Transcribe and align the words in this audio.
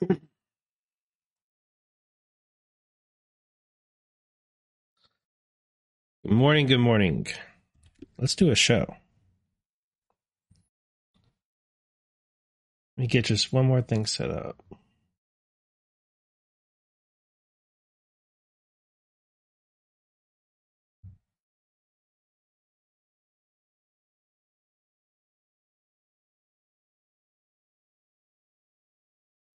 Good 0.00 0.18
morning, 6.24 6.66
good 6.66 6.78
morning. 6.78 7.26
Let's 8.18 8.34
do 8.34 8.50
a 8.50 8.54
show. 8.54 8.96
Let 12.96 13.02
me 13.02 13.06
get 13.08 13.26
just 13.26 13.52
one 13.52 13.66
more 13.66 13.82
thing 13.82 14.06
set 14.06 14.30
up. 14.30 14.56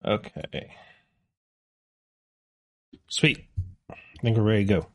Okay. 0.06 0.72
Sweet. 3.10 3.46
I 3.90 3.96
think 4.22 4.38
we're 4.38 4.44
ready 4.44 4.66
to 4.66 4.74
go. 4.74 4.88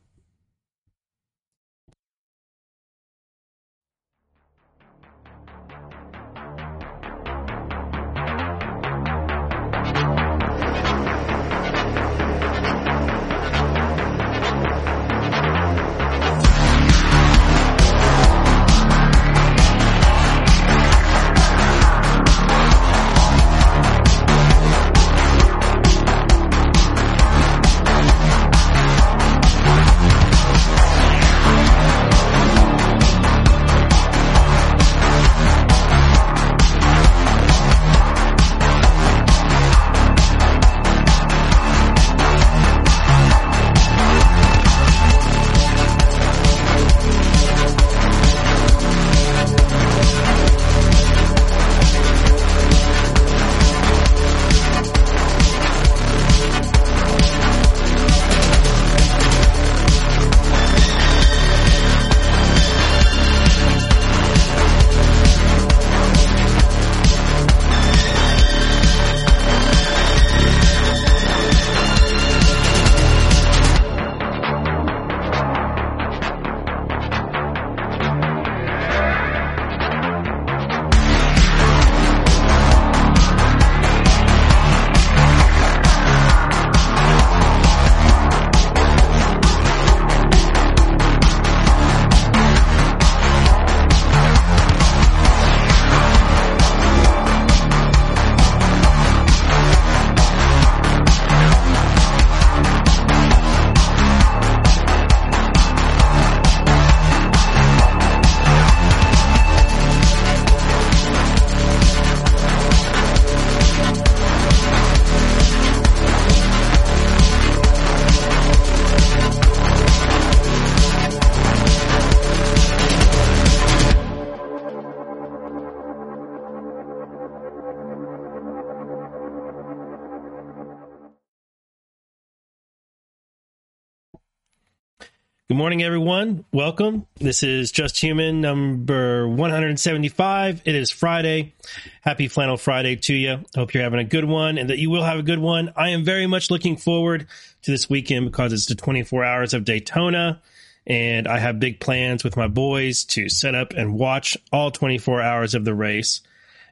Morning, 135.61 135.83
everyone. 135.83 136.43
Welcome. 136.51 137.05
This 137.17 137.43
is 137.43 137.71
Just 137.71 138.01
Human 138.01 138.41
number 138.41 139.27
175. 139.27 140.63
It 140.65 140.73
is 140.73 140.89
Friday. 140.89 141.53
Happy 142.01 142.27
Flannel 142.27 142.57
Friday 142.57 142.95
to 142.95 143.13
you. 143.13 143.43
Hope 143.53 143.75
you're 143.75 143.83
having 143.83 143.99
a 143.99 144.03
good 144.03 144.25
one 144.25 144.57
and 144.57 144.71
that 144.71 144.79
you 144.79 144.89
will 144.89 145.03
have 145.03 145.19
a 145.19 145.21
good 145.21 145.37
one. 145.37 145.71
I 145.75 145.89
am 145.89 146.03
very 146.03 146.25
much 146.25 146.49
looking 146.49 146.77
forward 146.77 147.27
to 147.61 147.69
this 147.69 147.87
weekend 147.87 148.25
because 148.25 148.53
it's 148.53 148.65
the 148.65 148.73
24 148.73 149.23
hours 149.23 149.53
of 149.53 149.63
Daytona 149.63 150.41
and 150.87 151.27
I 151.27 151.37
have 151.37 151.59
big 151.59 151.79
plans 151.79 152.23
with 152.23 152.35
my 152.35 152.47
boys 152.47 153.03
to 153.03 153.29
set 153.29 153.53
up 153.53 153.73
and 153.73 153.93
watch 153.93 154.35
all 154.51 154.71
24 154.71 155.21
hours 155.21 155.53
of 155.53 155.63
the 155.63 155.75
race 155.75 156.21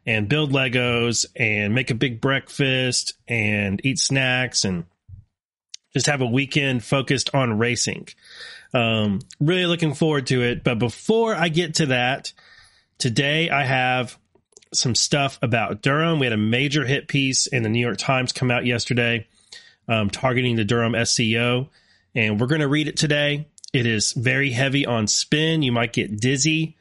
and 0.07 0.27
build 0.27 0.51
Legos 0.51 1.27
and 1.35 1.75
make 1.75 1.91
a 1.91 1.95
big 1.95 2.19
breakfast 2.19 3.13
and 3.27 3.79
eat 3.85 3.99
snacks 3.99 4.63
and 4.63 4.85
just 5.93 6.07
have 6.07 6.21
a 6.21 6.25
weekend 6.25 6.83
focused 6.83 7.33
on 7.35 7.59
racing. 7.59 8.07
Um, 8.73 9.19
really 9.39 9.65
looking 9.65 9.93
forward 9.93 10.27
to 10.27 10.43
it. 10.43 10.63
But 10.63 10.79
before 10.79 11.35
I 11.35 11.49
get 11.49 11.75
to 11.75 11.87
that, 11.87 12.33
today 12.97 13.49
I 13.49 13.63
have 13.63 14.17
some 14.73 14.95
stuff 14.95 15.39
about 15.41 15.81
Durham. 15.81 16.19
We 16.19 16.25
had 16.25 16.33
a 16.33 16.37
major 16.37 16.85
hit 16.85 17.07
piece 17.07 17.47
in 17.47 17.63
the 17.63 17.69
New 17.69 17.79
York 17.79 17.97
Times 17.97 18.31
come 18.31 18.51
out 18.51 18.65
yesterday, 18.65 19.27
um, 19.87 20.09
targeting 20.09 20.55
the 20.55 20.63
Durham 20.63 20.95
SCO, 21.05 21.69
and 22.13 22.39
we're 22.39 22.47
going 22.47 22.61
to 22.61 22.67
read 22.67 22.87
it 22.87 22.97
today. 22.97 23.47
It 23.73 23.85
is 23.85 24.13
very 24.13 24.51
heavy 24.51 24.85
on 24.85 25.07
spin. 25.07 25.61
You 25.61 25.71
might 25.71 25.93
get 25.93 26.19
dizzy 26.19 26.77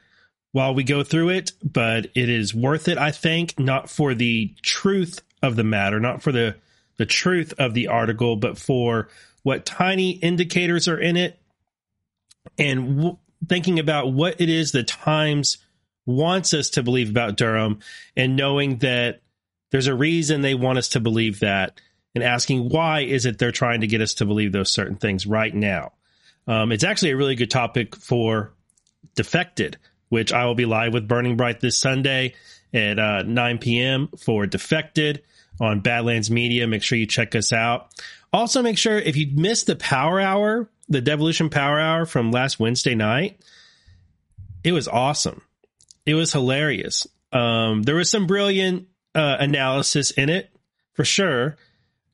while 0.53 0.75
we 0.75 0.85
go 0.85 1.03
through 1.03 1.31
it, 1.31 1.53
but 1.63 2.07
it 2.15 2.29
is 2.29 2.55
worth 2.55 2.89
it, 2.89 2.99
I 2.99 3.11
think, 3.11 3.59
not 3.59 3.91
for 3.91 4.15
the 4.15 4.55
truth 4.63 5.21
of 5.43 5.57
the 5.57 5.65
matter, 5.65 6.01
not 6.01 6.23
for 6.23 6.33
the 6.33 6.57
the 6.97 7.07
truth 7.07 7.55
of 7.59 7.75
the 7.75 7.87
article, 7.87 8.35
but 8.35 8.59
for 8.59 9.09
what 9.45 9.65
tiny 9.65 10.11
indicators 10.11 10.89
are 10.89 10.99
in 10.99 11.17
it 11.17 11.38
and 12.59 12.97
w- 12.97 13.19
thinking 13.49 13.79
about 13.79 14.13
what 14.13 14.41
it 14.41 14.49
is 14.49 14.73
the 14.73 14.83
Times 14.83 15.59
wants 16.07 16.55
us 16.55 16.71
to 16.71 16.83
believe 16.83 17.11
about 17.11 17.37
Durham 17.37 17.81
and 18.17 18.37
knowing 18.37 18.79
that 18.79 19.21
there's 19.71 19.87
a 19.87 19.95
reason 19.95 20.41
they 20.41 20.55
want 20.55 20.79
us 20.79 20.89
to 20.91 21.01
believe 21.01 21.41
that 21.41 21.81
and 22.15 22.25
asking 22.25 22.69
why 22.71 23.01
is 23.01 23.27
it 23.27 23.39
they're 23.39 23.53
trying 23.53 23.83
to 23.83 23.87
get 23.87 24.01
us 24.01 24.15
to 24.15 24.25
believe 24.25 24.53
those 24.53 24.71
certain 24.71 24.97
things 24.97 25.27
right 25.27 25.55
now. 25.55 25.93
Um, 26.47 26.73
it's 26.73 26.85
actually 26.85 27.11
a 27.11 27.17
really 27.17 27.35
good 27.35 27.51
topic 27.51 27.95
for 27.95 28.53
Defected, 29.15 29.77
which 30.09 30.33
I 30.33 30.47
will 30.47 30.55
be 30.55 30.65
live 30.65 30.95
with 30.95 31.07
Burning 31.07 31.37
Bright 31.37 31.61
this 31.61 31.77
Sunday 31.77 32.35
at 32.73 32.99
uh, 32.99 33.23
9 33.23 33.59
p.m. 33.59 34.09
for 34.19 34.47
Defected 34.47 35.23
on 35.61 35.81
Badlands 35.81 36.31
Media. 36.31 36.67
Make 36.67 36.83
sure 36.83 36.99
you 36.99 37.07
check 37.07 37.35
us 37.35 37.53
out. 37.53 37.91
Also, 38.33 38.63
make 38.63 38.79
sure 38.79 38.99
if 38.99 39.17
you 39.17 39.29
missed 39.35 39.67
the 39.67 39.77
Power 39.77 40.21
Hour, 40.21 40.69
the 40.89 41.01
Devolution 41.01 41.51
Power 41.51 41.79
Hour 41.79 42.07
from 42.07 42.31
last 42.31 42.59
Wednesday 42.59 42.95
night, 42.95 43.41
it 44.65 44.73
was 44.73 44.89
awesome. 44.89 45.43
It 46.07 46.15
was 46.15 46.33
hilarious. 46.33 47.07
Um, 47.33 47.83
there 47.83 47.95
was 47.95 48.11
some 48.11 48.27
brilliant 48.27 48.89
uh, 49.15 49.37
analysis 49.39 50.11
in 50.11 50.31
it 50.31 50.51
for 50.95 51.05
sure, 51.05 51.57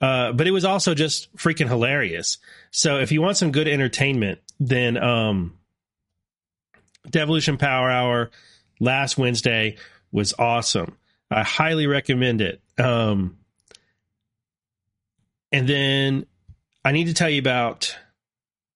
uh, 0.00 0.32
but 0.32 0.46
it 0.46 0.50
was 0.50 0.64
also 0.64 0.94
just 0.94 1.34
freaking 1.36 1.68
hilarious. 1.68 2.38
So 2.70 2.98
if 2.98 3.12
you 3.12 3.22
want 3.22 3.36
some 3.36 3.52
good 3.52 3.68
entertainment, 3.68 4.40
then 4.58 4.96
um, 4.96 5.58
Devolution 7.08 7.58
Power 7.58 7.90
Hour 7.90 8.30
last 8.80 9.16
Wednesday 9.16 9.76
was 10.10 10.34
awesome. 10.38 10.96
I 11.30 11.42
highly 11.42 11.86
recommend 11.86 12.40
it. 12.40 12.60
Um, 12.78 13.38
and 15.52 15.68
then 15.68 16.26
I 16.84 16.92
need 16.92 17.06
to 17.06 17.14
tell 17.14 17.30
you 17.30 17.38
about. 17.38 17.96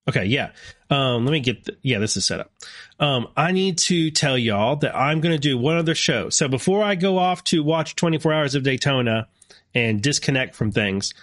Okay, 0.09 0.25
yeah. 0.25 0.53
Um, 0.89 1.27
let 1.27 1.33
me 1.33 1.41
get. 1.41 1.65
The, 1.65 1.77
yeah, 1.83 1.99
this 1.99 2.17
is 2.17 2.25
set 2.25 2.41
up. 2.41 2.51
Um, 2.99 3.29
I 3.37 3.53
need 3.53 3.79
to 3.79 4.11
tell 4.11 4.39
y'all 4.39 4.77
that 4.77 4.97
I'm 4.97 5.21
going 5.21 5.35
to 5.35 5.39
do 5.39 5.59
one 5.59 5.77
other 5.77 5.95
show. 5.95 6.31
So 6.31 6.49
before 6.49 6.83
I 6.83 6.95
go 6.95 7.19
off 7.19 7.45
to 7.45 7.63
watch 7.63 7.95
24 7.95 8.33
Hours 8.33 8.55
of 8.55 8.63
Daytona 8.63 9.29
and 9.75 10.03
disconnect 10.03 10.55
from 10.55 10.73
things. 10.73 11.15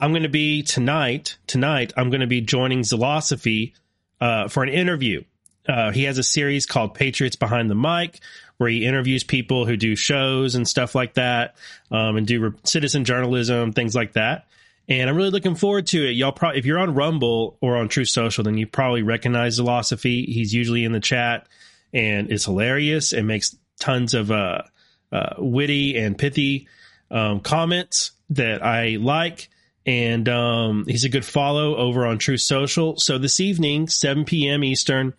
I'm 0.00 0.10
going 0.10 0.24
to 0.24 0.28
be 0.28 0.62
tonight. 0.62 1.38
Tonight, 1.46 1.92
I'm 1.96 2.10
going 2.10 2.22
to 2.22 2.26
be 2.26 2.40
joining 2.40 2.80
Zilosophy 2.80 3.72
uh, 4.20 4.48
for 4.48 4.62
an 4.62 4.68
interview. 4.68 5.22
Uh, 5.68 5.92
he 5.92 6.04
has 6.04 6.18
a 6.18 6.24
series 6.24 6.66
called 6.66 6.94
Patriots 6.94 7.36
Behind 7.36 7.70
the 7.70 7.76
Mic, 7.76 8.18
where 8.56 8.68
he 8.68 8.84
interviews 8.84 9.22
people 9.22 9.64
who 9.64 9.76
do 9.76 9.94
shows 9.94 10.56
and 10.56 10.66
stuff 10.66 10.96
like 10.96 11.14
that, 11.14 11.54
um, 11.92 12.16
and 12.16 12.26
do 12.26 12.40
re- 12.40 12.58
citizen 12.64 13.04
journalism, 13.04 13.72
things 13.72 13.94
like 13.94 14.14
that. 14.14 14.46
And 14.92 15.08
I'm 15.08 15.16
really 15.16 15.30
looking 15.30 15.54
forward 15.54 15.86
to 15.86 16.06
it. 16.06 16.10
Y'all 16.10 16.32
probably, 16.32 16.58
if 16.58 16.66
you're 16.66 16.78
on 16.78 16.92
Rumble 16.92 17.56
or 17.62 17.78
on 17.78 17.88
Truth 17.88 18.10
Social, 18.10 18.44
then 18.44 18.58
you 18.58 18.66
probably 18.66 19.02
recognize 19.02 19.58
Zilosophy. 19.58 20.26
He's 20.26 20.52
usually 20.52 20.84
in 20.84 20.92
the 20.92 21.00
chat 21.00 21.48
and 21.94 22.30
it's 22.30 22.44
hilarious 22.44 23.14
and 23.14 23.26
makes 23.26 23.56
tons 23.80 24.12
of 24.12 24.30
uh, 24.30 24.64
uh, 25.10 25.34
witty 25.38 25.96
and 25.96 26.18
pithy 26.18 26.68
um, 27.10 27.40
comments 27.40 28.10
that 28.28 28.62
I 28.62 28.96
like 29.00 29.48
and 29.86 30.28
um, 30.28 30.84
he's 30.86 31.04
a 31.04 31.08
good 31.08 31.24
follow 31.24 31.74
over 31.74 32.06
on 32.06 32.18
Truth 32.18 32.42
Social. 32.42 32.98
So 32.98 33.16
this 33.16 33.40
evening, 33.40 33.88
7 33.88 34.26
p.m. 34.26 34.62
Eastern, 34.62 35.14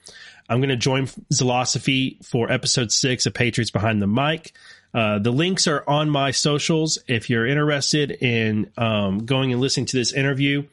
I'm 0.48 0.60
going 0.60 0.70
to 0.70 0.76
join 0.76 1.08
Zilosophy 1.34 2.24
for 2.24 2.52
episode 2.52 2.92
six 2.92 3.26
of 3.26 3.34
Patriots 3.34 3.72
Behind 3.72 4.02
the 4.04 4.08
Mic. 4.08 4.54
Uh, 4.94 5.20
the 5.20 5.32
links 5.32 5.68
are 5.68 5.84
on 5.88 6.10
my 6.10 6.32
socials 6.32 7.00
if 7.08 7.30
you're 7.30 7.48
interested 7.48 8.12
in 8.12 8.72
um, 8.78 9.26
going 9.26 9.52
and 9.52 9.60
listening 9.60 9.88
to 9.88 9.98
this 9.98 10.14
interview. 10.14 10.64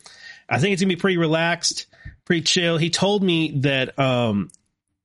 I 0.48 0.58
think 0.58 0.72
it's 0.72 0.82
going 0.82 0.90
to 0.90 0.96
be 0.96 1.00
pretty 1.00 1.16
relaxed, 1.16 1.86
pretty 2.24 2.42
chill. 2.42 2.76
He 2.76 2.90
told 2.90 3.22
me 3.22 3.60
that 3.60 3.98
um, 3.98 4.50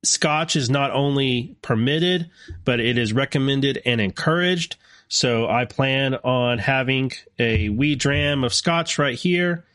scotch 0.04 0.56
is 0.56 0.70
not 0.70 0.92
only 0.92 1.56
permitted, 1.62 2.30
but 2.66 2.80
it 2.80 2.98
is 2.98 3.14
recommended 3.14 3.82
and 3.86 4.02
encouraged. 4.02 4.76
So 5.08 5.48
I 5.48 5.66
plan 5.66 6.16
on 6.16 6.58
having 6.58 7.12
a 7.38 7.70
wee 7.70 7.96
dram 7.96 8.44
of 8.44 8.54
scotch 8.54 8.98
right 8.98 9.18
here 9.18 9.66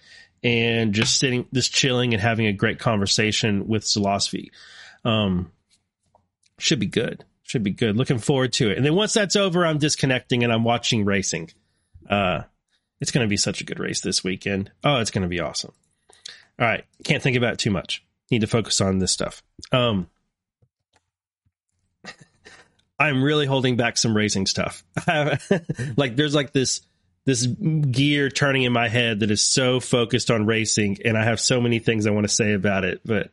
and 0.42 0.92
just 0.92 1.18
sitting, 1.18 1.46
just 1.52 1.72
chilling 1.72 2.14
and 2.14 2.22
having 2.22 2.46
a 2.46 2.52
great 2.52 2.78
conversation 2.78 3.68
with 3.68 3.84
Zilosophy. 3.84 4.50
Um, 5.04 5.50
should 6.58 6.80
be 6.80 6.86
good. 6.86 7.24
Should 7.50 7.64
be 7.64 7.72
good. 7.72 7.96
Looking 7.96 8.20
forward 8.20 8.52
to 8.54 8.70
it. 8.70 8.76
And 8.76 8.86
then 8.86 8.94
once 8.94 9.12
that's 9.12 9.34
over, 9.34 9.66
I'm 9.66 9.78
disconnecting 9.78 10.44
and 10.44 10.52
I'm 10.52 10.62
watching 10.62 11.04
racing. 11.04 11.50
Uh, 12.08 12.42
it's 13.00 13.10
going 13.10 13.26
to 13.26 13.28
be 13.28 13.36
such 13.36 13.60
a 13.60 13.64
good 13.64 13.80
race 13.80 14.02
this 14.02 14.22
weekend. 14.22 14.70
Oh, 14.84 15.00
it's 15.00 15.10
going 15.10 15.22
to 15.22 15.28
be 15.28 15.40
awesome. 15.40 15.72
All 16.60 16.66
right. 16.68 16.84
Can't 17.02 17.20
think 17.20 17.36
about 17.36 17.54
it 17.54 17.58
too 17.58 17.72
much. 17.72 18.04
Need 18.30 18.42
to 18.42 18.46
focus 18.46 18.80
on 18.80 19.00
this 19.00 19.10
stuff. 19.10 19.42
Um, 19.72 20.08
I'm 23.00 23.20
really 23.20 23.46
holding 23.46 23.76
back 23.76 23.98
some 23.98 24.16
racing 24.16 24.46
stuff. 24.46 24.84
like 25.96 26.14
there's 26.14 26.36
like 26.36 26.52
this 26.52 26.82
this 27.24 27.46
gear 27.46 28.28
turning 28.28 28.62
in 28.62 28.72
my 28.72 28.86
head 28.86 29.20
that 29.20 29.32
is 29.32 29.44
so 29.44 29.80
focused 29.80 30.30
on 30.30 30.46
racing 30.46 30.98
and 31.04 31.18
I 31.18 31.24
have 31.24 31.40
so 31.40 31.60
many 31.60 31.80
things 31.80 32.06
I 32.06 32.10
want 32.10 32.28
to 32.28 32.32
say 32.32 32.52
about 32.52 32.84
it, 32.84 33.00
but 33.04 33.32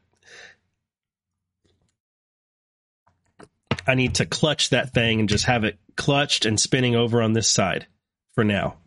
I 3.88 3.95
need 3.95 4.16
to 4.16 4.25
clutch 4.25 4.72
that 4.72 4.94
thing 4.94 5.19
and 5.19 5.30
just 5.30 5.45
have 5.45 5.63
it 5.63 5.78
clutched 5.95 6.45
and 6.45 6.60
spinning 6.60 6.95
over 6.95 7.22
on 7.22 7.34
this 7.34 7.50
side 7.50 7.88
for 8.34 8.44
now. 8.44 8.78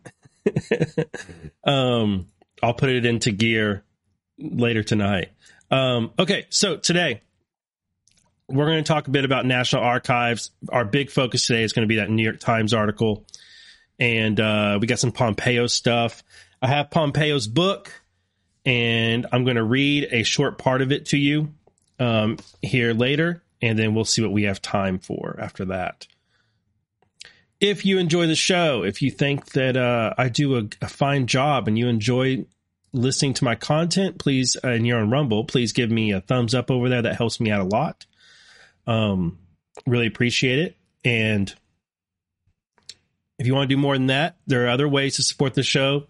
um 1.63 2.27
I'll 2.63 2.73
put 2.73 2.89
it 2.89 3.05
into 3.05 3.31
gear 3.31 3.83
later 4.37 4.83
tonight. 4.83 5.29
Um 5.69 6.11
okay, 6.19 6.45
so 6.49 6.77
today 6.77 7.21
we're 8.51 8.65
going 8.65 8.83
to 8.83 8.87
talk 8.87 9.07
a 9.07 9.11
bit 9.11 9.25
about 9.25 9.45
National 9.45 9.83
Archives. 9.83 10.51
Our 10.69 10.85
big 10.85 11.09
focus 11.09 11.47
today 11.47 11.63
is 11.63 11.73
going 11.73 11.87
to 11.87 11.87
be 11.87 11.97
that 11.97 12.09
New 12.09 12.23
York 12.23 12.39
Times 12.39 12.73
article. 12.73 13.25
And 13.99 14.39
uh, 14.39 14.77
we 14.81 14.87
got 14.87 14.99
some 14.99 15.11
Pompeo 15.11 15.67
stuff. 15.67 16.23
I 16.61 16.67
have 16.67 16.91
Pompeo's 16.91 17.47
book, 17.47 17.91
and 18.65 19.25
I'm 19.31 19.43
going 19.43 19.55
to 19.55 19.63
read 19.63 20.09
a 20.11 20.23
short 20.23 20.57
part 20.57 20.81
of 20.81 20.91
it 20.91 21.07
to 21.07 21.17
you 21.17 21.53
um, 21.99 22.37
here 22.61 22.93
later, 22.93 23.43
and 23.61 23.77
then 23.77 23.93
we'll 23.93 24.05
see 24.05 24.21
what 24.21 24.31
we 24.31 24.43
have 24.43 24.61
time 24.61 24.99
for 24.99 25.37
after 25.39 25.65
that. 25.65 26.07
If 27.59 27.85
you 27.85 27.99
enjoy 27.99 28.25
the 28.25 28.35
show, 28.35 28.83
if 28.83 29.01
you 29.01 29.11
think 29.11 29.51
that 29.51 29.77
uh, 29.77 30.13
I 30.17 30.29
do 30.29 30.57
a, 30.57 30.63
a, 30.81 30.87
fine 30.87 31.27
job 31.27 31.67
and 31.67 31.77
you 31.77 31.87
enjoy 31.87 32.45
listening 32.91 33.35
to 33.35 33.43
my 33.43 33.53
content, 33.53 34.17
please, 34.17 34.57
uh, 34.63 34.69
and 34.69 34.87
you're 34.87 34.99
on 34.99 35.11
Rumble, 35.11 35.45
please 35.45 35.71
give 35.71 35.91
me 35.91 36.11
a 36.11 36.21
thumbs 36.21 36.55
up 36.55 36.71
over 36.71 36.89
there. 36.89 37.03
That 37.03 37.17
helps 37.17 37.39
me 37.39 37.51
out 37.51 37.61
a 37.61 37.65
lot. 37.65 38.05
Um, 38.87 39.37
really 39.85 40.07
appreciate 40.07 40.57
it. 40.57 40.77
And 41.05 41.53
if 43.37 43.45
you 43.45 43.53
want 43.53 43.69
to 43.69 43.75
do 43.75 43.81
more 43.81 43.95
than 43.95 44.07
that, 44.07 44.37
there 44.47 44.65
are 44.65 44.69
other 44.69 44.87
ways 44.87 45.17
to 45.17 45.23
support 45.23 45.53
the 45.53 45.63
show. 45.63 46.07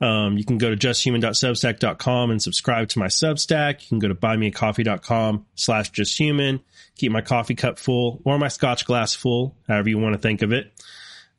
Um, 0.00 0.36
you 0.36 0.44
can 0.44 0.58
go 0.58 0.74
to 0.74 0.76
justhuman.substack.com 0.76 2.30
and 2.30 2.42
subscribe 2.42 2.88
to 2.88 2.98
my 2.98 3.06
Substack. 3.06 3.82
You 3.82 3.88
can 3.88 3.98
go 4.00 4.08
to 4.08 4.14
buymeacoffee.com 4.14 5.46
slash 5.54 5.92
justhuman, 5.92 6.60
keep 6.96 7.12
my 7.12 7.20
coffee 7.20 7.54
cup 7.54 7.78
full 7.78 8.20
or 8.24 8.38
my 8.38 8.48
scotch 8.48 8.84
glass 8.84 9.14
full, 9.14 9.56
however 9.68 9.88
you 9.88 9.98
want 9.98 10.14
to 10.14 10.20
think 10.20 10.42
of 10.42 10.52
it. 10.52 10.72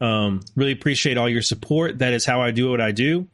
Um, 0.02 0.42
really 0.56 0.72
appreciate 0.72 1.18
all 1.18 1.30
your 1.30 1.42
support. 1.42 2.00
That 2.00 2.13
is 2.13 2.25
how 2.25 2.42
I 2.42 2.52
do 2.52 2.69
what 2.69 2.81
I 2.81 2.92
do. 2.92 3.28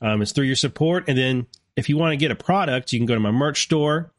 Um, 0.00 0.22
it's 0.22 0.32
through 0.32 0.44
your 0.44 0.56
support. 0.56 1.04
And 1.08 1.16
then 1.16 1.46
if 1.74 1.88
you 1.88 1.96
want 1.96 2.12
to 2.12 2.16
get 2.16 2.30
a 2.30 2.36
product, 2.36 2.92
you 2.92 2.98
can 2.98 3.06
go 3.06 3.14
to 3.14 3.20
my 3.20 3.30
merch 3.30 3.62
store 3.64 4.12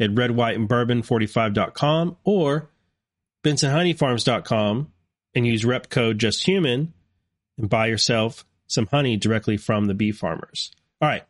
at 0.00 0.10
red, 0.16 0.30
white, 0.32 0.56
and 0.56 0.68
bourbon 0.68 1.02
45.com 1.02 2.16
or 2.24 2.70
bensonhoneyfarms.com 3.44 4.92
and 5.34 5.46
use 5.46 5.64
rep 5.64 5.90
code 5.90 6.18
justhuman 6.18 6.88
and 7.58 7.68
buy 7.68 7.86
yourself 7.86 8.44
some 8.74 8.86
honey 8.86 9.16
directly 9.16 9.56
from 9.56 9.86
the 9.86 9.94
bee 9.94 10.12
farmers. 10.12 10.72
All 11.00 11.08
right, 11.08 11.24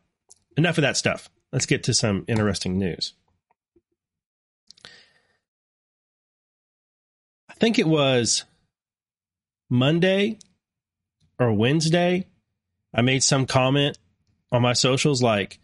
enough 0.57 0.79
of 0.79 0.83
that 0.83 0.97
stuff. 0.97 1.31
Let's 1.53 1.67
get 1.67 1.85
to 1.85 1.95
some 1.95 2.25
interesting 2.27 2.79
news. 2.79 3.13
I 7.49 7.55
think 7.55 7.79
it 7.79 7.87
was 7.87 8.45
Monday 9.71 10.39
or 11.39 11.53
Wednesday. 11.53 12.27
I 12.93 13.03
made 13.03 13.23
some 13.23 13.47
comment 13.47 13.99
on 14.51 14.63
my 14.63 14.73
socials 14.73 15.23
like, 15.23 15.61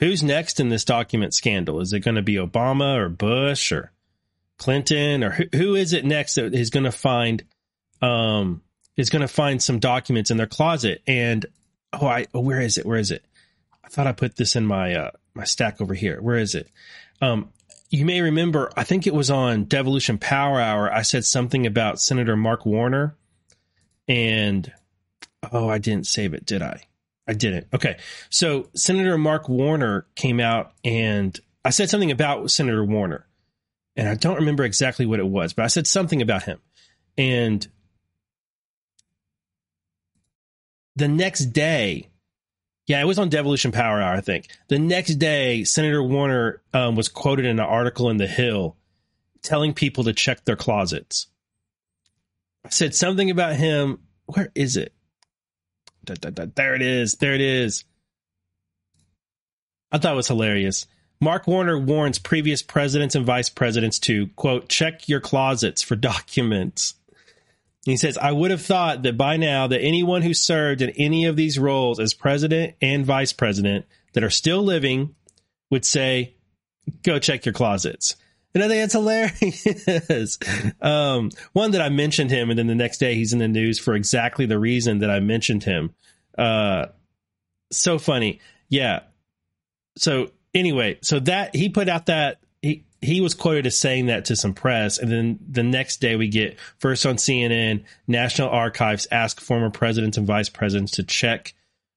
Who's 0.00 0.22
next 0.22 0.60
in 0.60 0.70
this 0.70 0.86
document 0.86 1.34
scandal? 1.34 1.80
Is 1.80 1.92
it 1.92 2.00
going 2.00 2.14
to 2.14 2.22
be 2.22 2.36
Obama 2.36 2.96
or 2.96 3.10
Bush 3.10 3.70
or 3.70 3.92
Clinton 4.56 5.22
or 5.22 5.30
who, 5.30 5.44
who 5.54 5.74
is 5.74 5.92
it 5.92 6.06
next 6.06 6.36
that 6.36 6.54
is 6.54 6.70
going 6.70 6.84
to 6.84 6.92
find 6.92 7.44
um 8.00 8.62
is 9.00 9.10
going 9.10 9.22
to 9.22 9.28
find 9.28 9.62
some 9.62 9.78
documents 9.78 10.30
in 10.30 10.36
their 10.36 10.46
closet 10.46 11.02
and 11.06 11.46
oh 11.92 12.06
I 12.06 12.26
oh, 12.34 12.40
where 12.40 12.60
is 12.60 12.78
it 12.78 12.86
where 12.86 12.98
is 12.98 13.10
it 13.10 13.24
I 13.84 13.88
thought 13.88 14.06
I 14.06 14.12
put 14.12 14.36
this 14.36 14.56
in 14.56 14.66
my 14.66 14.94
uh 14.94 15.10
my 15.34 15.44
stack 15.44 15.80
over 15.80 15.94
here 15.94 16.20
where 16.20 16.38
is 16.38 16.54
it 16.54 16.68
um 17.20 17.50
you 17.90 18.04
may 18.04 18.20
remember 18.20 18.70
I 18.76 18.84
think 18.84 19.06
it 19.06 19.14
was 19.14 19.30
on 19.30 19.64
Devolution 19.64 20.18
Power 20.18 20.60
Hour 20.60 20.92
I 20.92 21.02
said 21.02 21.24
something 21.24 21.66
about 21.66 22.00
Senator 22.00 22.36
Mark 22.36 22.64
Warner 22.66 23.16
and 24.06 24.72
oh 25.52 25.68
I 25.68 25.78
didn't 25.78 26.06
save 26.06 26.34
it 26.34 26.46
did 26.46 26.62
I 26.62 26.82
I 27.30 27.32
didn't. 27.32 27.68
Okay. 27.72 27.96
So 28.28 28.68
Senator 28.74 29.16
Mark 29.16 29.48
Warner 29.48 30.04
came 30.16 30.40
out 30.40 30.72
and 30.84 31.38
I 31.64 31.70
said 31.70 31.88
something 31.88 32.10
about 32.10 32.50
Senator 32.50 32.84
Warner. 32.84 33.24
And 33.94 34.08
I 34.08 34.16
don't 34.16 34.36
remember 34.36 34.64
exactly 34.64 35.06
what 35.06 35.20
it 35.20 35.26
was, 35.26 35.52
but 35.52 35.64
I 35.64 35.68
said 35.68 35.86
something 35.86 36.22
about 36.22 36.42
him. 36.42 36.58
And 37.16 37.66
the 41.00 41.08
next 41.08 41.46
day, 41.46 42.08
yeah, 42.86 43.00
it 43.00 43.06
was 43.06 43.18
on 43.18 43.28
Devolution 43.28 43.72
Power 43.72 44.00
Hour, 44.00 44.14
I 44.14 44.20
think. 44.20 44.48
The 44.68 44.78
next 44.78 45.14
day, 45.16 45.64
Senator 45.64 46.02
Warner 46.02 46.62
um, 46.72 46.94
was 46.94 47.08
quoted 47.08 47.46
in 47.46 47.58
an 47.58 47.66
article 47.66 48.10
in 48.10 48.18
The 48.18 48.26
Hill 48.26 48.76
telling 49.42 49.74
people 49.74 50.04
to 50.04 50.12
check 50.12 50.44
their 50.44 50.56
closets. 50.56 51.26
I 52.64 52.68
said 52.68 52.94
something 52.94 53.30
about 53.30 53.56
him. 53.56 54.00
Where 54.26 54.52
is 54.54 54.76
it? 54.76 54.92
Da, 56.04 56.14
da, 56.14 56.30
da, 56.30 56.46
there 56.54 56.74
it 56.74 56.82
is. 56.82 57.14
There 57.14 57.34
it 57.34 57.40
is. 57.40 57.84
I 59.90 59.98
thought 59.98 60.12
it 60.12 60.16
was 60.16 60.28
hilarious. 60.28 60.86
Mark 61.20 61.46
Warner 61.46 61.78
warns 61.78 62.18
previous 62.18 62.62
presidents 62.62 63.14
and 63.14 63.26
vice 63.26 63.50
presidents 63.50 63.98
to, 64.00 64.28
quote, 64.36 64.68
check 64.68 65.08
your 65.08 65.20
closets 65.20 65.82
for 65.82 65.96
documents. 65.96 66.94
He 67.84 67.96
says, 67.96 68.18
I 68.18 68.32
would 68.32 68.50
have 68.50 68.62
thought 68.62 69.02
that 69.02 69.16
by 69.16 69.36
now 69.36 69.66
that 69.66 69.80
anyone 69.80 70.22
who 70.22 70.34
served 70.34 70.82
in 70.82 70.90
any 70.90 71.24
of 71.24 71.36
these 71.36 71.58
roles 71.58 71.98
as 71.98 72.12
president 72.12 72.74
and 72.82 73.06
vice 73.06 73.32
president 73.32 73.86
that 74.12 74.22
are 74.22 74.30
still 74.30 74.62
living 74.62 75.14
would 75.70 75.84
say, 75.84 76.34
go 77.02 77.18
check 77.18 77.46
your 77.46 77.54
closets. 77.54 78.16
And 78.54 78.64
I 78.64 78.68
think 78.68 78.80
that's 78.82 78.92
hilarious. 78.92 80.38
um, 80.82 81.30
one 81.52 81.70
that 81.70 81.80
I 81.80 81.88
mentioned 81.88 82.30
him, 82.30 82.50
and 82.50 82.58
then 82.58 82.66
the 82.66 82.74
next 82.74 82.98
day 82.98 83.14
he's 83.14 83.32
in 83.32 83.38
the 83.38 83.48
news 83.48 83.78
for 83.78 83.94
exactly 83.94 84.46
the 84.46 84.58
reason 84.58 84.98
that 84.98 85.10
I 85.10 85.20
mentioned 85.20 85.62
him. 85.62 85.94
Uh, 86.36 86.86
so 87.70 87.98
funny. 87.98 88.40
Yeah. 88.68 89.00
So 89.96 90.32
anyway, 90.52 90.98
so 91.02 91.20
that 91.20 91.54
he 91.54 91.68
put 91.68 91.88
out 91.88 92.06
that 92.06 92.38
he 93.02 93.20
was 93.20 93.34
quoted 93.34 93.66
as 93.66 93.78
saying 93.78 94.06
that 94.06 94.26
to 94.26 94.36
some 94.36 94.52
press, 94.52 94.98
and 94.98 95.10
then 95.10 95.38
the 95.48 95.62
next 95.62 96.00
day 96.00 96.16
we 96.16 96.28
get 96.28 96.58
first 96.78 97.06
on 97.06 97.16
CNN, 97.16 97.84
National 98.06 98.50
Archives 98.50 99.06
ask 99.10 99.40
former 99.40 99.70
presidents 99.70 100.18
and 100.18 100.26
vice 100.26 100.50
presidents 100.50 100.92
to 100.92 101.02
check 101.02 101.54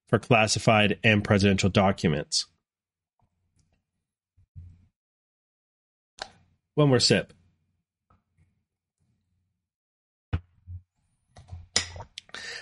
for 0.07 0.17
classified 0.17 0.98
and 1.03 1.24
presidential 1.24 1.69
documents. 1.69 2.45
One 6.75 6.89
more 6.89 7.00
sip. 7.00 7.33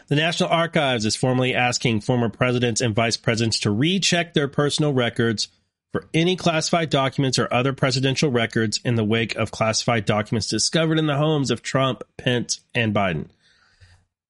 The 0.08 0.18
National 0.18 0.50
Archives 0.50 1.06
is 1.06 1.16
formally 1.16 1.56
asking 1.56 2.02
former 2.02 2.28
presidents 2.28 2.82
and 2.82 2.94
vice 2.94 3.16
presidents 3.16 3.60
to 3.62 3.72
recheck 3.72 4.34
their 4.34 4.50
personal 4.50 4.94
records 4.94 5.48
for 5.92 6.08
any 6.14 6.36
classified 6.36 6.90
documents 6.90 7.38
or 7.38 7.54
other 7.54 7.74
presidential 7.74 8.32
records 8.32 8.80
in 8.86 8.96
the 8.96 9.04
wake 9.04 9.36
of 9.36 9.52
classified 9.52 10.06
documents 10.06 10.48
discovered 10.48 10.98
in 10.98 11.08
the 11.08 11.18
homes 11.18 11.52
of 11.52 11.62
Trump, 11.62 12.04
Pence, 12.18 12.62
and 12.74 12.94
Biden. 12.94 13.28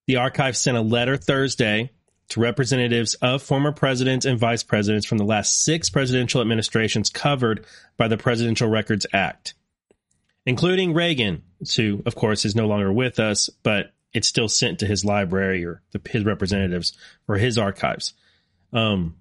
The 0.07 0.15
archive 0.15 0.57
sent 0.57 0.77
a 0.77 0.81
letter 0.81 1.17
Thursday 1.17 1.91
to 2.29 2.39
representatives 2.39 3.13
of 3.15 3.43
former 3.43 3.71
presidents 3.71 4.25
and 4.25 4.39
vice 4.39 4.63
presidents 4.63 5.05
from 5.05 5.17
the 5.17 5.25
last 5.25 5.63
six 5.63 5.89
presidential 5.89 6.41
administrations 6.41 7.09
covered 7.09 7.65
by 7.97 8.07
the 8.07 8.17
Presidential 8.17 8.69
Records 8.69 9.05
Act, 9.13 9.53
including 10.45 10.93
Reagan, 10.93 11.43
who, 11.75 12.01
of 12.05 12.15
course, 12.15 12.45
is 12.45 12.55
no 12.55 12.67
longer 12.67 12.91
with 12.91 13.19
us, 13.19 13.49
but 13.63 13.93
it's 14.13 14.27
still 14.27 14.47
sent 14.47 14.79
to 14.79 14.87
his 14.87 15.05
library 15.05 15.65
or 15.65 15.81
the, 15.91 16.01
his 16.09 16.23
representatives 16.25 16.97
or 17.27 17.35
his 17.35 17.57
archives. 17.57 18.13
Um, 18.73 19.15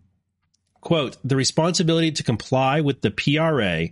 Quote, 0.81 1.17
the 1.23 1.37
responsibility 1.37 2.11
to 2.13 2.23
comply 2.23 2.81
with 2.81 3.03
the 3.03 3.11
PRA 3.11 3.89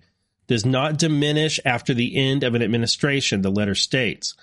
does 0.47 0.65
not 0.65 0.99
diminish 0.99 1.61
after 1.65 1.93
the 1.93 2.17
end 2.17 2.43
of 2.43 2.55
an 2.55 2.63
administration, 2.63 3.43
the 3.43 3.51
letter 3.51 3.75
states. 3.75 4.35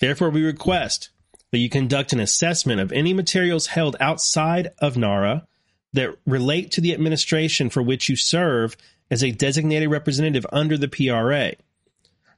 Therefore, 0.00 0.30
we 0.30 0.42
request 0.42 1.08
that 1.50 1.58
you 1.58 1.70
conduct 1.70 2.12
an 2.12 2.20
assessment 2.20 2.80
of 2.80 2.92
any 2.92 3.14
materials 3.14 3.68
held 3.68 3.96
outside 4.00 4.72
of 4.78 4.96
NARA 4.96 5.46
that 5.94 6.16
relate 6.26 6.72
to 6.72 6.80
the 6.80 6.92
administration 6.92 7.70
for 7.70 7.82
which 7.82 8.08
you 8.08 8.16
serve 8.16 8.76
as 9.10 9.22
a 9.22 9.30
designated 9.30 9.90
representative 9.90 10.46
under 10.52 10.76
the 10.76 10.88
PRA 10.88 11.52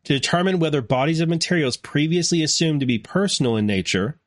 to 0.04 0.12
determine 0.12 0.60
whether 0.60 0.80
bodies 0.82 1.20
of 1.20 1.28
materials 1.28 1.76
previously 1.76 2.42
assumed 2.42 2.80
to 2.80 2.86
be 2.86 2.98
personal 2.98 3.56
in 3.56 3.66
nature 3.66 4.20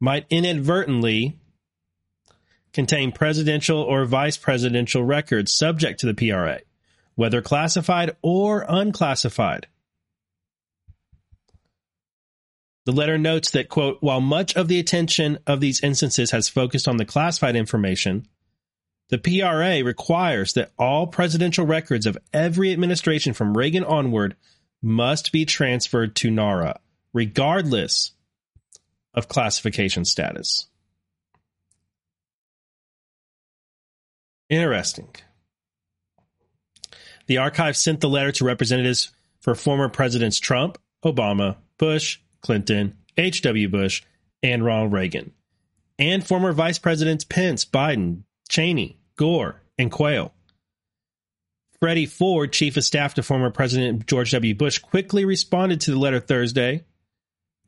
might 0.00 0.26
inadvertently 0.30 1.36
contain 2.74 3.12
presidential 3.12 3.78
or 3.80 4.04
vice 4.04 4.36
presidential 4.36 5.02
records 5.02 5.54
subject 5.54 6.00
to 6.00 6.12
the 6.12 6.14
PRA, 6.14 6.58
whether 7.14 7.40
classified 7.40 8.16
or 8.20 8.66
unclassified. 8.68 9.68
The 12.84 12.92
letter 12.92 13.16
notes 13.16 13.52
that, 13.52 13.70
quote, 13.70 13.98
while 14.02 14.20
much 14.20 14.56
of 14.56 14.68
the 14.68 14.78
attention 14.78 15.38
of 15.46 15.60
these 15.60 15.82
instances 15.82 16.32
has 16.32 16.50
focused 16.50 16.86
on 16.86 16.98
the 16.98 17.06
classified 17.06 17.56
information, 17.56 18.26
the 19.08 19.18
PRA 19.18 19.82
requires 19.82 20.52
that 20.54 20.72
all 20.78 21.06
presidential 21.06 21.64
records 21.64 22.04
of 22.04 22.18
every 22.32 22.72
administration 22.72 23.32
from 23.32 23.56
Reagan 23.56 23.84
onward 23.84 24.36
must 24.82 25.32
be 25.32 25.46
transferred 25.46 26.16
to 26.16 26.30
NARA, 26.30 26.80
regardless 27.14 28.12
of 29.14 29.28
classification 29.28 30.04
status. 30.04 30.66
Interesting. 34.48 35.08
The 37.26 37.38
archive 37.38 37.76
sent 37.76 38.00
the 38.00 38.08
letter 38.08 38.32
to 38.32 38.44
representatives 38.44 39.10
for 39.40 39.54
former 39.54 39.88
presidents 39.88 40.38
Trump, 40.38 40.78
Obama, 41.04 41.56
Bush, 41.78 42.18
Clinton, 42.40 42.96
H.W. 43.16 43.68
Bush, 43.68 44.02
and 44.42 44.64
Ronald 44.64 44.92
Reagan, 44.92 45.32
and 45.98 46.26
former 46.26 46.52
vice 46.52 46.78
presidents 46.78 47.24
Pence, 47.24 47.64
Biden, 47.64 48.24
Cheney, 48.48 48.98
Gore, 49.16 49.62
and 49.78 49.90
Quayle. 49.90 50.32
Freddy 51.80 52.06
Ford, 52.06 52.52
chief 52.52 52.76
of 52.76 52.84
staff 52.84 53.14
to 53.14 53.22
former 53.22 53.50
President 53.50 54.06
George 54.06 54.30
W. 54.30 54.54
Bush, 54.54 54.78
quickly 54.78 55.24
responded 55.24 55.80
to 55.82 55.90
the 55.90 55.98
letter 55.98 56.20
Thursday. 56.20 56.84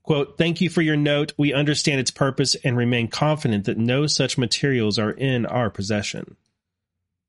Quote, 0.03 0.39
Thank 0.39 0.61
you 0.61 0.71
for 0.71 0.81
your 0.83 0.97
note. 0.97 1.33
We 1.37 1.53
understand 1.53 2.01
its 2.01 2.11
purpose 2.11 2.55
and 2.65 2.77
remain 2.77 3.09
confident 3.09 3.65
that 3.67 3.77
no 3.77 4.07
such 4.07 4.39
materials 4.39 4.99
are 4.99 5.11
in 5.11 5.45
our 5.45 5.69
possession. 5.69 6.37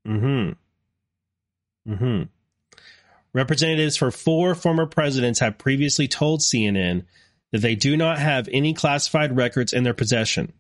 Mm-hmm. 0.08 1.92
Mm-hmm. 1.92 2.24
Representatives 3.34 3.98
for 3.98 4.12
four 4.12 4.56
former 4.56 4.86
presidents 4.86 5.40
have 5.40 5.58
previously 5.58 6.08
told 6.08 6.42
CNN 6.42 7.04
that 7.52 7.60
they 7.60 7.76
do 7.76 7.96
not 7.98 8.20
have 8.20 8.50
any 8.52 8.74
classified 8.74 9.36
records 9.36 9.74
in 9.74 9.84
their 9.84 9.94
possession. 9.94 10.54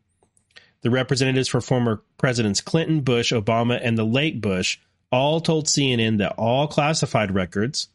The 0.81 0.89
representatives 0.89 1.47
for 1.47 1.61
former 1.61 2.03
presidents 2.17 2.61
Clinton, 2.61 3.01
Bush, 3.01 3.33
Obama, 3.33 3.79
and 3.81 3.97
the 3.97 4.05
late 4.05 4.41
Bush 4.41 4.77
all 5.11 5.41
told 5.41 5.67
CNN 5.67 6.17
that 6.19 6.35
all 6.37 6.67
classified 6.67 7.33
records 7.33 7.87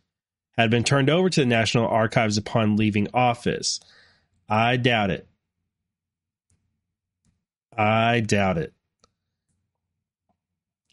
had 0.56 0.70
been 0.70 0.84
turned 0.84 1.10
over 1.10 1.30
to 1.30 1.40
the 1.40 1.46
National 1.46 1.86
Archives 1.86 2.36
upon 2.36 2.76
leaving 2.76 3.08
office. 3.14 3.80
I 4.48 4.76
doubt 4.76 5.10
it. 5.10 5.26
I 7.76 8.20
doubt 8.20 8.58
it. 8.58 8.72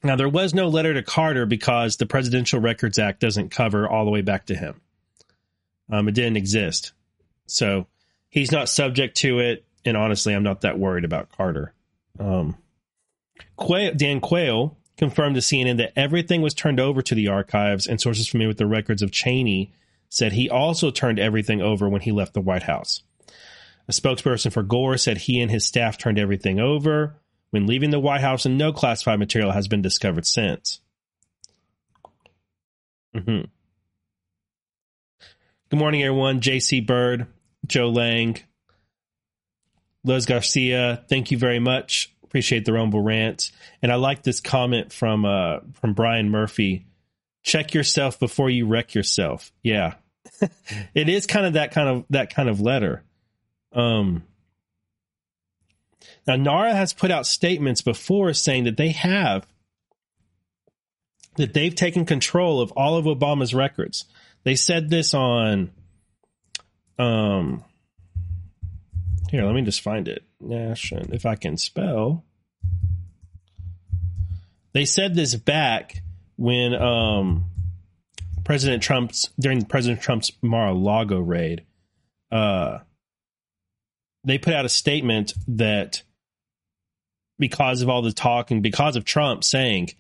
Now, 0.04 0.16
there 0.16 0.30
was 0.30 0.54
no 0.54 0.70
letter 0.70 0.94
to 0.94 1.04
Carter 1.04 1.46
because 1.46 1.98
the 1.98 2.06
Presidential 2.06 2.60
Records 2.60 2.98
Act 2.98 3.20
doesn't 3.20 3.50
cover 3.52 3.88
all 3.88 4.06
the 4.06 4.12
way 4.12 4.22
back 4.22 4.46
to 4.46 4.56
him. 4.56 4.80
Um, 5.92 6.08
it 6.08 6.16
didn't 6.16 6.38
exist. 6.38 6.94
So 7.48 7.88
he's 8.30 8.52
not 8.52 8.70
subject 8.70 9.18
to 9.18 9.40
it. 9.40 9.66
And 9.84 9.98
honestly, 9.98 10.34
I'm 10.34 10.44
not 10.44 10.62
that 10.62 10.80
worried 10.80 11.04
about 11.04 11.32
Carter. 11.32 11.74
Um, 12.20 12.58
Quayle, 13.58 13.94
Dan 13.94 14.22
Quayle 14.22 14.78
confirmed 14.98 15.36
to 15.36 15.42
CNN 15.42 15.78
that 15.78 15.94
everything 15.96 16.42
was 16.42 16.54
turned 16.54 16.80
over 16.80 17.02
to 17.02 17.16
the 17.16 17.30
archives, 17.30 17.88
and 17.88 18.00
sources 18.00 18.28
familiar 18.28 18.50
with 18.50 18.58
the 18.58 18.68
records 18.68 19.02
of 19.02 19.12
Cheney 19.12 19.72
said 20.10 20.34
he 20.34 20.50
also 20.50 20.92
turned 20.92 21.20
everything 21.20 21.62
over 21.62 21.88
when 21.88 22.02
he 22.02 22.12
left 22.12 22.34
the 22.34 22.42
White 22.42 22.64
House. 22.64 23.04
A 23.88 23.92
spokesperson 23.92 24.52
for 24.52 24.64
Gore 24.64 24.98
said 24.98 25.18
he 25.18 25.40
and 25.40 25.50
his 25.50 25.66
staff 25.66 25.98
turned 25.98 26.20
everything 26.20 26.60
over 26.60 27.16
when 27.52 27.68
leaving 27.68 27.90
the 27.90 28.00
White 28.00 28.22
House, 28.22 28.46
and 28.46 28.58
no 28.58 28.72
classified 28.72 29.20
material 29.20 29.52
has 29.52 29.68
been 29.68 29.82
discovered 29.82 30.26
since. 30.26 30.80
Mm-hmm. 33.16 33.46
Good 35.70 35.80
morning, 35.80 36.04
everyone. 36.04 36.42
JC 36.42 36.86
Bird, 36.86 37.28
Joe 37.66 37.90
Lang, 37.90 38.40
Liz 40.04 40.26
Garcia. 40.26 41.04
Thank 41.10 41.32
you 41.32 41.38
very 41.38 41.60
much. 41.60 42.14
Appreciate 42.24 42.66
the 42.66 42.74
Rumble 42.74 43.02
rant, 43.02 43.52
and 43.82 43.92
I 43.92 43.96
like 43.96 44.22
this 44.22 44.40
comment 44.40 44.94
from 44.94 45.26
uh, 45.26 45.60
from 45.74 45.94
Brian 45.94 46.30
Murphy. 46.30 46.86
Check 47.42 47.74
yourself 47.74 48.20
before 48.20 48.50
you 48.50 48.68
wreck 48.68 48.94
yourself. 48.94 49.52
Yeah, 49.64 49.96
it 50.94 51.10
is 51.10 51.26
kind 51.26 51.48
of 51.48 51.54
that 51.54 51.72
kind 51.72 51.90
of 51.90 52.06
that 52.12 52.34
kind 52.34 52.50
of 52.50 52.62
letter. 52.62 53.04
Um, 53.74 54.24
now, 56.30 56.36
NARA 56.36 56.76
has 56.76 56.94
put 56.94 57.10
out 57.10 57.26
statements 57.26 57.82
before 57.82 58.34
saying 58.34 58.66
that 58.66 58.78
they 58.78 58.90
have 58.90 59.48
that 61.38 61.54
they've 61.56 61.74
taken 61.74 62.06
control 62.06 62.62
of 62.62 62.72
all 62.74 62.98
of 62.98 63.06
Obama's 63.06 63.56
records. 63.56 64.06
They 64.44 64.56
said 64.56 64.90
this 64.90 65.16
on 65.16 65.72
um 67.00 67.64
here, 69.32 69.44
let 69.44 69.56
me 69.56 69.64
just 69.64 69.82
find 69.82 70.08
it. 70.08 70.24
Nation, 70.40 71.10
if 71.14 71.26
I 71.26 71.36
can 71.36 71.58
spell. 71.58 72.26
They 74.74 74.86
said 74.86 75.16
this 75.16 75.34
back 75.34 76.04
when 76.36 76.76
um 76.76 77.46
President 78.44 78.84
Trump's 78.84 79.30
during 79.40 79.66
President 79.66 80.02
Trump's 80.02 80.32
Mar-a-Lago 80.44 81.20
raid. 81.20 81.66
Uh 82.32 82.80
they 84.24 84.38
put 84.38 84.54
out 84.54 84.66
a 84.66 84.70
statement 84.70 85.34
that 85.48 86.04
because 87.40 87.82
of 87.82 87.90
all 87.90 88.02
the 88.02 88.12
talk 88.12 88.52
and 88.52 88.62
because 88.62 88.96
of 88.96 89.06
Trump 89.06 89.44
saying 89.44 89.92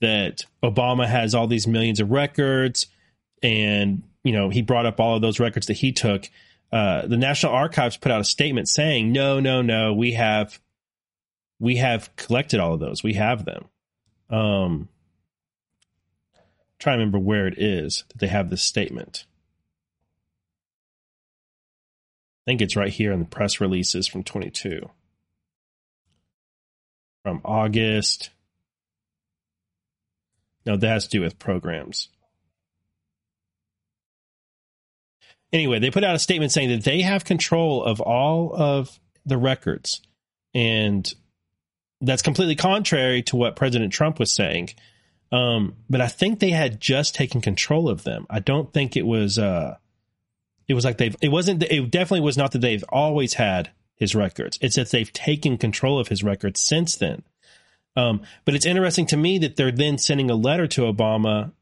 that 0.00 0.44
Obama 0.62 1.06
has 1.06 1.34
all 1.34 1.46
these 1.46 1.66
millions 1.66 2.00
of 2.00 2.10
records 2.10 2.86
and 3.42 4.02
you 4.24 4.32
know 4.32 4.48
he 4.48 4.62
brought 4.62 4.86
up 4.86 4.98
all 4.98 5.16
of 5.16 5.22
those 5.22 5.38
records 5.38 5.66
that 5.66 5.74
he 5.74 5.92
took. 5.92 6.28
Uh, 6.72 7.06
the 7.06 7.16
National 7.16 7.52
Archives 7.52 7.96
put 7.96 8.10
out 8.10 8.20
a 8.20 8.24
statement 8.24 8.68
saying 8.68 9.12
no 9.12 9.38
no 9.38 9.62
no 9.62 9.92
we 9.92 10.12
have 10.12 10.58
we 11.58 11.76
have 11.76 12.14
collected 12.16 12.60
all 12.60 12.74
of 12.74 12.80
those. 12.80 13.02
We 13.02 13.14
have 13.14 13.44
them. 13.44 13.66
Um 14.30 14.88
try 16.78 16.92
to 16.92 16.98
remember 16.98 17.18
where 17.18 17.46
it 17.46 17.58
is 17.58 18.04
that 18.08 18.18
they 18.18 18.26
have 18.26 18.50
this 18.50 18.62
statement. 18.62 19.24
I 22.46 22.50
think 22.50 22.60
it's 22.60 22.76
right 22.76 22.92
here 22.92 23.12
in 23.12 23.18
the 23.18 23.24
press 23.24 23.60
releases 23.60 24.06
from 24.06 24.22
22 24.22 24.90
from 27.26 27.40
August. 27.44 28.30
No, 30.64 30.76
that 30.76 30.86
has 30.86 31.08
to 31.08 31.10
do 31.10 31.20
with 31.22 31.40
programs. 31.40 32.08
anyway, 35.52 35.80
they 35.80 35.90
put 35.90 36.04
out 36.04 36.14
a 36.14 36.20
statement 36.20 36.52
saying 36.52 36.68
that 36.68 36.84
they 36.84 37.00
have 37.00 37.24
control 37.24 37.82
of 37.82 38.00
all 38.00 38.54
of 38.54 39.00
the 39.24 39.36
records. 39.36 40.00
And 40.54 41.12
that's 42.00 42.22
completely 42.22 42.54
contrary 42.54 43.22
to 43.24 43.36
what 43.36 43.56
President 43.56 43.92
Trump 43.92 44.20
was 44.20 44.30
saying. 44.30 44.70
Um, 45.32 45.74
but 45.90 46.00
I 46.00 46.06
think 46.08 46.38
they 46.38 46.50
had 46.50 46.80
just 46.80 47.16
taken 47.16 47.40
control 47.40 47.88
of 47.88 48.04
them. 48.04 48.26
I 48.30 48.38
don't 48.38 48.72
think 48.72 48.96
it 48.96 49.06
was, 49.06 49.36
uh, 49.36 49.76
it 50.68 50.74
was 50.74 50.84
like 50.84 50.98
they've, 50.98 51.16
it 51.20 51.30
wasn't, 51.30 51.64
it 51.64 51.90
definitely 51.90 52.20
was 52.20 52.36
not 52.36 52.52
that 52.52 52.60
they've 52.60 52.84
always 52.88 53.34
had 53.34 53.70
his 53.96 54.14
records. 54.14 54.58
It's 54.60 54.76
that 54.76 54.90
they've 54.90 55.12
taken 55.12 55.58
control 55.58 55.98
of 55.98 56.08
his 56.08 56.22
records 56.22 56.60
since 56.60 56.96
then. 56.96 57.22
Um, 57.96 58.22
but 58.44 58.54
it's 58.54 58.66
interesting 58.66 59.06
to 59.06 59.16
me 59.16 59.38
that 59.38 59.56
they're 59.56 59.72
then 59.72 59.98
sending 59.98 60.30
a 60.30 60.34
letter 60.34 60.66
to 60.68 60.82
Obama 60.82 61.52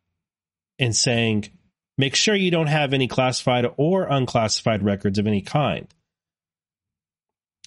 and 0.79 0.95
saying, 0.95 1.49
make 1.97 2.17
sure 2.17 2.35
you 2.35 2.51
don't 2.51 2.67
have 2.67 2.93
any 2.93 3.07
classified 3.07 3.67
or 3.77 4.05
unclassified 4.05 4.83
records 4.83 5.19
of 5.19 5.29
any 5.29 5.41
kind. 5.41 5.87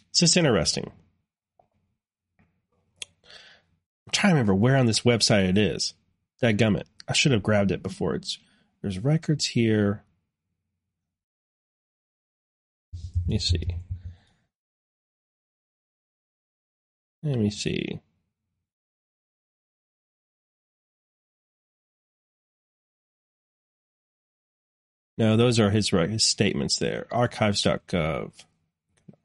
It's 0.09 0.19
just 0.19 0.37
interesting. 0.37 0.91
I'm 4.05 4.11
trying 4.11 4.31
to 4.31 4.35
remember 4.35 4.55
where 4.55 4.75
on 4.75 4.85
this 4.85 5.01
website 5.01 5.47
it 5.47 5.57
is. 5.57 5.93
That 6.41 6.57
gummit. 6.57 6.83
I 7.07 7.13
should 7.13 7.31
have 7.31 7.43
grabbed 7.43 7.71
it 7.71 7.81
before. 7.81 8.15
It's 8.15 8.37
there's 8.81 8.99
records 8.99 9.45
here. 9.45 10.03
Let 12.93 13.27
me 13.27 13.39
see. 13.39 13.77
Let 17.27 17.39
me 17.39 17.49
see. 17.49 17.99
No, 25.17 25.35
those 25.35 25.59
are 25.59 25.69
his, 25.69 25.89
his 25.89 26.23
statements 26.23 26.77
there. 26.79 27.05
Archives.gov. 27.11 28.31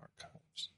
Archives. 0.00 0.68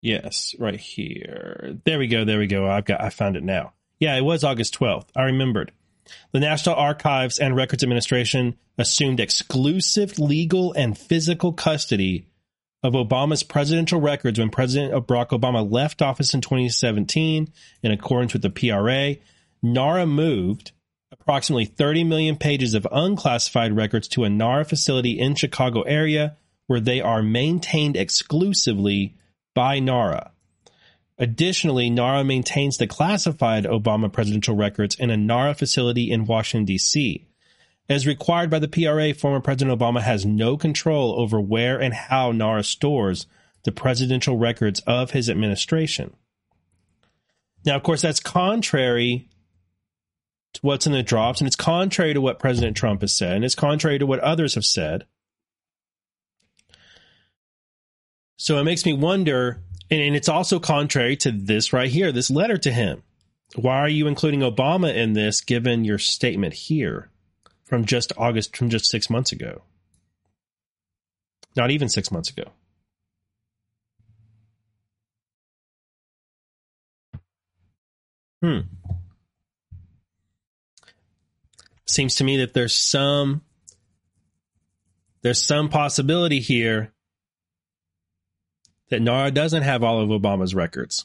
Yes, 0.00 0.54
right 0.58 0.80
here. 0.80 1.78
There 1.84 1.98
we 1.98 2.06
go. 2.06 2.24
There 2.24 2.38
we 2.38 2.46
go. 2.46 2.66
I've 2.66 2.86
got. 2.86 3.02
I 3.02 3.10
found 3.10 3.36
it 3.36 3.42
now. 3.42 3.74
Yeah, 4.00 4.16
it 4.16 4.22
was 4.22 4.42
August 4.42 4.78
12th. 4.78 5.08
I 5.14 5.24
remembered. 5.24 5.72
The 6.32 6.40
National 6.40 6.74
Archives 6.74 7.38
and 7.38 7.56
Records 7.56 7.82
Administration 7.82 8.56
assumed 8.76 9.20
exclusive 9.20 10.18
legal 10.18 10.72
and 10.72 10.96
physical 10.96 11.52
custody 11.52 12.26
of 12.82 12.92
Obama's 12.92 13.42
presidential 13.42 14.00
records 14.00 14.38
when 14.38 14.50
President 14.50 14.92
Barack 15.06 15.30
Obama 15.30 15.68
left 15.68 16.00
office 16.00 16.32
in 16.34 16.40
2017 16.40 17.52
in 17.82 17.90
accordance 17.90 18.32
with 18.32 18.42
the 18.42 18.50
PRA. 18.50 19.16
NARA 19.62 20.06
moved 20.06 20.72
approximately 21.10 21.64
30 21.64 22.04
million 22.04 22.36
pages 22.36 22.74
of 22.74 22.86
unclassified 22.92 23.74
records 23.74 24.06
to 24.08 24.24
a 24.24 24.30
NARA 24.30 24.64
facility 24.64 25.18
in 25.18 25.34
Chicago 25.34 25.82
area 25.82 26.36
where 26.66 26.80
they 26.80 27.00
are 27.00 27.22
maintained 27.22 27.96
exclusively 27.96 29.16
by 29.54 29.80
NARA. 29.80 30.30
Additionally, 31.18 31.90
NARA 31.90 32.22
maintains 32.22 32.76
the 32.76 32.86
classified 32.86 33.64
Obama 33.64 34.12
presidential 34.12 34.54
records 34.54 34.94
in 34.94 35.10
a 35.10 35.16
NARA 35.16 35.54
facility 35.54 36.10
in 36.10 36.26
Washington, 36.26 36.64
D.C. 36.64 37.26
As 37.88 38.06
required 38.06 38.50
by 38.50 38.58
the 38.58 38.68
PRA, 38.68 39.12
former 39.14 39.40
President 39.40 39.78
Obama 39.78 40.00
has 40.00 40.24
no 40.24 40.56
control 40.56 41.18
over 41.18 41.40
where 41.40 41.80
and 41.80 41.94
how 41.94 42.30
NARA 42.30 42.62
stores 42.62 43.26
the 43.64 43.72
presidential 43.72 44.36
records 44.36 44.80
of 44.86 45.10
his 45.10 45.28
administration. 45.28 46.14
Now, 47.64 47.74
of 47.76 47.82
course, 47.82 48.02
that's 48.02 48.20
contrary 48.20 49.28
to 50.54 50.60
what's 50.62 50.86
in 50.86 50.92
the 50.92 51.02
drops, 51.02 51.40
and 51.40 51.46
it's 51.46 51.56
contrary 51.56 52.14
to 52.14 52.20
what 52.20 52.38
President 52.38 52.76
Trump 52.76 53.00
has 53.00 53.14
said, 53.14 53.36
and 53.36 53.44
it's 53.44 53.54
contrary 53.54 53.98
to 53.98 54.06
what 54.06 54.20
others 54.20 54.54
have 54.54 54.64
said. 54.64 55.04
So 58.36 58.58
it 58.58 58.64
makes 58.64 58.86
me 58.86 58.92
wonder, 58.92 59.60
and 59.90 60.16
it's 60.16 60.28
also 60.28 60.58
contrary 60.58 61.16
to 61.16 61.32
this 61.32 61.72
right 61.72 61.90
here, 61.90 62.12
this 62.12 62.30
letter 62.30 62.58
to 62.58 62.72
him. 62.72 63.02
Why 63.56 63.78
are 63.78 63.88
you 63.88 64.06
including 64.06 64.40
Obama 64.40 64.94
in 64.94 65.14
this 65.14 65.40
given 65.40 65.84
your 65.84 65.98
statement 65.98 66.54
here? 66.54 67.10
from 67.68 67.84
just 67.84 68.12
August, 68.16 68.56
from 68.56 68.70
just 68.70 68.86
six 68.86 69.10
months 69.10 69.30
ago. 69.30 69.60
Not 71.54 71.70
even 71.70 71.90
six 71.90 72.10
months 72.10 72.30
ago. 72.30 72.44
Hmm. 78.42 78.60
Seems 81.84 82.14
to 82.16 82.24
me 82.24 82.38
that 82.38 82.54
there's 82.54 82.74
some 82.74 83.42
there's 85.22 85.44
some 85.44 85.68
possibility 85.68 86.40
here 86.40 86.92
that 88.90 89.02
NARA 89.02 89.30
doesn't 89.30 89.62
have 89.62 89.82
all 89.82 90.00
of 90.00 90.08
Obama's 90.08 90.54
records. 90.54 91.04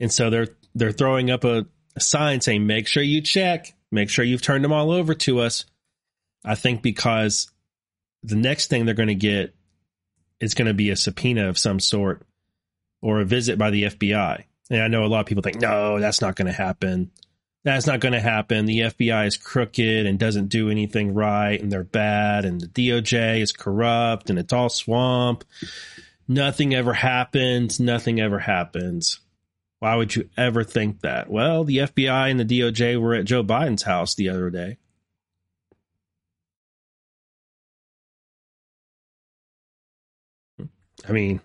And 0.00 0.12
so 0.12 0.30
they're 0.30 0.48
they're 0.74 0.92
throwing 0.92 1.30
up 1.30 1.44
a, 1.44 1.66
a 1.94 2.00
sign 2.00 2.40
saying, 2.40 2.66
make 2.66 2.86
sure 2.86 3.02
you 3.02 3.22
check. 3.22 3.74
Make 3.90 4.10
sure 4.10 4.24
you've 4.24 4.42
turned 4.42 4.64
them 4.64 4.72
all 4.72 4.90
over 4.90 5.14
to 5.14 5.40
us. 5.40 5.64
I 6.44 6.54
think 6.54 6.82
because 6.82 7.50
the 8.22 8.36
next 8.36 8.68
thing 8.68 8.84
they're 8.84 8.94
going 8.94 9.08
to 9.08 9.14
get 9.14 9.54
is 10.40 10.54
going 10.54 10.66
to 10.66 10.74
be 10.74 10.90
a 10.90 10.96
subpoena 10.96 11.48
of 11.48 11.58
some 11.58 11.80
sort 11.80 12.26
or 13.00 13.20
a 13.20 13.24
visit 13.24 13.58
by 13.58 13.70
the 13.70 13.84
FBI. 13.84 14.44
And 14.70 14.82
I 14.82 14.88
know 14.88 15.04
a 15.04 15.06
lot 15.06 15.20
of 15.20 15.26
people 15.26 15.42
think, 15.42 15.60
no, 15.60 16.00
that's 16.00 16.20
not 16.20 16.36
going 16.36 16.46
to 16.46 16.52
happen. 16.52 17.10
That's 17.66 17.88
not 17.88 17.98
going 17.98 18.12
to 18.12 18.20
happen. 18.20 18.66
The 18.66 18.78
FBI 18.82 19.26
is 19.26 19.36
crooked 19.36 20.06
and 20.06 20.20
doesn't 20.20 20.50
do 20.50 20.70
anything 20.70 21.14
right, 21.14 21.60
and 21.60 21.72
they're 21.72 21.82
bad, 21.82 22.44
and 22.44 22.60
the 22.60 22.68
DOJ 22.68 23.40
is 23.40 23.50
corrupt, 23.50 24.30
and 24.30 24.38
it's 24.38 24.52
all 24.52 24.68
swamp. 24.68 25.42
Nothing 26.28 26.76
ever 26.76 26.92
happens. 26.92 27.80
Nothing 27.80 28.20
ever 28.20 28.38
happens. 28.38 29.18
Why 29.80 29.96
would 29.96 30.14
you 30.14 30.30
ever 30.36 30.62
think 30.62 31.00
that? 31.00 31.28
Well, 31.28 31.64
the 31.64 31.78
FBI 31.78 32.30
and 32.30 32.38
the 32.38 32.44
DOJ 32.44 33.00
were 33.00 33.16
at 33.16 33.24
Joe 33.24 33.42
Biden's 33.42 33.82
house 33.82 34.14
the 34.14 34.28
other 34.28 34.48
day. 34.48 34.78
I 41.08 41.10
mean, 41.10 41.40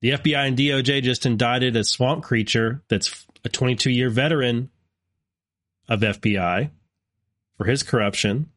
the 0.00 0.10
FBI 0.10 0.46
and 0.46 0.56
DOJ 0.56 1.02
just 1.02 1.26
indicted 1.26 1.74
a 1.74 1.82
swamp 1.82 2.22
creature 2.22 2.84
that's 2.88 3.26
a 3.44 3.48
22 3.48 3.90
year 3.90 4.10
veteran 4.10 4.70
of 5.88 6.00
FBI 6.00 6.70
for 7.56 7.64
his 7.64 7.82
corruption. 7.82 8.50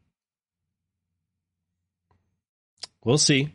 We'll 3.04 3.18
see. 3.18 3.54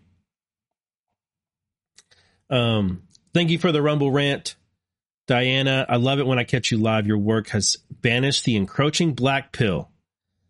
Um, 2.50 3.04
Thank 3.34 3.50
you 3.50 3.58
for 3.58 3.72
the 3.72 3.82
Rumble 3.82 4.12
rant. 4.12 4.56
Diana, 5.26 5.86
I 5.90 5.96
love 5.96 6.20
it 6.20 6.28
when 6.28 6.38
I 6.38 6.44
catch 6.44 6.70
you 6.70 6.78
live. 6.78 7.08
Your 7.08 7.18
work 7.18 7.50
has 7.50 7.78
banished 7.90 8.46
the 8.46 8.56
encroaching 8.56 9.14
black 9.14 9.52
pill 9.52 9.90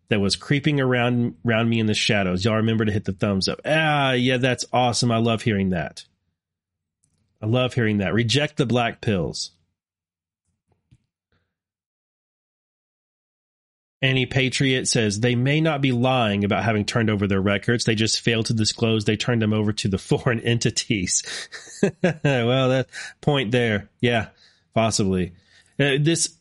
that 0.09 0.19
was 0.19 0.35
creeping 0.35 0.81
around 0.81 1.35
around 1.45 1.69
me 1.69 1.79
in 1.79 1.85
the 1.85 1.93
shadows. 1.93 2.43
Y'all 2.43 2.57
remember 2.57 2.83
to 2.83 2.91
hit 2.91 3.05
the 3.05 3.13
thumbs 3.13 3.47
up. 3.47 3.61
Ah, 3.65 4.11
yeah, 4.11 4.37
that's 4.37 4.65
awesome. 4.73 5.11
I 5.11 5.17
love 5.17 5.43
hearing 5.43 5.69
that. 5.69 6.03
I 7.41 7.45
love 7.45 7.73
hearing 7.73 7.99
that. 7.99 8.13
Reject 8.13 8.57
the 8.57 8.65
black 8.65 8.99
pills. 8.99 9.51
Any 14.03 14.25
Patriot 14.25 14.89
says 14.89 15.21
they 15.21 15.33
may 15.33 15.61
not 15.61 15.79
be 15.79 15.93
lying 15.93 16.43
about 16.43 16.65
having 16.65 16.83
turned 16.83 17.09
over 17.09 17.25
their 17.25 17.39
records. 17.39 17.85
They 17.85 17.95
just 17.95 18.19
failed 18.19 18.47
to 18.47 18.53
disclose 18.53 19.05
they 19.05 19.15
turned 19.15 19.41
them 19.41 19.53
over 19.53 19.71
to 19.71 19.87
the 19.87 19.97
foreign 19.97 20.41
entities. 20.41 21.23
well, 22.03 22.69
that 22.69 22.87
point 23.21 23.51
there. 23.51 23.89
Yeah, 24.01 24.27
possibly. 24.73 25.31
Uh, 25.79 25.95
this 26.01 26.35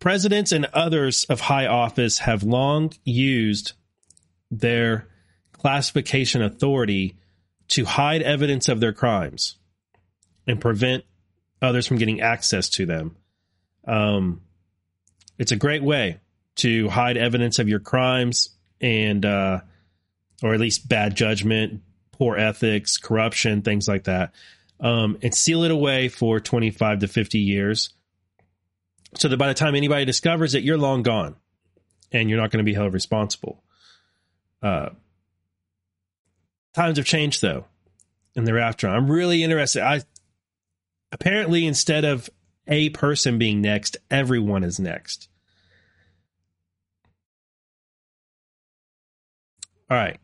presidents 0.00 0.50
and 0.50 0.66
others 0.74 1.24
of 1.26 1.40
high 1.40 1.68
office 1.68 2.18
have 2.18 2.42
long 2.42 2.92
used 3.04 3.74
their 4.50 5.06
classification 5.52 6.42
authority 6.42 7.16
to 7.68 7.84
hide 7.84 8.22
evidence 8.22 8.68
of 8.68 8.80
their 8.80 8.92
crimes 8.92 9.54
and 10.48 10.60
prevent 10.60 11.04
others 11.62 11.86
from 11.86 11.96
getting 11.96 12.20
access 12.20 12.68
to 12.70 12.86
them. 12.86 13.16
Um, 13.86 14.40
it's 15.38 15.52
a 15.52 15.56
great 15.56 15.82
way 15.82 16.20
to 16.56 16.88
hide 16.88 17.16
evidence 17.16 17.58
of 17.58 17.68
your 17.68 17.80
crimes 17.80 18.50
and, 18.80 19.24
uh, 19.24 19.60
or 20.42 20.54
at 20.54 20.60
least 20.60 20.88
bad 20.88 21.16
judgment, 21.16 21.80
poor 22.12 22.36
ethics, 22.36 22.96
corruption, 22.96 23.62
things 23.62 23.88
like 23.88 24.04
that, 24.04 24.32
um, 24.80 25.18
and 25.22 25.34
seal 25.34 25.64
it 25.64 25.70
away 25.70 26.08
for 26.08 26.40
25 26.40 27.00
to 27.00 27.08
50 27.08 27.38
years 27.38 27.90
so 29.16 29.28
that 29.28 29.36
by 29.36 29.48
the 29.48 29.54
time 29.54 29.74
anybody 29.74 30.04
discovers 30.04 30.54
it, 30.54 30.62
you're 30.62 30.78
long 30.78 31.02
gone 31.02 31.36
and 32.12 32.28
you're 32.28 32.40
not 32.40 32.50
going 32.50 32.64
to 32.64 32.68
be 32.68 32.74
held 32.74 32.92
responsible. 32.92 33.62
Uh, 34.62 34.90
times 36.74 36.98
have 36.98 37.06
changed 37.06 37.42
though. 37.42 37.64
and 38.36 38.46
they're. 38.46 38.58
I'm 38.60 39.10
really 39.10 39.42
interested. 39.42 39.82
I 39.82 40.02
apparently 41.12 41.66
instead 41.66 42.04
of 42.04 42.28
a 42.66 42.90
person 42.90 43.38
being 43.38 43.60
next, 43.60 43.96
everyone 44.10 44.64
is 44.64 44.80
next. 44.80 45.28
All 49.90 49.96
right. 49.96 50.18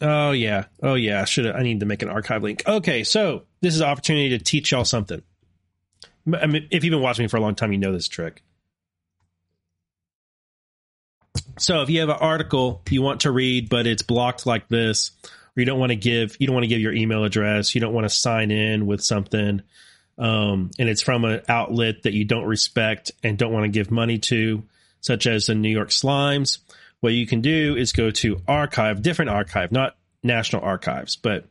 Oh 0.00 0.32
yeah. 0.32 0.64
Oh 0.82 0.94
yeah. 0.94 1.24
Should 1.24 1.46
I 1.46 1.62
need 1.62 1.80
to 1.80 1.86
make 1.86 2.02
an 2.02 2.08
archive 2.08 2.42
link? 2.42 2.62
Okay, 2.66 3.04
so 3.04 3.42
this 3.60 3.74
is 3.74 3.80
an 3.80 3.88
opportunity 3.88 4.30
to 4.30 4.38
teach 4.38 4.72
y'all 4.72 4.84
something. 4.84 5.22
I 6.34 6.46
mean, 6.46 6.68
if 6.70 6.84
you've 6.84 6.92
been 6.92 7.02
watching 7.02 7.24
me 7.24 7.28
for 7.28 7.36
a 7.36 7.40
long 7.40 7.54
time, 7.54 7.72
you 7.72 7.78
know 7.78 7.92
this 7.92 8.08
trick. 8.08 8.42
So 11.58 11.82
if 11.82 11.90
you 11.90 12.00
have 12.00 12.08
an 12.08 12.16
article 12.20 12.82
you 12.90 13.02
want 13.02 13.20
to 13.20 13.30
read, 13.30 13.68
but 13.68 13.86
it's 13.86 14.02
blocked 14.02 14.46
like 14.46 14.68
this, 14.68 15.10
or 15.24 15.60
you 15.60 15.64
don't 15.66 15.78
want 15.78 15.90
to 15.90 15.96
give 15.96 16.36
you 16.40 16.46
don't 16.46 16.54
want 16.54 16.64
to 16.64 16.68
give 16.68 16.80
your 16.80 16.92
email 16.92 17.24
address, 17.24 17.74
you 17.74 17.80
don't 17.80 17.92
want 17.92 18.04
to 18.04 18.14
sign 18.14 18.50
in 18.50 18.86
with 18.86 19.02
something, 19.02 19.62
um, 20.20 20.70
and 20.78 20.88
it's 20.88 21.02
from 21.02 21.24
an 21.24 21.40
outlet 21.48 22.02
that 22.02 22.12
you 22.12 22.26
don't 22.26 22.44
respect 22.44 23.10
and 23.24 23.38
don't 23.38 23.52
want 23.52 23.64
to 23.64 23.70
give 23.70 23.90
money 23.90 24.18
to, 24.18 24.62
such 25.00 25.26
as 25.26 25.46
the 25.46 25.54
New 25.54 25.70
York 25.70 25.88
Slimes, 25.88 26.58
what 27.00 27.14
you 27.14 27.26
can 27.26 27.40
do 27.40 27.74
is 27.74 27.92
go 27.92 28.10
to 28.10 28.42
archive, 28.46 29.00
different 29.00 29.30
archive, 29.30 29.72
not 29.72 29.96
national 30.22 30.62
archives, 30.62 31.16
but 31.16 31.46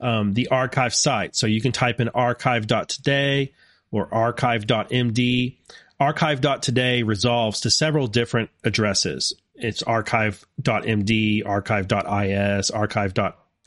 um, 0.00 0.34
the 0.34 0.48
archive 0.48 0.92
site. 0.92 1.36
So 1.36 1.46
you 1.46 1.60
can 1.60 1.70
type 1.70 2.00
in 2.00 2.08
archive.today 2.08 3.52
or 3.92 4.12
archive.md. 4.12 5.56
Archive.today 6.00 7.02
resolves 7.04 7.60
to 7.60 7.70
several 7.70 8.08
different 8.08 8.50
addresses. 8.64 9.34
It's 9.54 9.84
archive.md, 9.84 11.46
archive.is, 11.46 12.70
archive. 12.70 13.14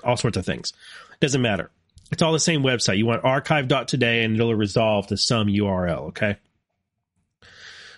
all 0.03 0.17
sorts 0.17 0.35
of 0.35 0.45
things. 0.45 0.73
Doesn't 1.21 1.41
matter. 1.41 1.69
It's 2.11 2.21
all 2.21 2.33
the 2.33 2.39
same 2.39 2.61
website. 2.61 2.97
You 2.97 3.05
want 3.05 3.23
archive.today 3.23 4.23
and 4.23 4.35
it'll 4.35 4.53
resolve 4.53 5.07
to 5.07 5.17
some 5.17 5.47
URL. 5.47 6.09
Okay. 6.09 6.37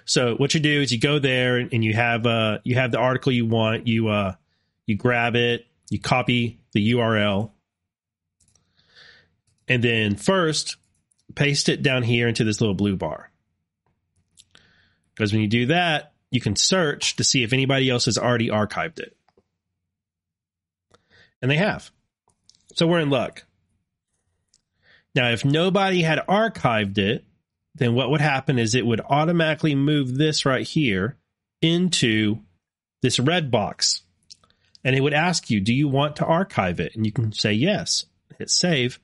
So 0.06 0.36
what 0.36 0.54
you 0.54 0.60
do 0.60 0.82
is 0.82 0.92
you 0.92 1.00
go 1.00 1.20
there 1.20 1.58
and 1.58 1.84
you 1.84 1.94
have 1.94 2.26
uh 2.26 2.60
you 2.64 2.76
have 2.76 2.92
the 2.92 3.00
article 3.00 3.32
you 3.32 3.46
want. 3.46 3.88
You 3.88 4.08
uh 4.10 4.36
you 4.86 4.96
grab 4.96 5.36
it, 5.36 5.66
you 5.90 6.00
copy 6.00 6.60
the 6.74 6.92
URL, 6.94 7.52
and 9.68 9.84
then 9.84 10.16
first 10.16 10.78
paste 11.34 11.70
it 11.70 11.82
down 11.82 12.04
here 12.04 12.28
into 12.28 12.44
this 12.44 12.62
little 12.62 12.76
blue 12.76 12.96
bar. 12.96 13.32
Because 15.14 15.32
when 15.32 15.42
you 15.42 15.48
do 15.48 15.66
that, 15.68 16.14
you 16.30 16.42
can 16.42 16.56
search 16.56 17.16
to 17.16 17.24
see 17.24 17.44
if 17.44 17.54
anybody 17.54 17.90
else 17.90 18.06
has 18.06 18.18
already 18.18 18.50
archived 18.50 19.00
it. 19.00 19.16
And 21.42 21.50
they 21.50 21.58
have. 21.58 21.92
So 22.76 22.86
we're 22.86 23.00
in 23.00 23.10
luck. 23.10 23.44
Now, 25.16 25.30
if 25.32 25.46
nobody 25.46 26.02
had 26.02 26.20
archived 26.28 26.98
it, 26.98 27.26
then 27.76 27.94
what 27.94 28.10
would 28.10 28.22
happen 28.22 28.60
is 28.60 28.76
it 28.76 28.86
would 28.86 29.02
automatically 29.02 29.76
move 29.76 30.18
this 30.18 30.46
right 30.46 30.68
here 30.68 31.18
into 31.62 32.40
this 33.02 33.20
red 33.20 33.50
box. 33.50 34.02
And 34.84 34.96
it 34.96 35.02
would 35.02 35.14
ask 35.14 35.50
you, 35.50 35.62
do 35.62 35.74
you 35.74 35.88
want 35.88 36.18
to 36.18 36.26
archive 36.26 36.80
it? 36.80 36.96
And 36.96 37.06
you 37.06 37.12
can 37.12 37.32
say 37.32 37.54
yes, 37.54 38.06
hit 38.38 38.50
save. 38.50 39.00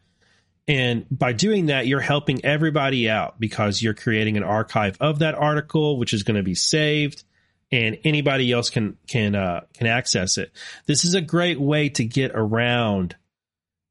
And 0.67 1.05
by 1.09 1.33
doing 1.33 1.67
that, 1.67 1.87
you're 1.87 1.99
helping 1.99 2.45
everybody 2.45 3.09
out 3.09 3.39
because 3.39 3.81
you're 3.81 3.93
creating 3.93 4.37
an 4.37 4.43
archive 4.43 4.95
of 5.01 5.19
that 5.19 5.35
article, 5.35 5.97
which 5.97 6.13
is 6.13 6.23
going 6.23 6.37
to 6.37 6.43
be 6.43 6.55
saved 6.55 7.23
and 7.71 7.97
anybody 8.03 8.51
else 8.51 8.69
can, 8.69 8.97
can, 9.07 9.33
uh, 9.33 9.61
can 9.73 9.87
access 9.87 10.37
it. 10.37 10.51
This 10.85 11.03
is 11.03 11.13
a 11.13 11.21
great 11.21 11.59
way 11.59 11.89
to 11.89 12.03
get 12.03 12.31
around 12.33 13.15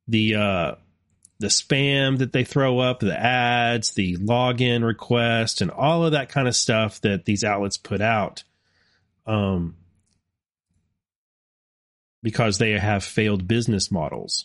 the, 0.07 0.37
uh, 0.37 0.75
the 1.41 1.49
spam 1.49 2.19
that 2.19 2.33
they 2.33 2.45
throw 2.45 2.79
up, 2.79 3.01
the 3.01 3.19
ads, 3.19 3.93
the 3.93 4.19
login 4.19 4.85
request, 4.85 5.63
and 5.63 5.71
all 5.71 6.05
of 6.05 6.13
that 6.13 6.29
kind 6.29 6.47
of 6.47 6.55
stuff 6.55 7.01
that 7.01 7.25
these 7.25 7.43
outlets 7.43 7.79
put 7.79 8.03
out. 8.03 8.45
Um, 9.27 9.77
because 12.23 12.59
they 12.59 12.73
have 12.73 13.03
failed 13.03 13.49
business 13.49 13.91
models. 13.91 14.45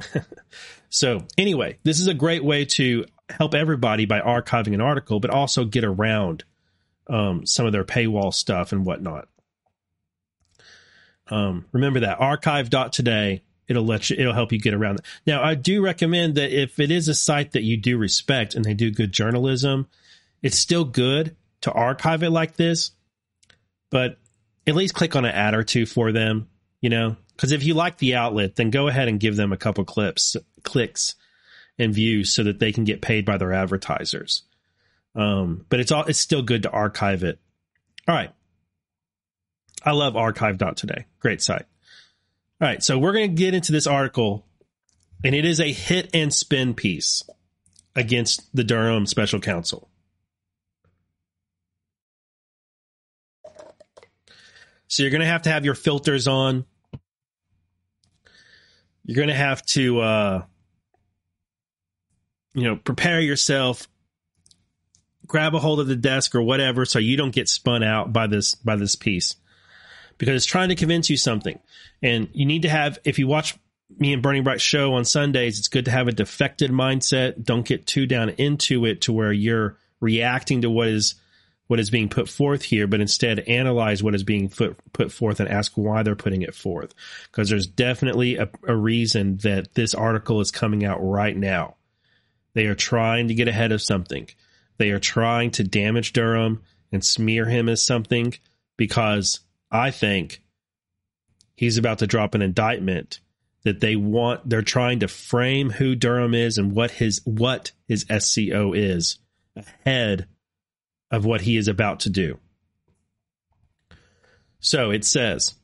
so, 0.90 1.24
anyway, 1.38 1.78
this 1.84 2.00
is 2.00 2.08
a 2.08 2.14
great 2.14 2.42
way 2.42 2.64
to 2.64 3.04
help 3.28 3.54
everybody 3.54 4.06
by 4.06 4.20
archiving 4.20 4.74
an 4.74 4.80
article, 4.80 5.20
but 5.20 5.30
also 5.30 5.64
get 5.64 5.84
around 5.84 6.42
um, 7.08 7.46
some 7.46 7.66
of 7.66 7.72
their 7.72 7.84
paywall 7.84 8.34
stuff 8.34 8.72
and 8.72 8.84
whatnot. 8.84 9.28
Um, 11.28 11.66
remember 11.70 12.00
that 12.00 12.20
archive.today 12.20 13.42
it'll 13.70 13.84
let 13.84 14.10
you 14.10 14.16
it'll 14.18 14.34
help 14.34 14.52
you 14.52 14.58
get 14.58 14.74
around 14.74 14.98
it. 14.98 15.06
Now, 15.26 15.42
I 15.42 15.54
do 15.54 15.80
recommend 15.80 16.34
that 16.34 16.50
if 16.50 16.80
it 16.80 16.90
is 16.90 17.06
a 17.06 17.14
site 17.14 17.52
that 17.52 17.62
you 17.62 17.76
do 17.76 17.96
respect 17.96 18.54
and 18.54 18.64
they 18.64 18.74
do 18.74 18.90
good 18.90 19.12
journalism, 19.12 19.86
it's 20.42 20.58
still 20.58 20.84
good 20.84 21.36
to 21.62 21.72
archive 21.72 22.24
it 22.24 22.30
like 22.30 22.56
this, 22.56 22.90
but 23.90 24.18
at 24.66 24.74
least 24.74 24.94
click 24.94 25.14
on 25.14 25.24
an 25.24 25.30
ad 25.30 25.54
or 25.54 25.62
two 25.62 25.86
for 25.86 26.10
them, 26.10 26.48
you 26.80 26.90
know? 26.90 27.16
Because 27.36 27.52
if 27.52 27.64
you 27.64 27.74
like 27.74 27.98
the 27.98 28.16
outlet, 28.16 28.56
then 28.56 28.70
go 28.70 28.88
ahead 28.88 29.08
and 29.08 29.20
give 29.20 29.36
them 29.36 29.52
a 29.52 29.56
couple 29.56 29.84
clips, 29.84 30.36
clicks, 30.62 31.14
and 31.78 31.94
views 31.94 32.34
so 32.34 32.42
that 32.42 32.58
they 32.58 32.72
can 32.72 32.84
get 32.84 33.00
paid 33.00 33.24
by 33.24 33.38
their 33.38 33.52
advertisers. 33.52 34.42
Um, 35.14 35.64
but 35.70 35.80
it's 35.80 35.92
all 35.92 36.04
it's 36.04 36.18
still 36.18 36.42
good 36.42 36.64
to 36.64 36.70
archive 36.70 37.22
it. 37.22 37.38
All 38.08 38.14
right. 38.14 38.32
I 39.82 39.92
love 39.92 40.16
archive.today. 40.16 41.06
Great 41.20 41.40
site. 41.40 41.66
All 42.60 42.68
right, 42.68 42.82
so 42.82 42.98
we're 42.98 43.14
going 43.14 43.30
to 43.30 43.34
get 43.34 43.54
into 43.54 43.72
this 43.72 43.86
article, 43.86 44.44
and 45.24 45.34
it 45.34 45.46
is 45.46 45.60
a 45.60 45.72
hit 45.72 46.10
and 46.12 46.32
spin 46.32 46.74
piece 46.74 47.22
against 47.96 48.54
the 48.54 48.62
Durham 48.62 49.06
Special 49.06 49.40
Counsel. 49.40 49.88
So 54.88 55.02
you're 55.02 55.10
going 55.10 55.22
to 55.22 55.26
have 55.26 55.42
to 55.42 55.50
have 55.50 55.64
your 55.64 55.74
filters 55.74 56.28
on. 56.28 56.66
You're 59.06 59.16
going 59.16 59.28
to 59.28 59.34
have 59.34 59.64
to, 59.66 60.00
uh, 60.00 60.42
you 62.52 62.64
know, 62.64 62.76
prepare 62.76 63.20
yourself, 63.20 63.88
grab 65.26 65.54
a 65.54 65.60
hold 65.60 65.80
of 65.80 65.86
the 65.86 65.96
desk 65.96 66.34
or 66.34 66.42
whatever, 66.42 66.84
so 66.84 66.98
you 66.98 67.16
don't 67.16 67.30
get 67.30 67.48
spun 67.48 67.82
out 67.82 68.12
by 68.12 68.26
this 68.26 68.54
by 68.54 68.76
this 68.76 68.96
piece 68.96 69.36
because 70.20 70.36
it's 70.36 70.44
trying 70.44 70.68
to 70.68 70.74
convince 70.74 71.08
you 71.08 71.16
something. 71.16 71.58
And 72.02 72.28
you 72.34 72.44
need 72.44 72.62
to 72.62 72.68
have, 72.68 72.98
if 73.04 73.18
you 73.18 73.26
watch 73.26 73.56
me 73.98 74.12
and 74.12 74.22
Burning 74.22 74.44
Bright 74.44 74.60
show 74.60 74.92
on 74.92 75.06
Sundays, 75.06 75.58
it's 75.58 75.68
good 75.68 75.86
to 75.86 75.90
have 75.90 76.08
a 76.08 76.12
defected 76.12 76.70
mindset. 76.70 77.42
Don't 77.42 77.66
get 77.66 77.86
too 77.86 78.04
down 78.04 78.28
into 78.28 78.84
it 78.84 79.00
to 79.02 79.14
where 79.14 79.32
you're 79.32 79.78
reacting 79.98 80.60
to 80.60 80.70
what 80.70 80.88
is 80.88 81.14
what 81.68 81.80
is 81.80 81.88
being 81.88 82.08
put 82.08 82.28
forth 82.28 82.64
here, 82.64 82.86
but 82.86 83.00
instead 83.00 83.38
analyze 83.40 84.02
what 84.02 84.14
is 84.14 84.24
being 84.24 84.48
put, 84.48 84.76
put 84.92 85.12
forth 85.12 85.38
and 85.38 85.48
ask 85.48 85.72
why 85.76 86.02
they're 86.02 86.16
putting 86.16 86.42
it 86.42 86.54
forth. 86.54 86.92
Because 87.30 87.48
there's 87.48 87.68
definitely 87.68 88.36
a, 88.36 88.50
a 88.66 88.74
reason 88.74 89.36
that 89.38 89.72
this 89.74 89.94
article 89.94 90.40
is 90.40 90.50
coming 90.50 90.84
out 90.84 90.98
right 90.98 91.36
now. 91.36 91.76
They 92.54 92.66
are 92.66 92.74
trying 92.74 93.28
to 93.28 93.34
get 93.34 93.46
ahead 93.46 93.70
of 93.70 93.80
something. 93.80 94.28
They 94.78 94.90
are 94.90 94.98
trying 94.98 95.52
to 95.52 95.64
damage 95.64 96.12
Durham 96.12 96.62
and 96.90 97.04
smear 97.04 97.46
him 97.46 97.68
as 97.68 97.80
something 97.80 98.34
because 98.76 99.38
I 99.70 99.90
think 99.90 100.42
he's 101.54 101.78
about 101.78 101.98
to 101.98 102.06
drop 102.06 102.34
an 102.34 102.42
indictment 102.42 103.20
that 103.62 103.80
they 103.80 103.96
want 103.96 104.48
they're 104.48 104.62
trying 104.62 105.00
to 105.00 105.08
frame 105.08 105.70
who 105.70 105.94
Durham 105.94 106.34
is 106.34 106.58
and 106.58 106.72
what 106.72 106.90
his 106.92 107.20
what 107.24 107.72
his 107.86 108.06
SCO 108.18 108.72
is 108.72 109.18
ahead 109.56 110.26
of 111.10 111.24
what 111.24 111.42
he 111.42 111.56
is 111.56 111.68
about 111.68 112.00
to 112.00 112.10
do. 112.10 112.38
So 114.60 114.90
it 114.90 115.04
says 115.04 115.54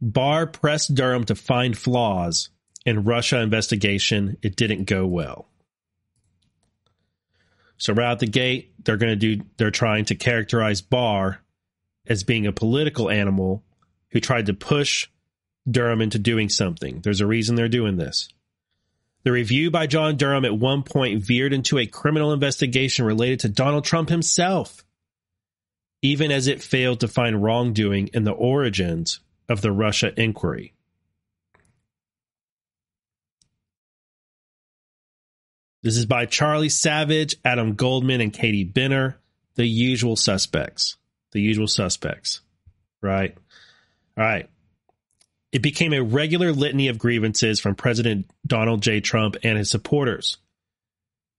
Barr 0.00 0.46
pressed 0.46 0.94
Durham 0.94 1.24
to 1.24 1.34
find 1.34 1.76
flaws 1.76 2.50
in 2.84 3.04
Russia 3.04 3.40
investigation. 3.40 4.36
It 4.42 4.56
didn't 4.56 4.84
go 4.84 5.06
well. 5.06 5.48
So 7.78 7.92
right 7.92 8.10
out 8.10 8.20
the 8.20 8.26
gate, 8.26 8.72
they're 8.84 8.96
going 8.96 9.18
to 9.18 9.36
do 9.36 9.44
they're 9.56 9.70
trying 9.70 10.06
to 10.06 10.14
characterize 10.14 10.80
Barr 10.80 11.40
as 12.08 12.24
being 12.24 12.46
a 12.46 12.52
political 12.52 13.10
animal 13.10 13.62
who 14.10 14.20
tried 14.20 14.46
to 14.46 14.54
push 14.54 15.08
Durham 15.68 16.00
into 16.00 16.18
doing 16.18 16.48
something. 16.48 17.00
There's 17.00 17.20
a 17.20 17.26
reason 17.26 17.56
they're 17.56 17.68
doing 17.68 17.96
this. 17.96 18.28
The 19.24 19.32
review 19.32 19.70
by 19.72 19.88
John 19.88 20.16
Durham 20.16 20.44
at 20.44 20.56
one 20.56 20.84
point 20.84 21.22
veered 21.22 21.52
into 21.52 21.78
a 21.78 21.86
criminal 21.86 22.32
investigation 22.32 23.04
related 23.04 23.40
to 23.40 23.48
Donald 23.48 23.84
Trump 23.84 24.08
himself, 24.08 24.84
even 26.00 26.30
as 26.30 26.46
it 26.46 26.62
failed 26.62 27.00
to 27.00 27.08
find 27.08 27.42
wrongdoing 27.42 28.08
in 28.14 28.22
the 28.22 28.32
origins 28.32 29.18
of 29.48 29.62
the 29.62 29.72
Russia 29.72 30.12
inquiry. 30.20 30.74
This 35.82 35.96
is 35.96 36.06
by 36.06 36.26
Charlie 36.26 36.68
Savage, 36.68 37.36
Adam 37.44 37.74
Goldman, 37.74 38.20
and 38.20 38.32
Katie 38.32 38.64
Benner, 38.64 39.18
the 39.56 39.66
usual 39.66 40.16
suspects 40.16 40.96
the 41.36 41.42
usual 41.42 41.68
suspects, 41.68 42.40
right? 43.02 43.36
All 44.16 44.24
right. 44.24 44.48
it 45.52 45.60
became 45.60 45.92
a 45.92 46.02
regular 46.02 46.50
litany 46.50 46.88
of 46.88 46.98
grievances 46.98 47.60
from 47.60 47.74
President 47.74 48.30
Donald 48.46 48.82
J. 48.82 49.00
Trump 49.00 49.36
and 49.44 49.58
his 49.58 49.70
supporters. 49.70 50.38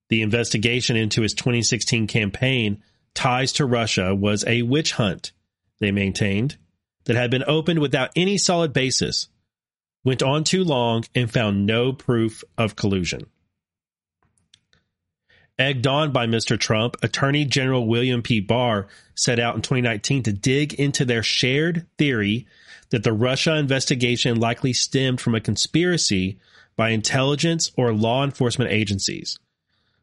The 0.10 0.21
investigation 0.21 0.95
into 0.95 1.23
his 1.23 1.33
2016 1.33 2.05
campaign 2.05 2.83
ties 3.15 3.53
to 3.53 3.65
Russia 3.65 4.13
was 4.13 4.45
a 4.45 4.62
witch 4.62 4.93
hunt, 4.93 5.31
they 5.79 5.91
maintained, 5.91 6.57
that 7.05 7.15
had 7.15 7.31
been 7.31 7.43
opened 7.47 7.79
without 7.79 8.12
any 8.15 8.38
solid 8.38 8.73
basis, 8.73 9.27
went 10.03 10.21
on 10.21 10.43
too 10.43 10.63
long, 10.63 11.05
and 11.15 11.31
found 11.31 11.65
no 11.65 11.91
proof 11.91 12.43
of 12.55 12.75
collusion. 12.75 13.25
Egged 15.60 15.88
on 15.88 16.12
by 16.12 16.28
Mr. 16.28 16.60
Trump, 16.60 16.98
Attorney 17.02 17.43
General 17.43 17.88
William 17.88 18.22
P. 18.22 18.39
Barr 18.39 18.88
set 19.15 19.39
out 19.39 19.56
in 19.56 19.63
2019 19.63 20.22
to 20.24 20.32
dig 20.32 20.76
into 20.76 21.04
their 21.04 21.24
shared 21.24 21.88
theory 21.98 22.46
that 22.91 23.04
the 23.04 23.12
Russia 23.12 23.56
investigation 23.56 24.39
likely 24.39 24.72
stemmed 24.72 25.20
from 25.20 25.34
a 25.34 25.41
conspiracy 25.41 26.38
by 26.76 26.89
intelligence 26.89 27.72
or 27.76 27.91
law 27.91 28.24
enforcement 28.24 28.72
agencies. 28.72 29.39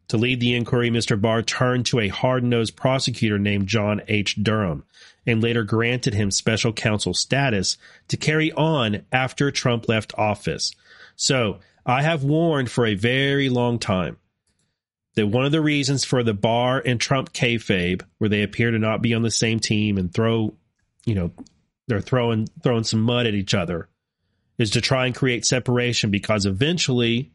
To 0.09 0.17
lead 0.17 0.41
the 0.41 0.57
inquiry, 0.57 0.91
Mr. 0.91 1.19
Barr 1.19 1.43
turned 1.43 1.87
to 1.87 2.01
a 2.01 2.09
hard 2.09 2.43
nosed 2.43 2.75
prosecutor 2.75 3.39
named 3.39 3.69
John 3.69 4.03
H. 4.09 4.43
Durham 4.43 4.85
and 5.25 5.41
later 5.41 5.63
granted 5.63 6.15
him 6.15 6.33
special 6.33 6.73
counsel 6.73 7.15
status 7.15 7.79
to 8.09 8.17
carry 8.17 8.51
on 8.53 9.07
after 9.13 9.53
Trump 9.53 9.89
left 9.89 10.13
office. 10.19 10.73
So 11.15 11.61
I 11.87 12.03
have 12.03 12.25
warned 12.25 12.73
for 12.73 12.85
a 12.85 12.97
very 12.97 13.49
long 13.49 13.79
time 13.79 14.17
that 15.15 15.27
one 15.27 15.45
of 15.45 15.53
the 15.53 15.61
reasons 15.61 16.05
for 16.05 16.23
the 16.23 16.35
Barr 16.35 16.83
and 16.85 17.01
Trump 17.01 17.33
kayfabe, 17.33 18.03
where 18.19 18.31
they 18.31 18.43
appear 18.43 18.71
to 18.71 18.79
not 18.79 19.03
be 19.03 19.15
on 19.15 19.23
the 19.23 19.31
same 19.31 19.61
team 19.61 19.97
and 19.97 20.13
throw, 20.13 20.55
you 21.05 21.15
know, 21.15 21.31
they're 21.87 22.01
throwing 22.01 22.49
throwing 22.63 22.85
some 22.85 23.03
mud 23.03 23.27
at 23.27 23.35
each 23.35 23.55
other, 23.55 23.89
is 24.59 24.71
to 24.71 24.81
try 24.81 25.07
and 25.07 25.15
create 25.15 25.45
separation 25.45 26.11
because 26.11 26.47
eventually 26.47 27.31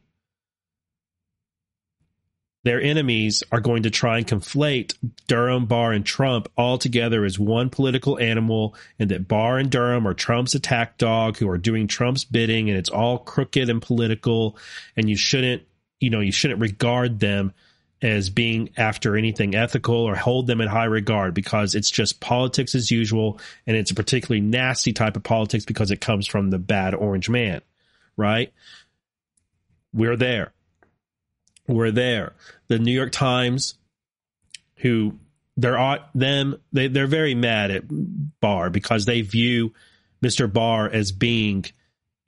their 2.63 2.81
enemies 2.81 3.41
are 3.51 3.61
going 3.61 3.83
to 3.83 3.89
try 3.89 4.17
and 4.17 4.27
conflate 4.27 4.93
Durham, 5.27 5.65
Barr, 5.65 5.93
and 5.93 6.05
Trump 6.05 6.49
all 6.57 6.77
together 6.77 7.23
as 7.23 7.39
one 7.39 7.69
political 7.69 8.19
animal, 8.19 8.75
and 8.97 9.09
that 9.11 9.27
Barr 9.29 9.57
and 9.57 9.71
Durham 9.71 10.05
are 10.05 10.13
Trump's 10.13 10.55
attack 10.55 10.97
dog 10.97 11.37
who 11.37 11.49
are 11.49 11.57
doing 11.57 11.87
Trump's 11.87 12.25
bidding, 12.25 12.69
and 12.69 12.77
it's 12.77 12.89
all 12.89 13.19
crooked 13.19 13.69
and 13.69 13.81
political, 13.81 14.57
and 14.97 15.09
you 15.09 15.15
shouldn't, 15.15 15.63
you 16.01 16.09
know, 16.09 16.19
you 16.19 16.33
shouldn't 16.33 16.59
regard 16.59 17.19
them 17.19 17.53
as 18.01 18.29
being 18.29 18.69
after 18.77 19.17
anything 19.17 19.55
ethical 19.55 19.95
or 19.95 20.15
hold 20.15 20.47
them 20.47 20.61
in 20.61 20.67
high 20.67 20.85
regard 20.85 21.33
because 21.33 21.75
it's 21.75 21.89
just 21.89 22.19
politics 22.19 22.73
as 22.75 22.89
usual, 22.89 23.39
and 23.67 23.75
it's 23.75 23.91
a 23.91 23.95
particularly 23.95 24.41
nasty 24.41 24.93
type 24.93 25.17
of 25.17 25.23
politics 25.23 25.65
because 25.65 25.91
it 25.91 25.99
comes 25.99 26.25
from 26.27 26.49
the 26.49 26.59
bad 26.59 26.95
orange 26.95 27.29
man, 27.29 27.61
right? 28.15 28.53
We're 29.93 30.17
there 30.17 30.53
We're 31.67 31.91
there. 31.91 32.33
The 32.67 32.79
New 32.79 32.93
York 32.93 33.11
Times, 33.11 33.75
who 34.77 35.19
they're 35.57 35.99
them 36.15 36.55
they 36.71 36.87
they're 36.87 37.07
very 37.07 37.35
mad 37.35 37.71
at 37.71 37.83
Barr 38.39 38.69
because 38.69 39.05
they 39.05 39.21
view 39.21 39.73
Mr. 40.23 40.51
Barr 40.51 40.89
as 40.89 41.11
being 41.11 41.65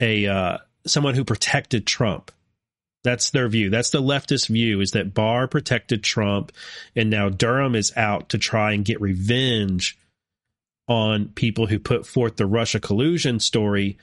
a 0.02 0.28
uh, 0.28 0.58
someone 0.86 1.16
who 1.16 1.24
protected 1.24 1.88
Trump. 1.88 2.32
That's 3.04 3.32
their 3.32 3.48
view. 3.48 3.70
That's 3.70 3.90
the 3.90 4.02
leftist 4.02 4.48
view 4.48 4.80
is 4.80 4.92
that 4.92 5.14
Barr 5.14 5.48
protected 5.48 6.04
Trump 6.04 6.52
and 6.96 7.10
now 7.10 7.30
Durham 7.30 7.76
is 7.76 7.92
out 7.96 8.30
to 8.30 8.38
try 8.38 8.74
and 8.74 8.86
get 8.86 9.02
revenge 9.02 9.98
on 10.88 11.30
people 11.30 11.68
who 11.68 11.80
put 11.80 12.06
forth 12.06 12.36
the 12.36 12.46
Russia 12.46 12.80
collusion 12.80 13.40
story. 13.40 13.98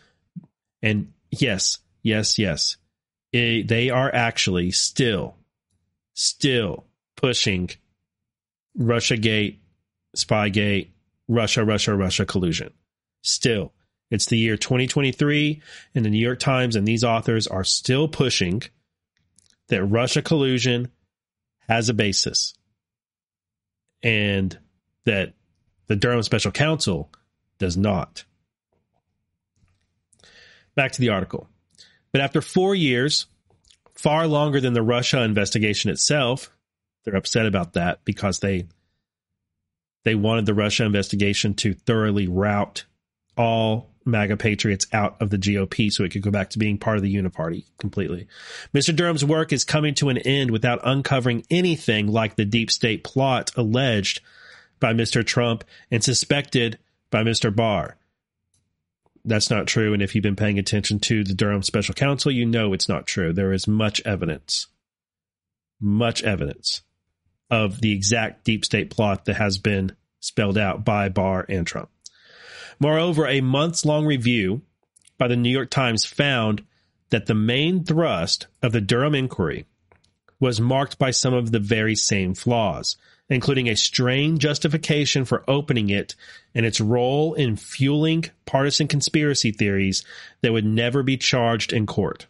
And 0.82 1.12
yes, 1.30 1.78
yes, 2.02 2.38
yes 2.38 2.76
it, 3.32 3.68
they 3.68 3.90
are 3.90 4.12
actually 4.14 4.70
still, 4.70 5.36
still 6.14 6.84
pushing 7.16 7.70
Russiagate, 8.78 9.58
Spygate, 10.16 10.88
Russia, 11.28 11.64
Russia, 11.64 11.94
Russia 11.94 12.24
collusion. 12.24 12.72
Still, 13.22 13.72
it's 14.10 14.26
the 14.26 14.38
year 14.38 14.56
2023, 14.56 15.60
and 15.94 16.04
the 16.04 16.10
New 16.10 16.24
York 16.24 16.38
Times 16.38 16.76
and 16.76 16.88
these 16.88 17.04
authors 17.04 17.46
are 17.46 17.64
still 17.64 18.08
pushing 18.08 18.62
that 19.68 19.84
Russia 19.84 20.22
collusion 20.22 20.90
has 21.68 21.88
a 21.88 21.94
basis 21.94 22.54
and 24.02 24.58
that 25.04 25.34
the 25.86 25.96
Durham 25.96 26.22
Special 26.22 26.52
Counsel 26.52 27.10
does 27.58 27.76
not. 27.76 28.24
Back 30.74 30.92
to 30.92 31.00
the 31.00 31.08
article. 31.10 31.48
But 32.12 32.20
after 32.20 32.40
four 32.40 32.74
years, 32.74 33.26
far 33.94 34.26
longer 34.26 34.60
than 34.60 34.74
the 34.74 34.82
Russia 34.82 35.22
investigation 35.22 35.90
itself, 35.90 36.50
they're 37.04 37.16
upset 37.16 37.46
about 37.46 37.74
that 37.74 38.04
because 38.04 38.38
they 38.38 38.66
they 40.04 40.14
wanted 40.14 40.46
the 40.46 40.54
Russia 40.54 40.84
investigation 40.84 41.54
to 41.54 41.74
thoroughly 41.74 42.28
rout 42.28 42.84
all 43.36 43.90
MAGA 44.08 44.36
patriots 44.36 44.86
out 44.92 45.20
of 45.20 45.30
the 45.30 45.38
GOP 45.38 45.92
so 45.92 46.04
it 46.04 46.10
could 46.10 46.22
go 46.22 46.30
back 46.30 46.50
to 46.50 46.58
being 46.58 46.78
part 46.78 46.96
of 46.96 47.02
the 47.02 47.14
Uniparty 47.14 47.64
completely. 47.78 48.26
Mr. 48.74 48.94
Durham's 48.94 49.24
work 49.24 49.52
is 49.52 49.64
coming 49.64 49.94
to 49.94 50.08
an 50.08 50.18
end 50.18 50.50
without 50.50 50.80
uncovering 50.82 51.44
anything 51.50 52.08
like 52.08 52.36
the 52.36 52.44
deep 52.44 52.70
state 52.70 53.04
plot 53.04 53.50
alleged 53.56 54.20
by 54.80 54.92
Mr. 54.92 55.24
Trump 55.24 55.64
and 55.90 56.02
suspected 56.02 56.78
by 57.10 57.22
Mr. 57.22 57.54
Barr 57.54 57.98
that's 59.28 59.50
not 59.50 59.66
true. 59.66 59.92
And 59.92 60.02
if 60.02 60.14
you've 60.14 60.22
been 60.22 60.36
paying 60.36 60.58
attention 60.58 60.98
to 61.00 61.22
the 61.22 61.34
Durham 61.34 61.62
Special 61.62 61.94
Counsel, 61.94 62.32
you 62.32 62.46
know 62.46 62.72
it's 62.72 62.88
not 62.88 63.06
true. 63.06 63.32
There 63.32 63.52
is 63.52 63.68
much 63.68 64.00
evidence, 64.04 64.66
much 65.80 66.22
evidence 66.22 66.82
of 67.50 67.80
the 67.80 67.92
exact 67.92 68.44
deep 68.44 68.64
state 68.64 68.90
plot 68.90 69.26
that 69.26 69.36
has 69.36 69.58
been 69.58 69.94
spelled 70.20 70.58
out 70.58 70.84
by 70.84 71.08
Barr 71.08 71.44
and 71.48 71.66
Trump. 71.66 71.90
Moreover, 72.80 73.26
a 73.26 73.40
months 73.40 73.84
long 73.84 74.06
review 74.06 74.62
by 75.16 75.28
the 75.28 75.36
New 75.36 75.50
York 75.50 75.70
Times 75.70 76.04
found 76.04 76.64
that 77.10 77.26
the 77.26 77.34
main 77.34 77.84
thrust 77.84 78.46
of 78.62 78.72
the 78.72 78.80
Durham 78.80 79.14
inquiry 79.14 79.66
was 80.38 80.60
marked 80.60 80.98
by 80.98 81.10
some 81.10 81.34
of 81.34 81.50
the 81.50 81.58
very 81.58 81.96
same 81.96 82.34
flaws 82.34 82.96
including 83.30 83.68
a 83.68 83.76
strained 83.76 84.40
justification 84.40 85.24
for 85.24 85.44
opening 85.48 85.90
it 85.90 86.14
and 86.54 86.64
its 86.64 86.80
role 86.80 87.34
in 87.34 87.56
fueling 87.56 88.24
partisan 88.46 88.88
conspiracy 88.88 89.52
theories 89.52 90.04
that 90.40 90.52
would 90.52 90.64
never 90.64 91.02
be 91.02 91.16
charged 91.16 91.72
in 91.72 91.86
court. 91.86 92.26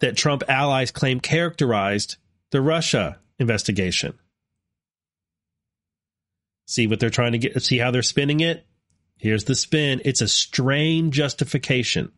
That 0.00 0.16
Trump 0.16 0.42
allies 0.48 0.90
claim 0.90 1.20
characterized 1.20 2.16
the 2.50 2.60
Russia 2.60 3.18
investigation. 3.38 4.18
See 6.66 6.86
what 6.86 7.00
they're 7.00 7.10
trying 7.10 7.32
to 7.32 7.38
get, 7.38 7.62
see 7.62 7.78
how 7.78 7.90
they're 7.90 8.02
spinning 8.02 8.40
it? 8.40 8.66
Here's 9.18 9.44
the 9.44 9.54
spin 9.54 10.00
it's 10.04 10.20
a 10.20 10.28
strained 10.28 11.12
justification. 11.12 12.12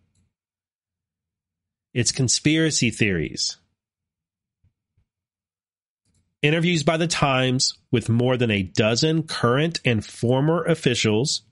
It's 1.93 2.13
conspiracy 2.13 2.91
theories. 2.91 3.57
Interviews 6.43 6.83
by 6.83 6.97
the 6.97 7.07
Times 7.07 7.73
with 7.91 8.09
more 8.09 8.37
than 8.37 8.51
a 8.51 8.63
dozen 8.63 9.23
current 9.23 9.81
and 9.85 10.05
former 10.05 10.63
officials 10.65 11.43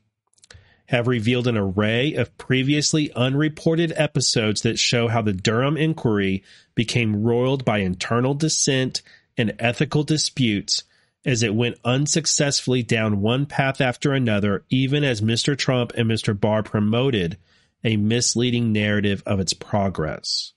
have 0.87 1.09
revealed 1.09 1.47
an 1.47 1.57
array 1.57 2.13
of 2.15 2.37
previously 2.37 3.11
unreported 3.15 3.93
episodes 3.97 4.61
that 4.63 4.79
show 4.79 5.09
how 5.09 5.23
the 5.23 5.33
Durham 5.33 5.77
inquiry 5.77 6.43
became 6.75 7.23
roiled 7.23 7.65
by 7.65 7.79
internal 7.79 8.35
dissent 8.35 9.01
and 9.37 9.55
ethical 9.59 10.03
disputes 10.03 10.85
as 11.25 11.43
it 11.43 11.55
went 11.55 11.79
unsuccessfully 11.85 12.83
down 12.83 13.21
one 13.21 13.47
path 13.47 13.81
after 13.81 14.13
another, 14.13 14.65
even 14.71 15.05
as 15.05 15.21
Mr. 15.21 15.57
Trump 15.57 15.93
and 15.97 16.11
Mr. 16.11 16.39
Barr 16.39 16.63
promoted 16.63 17.39
a 17.85 17.97
misleading 17.97 18.73
narrative 18.73 19.23
of 19.27 19.41
its 19.41 19.53
progress. 19.53 20.53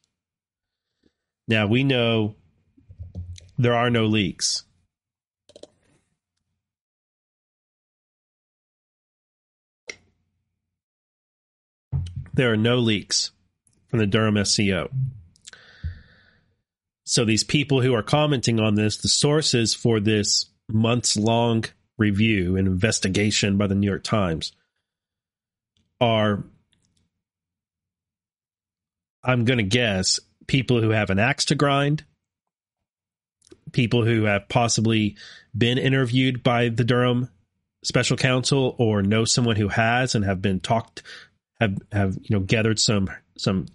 Now, 1.48 1.68
we 1.68 1.84
know 1.84 2.36
there 3.58 3.76
are 3.76 3.90
no 3.90 4.06
leaks. 4.06 4.64
There 12.34 12.52
are 12.52 12.58
no 12.58 12.80
leaks 12.80 13.32
from 13.88 14.00
the 14.00 14.08
Durham 14.08 14.44
SCO. 14.44 14.90
So 17.06 17.24
these 17.24 17.44
people 17.44 17.82
who 17.82 17.94
are 17.94 18.04
commenting 18.04 18.60
on 18.60 18.76
this, 18.76 18.98
the 18.98 19.08
sources 19.08 19.74
for 19.74 20.00
this 20.00 20.48
months 20.70 21.18
long 21.18 21.66
review 21.98 22.58
and 22.58 22.68
investigation 22.68 23.58
by 23.58 23.68
the 23.68 23.76
New 23.76 23.88
York 23.88 24.04
Times 24.04 24.52
are, 26.02 26.44
I'm 29.24 29.46
going 29.46 29.58
to 29.58 29.64
guess, 29.64 30.20
people 30.48 30.82
who 30.82 30.90
have 30.90 31.10
an 31.10 31.20
axe 31.20 31.46
to 31.46 31.56
grind 31.56 32.04
people 33.76 34.06
who 34.06 34.24
have 34.24 34.48
possibly 34.48 35.18
been 35.56 35.78
interviewed 35.78 36.42
by 36.42 36.70
the 36.70 36.84
Durham 36.84 37.30
special 37.84 38.18
counsel 38.18 38.74
or 38.80 39.04
know 39.04 39.26
someone 39.26 39.58
who 39.58 39.68
has 39.68 40.16
and 40.16 40.24
have 40.24 40.42
been 40.42 40.60
talked 40.60 41.04
have 41.60 41.78
have 41.92 42.16
you 42.16 42.36
know 42.36 42.40
gathered 42.40 42.80
some 42.80 43.10
some 43.38 43.68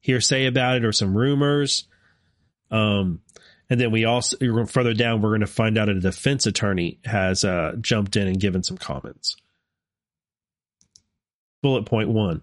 hearsay 0.00 0.46
about 0.46 0.76
it 0.76 0.84
or 0.84 0.92
some 0.92 1.16
rumors. 1.16 1.86
Um, 2.70 3.20
and 3.70 3.80
then 3.80 3.90
we 3.90 4.04
also 4.04 4.36
further 4.66 4.94
down, 4.94 5.20
we're 5.20 5.30
going 5.30 5.40
to 5.40 5.46
find 5.46 5.76
out 5.76 5.88
a 5.88 6.00
defense 6.00 6.46
attorney 6.46 6.98
has 7.04 7.44
uh, 7.44 7.76
jumped 7.80 8.16
in 8.16 8.26
and 8.26 8.40
given 8.40 8.62
some 8.62 8.78
comments. 8.78 9.36
Bullet 11.62 11.86
point 11.86 12.08
one 12.08 12.42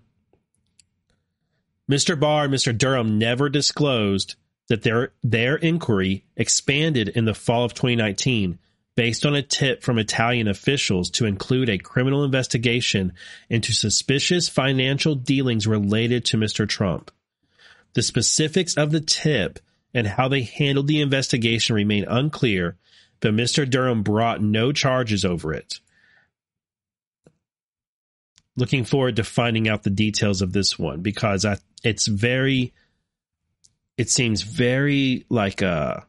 Mr. 1.90 2.20
Barr 2.20 2.46
and 2.46 2.54
Mr. 2.54 2.76
Durham 2.78 3.18
never 3.18 3.50
disclosed 3.50 4.36
that 4.68 4.82
their, 4.82 5.14
their 5.24 5.56
inquiry 5.56 6.26
expanded 6.36 7.10
in 7.10 7.26
the 7.26 7.36
fall 7.36 7.64
of 7.64 7.74
2019 7.74 8.58
based 8.96 9.26
on 9.26 9.36
a 9.36 9.42
tip 9.42 9.84
from 9.84 10.00
Italian 10.00 10.48
officials 10.48 11.10
to 11.12 11.26
include 11.26 11.70
a 11.70 11.78
criminal 11.78 12.24
investigation 12.24 13.14
into 13.50 13.74
suspicious 13.74 14.50
financial 14.50 15.16
dealings 15.16 15.68
related 15.68 16.26
to 16.26 16.38
Mr. 16.38 16.68
Trump. 16.68 17.12
The 17.94 18.02
specifics 18.02 18.76
of 18.76 18.92
the 18.92 19.02
tip 19.02 19.60
and 19.96 20.06
how 20.06 20.28
they 20.28 20.44
handled 20.44 20.86
the 20.86 21.02
investigation 21.02 21.76
remain 21.76 22.06
unclear, 22.08 22.78
but 23.20 23.34
Mr. 23.34 23.68
Durham 23.68 24.04
brought 24.04 24.44
no 24.44 24.72
charges 24.72 25.26
over 25.26 25.54
it 25.54 25.80
looking 28.58 28.86
forward 28.86 29.18
to 29.18 29.24
finding 29.24 29.68
out 29.68 29.84
the 29.84 29.90
details 29.90 30.42
of 30.42 30.54
this 30.54 30.80
one 30.80 31.02
because 31.02 31.46
I, 31.46 31.58
it's 31.84 32.08
very, 32.08 32.74
it 33.98 34.10
seems 34.10 34.42
very 34.42 35.26
like 35.30 35.62
a, 35.62 35.68
uh, 35.68 36.02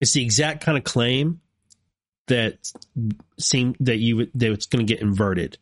it's 0.00 0.12
the 0.12 0.22
exact 0.22 0.64
kind 0.64 0.78
of 0.78 0.84
claim 0.84 1.40
that 2.28 2.70
seem 3.38 3.74
that 3.80 3.96
you 3.96 4.28
that 4.34 4.52
it's 4.52 4.66
going 4.66 4.86
to 4.86 4.94
get 4.94 5.02
inverted. 5.02 5.58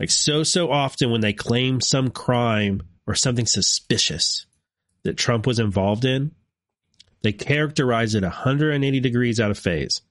Like 0.00 0.10
so 0.10 0.42
so 0.42 0.70
often 0.70 1.10
when 1.10 1.20
they 1.20 1.34
claim 1.34 1.82
some 1.82 2.08
crime 2.08 2.80
or 3.06 3.14
something 3.14 3.46
suspicious 3.46 4.46
that 5.02 5.16
Trump 5.16 5.46
was 5.46 5.58
involved 5.58 6.04
in, 6.04 6.32
they 7.22 7.32
characterize 7.32 8.14
it 8.14 8.22
180 8.22 9.00
degrees 9.00 9.40
out 9.40 9.50
of 9.50 9.58
phase. 9.58 10.02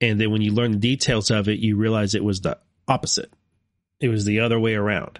And 0.00 0.20
then 0.20 0.30
when 0.30 0.42
you 0.42 0.52
learn 0.52 0.72
the 0.72 0.78
details 0.78 1.30
of 1.30 1.48
it, 1.48 1.58
you 1.58 1.76
realize 1.76 2.14
it 2.14 2.24
was 2.24 2.40
the 2.40 2.58
opposite. 2.86 3.32
It 4.00 4.08
was 4.08 4.24
the 4.24 4.40
other 4.40 4.58
way 4.58 4.74
around. 4.74 5.18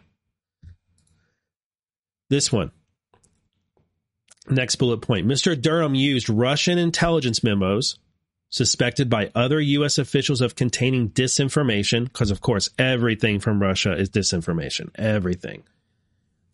This 2.31 2.53
one. 2.53 2.71
Next 4.49 4.77
bullet 4.77 4.99
point. 4.99 5.27
Mr. 5.27 5.61
Durham 5.61 5.95
used 5.95 6.29
Russian 6.29 6.79
intelligence 6.79 7.43
memos 7.43 7.99
suspected 8.51 9.11
by 9.11 9.31
other 9.35 9.61
U.S. 9.61 9.99
officials 9.99 10.41
of 10.41 10.57
containing 10.57 11.11
disinformation, 11.11 12.05
because 12.05 12.31
of 12.31 12.41
course 12.41 12.71
everything 12.79 13.41
from 13.41 13.61
Russia 13.61 13.93
is 13.93 14.09
disinformation, 14.09 14.89
everything, 14.95 15.65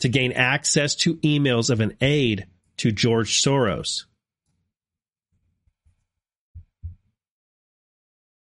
to 0.01 0.09
gain 0.09 0.33
access 0.33 0.95
to 0.97 1.17
emails 1.17 1.71
of 1.71 1.81
an 1.81 1.97
aide 2.01 2.47
to 2.79 2.93
George 2.93 3.41
Soros. 3.43 4.05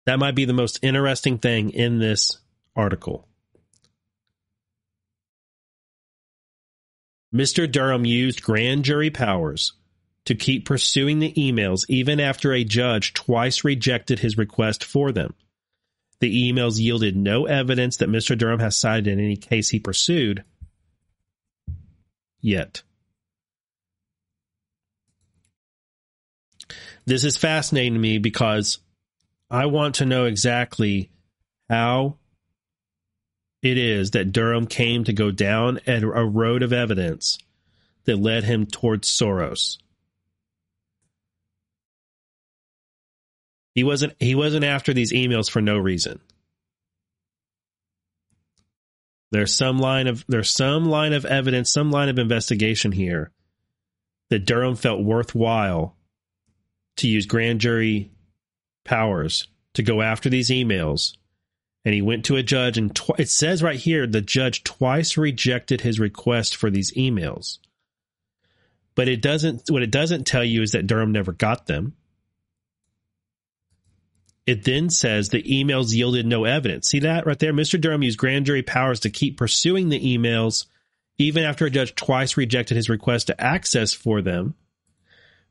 That 0.05 0.19
might 0.19 0.35
be 0.35 0.45
the 0.45 0.53
most 0.53 0.79
interesting 0.81 1.37
thing 1.37 1.69
in 1.71 1.99
this 1.99 2.39
article. 2.75 3.27
Mr. 7.33 7.69
Durham 7.69 8.05
used 8.05 8.41
grand 8.41 8.85
jury 8.85 9.09
powers 9.09 9.73
to 10.25 10.33
keep 10.33 10.65
pursuing 10.65 11.19
the 11.19 11.33
emails 11.33 11.85
even 11.89 12.19
after 12.19 12.53
a 12.53 12.63
judge 12.63 13.13
twice 13.13 13.63
rejected 13.63 14.19
his 14.19 14.37
request 14.37 14.83
for 14.83 15.11
them. 15.11 15.33
The 16.19 16.51
emails 16.51 16.79
yielded 16.79 17.15
no 17.15 17.45
evidence 17.45 17.97
that 17.97 18.09
Mr. 18.09 18.37
Durham 18.37 18.59
has 18.59 18.75
cited 18.75 19.07
in 19.07 19.19
any 19.19 19.35
case 19.35 19.69
he 19.69 19.79
pursued 19.79 20.43
yet. 22.47 22.81
This 27.05 27.23
is 27.23 27.37
fascinating 27.37 27.93
to 27.93 27.99
me 27.99 28.17
because 28.17 28.79
I 29.49 29.67
want 29.67 29.95
to 29.95 30.05
know 30.05 30.25
exactly 30.25 31.09
how 31.69 32.17
it 33.61 33.77
is 33.77 34.11
that 34.11 34.31
Durham 34.31 34.67
came 34.67 35.03
to 35.05 35.13
go 35.13 35.31
down 35.31 35.79
a 35.87 36.25
road 36.25 36.63
of 36.63 36.73
evidence 36.73 37.37
that 38.05 38.17
led 38.17 38.43
him 38.43 38.65
towards 38.65 39.09
Soros. 39.09 39.77
He 43.73 43.83
wasn't 43.83 44.15
he 44.19 44.35
wasn't 44.35 44.65
after 44.65 44.93
these 44.93 45.13
emails 45.13 45.49
for 45.49 45.61
no 45.61 45.77
reason. 45.77 46.19
There's 49.31 49.53
some 49.53 49.77
line 49.77 50.07
of 50.07 50.25
there's 50.27 50.49
some 50.49 50.85
line 50.85 51.13
of 51.13 51.25
evidence, 51.25 51.71
some 51.71 51.91
line 51.91 52.09
of 52.09 52.17
investigation 52.17 52.91
here 52.91 53.31
that 54.29 54.45
Durham 54.45 54.75
felt 54.75 55.03
worthwhile 55.03 55.95
to 56.97 57.07
use 57.07 57.25
grand 57.25 57.61
jury 57.61 58.11
powers 58.83 59.47
to 59.73 59.83
go 59.83 60.01
after 60.01 60.29
these 60.29 60.49
emails. 60.49 61.15
And 61.85 61.93
he 61.93 62.01
went 62.01 62.25
to 62.25 62.35
a 62.35 62.43
judge, 62.43 62.77
and 62.77 62.93
tw- 62.93 63.17
it 63.17 63.29
says 63.29 63.63
right 63.63 63.79
here 63.79 64.05
the 64.05 64.21
judge 64.21 64.63
twice 64.63 65.15
rejected 65.15 65.81
his 65.81 65.99
request 65.99 66.55
for 66.55 66.69
these 66.69 66.91
emails. 66.93 67.59
But 68.95 69.07
it 69.07 69.21
doesn't. 69.21 69.69
What 69.69 69.83
it 69.83 69.91
doesn't 69.91 70.25
tell 70.25 70.43
you 70.43 70.61
is 70.63 70.71
that 70.71 70.87
Durham 70.87 71.11
never 71.11 71.31
got 71.31 71.67
them. 71.67 71.95
It 74.47 74.63
then 74.63 74.89
says 74.89 75.27
the 75.27 75.43
emails 75.43 75.93
yielded 75.93 76.25
no 76.25 76.45
evidence. 76.45 76.87
See 76.87 76.99
that 77.01 77.25
right 77.25 77.37
there? 77.37 77.51
Mr. 77.51 77.79
Durham 77.79 78.01
used 78.01 78.17
grand 78.17 78.45
jury 78.45 78.63
powers 78.63 79.01
to 79.01 79.09
keep 79.09 79.37
pursuing 79.37 79.89
the 79.89 80.17
emails 80.17 80.65
even 81.17 81.43
after 81.43 81.65
a 81.65 81.69
judge 81.69 81.95
twice 81.95 82.37
rejected 82.37 82.75
his 82.75 82.89
request 82.89 83.27
to 83.27 83.41
access 83.41 83.93
for 83.93 84.21
them. 84.21 84.55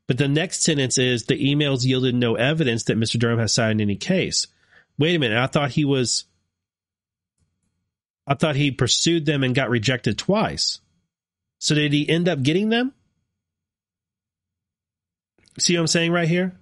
But 0.06 0.16
the 0.16 0.28
next 0.28 0.62
sentence 0.62 0.96
is 0.96 1.24
the 1.24 1.38
emails 1.38 1.84
yielded 1.84 2.14
no 2.14 2.36
evidence 2.36 2.84
that 2.84 2.98
Mr. 2.98 3.18
Durham 3.18 3.38
has 3.38 3.52
signed 3.52 3.82
any 3.82 3.96
case. 3.96 4.46
Wait 4.98 5.14
a 5.14 5.18
minute. 5.18 5.36
I 5.36 5.46
thought 5.46 5.72
he 5.72 5.84
was, 5.84 6.24
I 8.26 8.34
thought 8.34 8.56
he 8.56 8.70
pursued 8.70 9.26
them 9.26 9.42
and 9.42 9.54
got 9.54 9.68
rejected 9.68 10.16
twice. 10.16 10.78
So 11.58 11.74
did 11.74 11.92
he 11.92 12.08
end 12.08 12.28
up 12.28 12.42
getting 12.42 12.70
them? 12.70 12.94
See 15.58 15.74
what 15.74 15.80
I'm 15.80 15.86
saying 15.86 16.12
right 16.12 16.28
here? 16.28 16.56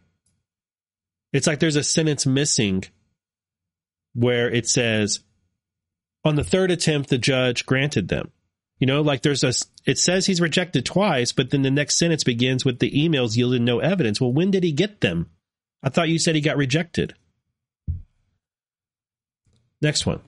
It's 1.34 1.48
like 1.48 1.58
there's 1.58 1.76
a 1.76 1.82
sentence 1.82 2.24
missing 2.24 2.84
where 4.14 4.48
it 4.48 4.68
says, 4.68 5.18
on 6.24 6.36
the 6.36 6.44
third 6.44 6.70
attempt, 6.70 7.10
the 7.10 7.18
judge 7.18 7.66
granted 7.66 8.06
them. 8.06 8.30
You 8.78 8.86
know, 8.86 9.02
like 9.02 9.22
there's 9.22 9.42
a, 9.42 9.52
it 9.84 9.98
says 9.98 10.26
he's 10.26 10.40
rejected 10.40 10.86
twice, 10.86 11.32
but 11.32 11.50
then 11.50 11.62
the 11.62 11.72
next 11.72 11.98
sentence 11.98 12.22
begins 12.22 12.64
with 12.64 12.78
the 12.78 12.90
emails 12.92 13.36
yielded 13.36 13.62
no 13.62 13.80
evidence. 13.80 14.20
Well, 14.20 14.32
when 14.32 14.52
did 14.52 14.62
he 14.62 14.70
get 14.70 15.00
them? 15.00 15.28
I 15.82 15.88
thought 15.88 16.08
you 16.08 16.20
said 16.20 16.36
he 16.36 16.40
got 16.40 16.56
rejected. 16.56 17.14
Next 19.82 20.06
one. 20.06 20.20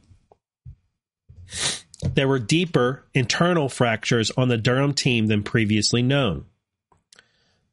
There 2.15 2.29
were 2.29 2.41
deeper 2.41 3.05
internal 3.15 3.69
fractures 3.69 4.33
on 4.33 4.49
the 4.49 4.59
Durham 4.59 4.93
team 4.93 5.29
than 5.29 5.45
previously 5.45 6.03
known. 6.03 6.47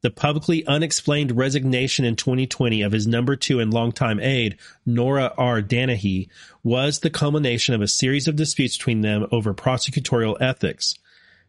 The 0.04 0.10
publicly 0.10 0.66
unexplained 0.66 1.34
resignation 1.34 2.04
in 2.04 2.14
2020 2.14 2.82
of 2.82 2.92
his 2.92 3.06
number 3.06 3.36
two 3.36 3.58
and 3.58 3.72
longtime 3.72 4.20
aide, 4.20 4.58
Nora 4.84 5.32
R. 5.38 5.62
Dannehy, 5.62 6.28
was 6.62 7.00
the 7.00 7.08
culmination 7.08 7.74
of 7.74 7.80
a 7.80 7.88
series 7.88 8.28
of 8.28 8.36
disputes 8.36 8.76
between 8.76 9.00
them 9.00 9.26
over 9.32 9.54
prosecutorial 9.54 10.36
ethics. 10.42 10.94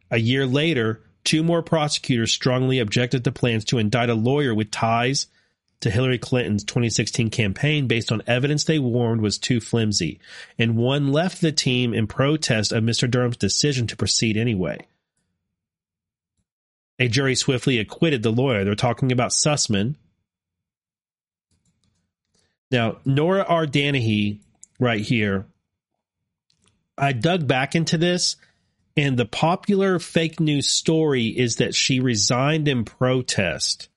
A 0.09 0.19
year 0.19 0.45
later, 0.45 1.03
two 1.25 1.43
more 1.43 1.61
prosecutors 1.61 2.31
strongly 2.31 2.79
objected 2.79 3.25
to 3.25 3.31
plans 3.33 3.65
to 3.65 3.77
indict 3.77 4.09
a 4.09 4.15
lawyer 4.15 4.55
with 4.55 4.71
ties 4.71 5.27
to 5.81 5.89
Hillary 5.89 6.17
Clinton's 6.17 6.63
2016 6.63 7.29
campaign 7.31 7.87
based 7.87 8.09
on 8.09 8.23
evidence 8.25 8.63
they 8.63 8.79
warned 8.79 9.19
was 9.19 9.37
too 9.37 9.59
flimsy, 9.59 10.17
and 10.57 10.77
one 10.77 11.11
left 11.11 11.41
the 11.41 11.51
team 11.51 11.93
in 11.93 12.07
protest 12.07 12.71
of 12.71 12.85
Mr. 12.85 13.11
Durham's 13.11 13.35
decision 13.35 13.85
to 13.87 13.97
proceed 13.97 14.37
anyway 14.37 14.79
a 16.99 17.07
jury 17.07 17.35
swiftly 17.35 17.79
acquitted 17.79 18.23
the 18.23 18.31
lawyer. 18.31 18.63
They're 18.63 18.75
talking 18.75 19.11
about 19.11 19.31
Sussmann. 19.31 19.95
Now, 22.71 22.97
Nora 23.05 23.43
R. 23.43 23.65
Dannehy, 23.65 24.39
right 24.79 25.01
here, 25.01 25.45
I 26.97 27.11
dug 27.11 27.47
back 27.47 27.75
into 27.75 27.97
this, 27.97 28.37
and 28.97 29.17
the 29.17 29.25
popular 29.25 29.99
fake 29.99 30.39
news 30.39 30.69
story 30.69 31.27
is 31.27 31.57
that 31.57 31.75
she 31.75 31.99
resigned 31.99 32.67
in 32.67 32.85
protest. 32.85 33.89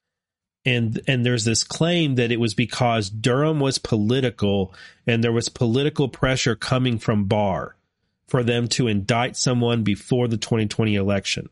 And, 0.65 1.01
and 1.07 1.25
there's 1.25 1.45
this 1.45 1.63
claim 1.63 2.17
that 2.17 2.33
it 2.33 2.41
was 2.41 2.53
because 2.53 3.09
Durham 3.09 3.61
was 3.61 3.79
political 3.79 4.75
and 5.07 5.25
there 5.25 5.33
was 5.33 5.49
political 5.49 6.09
pressure 6.09 6.57
coming 6.57 6.99
from 6.99 7.25
Barr 7.25 7.77
for 8.27 8.43
them 8.43 8.69
to 8.69 8.89
indict 8.89 9.37
someone 9.37 9.83
before 9.83 10.29
the 10.29 10.37
2020 10.37 10.95
election. 10.97 11.49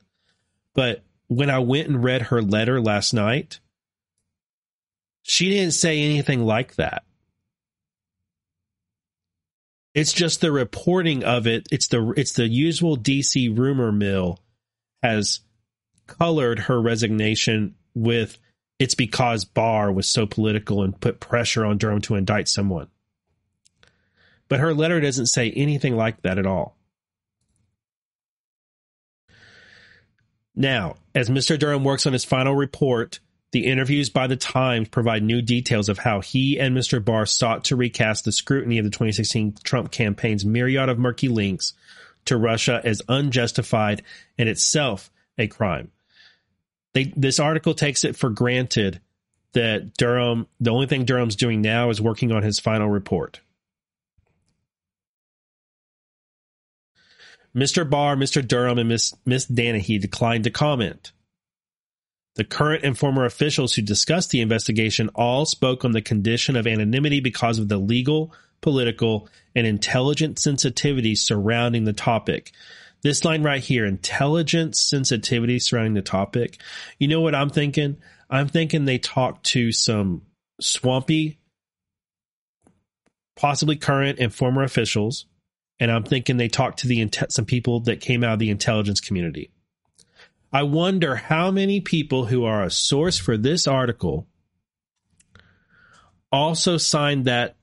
But 0.74 1.05
when 1.28 1.50
I 1.50 1.58
went 1.58 1.88
and 1.88 2.02
read 2.02 2.22
her 2.22 2.42
letter 2.42 2.80
last 2.80 3.12
night, 3.12 3.60
she 5.22 5.50
didn't 5.50 5.72
say 5.72 6.00
anything 6.02 6.44
like 6.44 6.76
that. 6.76 7.04
It's 9.94 10.12
just 10.12 10.40
the 10.40 10.52
reporting 10.52 11.24
of 11.24 11.46
it. 11.46 11.66
It's 11.72 11.88
the 11.88 12.12
it's 12.16 12.34
the 12.34 12.46
usual 12.46 12.96
DC 12.96 13.56
rumor 13.56 13.90
mill 13.90 14.38
has 15.02 15.40
colored 16.06 16.60
her 16.60 16.80
resignation 16.80 17.74
with 17.94 18.38
it's 18.78 18.94
because 18.94 19.44
Barr 19.44 19.90
was 19.90 20.06
so 20.06 20.26
political 20.26 20.82
and 20.82 21.00
put 21.00 21.18
pressure 21.18 21.64
on 21.64 21.78
Durham 21.78 22.02
to 22.02 22.14
indict 22.14 22.48
someone. 22.48 22.88
But 24.48 24.60
her 24.60 24.74
letter 24.74 25.00
doesn't 25.00 25.26
say 25.26 25.50
anything 25.50 25.96
like 25.96 26.22
that 26.22 26.38
at 26.38 26.46
all. 26.46 26.75
Now, 30.56 30.96
as 31.14 31.28
Mr. 31.28 31.58
Durham 31.58 31.84
works 31.84 32.06
on 32.06 32.14
his 32.14 32.24
final 32.24 32.56
report, 32.56 33.20
the 33.52 33.66
interviews 33.66 34.10
by 34.10 34.26
the 34.26 34.36
Times 34.36 34.88
provide 34.88 35.22
new 35.22 35.42
details 35.42 35.88
of 35.88 35.98
how 35.98 36.20
he 36.20 36.58
and 36.58 36.76
Mr. 36.76 37.04
Barr 37.04 37.26
sought 37.26 37.64
to 37.64 37.76
recast 37.76 38.24
the 38.24 38.32
scrutiny 38.32 38.78
of 38.78 38.84
the 38.84 38.90
2016 38.90 39.56
Trump 39.62 39.90
campaign's 39.90 40.44
myriad 40.44 40.88
of 40.88 40.98
murky 40.98 41.28
links 41.28 41.74
to 42.24 42.36
Russia 42.36 42.80
as 42.82 43.02
unjustified 43.08 44.02
and 44.38 44.48
itself 44.48 45.10
a 45.38 45.46
crime. 45.46 45.92
They, 46.94 47.12
this 47.16 47.38
article 47.38 47.74
takes 47.74 48.04
it 48.04 48.16
for 48.16 48.30
granted 48.30 49.00
that 49.52 49.94
Durham, 49.96 50.46
the 50.60 50.70
only 50.70 50.86
thing 50.86 51.04
Durham's 51.04 51.36
doing 51.36 51.62
now 51.62 51.90
is 51.90 52.00
working 52.00 52.32
on 52.32 52.42
his 52.42 52.58
final 52.58 52.88
report. 52.88 53.40
Mr. 57.56 57.88
Barr, 57.88 58.16
Mr. 58.16 58.46
Durham, 58.46 58.78
and 58.78 58.88
Miss, 58.88 59.14
Miss 59.24 59.46
Dannehy 59.46 59.98
declined 59.98 60.44
to 60.44 60.50
comment. 60.50 61.12
The 62.34 62.44
current 62.44 62.84
and 62.84 62.98
former 62.98 63.24
officials 63.24 63.74
who 63.74 63.82
discussed 63.82 64.30
the 64.30 64.42
investigation 64.42 65.08
all 65.14 65.46
spoke 65.46 65.84
on 65.84 65.92
the 65.92 66.02
condition 66.02 66.54
of 66.54 66.66
anonymity 66.66 67.20
because 67.20 67.58
of 67.58 67.68
the 67.68 67.78
legal, 67.78 68.34
political, 68.60 69.28
and 69.54 69.66
intelligent 69.66 70.38
sensitivity 70.38 71.14
surrounding 71.14 71.84
the 71.84 71.94
topic. 71.94 72.52
This 73.02 73.24
line 73.24 73.42
right 73.42 73.62
here, 73.62 73.86
intelligent 73.86 74.76
sensitivity 74.76 75.58
surrounding 75.58 75.94
the 75.94 76.02
topic. 76.02 76.58
You 76.98 77.08
know 77.08 77.22
what 77.22 77.34
I'm 77.34 77.50
thinking? 77.50 77.96
I'm 78.28 78.48
thinking 78.48 78.84
they 78.84 78.98
talked 78.98 79.46
to 79.46 79.72
some 79.72 80.22
swampy, 80.60 81.38
possibly 83.34 83.76
current 83.76 84.18
and 84.18 84.34
former 84.34 84.62
officials 84.62 85.24
and 85.78 85.90
I'm 85.90 86.04
thinking 86.04 86.36
they 86.36 86.48
talked 86.48 86.80
to 86.80 86.88
the 86.88 87.08
some 87.28 87.44
people 87.44 87.80
that 87.80 88.00
came 88.00 88.24
out 88.24 88.34
of 88.34 88.38
the 88.38 88.50
intelligence 88.50 89.00
community. 89.00 89.50
I 90.52 90.62
wonder 90.62 91.16
how 91.16 91.50
many 91.50 91.80
people 91.80 92.26
who 92.26 92.44
are 92.44 92.62
a 92.62 92.70
source 92.70 93.18
for 93.18 93.36
this 93.36 93.66
article 93.66 94.26
also 96.32 96.76
signed 96.76 97.26
that 97.26 97.56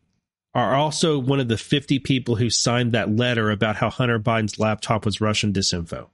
are 0.54 0.76
also 0.76 1.18
one 1.18 1.40
of 1.40 1.48
the 1.48 1.58
50 1.58 2.00
people 2.00 2.36
who 2.36 2.50
signed 2.50 2.92
that 2.92 3.10
letter 3.10 3.50
about 3.50 3.78
how 3.78 3.90
Hunter 3.90 4.20
Biden's 4.20 4.60
laptop 4.60 5.06
was 5.06 5.20
Russian 5.20 5.52
disinfo. 5.52 6.10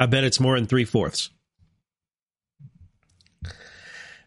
I 0.00 0.06
bet 0.06 0.24
it's 0.24 0.40
more 0.40 0.56
than 0.56 0.66
three 0.66 0.86
fourths. 0.86 1.28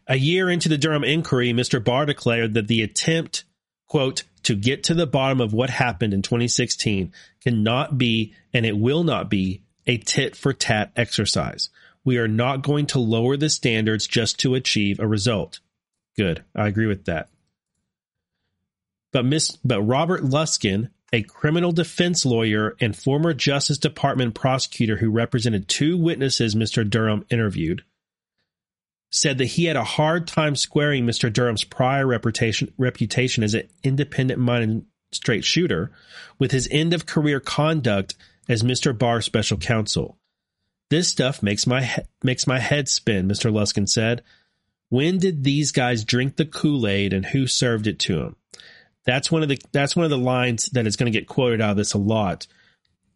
A 0.07 0.15
year 0.15 0.49
into 0.49 0.69
the 0.69 0.77
Durham 0.77 1.03
inquiry, 1.03 1.51
Mr. 1.51 1.83
Barr 1.83 2.05
declared 2.05 2.53
that 2.53 2.67
the 2.67 2.83
attempt, 2.83 3.43
quote, 3.87 4.23
to 4.43 4.55
get 4.55 4.83
to 4.83 4.93
the 4.93 5.07
bottom 5.07 5.41
of 5.41 5.51
what 5.51 5.71
happened 5.71 6.13
in 6.13 6.21
2016 6.21 7.11
cannot 7.41 7.97
be, 7.97 8.35
and 8.53 8.65
it 8.65 8.77
will 8.77 9.03
not 9.03 9.29
be, 9.29 9.63
a 9.87 9.97
tit 9.97 10.35
for 10.35 10.53
tat 10.53 10.91
exercise. 10.95 11.69
We 12.05 12.17
are 12.17 12.27
not 12.27 12.61
going 12.61 12.85
to 12.87 12.99
lower 12.99 13.35
the 13.35 13.49
standards 13.49 14.05
just 14.05 14.39
to 14.41 14.55
achieve 14.55 14.99
a 14.99 15.07
result. 15.07 15.59
Good. 16.15 16.43
I 16.55 16.67
agree 16.67 16.85
with 16.85 17.05
that. 17.05 17.29
But 19.11 19.25
Miss 19.25 19.57
but 19.63 19.81
Robert 19.81 20.21
Luskin, 20.23 20.89
a 21.13 21.21
criminal 21.21 21.71
defense 21.71 22.25
lawyer 22.25 22.75
and 22.81 22.97
former 22.97 23.33
Justice 23.33 23.77
Department 23.77 24.33
prosecutor 24.33 24.97
who 24.97 25.11
represented 25.11 25.67
two 25.67 25.95
witnesses 25.95 26.55
Mr. 26.55 26.89
Durham 26.89 27.23
interviewed, 27.29 27.83
said 29.11 29.37
that 29.37 29.45
he 29.45 29.65
had 29.65 29.75
a 29.75 29.83
hard 29.83 30.27
time 30.27 30.55
squaring 30.55 31.05
Mr. 31.05 31.31
Durham's 31.31 31.63
prior 31.63 32.07
reputation, 32.07 32.73
reputation 32.79 33.43
as 33.43 33.53
an 33.53 33.69
independent 33.83 34.39
minded 34.39 34.85
straight 35.11 35.45
shooter 35.45 35.91
with 36.39 36.51
his 36.51 36.67
end 36.71 36.93
of 36.93 37.05
career 37.05 37.39
conduct 37.39 38.15
as 38.49 38.63
Mr. 38.63 38.97
Barr's 38.97 39.25
special 39.25 39.57
counsel. 39.57 40.17
This 40.89 41.07
stuff 41.07 41.43
makes 41.43 41.67
my 41.67 41.83
he- 41.83 42.01
makes 42.23 42.47
my 42.47 42.59
head 42.59 42.89
spin, 42.89 43.27
Mr. 43.27 43.51
Luskin 43.51 43.87
said. 43.87 44.23
When 44.89 45.17
did 45.17 45.43
these 45.43 45.71
guys 45.71 46.03
drink 46.03 46.35
the 46.35 46.45
Kool-Aid 46.45 47.13
and 47.13 47.25
who 47.25 47.47
served 47.47 47.87
it 47.87 47.97
to 47.99 48.15
them? 48.15 48.35
That's 49.05 49.31
one 49.31 49.43
of 49.43 49.49
the 49.49 49.59
that's 49.71 49.95
one 49.95 50.05
of 50.05 50.11
the 50.11 50.17
lines 50.17 50.67
that 50.67 50.87
is 50.87 50.95
going 50.95 51.11
to 51.11 51.17
get 51.17 51.27
quoted 51.27 51.61
out 51.61 51.71
of 51.71 51.77
this 51.77 51.93
a 51.93 51.97
lot 51.97 52.47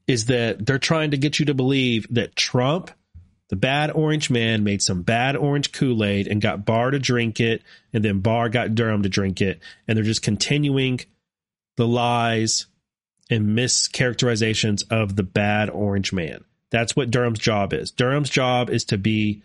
is 0.08 0.26
that 0.26 0.66
they're 0.66 0.80
trying 0.80 1.12
to 1.12 1.18
get 1.18 1.40
you 1.40 1.46
to 1.46 1.54
believe 1.54 2.08
that 2.12 2.36
Trump, 2.36 2.92
the 3.50 3.56
bad 3.56 3.92
orange 3.92 4.30
man, 4.30 4.64
made 4.64 4.82
some 4.82 5.02
bad 5.02 5.36
orange 5.36 5.74
Kool-Aid 5.74 6.28
and 6.28 6.42
got 6.42 6.66
Barr 6.66 6.92
to 6.92 7.00
drink 7.00 7.42
it, 7.42 7.62
and 7.92 8.04
then 8.04 8.22
Barr 8.22 8.48
got 8.48 8.74
Durham 8.74 9.04
to 9.04 9.10
drink 9.10 9.42
it, 9.42 9.60
and 9.88 9.98
they're 9.98 10.06
just 10.06 10.22
continuing 10.22 11.02
the 11.76 11.88
lies 11.88 12.68
and 13.30 13.58
mischaracterizations 13.58 14.84
of 14.90 15.16
the 15.16 15.24
bad 15.24 15.70
orange 15.70 16.14
man. 16.14 16.44
That's 16.70 16.96
what 16.96 17.12
Durham's 17.12 17.40
job 17.40 17.74
is. 17.74 17.92
Durham's 17.92 18.30
job 18.30 18.70
is 18.70 18.86
to 18.86 18.98
be 18.98 19.44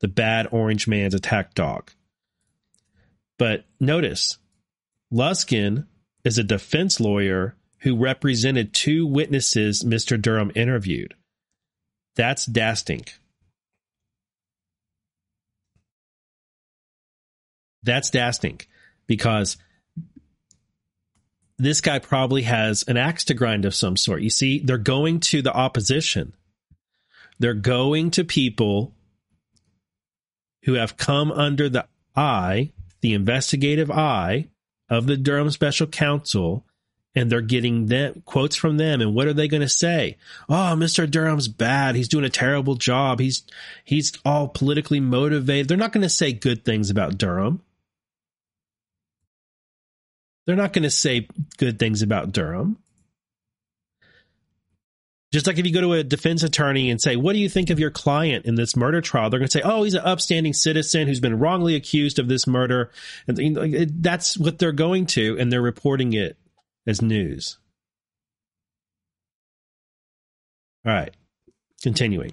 the 0.00 0.08
bad 0.08 0.48
orange 0.50 0.88
man's 0.88 1.14
attack 1.14 1.54
dog. 1.54 1.90
But 3.38 3.64
notice 3.78 4.38
Luskin 5.12 5.86
is 6.24 6.38
a 6.38 6.44
defense 6.44 7.00
lawyer 7.00 7.56
who 7.80 7.96
represented 7.96 8.72
two 8.72 9.06
witnesses 9.06 9.82
Mr. 9.82 10.20
Durham 10.20 10.52
interviewed. 10.54 11.14
That's 12.16 12.46
Dastink. 12.46 13.10
That's 17.82 18.10
Dastink 18.10 18.66
because 19.06 19.56
this 21.58 21.80
guy 21.80 21.98
probably 21.98 22.42
has 22.42 22.84
an 22.86 22.96
axe 22.96 23.24
to 23.24 23.34
grind 23.34 23.64
of 23.64 23.74
some 23.74 23.96
sort. 23.96 24.22
You 24.22 24.30
see, 24.30 24.60
they're 24.60 24.78
going 24.78 25.20
to 25.20 25.42
the 25.42 25.52
opposition. 25.52 26.34
They're 27.38 27.54
going 27.54 28.10
to 28.12 28.24
people 28.24 28.94
who 30.64 30.74
have 30.74 30.98
come 30.98 31.32
under 31.32 31.68
the 31.68 31.86
eye, 32.14 32.72
the 33.00 33.14
investigative 33.14 33.90
eye 33.90 34.48
of 34.90 35.06
the 35.06 35.16
Durham 35.16 35.50
special 35.50 35.86
counsel 35.86 36.66
and 37.14 37.30
they're 37.30 37.40
getting 37.40 37.86
them 37.86 38.22
quotes 38.24 38.56
from 38.56 38.76
them 38.76 39.00
and 39.00 39.14
what 39.14 39.26
are 39.26 39.32
they 39.32 39.48
going 39.48 39.62
to 39.62 39.68
say? 39.68 40.16
Oh 40.48 40.74
mr 40.76 41.10
durham's 41.10 41.48
bad. 41.48 41.94
He's 41.94 42.08
doing 42.08 42.24
a 42.24 42.30
terrible 42.30 42.74
job. 42.74 43.20
He's 43.20 43.44
he's 43.84 44.12
all 44.24 44.48
politically 44.48 45.00
motivated. 45.00 45.68
They're 45.68 45.76
not 45.76 45.92
going 45.92 46.02
to 46.02 46.08
say 46.08 46.32
good 46.32 46.64
things 46.64 46.90
about 46.90 47.18
durham. 47.18 47.62
They're 50.46 50.56
not 50.56 50.72
going 50.72 50.82
to 50.82 50.90
say 50.90 51.28
good 51.56 51.78
things 51.78 52.02
about 52.02 52.32
durham 52.32 52.78
just 55.32 55.46
like 55.46 55.58
if 55.58 55.66
you 55.66 55.72
go 55.72 55.80
to 55.80 55.92
a 55.92 56.02
defense 56.02 56.42
attorney 56.42 56.90
and 56.90 57.00
say, 57.00 57.16
What 57.16 57.34
do 57.34 57.38
you 57.38 57.48
think 57.48 57.70
of 57.70 57.78
your 57.78 57.90
client 57.90 58.46
in 58.46 58.56
this 58.56 58.76
murder 58.76 59.00
trial? 59.00 59.30
They're 59.30 59.38
going 59.38 59.48
to 59.48 59.58
say, 59.58 59.62
Oh, 59.64 59.84
he's 59.84 59.94
an 59.94 60.04
upstanding 60.04 60.52
citizen 60.52 61.06
who's 61.06 61.20
been 61.20 61.38
wrongly 61.38 61.76
accused 61.76 62.18
of 62.18 62.28
this 62.28 62.46
murder. 62.46 62.90
And 63.28 64.02
that's 64.02 64.36
what 64.36 64.58
they're 64.58 64.72
going 64.72 65.06
to, 65.06 65.38
and 65.38 65.52
they're 65.52 65.62
reporting 65.62 66.12
it 66.12 66.36
as 66.86 67.00
news. 67.00 67.58
All 70.84 70.92
right, 70.92 71.14
continuing. 71.82 72.32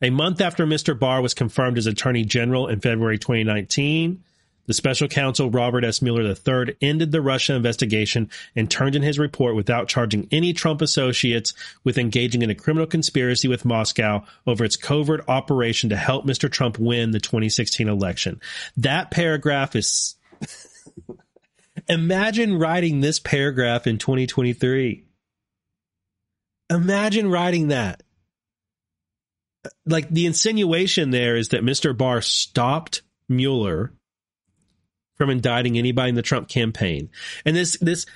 A 0.00 0.10
month 0.10 0.40
after 0.40 0.64
Mr. 0.64 0.96
Barr 0.96 1.22
was 1.22 1.34
confirmed 1.34 1.78
as 1.78 1.86
Attorney 1.86 2.24
General 2.24 2.68
in 2.68 2.80
February 2.80 3.18
2019, 3.18 4.22
the 4.68 4.74
special 4.74 5.08
counsel 5.08 5.50
Robert 5.50 5.82
S. 5.82 6.02
Mueller 6.02 6.22
III 6.22 6.76
ended 6.80 7.10
the 7.10 7.22
Russia 7.22 7.54
investigation 7.54 8.30
and 8.54 8.70
turned 8.70 8.94
in 8.94 9.02
his 9.02 9.18
report 9.18 9.56
without 9.56 9.88
charging 9.88 10.28
any 10.30 10.52
Trump 10.52 10.82
associates 10.82 11.54
with 11.84 11.96
engaging 11.96 12.42
in 12.42 12.50
a 12.50 12.54
criminal 12.54 12.86
conspiracy 12.86 13.48
with 13.48 13.64
Moscow 13.64 14.24
over 14.46 14.64
its 14.64 14.76
covert 14.76 15.24
operation 15.26 15.88
to 15.88 15.96
help 15.96 16.26
Mr. 16.26 16.52
Trump 16.52 16.78
win 16.78 17.10
the 17.10 17.18
2016 17.18 17.88
election. 17.88 18.40
That 18.76 19.10
paragraph 19.10 19.74
is. 19.74 20.14
Imagine 21.88 22.58
writing 22.58 23.00
this 23.00 23.18
paragraph 23.18 23.86
in 23.86 23.96
2023. 23.96 25.06
Imagine 26.68 27.30
writing 27.30 27.68
that. 27.68 28.02
Like 29.86 30.10
the 30.10 30.26
insinuation 30.26 31.10
there 31.10 31.36
is 31.36 31.48
that 31.50 31.62
Mr. 31.62 31.96
Barr 31.96 32.20
stopped 32.20 33.00
Mueller 33.30 33.92
from 35.18 35.30
indicting 35.30 35.76
anybody 35.76 36.08
in 36.08 36.14
the 36.14 36.22
Trump 36.22 36.48
campaign. 36.48 37.10
And 37.44 37.54
this, 37.54 37.76
this, 37.80 38.06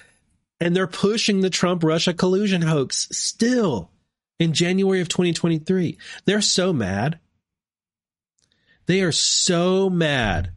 and 0.61 0.74
they're 0.74 0.86
pushing 0.86 1.40
the 1.40 1.50
Trump 1.50 1.82
Russia 1.84 2.14
collusion 2.14 2.62
hoax 2.62 3.09
still. 3.11 3.90
in 4.38 4.53
January 4.53 5.00
of 5.00 5.09
2023. 5.09 5.98
They're 6.24 6.40
so 6.40 6.72
mad. 6.72 7.18
They 8.86 9.03
are 9.03 9.12
so 9.12 9.88
mad 9.88 10.53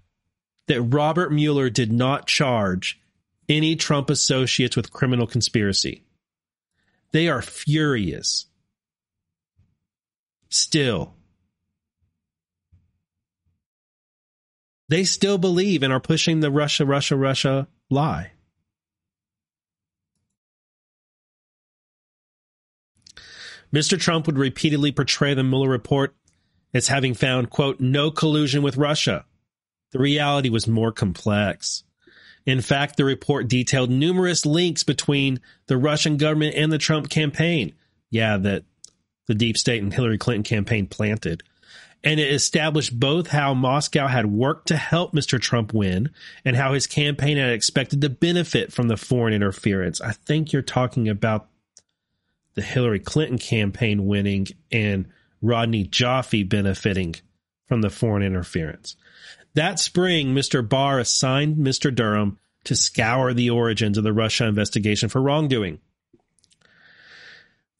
that 0.67 0.81
Robert 0.81 1.31
Mueller 1.31 1.69
did 1.69 1.91
not 1.91 2.27
charge 2.27 2.99
any 3.47 3.75
Trump 3.75 4.09
associates 4.09 4.75
with 4.75 4.91
criminal 4.91 5.27
conspiracy. 5.27 6.03
They 7.11 7.29
are 7.29 7.41
furious. 7.41 8.47
Still. 10.49 11.13
They 14.87 15.03
still 15.03 15.37
believe 15.37 15.83
and 15.83 15.91
are 15.91 15.99
pushing 15.99 16.39
the 16.39 16.51
Russia, 16.51 16.85
Russia, 16.85 17.15
Russia 17.15 17.67
lie. 17.89 18.31
Mr. 23.73 23.99
Trump 23.99 24.25
would 24.25 24.37
repeatedly 24.37 24.91
portray 24.91 25.33
the 25.33 25.43
Mueller 25.43 25.69
report 25.69 26.15
as 26.73 26.87
having 26.87 27.13
found, 27.13 27.49
quote, 27.49 27.79
no 27.79 28.11
collusion 28.11 28.61
with 28.61 28.77
Russia. 28.77 29.25
The 29.91 29.99
reality 29.99 30.49
was 30.49 30.67
more 30.67 30.91
complex. 30.91 31.83
In 32.45 32.61
fact, 32.61 32.95
the 32.95 33.05
report 33.05 33.47
detailed 33.47 33.89
numerous 33.89 34.45
links 34.45 34.83
between 34.83 35.39
the 35.67 35.77
Russian 35.77 36.17
government 36.17 36.55
and 36.55 36.71
the 36.71 36.77
Trump 36.77 37.09
campaign. 37.09 37.73
Yeah, 38.11 38.37
that 38.37 38.63
the 39.27 39.35
deep 39.35 39.57
state 39.57 39.81
and 39.81 39.93
Hillary 39.93 40.17
Clinton 40.17 40.43
campaign 40.43 40.87
planted. 40.87 41.43
And 42.05 42.19
it 42.19 42.31
established 42.31 42.97
both 42.97 43.27
how 43.27 43.55
Moscow 43.55 44.05
had 44.07 44.27
worked 44.27 44.67
to 44.67 44.77
help 44.77 45.13
Mr. 45.13 45.41
Trump 45.41 45.73
win 45.73 46.11
and 46.45 46.55
how 46.55 46.73
his 46.73 46.85
campaign 46.85 47.37
had 47.37 47.49
expected 47.49 48.01
to 48.01 48.09
benefit 48.09 48.71
from 48.71 48.87
the 48.87 48.95
foreign 48.95 49.33
interference. 49.33 49.99
I 49.99 50.11
think 50.11 50.53
you're 50.53 50.61
talking 50.61 51.09
about 51.09 51.49
the 52.53 52.61
Hillary 52.61 52.99
Clinton 52.99 53.39
campaign 53.39 54.05
winning 54.05 54.47
and 54.71 55.07
Rodney 55.41 55.83
Joffe 55.85 56.47
benefiting 56.47 57.15
from 57.67 57.81
the 57.81 57.89
foreign 57.89 58.23
interference. 58.23 58.95
That 59.55 59.79
spring, 59.79 60.35
Mr. 60.35 60.67
Barr 60.67 60.99
assigned 60.99 61.57
Mr. 61.57 61.93
Durham 61.93 62.37
to 62.65 62.75
scour 62.75 63.33
the 63.33 63.49
origins 63.49 63.97
of 63.97 64.03
the 64.03 64.13
Russia 64.13 64.45
investigation 64.45 65.09
for 65.09 65.21
wrongdoing. 65.21 65.79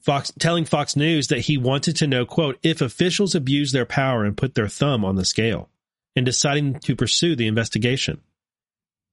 Fox 0.05 0.31
telling 0.37 0.65
Fox 0.65 0.95
News 0.95 1.29
that 1.29 1.39
he 1.39 1.57
wanted 1.57 1.95
to 1.95 2.05
know, 2.05 2.27
quote, 2.27 2.59
if 2.61 2.79
officials 2.79 3.33
abuse 3.33 3.71
their 3.71 3.87
power 3.87 4.23
and 4.23 4.37
put 4.37 4.53
their 4.53 4.67
thumb 4.67 5.03
on 5.03 5.15
the 5.15 5.25
scale 5.25 5.67
in 6.15 6.23
deciding 6.23 6.79
to 6.81 6.95
pursue 6.95 7.35
the 7.35 7.47
investigation. 7.47 8.21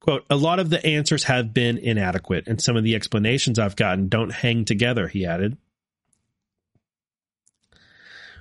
Quote, 0.01 0.27
a 0.29 0.37
lot 0.37 0.59
of 0.59 0.69
the 0.69 0.85
answers 0.85 1.25
have 1.25 1.55
been 1.55 1.79
inadequate, 1.79 2.47
and 2.47 2.61
some 2.61 2.77
of 2.77 2.85
the 2.85 2.95
explanations 2.95 3.59
I've 3.59 3.75
gotten 3.75 4.09
don't 4.09 4.33
hang 4.33 4.67
together, 4.67 5.09
he 5.09 5.25
added. 5.25 5.57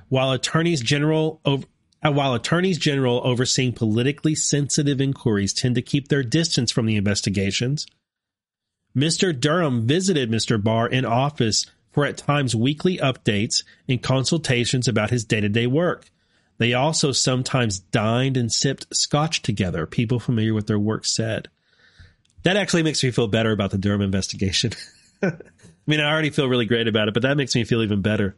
While 0.09 0.33
attorneys 0.33 0.81
general 0.81 1.39
over, 1.45 1.65
uh, 2.03 2.11
while 2.11 2.33
attorneys 2.33 2.77
general 2.77 3.21
overseeing 3.23 3.71
politically 3.71 4.35
sensitive 4.35 4.99
inquiries 4.99 5.53
tend 5.53 5.75
to 5.75 5.81
keep 5.81 6.09
their 6.09 6.23
distance 6.23 6.69
from 6.69 6.85
the 6.85 6.97
investigations, 6.97 7.87
Mr. 8.93 9.39
Durham 9.39 9.87
visited 9.87 10.29
Mr. 10.29 10.61
Barr 10.61 10.89
in 10.89 11.05
office 11.05 11.65
for 11.91 12.05
at 12.05 12.17
times 12.17 12.55
weekly 12.55 12.97
updates 12.97 13.63
and 13.87 14.01
consultations 14.01 14.87
about 14.87 15.09
his 15.09 15.25
day 15.25 15.41
to 15.41 15.49
day 15.49 15.67
work. 15.67 16.09
They 16.57 16.73
also 16.73 17.11
sometimes 17.11 17.79
dined 17.79 18.37
and 18.37 18.51
sipped 18.51 18.95
scotch 18.95 19.41
together, 19.41 19.87
people 19.87 20.19
familiar 20.19 20.53
with 20.53 20.67
their 20.67 20.79
work 20.79 21.05
said. 21.05 21.49
That 22.43 22.57
actually 22.57 22.83
makes 22.83 23.03
me 23.03 23.11
feel 23.11 23.27
better 23.27 23.51
about 23.51 23.71
the 23.71 23.77
Durham 23.77 24.01
investigation. 24.01 24.71
I 25.23 25.33
mean, 25.87 25.99
I 25.99 26.11
already 26.11 26.29
feel 26.29 26.47
really 26.47 26.65
great 26.65 26.87
about 26.87 27.07
it, 27.07 27.13
but 27.13 27.23
that 27.23 27.37
makes 27.37 27.55
me 27.55 27.63
feel 27.63 27.81
even 27.81 28.01
better. 28.01 28.37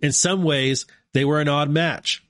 In 0.00 0.12
some 0.12 0.42
ways, 0.42 0.86
they 1.12 1.24
were 1.24 1.40
an 1.40 1.48
odd 1.48 1.70
match. 1.70 2.22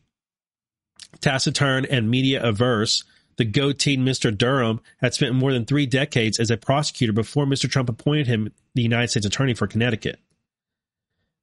Taciturn 1.21 1.85
and 1.85 2.11
media 2.11 2.43
averse, 2.43 3.05
the 3.39 3.47
goateed 3.47 4.01
Mr. 4.01 4.37
Durham 4.37 4.81
had 4.99 5.15
spent 5.15 5.35
more 5.35 5.53
than 5.53 5.65
three 5.65 5.87
decades 5.87 6.39
as 6.39 6.51
a 6.51 6.57
prosecutor 6.57 7.13
before 7.13 7.47
Mr. 7.47 7.71
Trump 7.71 7.89
appointed 7.89 8.27
him 8.27 8.53
the 8.75 8.83
United 8.83 9.09
States 9.09 9.27
Attorney 9.27 9.55
for 9.55 9.69
Connecticut. 9.69 10.19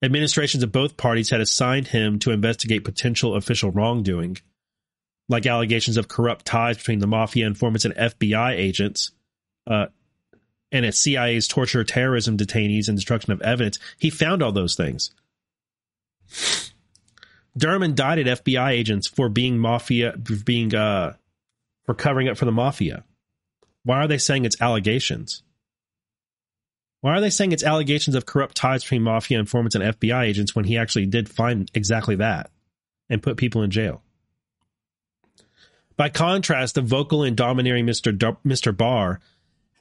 Administrations 0.04 0.62
of 0.62 0.74
both 0.74 0.98
parties 0.98 1.30
had 1.30 1.40
assigned 1.40 1.88
him 1.88 2.20
to 2.20 2.32
investigate 2.32 2.84
potential 2.84 3.36
official 3.36 3.72
wrongdoing, 3.72 4.38
like 5.30 5.46
allegations 5.46 5.96
of 5.96 6.10
corrupt 6.10 6.46
ties 6.46 6.78
between 6.78 7.00
the 7.00 7.08
mafia 7.08 7.48
informants 7.48 7.86
and 7.86 7.96
FBI 7.96 8.52
agents, 8.52 9.12
uh, 9.66 9.88
and 10.72 10.86
its 10.86 11.00
CIA's 11.00 11.48
torture, 11.48 11.84
terrorism 11.86 12.38
detainees, 12.38 12.90
and 12.90 12.98
destruction 12.98 13.32
of 13.32 13.42
evidence. 13.42 13.80
He 13.98 14.10
found 14.10 14.44
all 14.44 14.52
those 14.52 14.76
things. 14.76 15.12
Durham 17.58 17.84
indicted 17.84 18.28
FBI 18.28 18.72
agents 18.72 19.08
for 19.08 19.30
being 19.30 19.58
mafia, 19.58 20.14
for 20.26 20.36
being 20.44 20.76
uh, 20.76 21.14
for 21.86 21.94
covering 21.94 22.28
up 22.28 22.38
for 22.38 22.46
the 22.46 22.52
mafia. 22.52 23.04
Why 23.84 23.98
are 23.98 24.08
they 24.08 24.18
saying 24.18 24.46
it's 24.46 24.62
allegations? 24.62 25.44
Why 27.02 27.12
are 27.12 27.22
they 27.22 27.30
saying 27.30 27.52
it's 27.52 27.64
allegations 27.64 28.16
of 28.16 28.26
corrupt 28.26 28.56
ties 28.56 28.84
between 28.84 29.04
mafia 29.04 29.40
informants 29.40 29.76
and 29.76 29.84
FBI 29.84 30.24
agents 30.24 30.56
when 30.56 30.66
he 30.66 30.78
actually 30.78 31.06
did 31.06 31.30
find 31.30 31.70
exactly 31.74 32.16
that 32.16 32.50
and 33.10 33.22
put 33.22 33.38
people 33.38 33.62
in 33.62 33.70
jail? 33.70 34.02
By 35.98 36.10
contrast, 36.10 36.76
the 36.76 36.82
vocal 36.82 37.24
and 37.24 37.38
domineering 37.38 37.86
Mr. 37.86 38.18
Mr. 38.46 38.76
Barr 38.76 39.20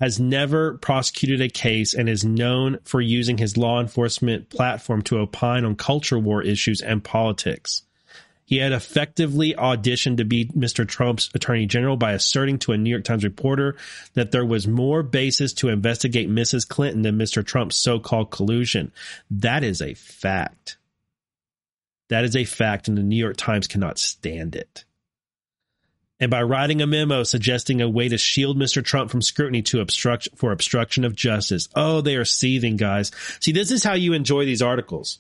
has 0.01 0.21
never 0.21 0.77
prosecuted 0.79 1.41
a 1.41 1.49
case 1.49 1.95
and 1.95 2.09
is 2.09 2.25
known 2.25 2.79
for 2.85 3.01
using 3.01 3.39
his 3.39 3.57
law 3.57 3.81
enforcement 3.81 4.51
platform 4.51 5.03
to 5.03 5.19
opine 5.19 5.65
on 5.65 5.77
culture 5.77 6.19
war 6.19 6.43
issues 6.43 6.81
and 6.81 7.03
politics. 7.03 7.83
He 8.47 8.59
had 8.59 8.73
effectively 8.73 9.55
auditioned 9.55 10.19
to 10.19 10.25
be 10.25 10.47
Mr. 10.47 10.87
Trump's 10.87 11.31
attorney 11.35 11.67
general 11.67 11.97
by 11.97 12.13
asserting 12.13 12.59
to 12.61 12.73
a 12.73 12.79
New 12.79 12.91
York 12.91 13.05
Times 13.05 13.25
reporter 13.25 13.77
that 14.13 14.33
there 14.33 14.45
was 14.45 14.69
more 14.69 15.03
basis 15.03 15.55
to 15.55 15.71
investigate 15.71 16.29
Mrs. 16.29 16.69
Clinton 16.69 17.03
than 17.03 17.19
Mr. 17.19 17.45
Trump's 17.45 17.77
so 17.77 17.99
called 17.99 18.31
collusion. 18.31 18.93
That 19.31 19.65
is 19.65 19.81
a 19.81 19.95
fact. 19.95 20.77
That 22.11 22.25
is 22.25 22.37
a 22.37 22.45
fact, 22.45 22.87
and 22.89 22.99
the 22.99 23.03
New 23.03 23.17
York 23.17 23.37
Times 23.37 23.67
cannot 23.67 23.99
stand 23.99 24.55
it. 24.55 24.85
And 26.21 26.31
by 26.31 26.43
writing 26.43 26.81
a 26.81 26.87
memo 26.87 27.23
suggesting 27.23 27.81
a 27.81 27.89
way 27.89 28.09
to 28.09 28.19
shield 28.19 28.59
Mr. 28.59 28.85
Trump 28.85 29.11
from 29.11 29.23
scrutiny 29.23 29.63
to 29.63 29.81
obstruct 29.81 30.29
for 30.37 30.53
obstruction 30.53 31.05
of 31.05 31.17
justice. 31.17 31.69
Oh, 31.75 32.03
they 32.03 32.17
are 32.17 32.25
seething, 32.25 32.77
guys. 32.77 33.11
See, 33.41 33.53
this 33.53 33.71
is 33.71 33.83
how 33.83 33.95
you 33.95 34.13
enjoy 34.13 34.45
these 34.45 34.63
articles 34.63 35.19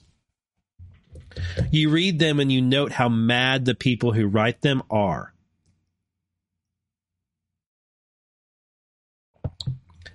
you 1.70 1.90
read 1.90 2.18
them 2.18 2.40
and 2.40 2.50
you 2.50 2.62
note 2.62 2.92
how 2.92 3.08
mad 3.08 3.64
the 3.64 3.74
people 3.74 4.12
who 4.12 4.26
write 4.26 4.62
them 4.62 4.82
are. 4.90 5.32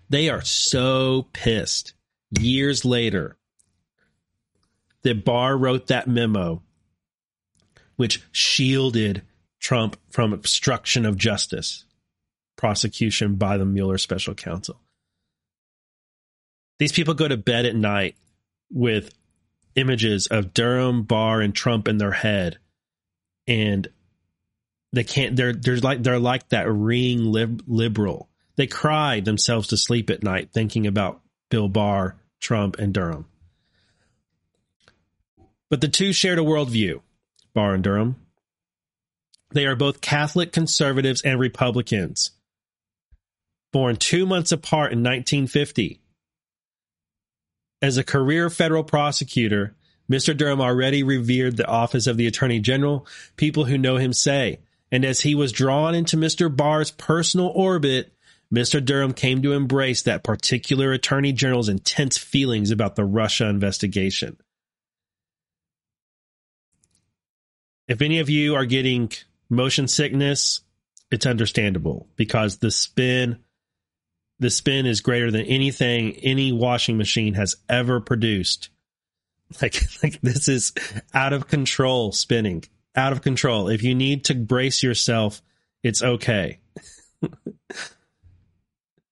They 0.10 0.30
are 0.30 0.42
so 0.42 1.28
pissed 1.34 1.94
years 2.32 2.84
later 2.84 3.38
that 5.04 5.24
Barr 5.24 5.56
wrote 5.56 5.88
that 5.88 6.08
memo, 6.08 6.64
which 7.96 8.24
shielded 8.32 9.24
Trump 9.60 9.98
from 10.10 10.34
obstruction 10.34 11.06
of 11.06 11.18
justice 11.18 11.86
prosecution 12.56 13.36
by 13.36 13.58
the 13.58 13.66
Mueller 13.66 13.98
special 13.98 14.34
counsel. 14.34 14.82
These 16.80 16.92
people 16.92 17.14
go 17.14 17.28
to 17.28 17.38
bed 17.38 17.66
at 17.66 17.76
night 17.76 18.16
with 18.72 19.14
images 19.76 20.28
of 20.28 20.54
Durham, 20.54 21.04
Barr, 21.04 21.42
and 21.42 21.54
Trump 21.54 21.88
in 21.88 21.98
their 21.98 22.12
head, 22.12 22.58
and 23.48 23.88
they 24.92 25.04
can't. 25.04 25.36
They're 25.36 25.54
they're 25.54 25.78
like 25.78 26.04
they're 26.04 26.20
like 26.20 26.50
that 26.50 26.70
ring 26.70 27.24
lib, 27.26 27.64
liberal. 27.68 28.30
They 28.56 28.68
cry 28.68 29.20
themselves 29.20 29.68
to 29.70 29.78
sleep 29.78 30.10
at 30.10 30.24
night 30.24 30.50
thinking 30.54 30.86
about 30.88 31.22
Bill 31.50 31.70
Barr, 31.70 32.18
Trump, 32.40 32.78
and 32.78 32.94
Durham. 32.94 33.26
But 35.70 35.82
the 35.82 35.88
two 35.88 36.12
shared 36.14 36.40
a 36.40 36.44
worldview, 36.44 37.02
Barr 37.54 37.76
and 37.76 37.84
Durham. 37.84 38.16
They 39.52 39.66
are 39.66 39.76
both 39.76 40.02
Catholic 40.02 40.52
conservatives 40.52 41.22
and 41.22 41.40
Republicans. 41.40 42.32
Born 43.72 43.96
two 43.96 44.26
months 44.26 44.52
apart 44.52 44.92
in 44.92 45.00
1950, 45.00 46.02
as 47.82 47.98
a 47.98 48.04
career 48.04 48.50
federal 48.50 48.84
prosecutor, 48.84 49.76
Mr. 50.12 50.36
Durham 50.36 50.62
already 50.62 51.04
revered 51.04 51.56
the 51.56 51.68
office 51.68 52.08
of 52.08 52.18
the 52.18 52.28
Attorney 52.28 52.60
General, 52.60 53.06
people 53.38 53.66
who 53.66 53.78
know 53.78 53.98
him 53.98 54.12
say. 54.12 54.60
And 54.92 55.06
as 55.06 55.22
he 55.22 55.36
was 55.36 55.52
drawn 55.52 55.94
into 55.94 56.18
Mr. 56.18 56.54
Barr's 56.54 56.92
personal 56.92 57.48
orbit, 57.48 58.12
Mr. 58.54 58.84
Durham 58.84 59.14
came 59.14 59.44
to 59.44 59.54
embrace 59.54 60.02
that 60.02 60.24
particular 60.24 60.92
Attorney 60.92 61.32
General's 61.32 61.70
intense 61.70 62.18
feelings 62.18 62.72
about 62.72 62.96
the 62.96 63.06
Russia 63.06 63.48
investigation. 63.48 64.38
If 67.88 68.02
any 68.02 68.20
of 68.20 68.30
you 68.30 68.56
are 68.56 68.66
getting 68.66 69.12
motion 69.50 69.88
sickness, 69.88 70.62
it's 71.12 71.26
understandable 71.28 72.08
because 72.16 72.58
the 72.58 72.72
spin 72.72 73.40
the 74.40 74.50
spin 74.50 74.86
is 74.86 75.02
greater 75.02 75.32
than 75.32 75.46
anything 75.46 76.16
any 76.18 76.52
washing 76.52 76.98
machine 76.98 77.34
has 77.34 77.56
ever 77.68 78.00
produced 78.00 78.70
Like, 79.62 79.82
like 80.04 80.22
this 80.22 80.48
is 80.48 80.74
out 81.14 81.34
of 81.34 81.48
control 81.48 82.12
spinning, 82.12 82.64
out 82.96 83.12
of 83.14 83.22
control. 83.22 83.70
If 83.70 83.84
you 83.84 83.96
need 83.96 84.26
to 84.26 84.36
brace 84.36 84.84
yourself, 84.84 85.42
it's 85.84 86.04
okay. 86.04 86.60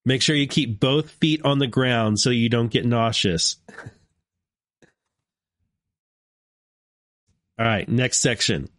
Make 0.05 0.21
sure 0.21 0.36
you 0.36 0.47
keep 0.47 0.80
both 0.80 1.09
feet 1.09 1.41
on 1.43 1.59
the 1.59 1.67
ground 1.67 2.19
so 2.19 2.30
you 2.30 2.49
don't 2.49 2.71
get 2.71 2.86
nauseous. 2.86 3.57
All 7.59 7.65
right, 7.65 7.89
next 7.89 8.19
section. 8.19 8.69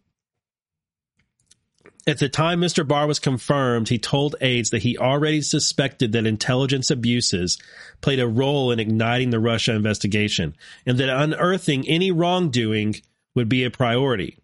At 2.09 2.17
the 2.17 2.27
time 2.27 2.59
Mr. 2.59 2.87
Barr 2.87 3.05
was 3.05 3.19
confirmed, 3.19 3.89
he 3.89 3.99
told 3.99 4.35
aides 4.41 4.71
that 4.71 4.81
he 4.81 4.97
already 4.97 5.43
suspected 5.43 6.11
that 6.11 6.25
intelligence 6.25 6.89
abuses 6.89 7.59
played 8.01 8.19
a 8.19 8.27
role 8.27 8.71
in 8.71 8.79
igniting 8.79 9.29
the 9.29 9.39
Russia 9.39 9.75
investigation 9.75 10.55
and 10.87 10.97
that 10.97 11.15
unearthing 11.15 11.87
any 11.87 12.09
wrongdoing 12.09 12.95
would 13.35 13.47
be 13.47 13.63
a 13.63 13.69
priority. 13.69 14.39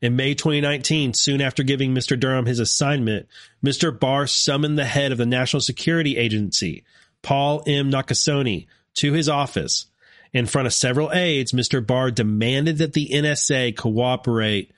In 0.00 0.14
May 0.14 0.34
2019, 0.34 1.12
soon 1.12 1.40
after 1.40 1.64
giving 1.64 1.92
Mr. 1.92 2.18
Durham 2.18 2.46
his 2.46 2.60
assignment, 2.60 3.26
Mr. 3.66 3.90
Barr 3.98 4.28
summoned 4.28 4.78
the 4.78 4.84
head 4.84 5.10
of 5.10 5.18
the 5.18 5.26
National 5.26 5.60
Security 5.60 6.16
Agency, 6.16 6.84
Paul 7.20 7.64
M. 7.66 7.90
Nakasone, 7.90 8.68
to 8.94 9.12
his 9.12 9.28
office. 9.28 9.86
In 10.32 10.46
front 10.46 10.66
of 10.66 10.72
several 10.72 11.10
aides, 11.12 11.50
Mr. 11.50 11.84
Barr 11.84 12.12
demanded 12.12 12.78
that 12.78 12.92
the 12.92 13.08
NSA 13.12 13.76
cooperate 13.76 14.70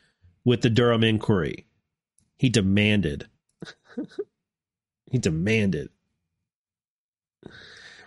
with 0.42 0.62
the 0.62 0.70
Durham 0.70 1.04
inquiry. 1.04 1.66
He 2.42 2.48
demanded. 2.48 3.28
he 5.12 5.18
demanded. 5.18 5.90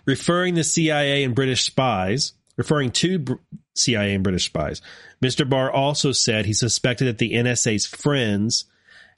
Referring 0.04 0.56
the 0.56 0.64
CIA 0.66 1.24
and 1.24 1.34
British 1.34 1.64
spies, 1.64 2.34
referring 2.58 2.92
to 2.92 3.40
CIA 3.76 4.14
and 4.14 4.26
British 4.26 4.48
spies, 4.48 4.82
Mr. 5.24 5.50
Barr 5.50 5.72
also 5.72 6.12
said 6.12 6.46
he 6.46 6.52
suspected 6.52 7.06
that 7.06 7.18
the 7.18 7.32
NSA's 7.32 7.86
friends 7.86 8.66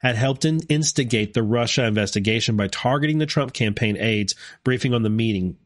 had 0.01 0.15
helped 0.15 0.45
in 0.45 0.59
instigate 0.69 1.33
the 1.33 1.41
Russia 1.41 1.87
investigation 1.87 2.55
by 2.55 2.67
targeting 2.67 3.17
the 3.17 3.25
Trump 3.25 3.53
campaign 3.53 3.97
aides 3.99 4.35
briefing 4.63 4.93
on 4.93 5.01
the 5.01 5.09
meeting. 5.09 5.57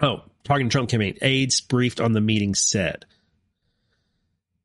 Oh, 0.00 0.22
targeting 0.44 0.70
Trump 0.70 0.90
campaign 0.90 1.18
aides 1.22 1.60
briefed 1.60 2.00
on 2.00 2.12
the 2.12 2.20
meeting 2.20 2.54
said. 2.54 3.04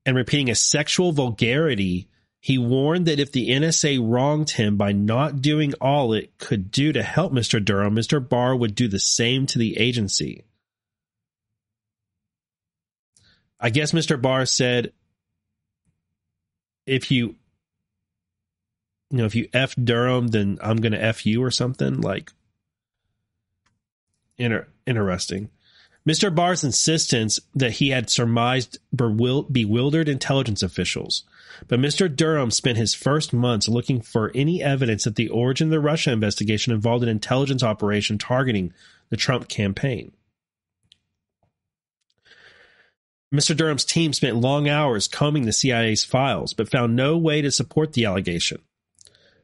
And 0.05 0.15
repeating 0.15 0.51
a 0.51 0.55
sexual 0.55 1.11
vulgarity, 1.11 2.07
he 2.41 2.57
warned 2.57 3.05
that 3.05 3.19
if 3.19 3.31
the 3.31 3.49
NSA 3.49 3.99
wronged 4.01 4.49
him 4.49 4.75
by 4.75 4.91
not 4.91 5.43
doing 5.43 5.75
all 5.75 6.11
it 6.11 6.35
could 6.39 6.71
do 6.71 6.91
to 6.91 7.03
help 7.03 7.31
Mr. 7.31 7.63
Durham, 7.63 7.95
Mr. 7.95 8.27
Barr 8.27 8.55
would 8.55 8.73
do 8.73 8.87
the 8.87 8.99
same 8.99 9.45
to 9.45 9.59
the 9.59 9.77
agency. 9.77 10.43
I 13.59 13.69
guess 13.69 13.91
Mr. 13.91 14.19
Barr 14.19 14.47
said 14.47 14.91
if 16.87 17.11
you 17.11 17.35
you 19.11 19.17
know, 19.17 19.25
if 19.25 19.35
you 19.35 19.47
F 19.53 19.75
Durham, 19.75 20.29
then 20.29 20.57
I'm 20.63 20.77
going 20.77 20.93
to 20.93 21.03
F 21.03 21.25
you 21.25 21.43
or 21.43 21.51
something 21.51 22.01
like 22.01 22.31
inter- 24.37 24.67
interesting. 24.87 25.51
Mr. 26.07 26.33
Barr's 26.33 26.63
insistence 26.63 27.39
that 27.53 27.73
he 27.73 27.89
had 27.89 28.09
surmised 28.09 28.79
bewildered 28.95 30.09
intelligence 30.09 30.63
officials. 30.63 31.23
But 31.67 31.79
Mr. 31.79 32.13
Durham 32.13 32.51
spent 32.51 32.77
his 32.77 32.93
first 32.93 33.33
months 33.33 33.67
looking 33.67 34.01
for 34.01 34.31
any 34.33 34.61
evidence 34.61 35.03
that 35.03 35.15
the 35.15 35.29
origin 35.29 35.67
of 35.67 35.71
the 35.71 35.79
Russia 35.79 36.11
investigation 36.11 36.73
involved 36.73 37.03
an 37.03 37.09
intelligence 37.09 37.63
operation 37.63 38.17
targeting 38.17 38.73
the 39.09 39.17
Trump 39.17 39.47
campaign. 39.47 40.11
Mr. 43.33 43.55
Durham's 43.55 43.85
team 43.85 44.11
spent 44.11 44.35
long 44.35 44.67
hours 44.67 45.07
combing 45.07 45.45
the 45.45 45.53
CIA's 45.53 46.03
files, 46.03 46.53
but 46.53 46.69
found 46.69 46.95
no 46.95 47.17
way 47.17 47.41
to 47.41 47.51
support 47.51 47.93
the 47.93 48.05
allegation. 48.05 48.61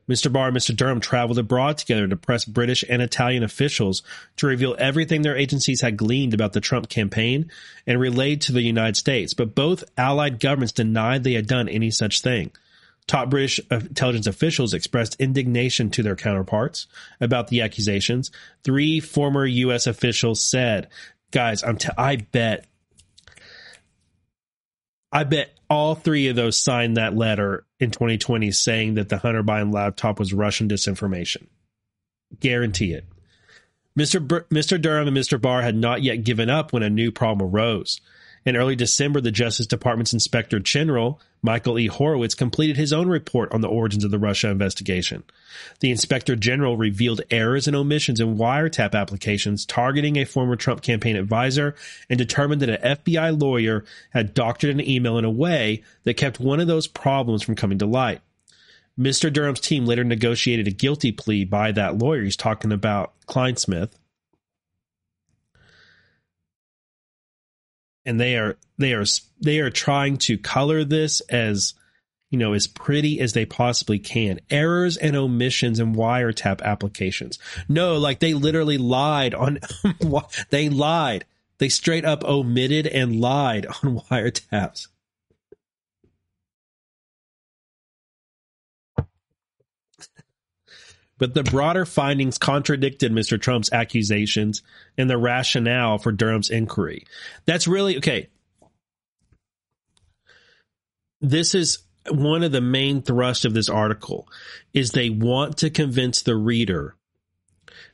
Mr. 0.10 0.32
Barr 0.32 0.48
and 0.48 0.58
Mr. 0.58 0.76
Durham 0.76 1.00
traveled 1.00 1.38
abroad 1.38 1.78
together 1.78 2.08
to 2.08 2.16
press 2.16 2.46
British 2.46 2.84
and 2.88 3.02
Italian 3.02 3.44
officials 3.44 4.04
to 4.38 4.48
reveal 4.48 4.76
everything 4.80 5.22
their 5.22 5.36
agencies 5.36 5.82
had 5.82 5.98
gleaned 5.98 6.34
about 6.34 6.54
the 6.54 6.62
Trump 6.62 6.90
campaign 6.90 7.52
and 7.86 8.00
relayed 8.00 8.42
to 8.42 8.54
the 8.54 8.62
United 8.62 8.96
States, 8.96 9.34
but 9.34 9.56
both 9.56 9.84
allied 9.98 10.40
governments 10.40 10.72
denied 10.72 11.24
they 11.24 11.34
had 11.34 11.48
done 11.48 11.68
any 11.68 11.92
such 11.92 12.22
thing. 12.22 12.52
Top 13.06 13.30
British 13.30 13.60
intelligence 13.72 14.28
officials 14.28 14.74
expressed 14.74 15.16
indignation 15.20 15.90
to 15.92 16.04
their 16.04 16.16
counterparts 16.16 16.88
about 17.22 17.48
the 17.48 17.62
accusations. 17.62 18.32
Three 18.64 19.00
former 19.00 19.46
U.S. 19.46 19.88
officials 19.88 20.42
said, 20.42 20.90
"Guys, 21.32 21.64
I'm 21.64 21.78
t- 21.78 21.90
I 21.98 22.18
bet 22.18 22.66
I 25.10 25.24
bet 25.24 25.57
all 25.70 25.96
three 25.96 26.28
of 26.28 26.36
those 26.36 26.58
signed 26.58 26.98
that 26.98 27.16
letter 27.16 27.66
in 27.80 27.92
2020 27.92 28.52
saying 28.52 28.94
that 28.96 29.10
the 29.10 29.18
Hunter 29.18 29.44
Biden 29.44 29.74
laptop 29.74 30.20
was 30.20 30.34
Russian 30.34 30.68
disinformation. 30.68 31.48
Guarantee 32.40 32.94
it. 32.94 33.06
Mr. 33.98 34.26
Bur- 34.26 34.46
Mr. 34.52 34.80
Durham 34.80 35.08
and 35.08 35.18
Mr. 35.18 35.42
Barr 35.42 35.62
had 35.62 35.76
not 35.76 36.04
yet 36.04 36.24
given 36.24 36.50
up 36.50 36.72
when 36.72 36.84
a 36.84 36.90
new 36.90 37.12
problem 37.12 37.50
arose. 37.50 38.00
In 38.48 38.56
early 38.56 38.78
December, 38.78 39.20
the 39.20 39.30
Justice 39.30 39.68
Department's 39.68 40.14
Inspector 40.14 40.58
General, 40.60 41.20
Michael 41.42 41.78
E. 41.78 41.88
Horowitz, 41.88 42.34
completed 42.34 42.78
his 42.78 42.94
own 42.94 43.10
report 43.10 43.52
on 43.52 43.60
the 43.60 43.68
origins 43.68 44.06
of 44.06 44.12
the 44.12 44.18
Russia 44.18 44.48
investigation. 44.48 45.26
The 45.82 45.92
Inspector 45.92 46.34
General 46.38 46.78
revealed 46.78 47.20
errors 47.30 47.68
and 47.68 47.76
omissions 47.76 48.22
in 48.22 48.38
wiretap 48.38 48.96
applications 48.96 49.66
targeting 49.66 50.16
a 50.16 50.24
former 50.24 50.56
Trump 50.56 50.82
campaign 50.82 51.18
advisor 51.18 51.76
and 52.10 52.18
determined 52.18 52.62
that 52.62 52.82
an 52.82 52.98
FBI 52.98 53.38
lawyer 53.38 53.84
had 54.12 54.34
doctored 54.34 54.70
an 54.70 54.88
email 54.90 55.18
in 55.18 55.26
a 55.26 55.30
way 55.30 55.84
that 56.06 56.16
kept 56.16 56.40
one 56.40 56.62
of 56.62 56.68
those 56.68 56.88
problems 56.88 57.44
from 57.44 57.56
coming 57.56 57.80
to 57.80 57.86
light. 57.86 58.22
Mr. 58.98 59.32
Durham's 59.32 59.60
team 59.60 59.86
later 59.86 60.06
negotiated 60.06 60.70
a 60.70 60.72
guilty 60.72 61.12
plea 61.12 61.44
by 61.44 61.74
that 61.74 61.98
lawyer. 61.98 62.24
He's 62.24 62.38
talking 62.38 62.72
about 62.72 63.12
Clinesmith 63.28 63.92
and 68.08 68.20
they 68.20 68.38
are 68.38 68.58
they 68.78 68.94
are 68.94 69.06
they 69.40 69.60
are 69.60 69.70
trying 69.70 70.18
to 70.18 70.38
color 70.38 70.84
this 70.84 71.20
as 71.30 71.76
you 72.32 72.40
know 72.40 72.54
as 72.54 72.66
pretty 72.66 73.20
as 73.20 73.34
they 73.34 73.46
possibly 73.46 74.00
can. 74.00 74.40
Errors 74.50 74.98
and 74.98 75.16
omissions 75.16 75.80
in 75.80 75.94
wiretap 75.94 76.62
applications. 76.64 77.38
No 77.68 77.98
like 77.98 78.20
they 78.20 78.34
literally 78.34 78.80
lied 78.80 79.36
on 79.36 79.60
they 80.50 80.70
lied. 80.70 81.26
They 81.60 81.70
straight 81.70 82.06
up 82.06 82.24
omitted 82.24 82.88
and 82.88 83.20
lied 83.20 83.66
on 83.66 83.74
wiretaps 84.12 84.88
But 91.18 91.34
the 91.34 91.44
broader 91.44 91.86
findings 91.86 92.38
contradicted 92.38 93.12
Mr. 93.12 93.42
Trump's 93.42 93.72
accusations 93.72 94.62
and 94.98 95.10
the 95.10 95.18
rationale 95.18 95.98
for 95.98 96.12
Durham's 96.12 96.50
inquiry. 96.50 97.06
That's 97.46 97.68
really 97.68 97.98
okay. 97.98 98.30
This 101.20 101.56
is 101.56 101.80
one 102.10 102.44
of 102.44 102.52
the 102.52 102.62
main 102.62 103.02
thrust 103.02 103.46
of 103.46 103.54
this 103.54 103.70
article 103.70 104.28
is 104.74 104.92
they 104.92 105.10
want 105.10 105.58
to 105.58 105.70
convince 105.70 106.22
the 106.22 106.36
reader 106.36 106.96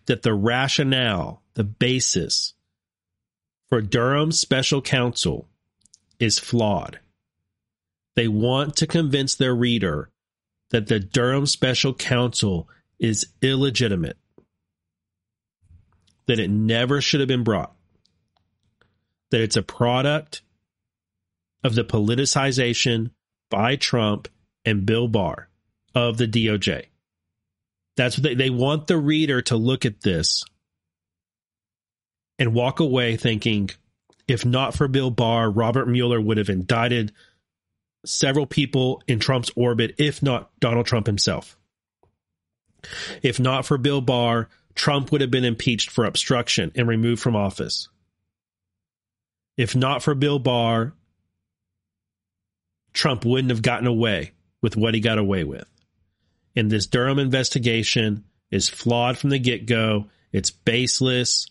that 0.05 0.23
the 0.23 0.33
rationale, 0.33 1.41
the 1.53 1.63
basis 1.63 2.53
for 3.69 3.81
Durham's 3.81 4.39
special 4.39 4.81
counsel 4.81 5.47
is 6.19 6.39
flawed. 6.39 6.99
They 8.15 8.27
want 8.27 8.75
to 8.77 8.87
convince 8.87 9.35
their 9.35 9.55
reader 9.55 10.09
that 10.69 10.87
the 10.87 10.99
Durham 10.99 11.45
special 11.45 11.93
counsel 11.93 12.67
is 13.03 13.27
illegitimate, 13.41 14.17
that 16.25 16.39
it 16.39 16.49
never 16.49 17.01
should 17.01 17.19
have 17.19 17.27
been 17.27 17.43
brought, 17.43 17.75
that 19.29 19.41
it's 19.41 19.57
a 19.57 19.61
product 19.61 20.41
of 21.65 21.75
the 21.75 21.83
politicization 21.83 23.11
by 23.51 23.75
Trump 23.75 24.29
and 24.63 24.85
Bill 24.85 25.09
Barr 25.09 25.49
of 25.93 26.17
the 26.17 26.27
DOJ. 26.27 26.85
That's 27.97 28.17
what 28.17 28.23
they, 28.23 28.35
they 28.35 28.49
want 28.49 28.87
the 28.87 28.97
reader 28.97 29.41
to 29.43 29.57
look 29.57 29.85
at 29.85 30.01
this 30.01 30.45
and 32.39 32.53
walk 32.53 32.79
away 32.79 33.17
thinking, 33.17 33.69
if 34.29 34.45
not 34.45 34.73
for 34.75 34.87
Bill 34.87 35.11
Barr, 35.11 35.51
Robert 35.51 35.89
Mueller 35.89 36.21
would 36.21 36.37
have 36.37 36.49
indicted 36.49 37.11
several 38.05 38.45
people 38.45 39.03
in 39.09 39.19
Trump's 39.19 39.51
orbit, 39.57 39.95
if 39.97 40.23
not 40.23 40.57
Donald 40.61 40.85
Trump 40.85 41.05
himself. 41.05 41.57
If 43.21 43.39
not 43.39 43.65
for 43.65 43.77
Bill 43.77 44.01
Barr, 44.01 44.49
Trump 44.75 45.11
would 45.11 45.21
have 45.21 45.31
been 45.31 45.45
impeached 45.45 45.89
for 45.89 46.05
obstruction 46.05 46.71
and 46.75 46.87
removed 46.87 47.21
from 47.21 47.35
office. 47.35 47.87
If 49.57 49.75
not 49.75 50.01
for 50.01 50.15
Bill 50.15 50.39
Barr, 50.39 50.93
Trump 52.93 53.25
wouldn't 53.25 53.51
have 53.51 53.61
gotten 53.61 53.87
away 53.87 54.31
with 54.61 54.75
what 54.75 54.93
he 54.93 54.99
got 54.99 55.17
away 55.17 55.43
with. 55.43 55.65
And 56.55 56.71
this 56.71 56.87
Durham 56.87 57.19
investigation 57.19 58.23
is 58.51 58.69
flawed 58.69 59.17
from 59.17 59.31
the 59.31 59.39
get 59.39 59.65
go. 59.65 60.09
It's 60.31 60.51
baseless. 60.51 61.47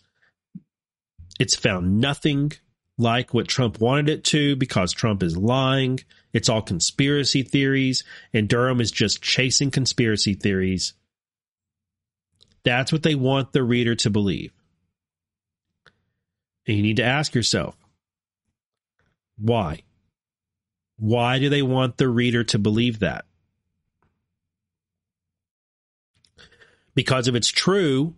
It's 1.39 1.55
found 1.55 1.99
nothing 1.99 2.53
like 2.97 3.33
what 3.33 3.47
Trump 3.47 3.79
wanted 3.79 4.09
it 4.09 4.23
to 4.25 4.55
because 4.55 4.93
Trump 4.93 5.23
is 5.23 5.35
lying. 5.35 5.99
It's 6.31 6.49
all 6.49 6.61
conspiracy 6.61 7.43
theories, 7.43 8.03
and 8.33 8.47
Durham 8.47 8.81
is 8.81 8.91
just 8.91 9.21
chasing 9.21 9.71
conspiracy 9.71 10.33
theories. 10.33 10.93
That's 12.63 12.91
what 12.91 13.03
they 13.03 13.15
want 13.15 13.51
the 13.51 13.63
reader 13.63 13.95
to 13.95 14.09
believe. 14.09 14.51
And 16.65 16.77
you 16.77 16.83
need 16.83 16.97
to 16.97 17.03
ask 17.03 17.35
yourself 17.35 17.75
why? 19.37 19.81
Why 20.97 21.39
do 21.39 21.49
they 21.49 21.61
want 21.61 21.97
the 21.97 22.07
reader 22.07 22.43
to 22.45 22.59
believe 22.59 22.99
that? 22.99 23.25
Because 26.95 27.27
if 27.27 27.35
it's 27.35 27.49
true 27.49 28.13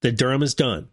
that 0.00 0.16
Durham 0.16 0.42
is 0.42 0.54
done, 0.54 0.88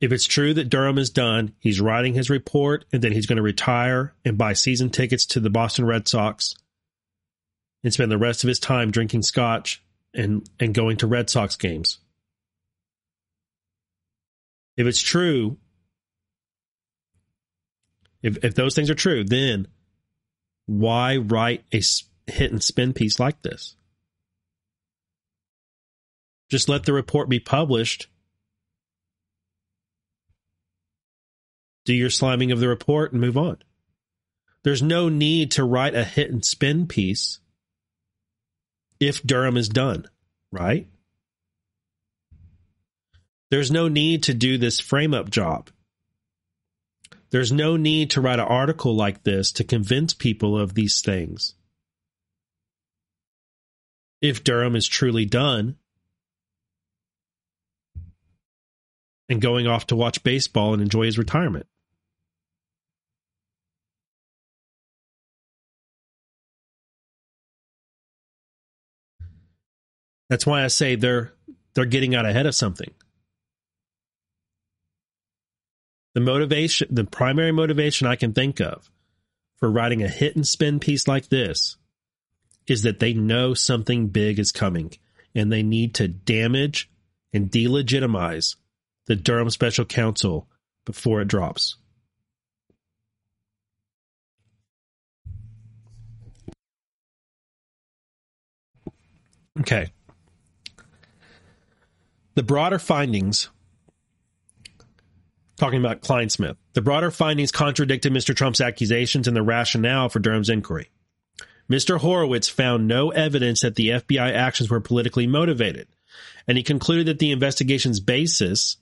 if 0.00 0.12
it's 0.12 0.26
true 0.26 0.54
that 0.54 0.70
Durham 0.70 0.96
is 0.96 1.10
done, 1.10 1.54
he's 1.58 1.80
writing 1.80 2.14
his 2.14 2.30
report 2.30 2.84
and 2.92 3.02
then 3.02 3.12
he's 3.12 3.26
going 3.26 3.36
to 3.36 3.42
retire 3.42 4.14
and 4.24 4.38
buy 4.38 4.52
season 4.52 4.90
tickets 4.90 5.26
to 5.26 5.40
the 5.40 5.50
Boston 5.50 5.84
Red 5.84 6.06
Sox 6.06 6.54
and 7.82 7.92
spend 7.92 8.10
the 8.10 8.18
rest 8.18 8.44
of 8.44 8.48
his 8.48 8.60
time 8.60 8.92
drinking 8.92 9.22
scotch 9.22 9.82
and, 10.14 10.48
and 10.58 10.74
going 10.74 10.96
to 10.98 11.06
Red 11.06 11.30
Sox 11.30 11.56
games. 11.56 11.98
If 14.76 14.86
it's 14.86 15.02
true, 15.02 15.58
if, 18.22 18.42
if 18.44 18.54
those 18.54 18.74
things 18.74 18.90
are 18.90 18.94
true, 18.94 19.24
then 19.24 19.68
why 20.66 21.16
write 21.16 21.64
a 21.72 21.82
hit 22.30 22.52
and 22.52 22.62
spin 22.62 22.92
piece 22.92 23.18
like 23.18 23.42
this? 23.42 23.74
Just 26.50 26.68
let 26.68 26.84
the 26.84 26.92
report 26.92 27.28
be 27.28 27.40
published 27.40 28.08
do 31.84 31.94
your 31.94 32.10
sliming 32.10 32.52
of 32.52 32.60
the 32.60 32.68
report 32.68 33.12
and 33.12 33.20
move 33.20 33.38
on. 33.38 33.56
There's 34.62 34.82
no 34.82 35.08
need 35.08 35.52
to 35.52 35.64
write 35.64 35.94
a 35.94 36.04
hit 36.04 36.30
and 36.30 36.44
spin 36.44 36.86
piece 36.86 37.38
if 39.00 39.22
Durham 39.22 39.56
is 39.56 39.68
done, 39.68 40.08
right? 40.50 40.88
There's 43.50 43.70
no 43.70 43.88
need 43.88 44.24
to 44.24 44.34
do 44.34 44.58
this 44.58 44.80
frame 44.80 45.14
up 45.14 45.30
job. 45.30 45.70
There's 47.30 47.52
no 47.52 47.76
need 47.76 48.10
to 48.10 48.20
write 48.20 48.38
an 48.38 48.46
article 48.46 48.94
like 48.94 49.22
this 49.22 49.52
to 49.52 49.64
convince 49.64 50.14
people 50.14 50.58
of 50.58 50.74
these 50.74 51.00
things. 51.00 51.54
If 54.20 54.42
Durham 54.42 54.74
is 54.74 54.86
truly 54.86 55.24
done 55.24 55.76
and 59.28 59.40
going 59.40 59.66
off 59.66 59.86
to 59.88 59.96
watch 59.96 60.22
baseball 60.22 60.72
and 60.72 60.82
enjoy 60.82 61.04
his 61.04 61.18
retirement. 61.18 61.66
That's 70.28 70.46
why 70.46 70.64
I 70.64 70.68
say 70.68 70.94
they're 70.94 71.32
they're 71.74 71.84
getting 71.84 72.14
out 72.14 72.26
ahead 72.26 72.46
of 72.46 72.54
something. 72.54 72.90
The 76.14 76.20
motivation, 76.20 76.88
the 76.90 77.04
primary 77.04 77.52
motivation 77.52 78.06
I 78.06 78.16
can 78.16 78.32
think 78.32 78.60
of 78.60 78.90
for 79.58 79.70
writing 79.70 80.02
a 80.02 80.08
hit 80.08 80.36
and 80.36 80.46
spin 80.46 80.80
piece 80.80 81.06
like 81.06 81.28
this 81.28 81.76
is 82.66 82.82
that 82.82 82.98
they 82.98 83.14
know 83.14 83.54
something 83.54 84.08
big 84.08 84.38
is 84.38 84.52
coming 84.52 84.92
and 85.34 85.52
they 85.52 85.62
need 85.62 85.94
to 85.94 86.08
damage 86.08 86.90
and 87.32 87.50
delegitimize 87.50 88.56
the 89.06 89.16
Durham 89.16 89.50
Special 89.50 89.84
Counsel 89.84 90.48
before 90.84 91.20
it 91.20 91.28
drops. 91.28 91.76
Okay 99.60 99.92
the 102.38 102.44
broader 102.44 102.78
findings, 102.78 103.48
talking 105.56 105.80
about 105.80 106.02
Clinesmith, 106.02 106.56
the 106.72 106.80
broader 106.80 107.10
findings 107.10 107.50
contradicted 107.50 108.12
Mr. 108.12 108.32
Trump's 108.32 108.60
accusations 108.60 109.26
and 109.26 109.36
the 109.36 109.42
rationale 109.42 110.08
for 110.08 110.20
Durham's 110.20 110.48
inquiry. 110.48 110.88
Mr. 111.68 111.98
Horowitz 111.98 112.48
found 112.48 112.86
no 112.86 113.10
evidence 113.10 113.62
that 113.62 113.74
the 113.74 113.88
FBI 113.88 114.32
actions 114.32 114.70
were 114.70 114.78
politically 114.78 115.26
motivated, 115.26 115.88
and 116.46 116.56
he 116.56 116.62
concluded 116.62 117.06
that 117.06 117.18
the 117.18 117.32
investigation's 117.32 117.98
basis, 117.98 118.76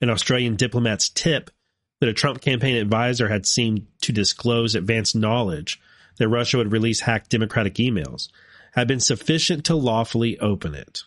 an 0.00 0.08
Australian 0.08 0.54
diplomat's 0.54 1.08
tip 1.08 1.50
that 1.98 2.08
a 2.08 2.14
Trump 2.14 2.40
campaign 2.40 2.76
advisor 2.76 3.26
had 3.26 3.44
seemed 3.44 3.88
to 4.02 4.12
disclose 4.12 4.76
advanced 4.76 5.16
knowledge 5.16 5.80
that 6.18 6.28
Russia 6.28 6.58
would 6.58 6.70
release 6.70 7.00
hacked 7.00 7.30
Democratic 7.30 7.74
emails, 7.74 8.28
had 8.74 8.86
been 8.86 9.00
sufficient 9.00 9.64
to 9.64 9.74
lawfully 9.74 10.38
open 10.38 10.76
it. 10.76 11.02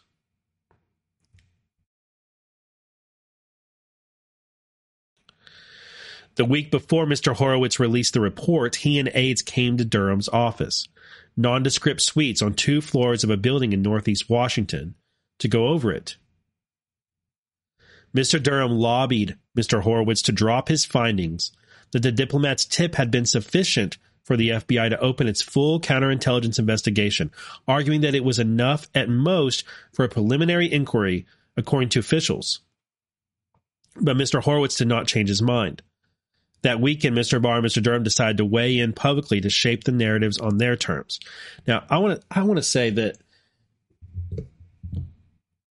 The 6.35 6.45
week 6.45 6.71
before 6.71 7.05
Mr. 7.05 7.35
Horowitz 7.35 7.79
released 7.79 8.13
the 8.13 8.21
report, 8.21 8.77
he 8.77 8.97
and 8.97 9.11
aides 9.13 9.43
came 9.43 9.77
to 9.77 9.85
Durham's 9.85 10.29
office, 10.29 10.87
nondescript 11.37 12.01
suites 12.01 12.41
on 12.41 12.53
two 12.53 12.81
floors 12.81 13.23
of 13.23 13.29
a 13.29 13.37
building 13.37 13.71
in 13.71 13.83
Northeast 13.83 14.29
Washington, 14.29 14.95
to 15.39 15.47
go 15.47 15.67
over 15.67 15.91
it. 15.91 16.17
Mr. 18.15 18.41
Durham 18.41 18.71
lobbied 18.71 19.37
Mr. 19.57 19.81
Horowitz 19.81 20.21
to 20.23 20.31
drop 20.31 20.69
his 20.69 20.85
findings 20.85 21.51
that 21.91 22.01
the 22.01 22.11
diplomat's 22.11 22.65
tip 22.65 22.95
had 22.95 23.11
been 23.11 23.25
sufficient 23.25 23.97
for 24.23 24.37
the 24.37 24.49
FBI 24.49 24.89
to 24.89 24.99
open 24.99 25.27
its 25.27 25.41
full 25.41 25.79
counterintelligence 25.79 26.57
investigation, 26.57 27.31
arguing 27.67 28.01
that 28.01 28.15
it 28.15 28.23
was 28.23 28.39
enough 28.39 28.87
at 28.95 29.09
most 29.09 29.63
for 29.91 30.05
a 30.05 30.09
preliminary 30.09 30.71
inquiry, 30.71 31.25
according 31.57 31.89
to 31.89 31.99
officials. 31.99 32.61
But 33.99 34.17
Mr. 34.17 34.41
Horowitz 34.41 34.77
did 34.77 34.87
not 34.87 35.07
change 35.07 35.29
his 35.29 35.41
mind. 35.41 35.83
That 36.63 36.79
weekend, 36.79 37.15
Mr. 37.15 37.41
Barr 37.41 37.57
and 37.57 37.65
Mr. 37.65 37.83
Durham 37.83 38.03
decided 38.03 38.37
to 38.37 38.45
weigh 38.45 38.79
in 38.79 38.93
publicly 38.93 39.41
to 39.41 39.49
shape 39.49 39.83
the 39.83 39.91
narratives 39.91 40.37
on 40.39 40.57
their 40.57 40.75
terms. 40.75 41.19
Now, 41.67 41.83
I 41.89 41.97
want 41.97 42.19
to 42.19 42.27
I 42.31 42.43
want 42.43 42.57
to 42.57 42.63
say 42.63 42.89
that 42.89 43.17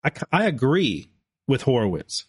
I, 0.03 0.11
I 0.31 0.45
agree 0.45 1.09
with 1.47 1.63
Horowitz 1.63 2.25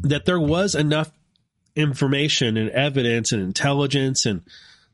that 0.00 0.24
there 0.24 0.40
was 0.40 0.74
enough 0.74 1.10
information 1.76 2.56
and 2.56 2.70
evidence 2.70 3.32
and 3.32 3.42
intelligence 3.42 4.26
and 4.26 4.42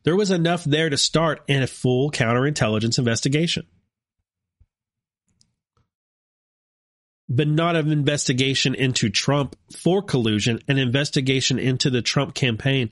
there 0.05 0.17
was 0.17 0.31
enough 0.31 0.63
there 0.65 0.89
to 0.89 0.97
start 0.97 1.43
in 1.49 1.63
a 1.63 1.67
full 1.67 2.11
counterintelligence 2.11 2.99
investigation. 2.99 3.67
But 7.29 7.49
not 7.49 7.75
an 7.75 7.91
investigation 7.91 8.75
into 8.75 9.11
Trump 9.11 9.57
for 9.77 10.01
collusion, 10.01 10.61
an 10.69 10.79
investigation 10.79 11.59
into 11.59 11.91
the 11.91 12.03
Trump 12.03 12.35
campaign 12.35 12.91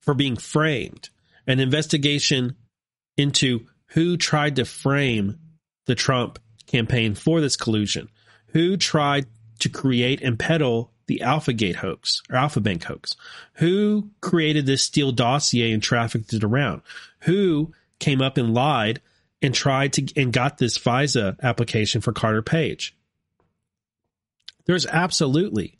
for 0.00 0.14
being 0.14 0.36
framed, 0.36 1.08
an 1.46 1.60
investigation 1.60 2.56
into 3.16 3.66
who 3.88 4.16
tried 4.16 4.56
to 4.56 4.64
frame 4.64 5.38
the 5.86 5.94
Trump 5.94 6.38
campaign 6.66 7.14
for 7.14 7.40
this 7.40 7.56
collusion, 7.56 8.08
who 8.48 8.76
tried 8.76 9.26
to 9.60 9.68
create 9.68 10.20
and 10.20 10.38
peddle 10.38 10.92
the 11.06 11.20
AlphaGate 11.24 11.76
hoax 11.76 12.22
or 12.30 12.36
Alfa 12.36 12.60
Bank 12.60 12.84
hoax, 12.84 13.16
who 13.54 14.10
created 14.20 14.66
this 14.66 14.82
Steele 14.82 15.12
dossier 15.12 15.72
and 15.72 15.82
trafficked 15.82 16.32
it 16.32 16.44
around, 16.44 16.82
who 17.20 17.72
came 17.98 18.22
up 18.22 18.36
and 18.36 18.54
lied 18.54 19.00
and 19.40 19.54
tried 19.54 19.92
to 19.92 20.06
and 20.16 20.32
got 20.32 20.58
this 20.58 20.78
FISA 20.78 21.38
application 21.42 22.00
for 22.00 22.12
Carter 22.12 22.42
Page 22.42 22.96
there's 24.66 24.86
absolutely 24.86 25.78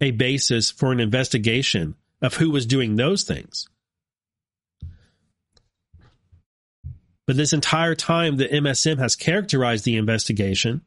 a 0.00 0.10
basis 0.12 0.70
for 0.70 0.92
an 0.92 1.00
investigation 1.00 1.94
of 2.20 2.34
who 2.34 2.50
was 2.50 2.66
doing 2.66 2.96
those 2.96 3.24
things. 3.24 3.68
But 7.26 7.36
this 7.36 7.52
entire 7.52 7.94
time, 7.94 8.36
the 8.36 8.48
MSM 8.48 8.98
has 8.98 9.14
characterized 9.14 9.84
the 9.84 9.96
investigation 9.96 10.82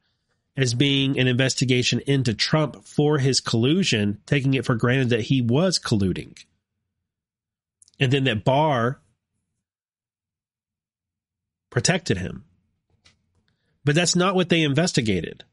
as 0.57 0.73
being 0.73 1.17
an 1.19 1.27
investigation 1.27 2.01
into 2.07 2.33
Trump 2.33 2.83
for 2.83 3.19
his 3.19 3.39
collusion, 3.39 4.19
taking 4.25 4.53
it 4.55 4.65
for 4.65 4.75
granted 4.75 5.09
that 5.09 5.21
he 5.21 5.41
was 5.41 5.79
colluding. 5.79 6.37
And 7.99 8.11
then 8.11 8.23
that 8.23 8.43
Barr 8.43 8.99
protected 11.69 12.17
him. 12.17 12.43
But 13.85 13.95
that's 13.95 14.15
not 14.15 14.35
what 14.35 14.49
they 14.49 14.63
investigated 14.63 15.43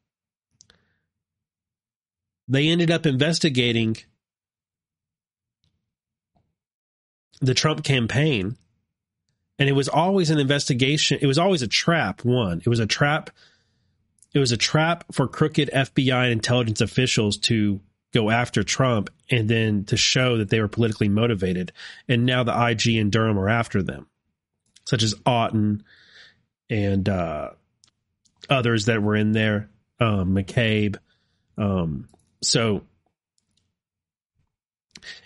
they 2.49 2.69
ended 2.69 2.91
up 2.91 3.07
investigating 3.07 3.97
the 7.41 7.55
Trump 7.55 7.85
campaign. 7.85 8.57
And 9.61 9.69
it 9.69 9.73
was 9.73 9.89
always 9.89 10.31
an 10.31 10.39
investigation. 10.39 11.19
It 11.21 11.27
was 11.27 11.39
always 11.39 11.63
a 11.63 11.69
trap, 11.69 12.25
one. 12.25 12.63
It 12.65 12.69
was 12.69 12.79
a 12.79 12.87
trap 12.87 13.31
it 14.35 14.39
was 14.39 14.53
a 14.53 14.57
trap 14.57 15.05
for 15.13 15.27
crooked 15.27 15.71
FBI 15.73 16.25
and 16.25 16.33
intelligence 16.33 16.81
officials 16.81 17.37
to 17.39 17.81
go 18.13 18.31
after 18.31 18.63
Trump 18.63 19.11
and 19.31 19.49
then 19.49 19.85
to 19.85 19.97
show 19.97 20.39
that 20.39 20.51
they 20.51 20.61
were 20.61 20.69
politically 20.69 21.09
motivated. 21.09 21.73
And 22.09 22.27
now 22.27 22.45
the 22.45 22.69
IG 22.69 22.97
and 22.97 23.13
Durham 23.13 23.39
are 23.39 23.49
after 23.49 23.83
them, 23.83 24.07
such 24.85 25.03
as 25.03 25.15
Auten 25.27 25.83
and 26.71 27.09
uh, 27.09 27.51
others 28.49 28.87
that 28.87 29.03
were 29.03 29.17
in 29.17 29.33
there, 29.33 29.71
um, 30.01 30.35
McCabe. 30.35 30.97
Um, 31.57 32.09
so 32.43 32.83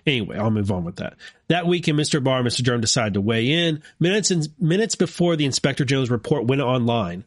Anyway, 0.06 0.36
I'll 0.36 0.50
move 0.50 0.70
on 0.70 0.84
with 0.84 0.96
that. 0.96 1.16
That 1.48 1.66
weekend, 1.66 1.98
Mr. 1.98 2.22
Barr 2.22 2.40
and 2.40 2.46
Mr. 2.46 2.62
Durham 2.62 2.80
decided 2.80 3.14
to 3.14 3.20
weigh 3.20 3.50
in. 3.50 3.82
Minutes 3.98 4.30
and 4.30 4.48
minutes 4.58 4.94
before 4.94 5.34
the 5.34 5.46
Inspector 5.46 5.84
General's 5.84 6.10
report 6.10 6.44
went 6.44 6.60
online, 6.60 7.24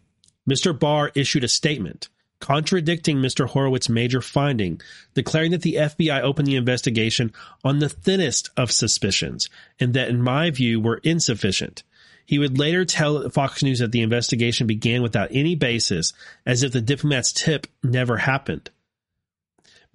Mr. 0.47 0.77
Barr 0.77 1.11
issued 1.15 1.43
a 1.43 1.47
statement 1.47 2.09
contradicting 2.39 3.17
Mr. 3.17 3.47
Horowitz's 3.47 3.89
major 3.89 4.21
finding, 4.21 4.79
declaring 5.13 5.51
that 5.51 5.61
the 5.61 5.75
FBI 5.75 6.21
opened 6.21 6.47
the 6.47 6.57
investigation 6.57 7.33
on 7.63 7.79
the 7.79 7.89
thinnest 7.89 8.49
of 8.57 8.71
suspicions 8.71 9.49
and 9.79 9.93
that, 9.93 10.09
in 10.09 10.21
my 10.21 10.51
view, 10.51 10.79
were 10.79 10.97
insufficient. 10.97 11.83
He 12.25 12.39
would 12.39 12.57
later 12.59 12.85
tell 12.85 13.29
Fox 13.29 13.63
News 13.63 13.79
that 13.79 13.91
the 13.91 14.01
investigation 14.01 14.67
began 14.67 15.01
without 15.01 15.29
any 15.31 15.55
basis, 15.55 16.13
as 16.45 16.63
if 16.63 16.71
the 16.71 16.81
diplomat's 16.81 17.33
tip 17.33 17.67
never 17.83 18.17
happened. 18.17 18.69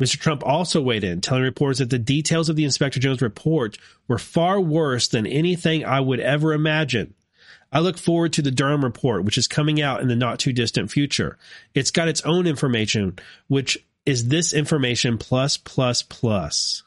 Mr. 0.00 0.18
Trump 0.18 0.42
also 0.44 0.80
weighed 0.80 1.04
in, 1.04 1.20
telling 1.20 1.42
reporters 1.42 1.78
that 1.78 1.90
the 1.90 1.98
details 1.98 2.48
of 2.48 2.56
the 2.56 2.64
Inspector 2.64 2.98
General's 2.98 3.20
report 3.20 3.76
were 4.08 4.18
far 4.18 4.58
worse 4.58 5.06
than 5.08 5.26
anything 5.26 5.84
I 5.84 6.00
would 6.00 6.20
ever 6.20 6.54
imagine. 6.54 7.14
I 7.70 7.80
look 7.80 7.98
forward 7.98 8.32
to 8.32 8.42
the 8.42 8.50
Durham 8.50 8.82
report, 8.82 9.24
which 9.24 9.38
is 9.38 9.46
coming 9.46 9.80
out 9.80 10.00
in 10.00 10.08
the 10.08 10.16
not 10.16 10.38
too 10.38 10.52
distant 10.52 10.90
future. 10.90 11.38
It's 11.74 11.90
got 11.90 12.08
its 12.08 12.22
own 12.22 12.46
information, 12.46 13.18
which 13.46 13.78
is 14.06 14.28
this 14.28 14.52
information 14.54 15.18
plus 15.18 15.56
plus 15.56 16.02
plus. 16.02 16.82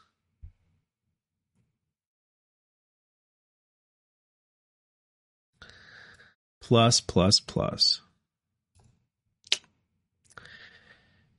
Plus 6.60 7.00
plus 7.00 7.40
plus. 7.40 8.00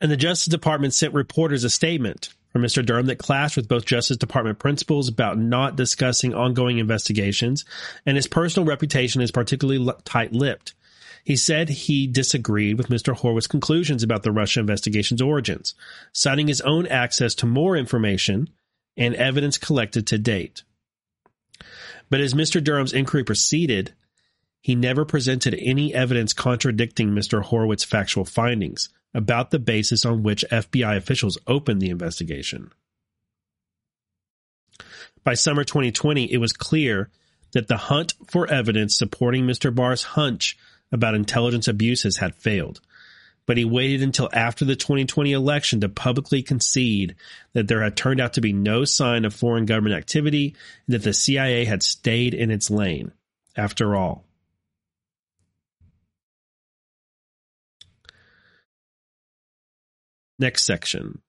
And 0.05 0.11
the 0.11 0.17
Justice 0.17 0.51
Department 0.51 0.93
sent 0.93 1.15
reporters 1.15 1.63
a 1.63 1.69
statement 1.71 2.29
from 2.53 2.61
Mr. 2.61 2.85
Durham 2.85 3.07
that 3.07 3.17
clashed 3.17 3.57
with 3.57 3.67
both 3.67 3.85
Justice 3.85 4.17
Department 4.17 4.59
principles 4.59 5.09
about 5.09 5.39
not 5.39 5.75
discussing 5.75 6.31
ongoing 6.31 6.77
investigations, 6.77 7.65
and 8.05 8.15
his 8.15 8.27
personal 8.27 8.67
reputation 8.67 9.23
is 9.23 9.31
particularly 9.31 9.91
tight 10.03 10.31
lipped. 10.31 10.75
He 11.23 11.35
said 11.35 11.69
he 11.69 12.05
disagreed 12.05 12.77
with 12.77 12.89
Mr. 12.89 13.17
Horowitz's 13.17 13.47
conclusions 13.47 14.03
about 14.03 14.21
the 14.21 14.31
Russia 14.31 14.59
investigation's 14.59 15.23
origins, 15.23 15.73
citing 16.13 16.49
his 16.49 16.61
own 16.61 16.85
access 16.85 17.33
to 17.37 17.47
more 17.47 17.75
information 17.75 18.51
and 18.95 19.15
evidence 19.15 19.57
collected 19.57 20.05
to 20.05 20.19
date. 20.19 20.61
But 22.11 22.21
as 22.21 22.35
Mr. 22.35 22.63
Durham's 22.63 22.93
inquiry 22.93 23.23
proceeded, 23.23 23.95
he 24.61 24.75
never 24.75 25.03
presented 25.03 25.55
any 25.59 25.95
evidence 25.95 26.31
contradicting 26.31 27.09
Mr. 27.09 27.43
Horowitz's 27.43 27.85
factual 27.85 28.23
findings, 28.23 28.89
about 29.16 29.49
the 29.49 29.59
basis 29.59 30.05
on 30.05 30.22
which 30.22 30.45
FBI 30.51 30.97
officials 30.97 31.39
opened 31.47 31.82
the 31.82 31.89
investigation. 31.89 32.72
By 35.24 35.34
summer 35.34 35.63
2020, 35.63 36.32
it 36.32 36.38
was 36.38 36.51
clear 36.51 37.09
that 37.53 37.70
the 37.70 37.78
hunt 37.78 38.13
for 38.28 38.45
evidence 38.45 38.97
supporting 38.97 39.45
Mr. 39.45 39.74
Barr's 39.74 40.03
hunch 40.03 40.57
about 40.91 41.16
intelligence 41.16 41.68
abuses 41.68 42.18
had 42.18 42.36
failed. 42.36 42.82
But 43.45 43.57
he 43.57 43.63
waited 43.63 44.01
until 44.01 44.30
after 44.34 44.66
the 44.66 44.76
2020 44.76 45.32
election 45.32 45.82
to 45.82 45.89
publicly 45.89 46.43
concede 46.43 47.16
that 47.53 47.68
there 47.68 47.82
had 47.82 47.95
turned 47.95 48.20
out 48.20 48.34
to 48.34 48.41
be 48.41 48.53
no 48.53 48.84
sign 48.84 49.24
of 49.24 49.34
foreign 49.34 49.66
government 49.66 49.95
activity 49.95 50.55
and 50.88 50.95
that 50.95 51.03
the 51.03 51.13
CIA 51.13 51.63
had 51.63 51.84
stayed 51.84 52.34
in 52.34 52.51
its 52.51 52.70
lane. 52.70 53.11
After 53.55 53.95
all, 53.95 54.26
Next 60.38 60.63
section. 60.63 61.19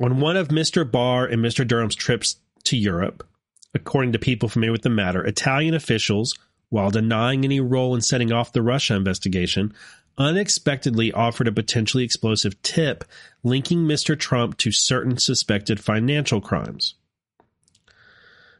On 0.00 0.20
one 0.20 0.36
of 0.36 0.48
Mr. 0.48 0.88
Barr 0.88 1.26
and 1.26 1.44
Mr. 1.44 1.66
Durham's 1.66 1.96
trips 1.96 2.36
to 2.64 2.76
Europe, 2.76 3.26
according 3.74 4.12
to 4.12 4.18
people 4.18 4.48
familiar 4.48 4.72
with 4.72 4.82
the 4.82 4.90
matter, 4.90 5.24
Italian 5.24 5.74
officials, 5.74 6.36
while 6.68 6.90
denying 6.90 7.44
any 7.44 7.60
role 7.60 7.94
in 7.94 8.00
setting 8.00 8.30
off 8.30 8.52
the 8.52 8.62
Russia 8.62 8.94
investigation, 8.94 9.72
unexpectedly 10.18 11.12
offered 11.12 11.48
a 11.48 11.52
potentially 11.52 12.04
explosive 12.04 12.60
tip 12.62 13.04
linking 13.42 13.80
Mr. 13.80 14.18
Trump 14.18 14.58
to 14.58 14.70
certain 14.70 15.16
suspected 15.16 15.80
financial 15.80 16.40
crimes. 16.40 16.94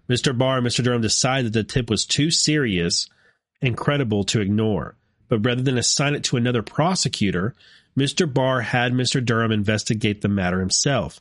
Mr. 0.09 0.37
Barr 0.37 0.59
and 0.59 0.67
Mr. 0.67 0.83
Durham 0.83 1.03
decided 1.03 1.53
that 1.53 1.69
the 1.69 1.73
tip 1.73 1.91
was 1.91 2.07
too 2.07 2.31
serious 2.31 3.09
and 3.61 3.77
credible 3.77 4.25
to 4.25 4.41
ignore, 4.41 4.97
but 5.29 5.45
rather 5.45 5.61
than 5.61 5.77
assign 5.77 6.15
it 6.15 6.25
to 6.25 6.37
another 6.37 6.63
prosecutor, 6.63 7.55
Mr. 7.99 8.33
Barr 8.33 8.61
had 8.61 8.93
Mr. 8.93 9.25
Durham 9.25 9.51
investigate 9.51 10.21
the 10.21 10.29
matter 10.29 10.61
himself, 10.61 11.21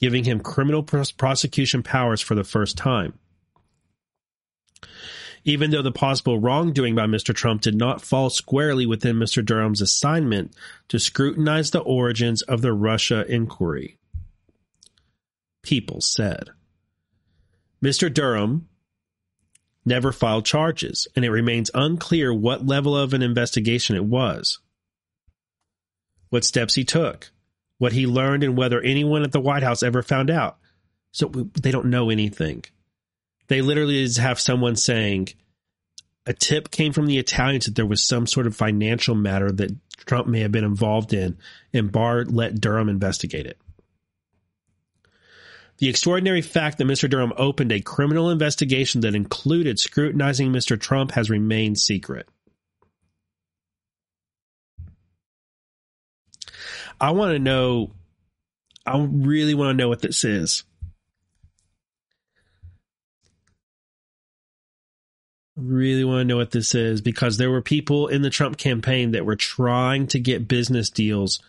giving 0.00 0.24
him 0.24 0.40
criminal 0.40 0.82
prosecution 0.82 1.82
powers 1.82 2.22
for 2.22 2.34
the 2.34 2.42
first 2.42 2.78
time. 2.78 3.18
Even 5.44 5.70
though 5.70 5.82
the 5.82 5.92
possible 5.92 6.40
wrongdoing 6.40 6.94
by 6.94 7.06
Mr. 7.06 7.34
Trump 7.34 7.60
did 7.60 7.76
not 7.76 8.00
fall 8.00 8.30
squarely 8.30 8.86
within 8.86 9.16
Mr. 9.16 9.44
Durham's 9.44 9.82
assignment 9.82 10.54
to 10.88 10.98
scrutinize 10.98 11.70
the 11.70 11.80
origins 11.80 12.40
of 12.42 12.62
the 12.62 12.72
Russia 12.72 13.24
inquiry. 13.28 13.98
People 15.62 16.00
said. 16.00 16.50
Mr. 17.84 18.12
Durham 18.12 18.68
never 19.84 20.12
filed 20.12 20.46
charges, 20.46 21.06
and 21.14 21.24
it 21.24 21.30
remains 21.30 21.70
unclear 21.74 22.32
what 22.32 22.66
level 22.66 22.96
of 22.96 23.12
an 23.12 23.22
investigation 23.22 23.94
it 23.94 24.04
was 24.04 24.58
what 26.30 26.44
steps 26.44 26.74
he 26.74 26.84
took, 26.84 27.30
what 27.78 27.92
he 27.92 28.06
learned, 28.06 28.42
and 28.42 28.56
whether 28.56 28.80
anyone 28.80 29.22
at 29.22 29.32
the 29.32 29.40
White 29.40 29.62
House 29.62 29.82
ever 29.82 30.02
found 30.02 30.30
out. 30.30 30.58
So 31.12 31.28
they 31.28 31.70
don't 31.70 31.86
know 31.86 32.10
anything. 32.10 32.64
They 33.48 33.62
literally 33.62 34.04
just 34.04 34.18
have 34.18 34.40
someone 34.40 34.76
saying 34.76 35.28
a 36.26 36.32
tip 36.32 36.70
came 36.70 36.92
from 36.92 37.06
the 37.06 37.18
Italians 37.18 37.66
that 37.66 37.76
there 37.76 37.86
was 37.86 38.02
some 38.02 38.26
sort 38.26 38.46
of 38.46 38.56
financial 38.56 39.14
matter 39.14 39.52
that 39.52 39.70
Trump 40.04 40.26
may 40.26 40.40
have 40.40 40.52
been 40.52 40.64
involved 40.64 41.12
in, 41.12 41.38
and 41.72 41.92
Barr 41.92 42.24
let 42.24 42.60
Durham 42.60 42.88
investigate 42.88 43.46
it. 43.46 43.58
The 45.78 45.88
extraordinary 45.88 46.42
fact 46.42 46.78
that 46.78 46.86
Mr. 46.86 47.08
Durham 47.08 47.34
opened 47.36 47.70
a 47.70 47.80
criminal 47.80 48.30
investigation 48.30 49.02
that 49.02 49.14
included 49.14 49.78
scrutinizing 49.78 50.50
Mr. 50.50 50.80
Trump 50.80 51.12
has 51.12 51.28
remained 51.28 51.78
secret. 51.78 52.28
I 57.00 57.10
want 57.10 57.32
to 57.32 57.38
know. 57.38 57.92
I 58.86 58.98
really 58.98 59.54
want 59.54 59.76
to 59.76 59.82
know 59.82 59.88
what 59.88 60.02
this 60.02 60.24
is. 60.24 60.64
I 65.58 65.62
really 65.62 66.04
want 66.04 66.20
to 66.20 66.24
know 66.24 66.36
what 66.36 66.50
this 66.50 66.74
is 66.74 67.00
because 67.00 67.36
there 67.36 67.50
were 67.50 67.62
people 67.62 68.08
in 68.08 68.22
the 68.22 68.30
Trump 68.30 68.58
campaign 68.58 69.12
that 69.12 69.24
were 69.24 69.36
trying 69.36 70.06
to 70.08 70.20
get 70.20 70.48
business 70.48 70.90
deals 70.90 71.40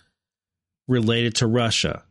related 0.88 1.36
to 1.36 1.48
Russia. 1.48 2.04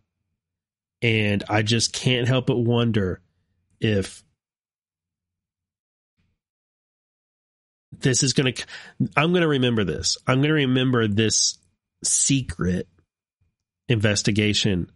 And 1.03 1.43
I 1.49 1.62
just 1.62 1.93
can't 1.93 2.28
help 2.28 2.47
but 2.47 2.59
wonder 2.59 3.20
if 3.80 4.22
this 7.93 8.22
is 8.22 8.32
going 8.32 8.53
to 8.53 8.64
I'm 9.16 9.32
going 9.32 9.43
to 9.43 9.49
remember 9.49 9.84
this. 9.84 10.18
I'm 10.26 10.39
going 10.39 10.49
to 10.49 10.55
remember 10.55 11.09
this 11.09 11.59
secret 12.05 12.89
investigation. 13.89 14.91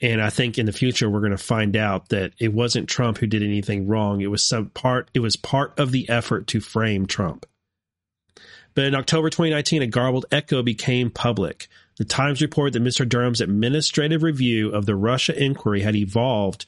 And 0.00 0.22
I 0.22 0.30
think 0.30 0.58
in 0.58 0.66
the 0.66 0.72
future 0.72 1.10
we're 1.10 1.20
going 1.20 1.32
to 1.32 1.38
find 1.38 1.76
out 1.76 2.10
that 2.10 2.32
it 2.38 2.52
wasn't 2.52 2.88
Trump 2.88 3.18
who 3.18 3.26
did 3.26 3.42
anything 3.42 3.88
wrong. 3.88 4.20
It 4.20 4.30
was 4.30 4.44
some 4.44 4.70
part 4.70 5.10
it 5.14 5.20
was 5.20 5.36
part 5.36 5.78
of 5.78 5.90
the 5.90 6.08
effort 6.08 6.46
to 6.48 6.60
frame 6.60 7.06
Trump. 7.06 7.46
But 8.74 8.84
in 8.84 8.94
October 8.94 9.28
2019, 9.28 9.82
a 9.82 9.86
garbled 9.88 10.26
echo 10.30 10.62
became 10.62 11.10
public. 11.10 11.66
The 11.96 12.04
Times 12.04 12.40
reported 12.40 12.74
that 12.74 12.88
Mr. 12.88 13.08
Durham's 13.08 13.40
administrative 13.40 14.22
review 14.22 14.70
of 14.70 14.86
the 14.86 14.94
Russia 14.94 15.36
inquiry 15.36 15.80
had 15.80 15.96
evolved 15.96 16.64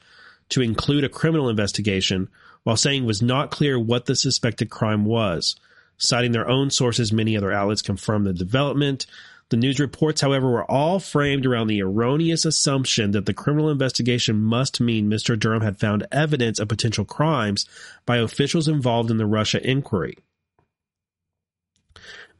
to 0.49 0.61
include 0.61 1.05
a 1.05 1.09
criminal 1.09 1.47
investigation, 1.47 2.27
while 2.63 2.75
saying 2.75 3.03
it 3.03 3.07
was 3.07 3.21
not 3.21 3.49
clear 3.49 3.79
what 3.79 4.07
the 4.07 4.15
suspected 4.17 4.69
crime 4.69 5.05
was. 5.05 5.55
Citing 5.97 6.33
their 6.33 6.49
own 6.49 6.69
sources, 6.69 7.13
many 7.13 7.37
other 7.37 7.51
outlets 7.51 7.81
confirmed 7.81 8.25
the 8.25 8.33
development. 8.33 9.05
The 9.51 9.57
news 9.57 9.81
reports, 9.81 10.21
however, 10.21 10.49
were 10.49 10.71
all 10.71 10.99
framed 10.99 11.45
around 11.45 11.67
the 11.67 11.81
erroneous 11.81 12.45
assumption 12.45 13.11
that 13.11 13.25
the 13.25 13.33
criminal 13.33 13.69
investigation 13.69 14.41
must 14.41 14.79
mean 14.79 15.09
Mr. 15.09 15.37
Durham 15.37 15.61
had 15.61 15.77
found 15.77 16.07
evidence 16.09 16.57
of 16.57 16.69
potential 16.69 17.03
crimes 17.03 17.65
by 18.05 18.17
officials 18.17 18.69
involved 18.69 19.11
in 19.11 19.17
the 19.17 19.25
Russia 19.25 19.61
inquiry. 19.61 20.17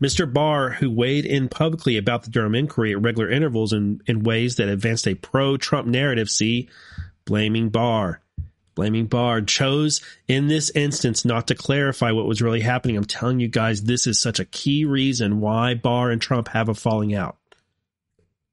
Mr. 0.02 0.32
Barr, 0.32 0.70
who 0.70 0.90
weighed 0.90 1.26
in 1.26 1.50
publicly 1.50 1.98
about 1.98 2.24
the 2.24 2.32
Durham 2.32 2.56
inquiry 2.56 2.94
at 2.94 3.02
regular 3.02 3.30
intervals 3.30 3.74
in, 3.74 4.02
in 4.08 4.24
ways 4.24 4.56
that 4.56 4.70
advanced 4.70 5.06
a 5.06 5.16
pro 5.16 5.58
Trump 5.58 5.90
narrative, 5.90 6.30
see, 6.30 6.70
blaming 7.26 7.68
Barr. 7.68 8.22
Blaming 8.74 9.08
Barr 9.08 9.42
chose 9.42 10.02
in 10.28 10.48
this 10.48 10.70
instance 10.72 11.26
not 11.26 11.48
to 11.48 11.56
clarify 11.56 12.12
what 12.12 12.28
was 12.28 12.42
really 12.42 12.62
happening. 12.62 12.98
I'm 12.98 13.06
telling 13.06 13.40
you 13.40 13.48
guys, 13.48 13.84
this 13.84 14.08
is 14.08 14.20
such 14.20 14.40
a 14.40 14.46
key 14.46 14.86
reason 14.86 15.42
why 15.42 15.74
Barr 15.74 16.10
and 16.10 16.22
Trump 16.22 16.48
have 16.50 16.70
a 16.70 16.74
falling 16.74 17.14
out. 17.14 17.38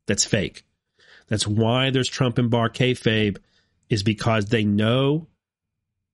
That's 0.06 0.24
fake. 0.24 0.64
That's 1.28 1.46
why 1.46 1.90
there's 1.90 2.08
Trump 2.08 2.38
and 2.38 2.50
Barr 2.50 2.68
kayfabe, 2.68 3.38
is 3.88 4.02
because 4.02 4.46
they 4.46 4.64
know 4.64 5.28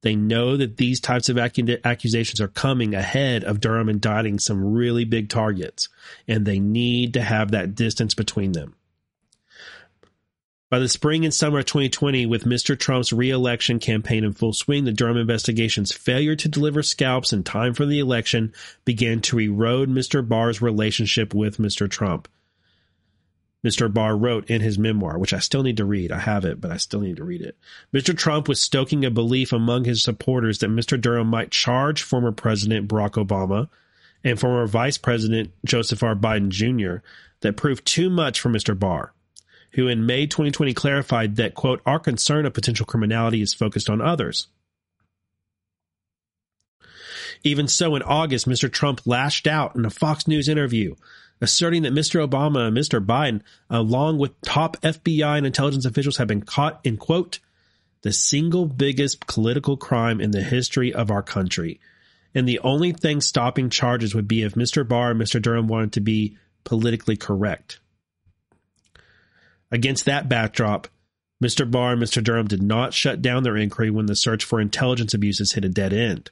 they 0.05 0.15
know 0.15 0.59
that 0.59 0.77
these 0.77 1.01
types 1.01 1.31
of 1.31 1.39
accusations 1.39 2.39
are 2.39 2.49
coming 2.49 2.95
ahead 2.95 3.43
of 3.43 3.59
Durham 3.59 3.89
indicting 3.89 4.39
some 4.39 4.75
really 4.75 5.07
big 5.07 5.31
targets, 5.31 5.89
and 6.29 6.45
they 6.45 6.59
need 6.59 7.15
to 7.15 7.23
have 7.23 7.53
that 7.53 7.75
distance 7.75 8.15
between 8.15 8.53
them. 8.53 8.77
By 10.75 10.81
the 10.81 10.89
spring 10.89 11.25
and 11.25 11.33
summer 11.33 11.61
of 11.61 11.67
2020, 11.67 12.27
with 12.27 12.47
Mr. 12.47 12.77
Trump's 12.77 13.13
reelection 13.13 13.79
campaign 13.79 14.25
in 14.25 14.33
full 14.33 14.53
swing, 14.53 14.83
the 14.83 14.91
Durham 14.91 15.17
investigation's 15.17 15.93
failure 15.93 16.35
to 16.35 16.49
deliver 16.49 16.83
scalps 16.83 17.33
in 17.33 17.45
time 17.45 17.75
for 17.75 17.87
the 17.87 18.01
election 18.01 18.53
began 18.85 19.21
to 19.21 19.39
erode 19.39 19.89
Mr. 19.89 20.29
Barr's 20.29 20.61
relationship 20.61 21.33
with 21.33 21.59
Mr. 21.59 21.89
Trump. 21.89 22.27
Mr. 23.65 23.95
Barr 23.95 24.17
wrote 24.17 24.51
in 24.51 24.63
his 24.63 24.77
memoir, 24.77 25.17
which 25.17 25.33
I 25.33 25.39
still 25.39 25.63
need 25.63 25.77
to 25.77 25.85
read. 25.85 26.11
I 26.11 26.19
have 26.19 26.45
it, 26.45 26.61
but 26.61 26.73
I 26.73 26.79
still 26.79 27.03
need 27.03 27.19
to 27.19 27.25
read 27.25 27.43
it. 27.43 27.57
Mr. 27.95 28.19
Trump 28.19 28.49
was 28.49 28.61
stoking 28.61 29.05
a 29.05 29.13
belief 29.13 29.53
among 29.53 29.85
his 29.85 30.03
supporters 30.03 30.59
that 30.59 30.71
Mr. 30.71 31.01
Durham 31.01 31.29
might 31.29 31.53
charge 31.53 32.03
former 32.03 32.33
President 32.33 32.89
Barack 32.89 33.13
Obama 33.13 33.69
and 34.25 34.41
former 34.41 34.67
Vice 34.67 34.99
President 34.99 35.53
Joseph 35.65 36.03
R. 36.03 36.17
Biden 36.17 36.49
Jr. 36.49 37.07
that 37.43 37.57
proved 37.57 37.87
too 37.87 38.11
much 38.11 38.41
for 38.41 38.49
Mr. 38.49 38.77
Barr, 38.77 39.14
who 39.75 39.89
in 39.89 40.07
May 40.07 40.27
2020 40.27 40.75
clarified 40.75 41.37
that, 41.37 41.55
quote, 41.55 41.81
our 41.85 41.99
concern 41.99 42.47
of 42.47 42.55
potential 42.55 42.87
criminality 42.87 43.43
is 43.43 43.55
focused 43.55 43.91
on 43.91 44.01
others. 44.01 44.49
Even 47.43 47.69
so, 47.69 47.95
in 47.95 48.03
August, 48.03 48.49
Mr. 48.49 48.73
Trump 48.73 49.03
lashed 49.05 49.47
out 49.47 49.77
in 49.77 49.85
a 49.85 49.91
Fox 49.91 50.27
News 50.27 50.49
interview 50.49 50.95
asserting 51.41 51.83
that 51.83 51.93
Mr. 51.93 52.27
Obama 52.27 52.69
and 52.69 52.77
Mr. 52.77 53.05
Biden, 53.05 53.43
along 53.69 54.19
with 54.19 54.41
top 54.43 54.81
FBI 54.81 55.37
and 55.39 55.47
intelligence 55.47 55.85
officials, 55.85 56.17
have 56.17 56.29
been 56.29 56.43
caught 56.43 56.81
in, 56.85 56.97
quote, 56.97 57.39
the 58.03 58.13
single 58.13 58.67
biggest 58.67 59.27
political 59.27 59.77
crime 59.77 60.21
in 60.21 60.31
the 60.31 60.43
history 60.43 60.93
of 60.93 61.11
our 61.11 61.23
country. 61.23 61.81
And 62.35 62.49
the 62.49 62.59
only 62.61 62.93
thing 62.93 63.21
stopping 63.21 63.71
charges 63.71 64.15
would 64.15 64.29
be 64.29 64.43
if 64.43 64.55
Mr. 64.55 64.87
Barr 64.87 65.13
and 65.13 65.21
Mr. 65.21 65.41
Durham 65.41 65.69
wanted 65.69 65.93
to 65.93 66.01
be 66.01 66.37
politically 66.65 67.17
correct. 67.17 67.79
Against 69.71 70.05
that 70.05 70.29
backdrop, 70.29 70.89
Mr. 71.43 71.69
Barr 71.69 71.93
and 71.93 72.03
Mr. 72.03 72.23
Durham 72.23 72.47
did 72.47 72.63
not 72.63 72.95
shut 72.95 73.21
down 73.21 73.43
their 73.43 73.57
inquiry 73.57 73.91
when 73.91 74.07
the 74.07 74.17
search 74.17 74.45
for 74.45 74.61
intelligence 74.61 75.15
abuses 75.15 75.53
hit 75.53 75.65
a 75.65 75.69
dead 75.69 75.93
end. 75.93 76.31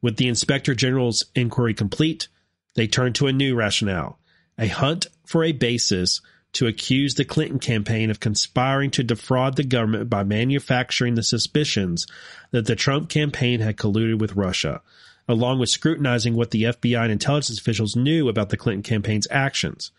With 0.00 0.16
the 0.16 0.28
Inspector 0.28 0.74
General's 0.74 1.26
inquiry 1.34 1.74
complete, 1.74 2.28
they 2.74 2.86
turned 2.86 3.14
to 3.16 3.26
a 3.26 3.32
new 3.32 3.54
rationale 3.54 4.18
a 4.58 4.68
hunt 4.68 5.06
for 5.24 5.42
a 5.44 5.52
basis 5.52 6.20
to 6.52 6.66
accuse 6.66 7.14
the 7.14 7.24
Clinton 7.24 7.58
campaign 7.58 8.10
of 8.10 8.20
conspiring 8.20 8.90
to 8.90 9.02
defraud 9.02 9.56
the 9.56 9.64
government 9.64 10.10
by 10.10 10.22
manufacturing 10.22 11.14
the 11.14 11.22
suspicions 11.22 12.06
that 12.50 12.66
the 12.66 12.76
Trump 12.76 13.08
campaign 13.08 13.60
had 13.60 13.76
colluded 13.76 14.18
with 14.18 14.36
Russia, 14.36 14.82
along 15.26 15.58
with 15.58 15.70
scrutinizing 15.70 16.34
what 16.34 16.50
the 16.50 16.64
FBI 16.64 17.02
and 17.02 17.12
intelligence 17.12 17.58
officials 17.58 17.96
knew 17.96 18.28
about 18.28 18.50
the 18.50 18.56
Clinton 18.56 18.82
campaign's 18.82 19.26
actions. 19.30 19.90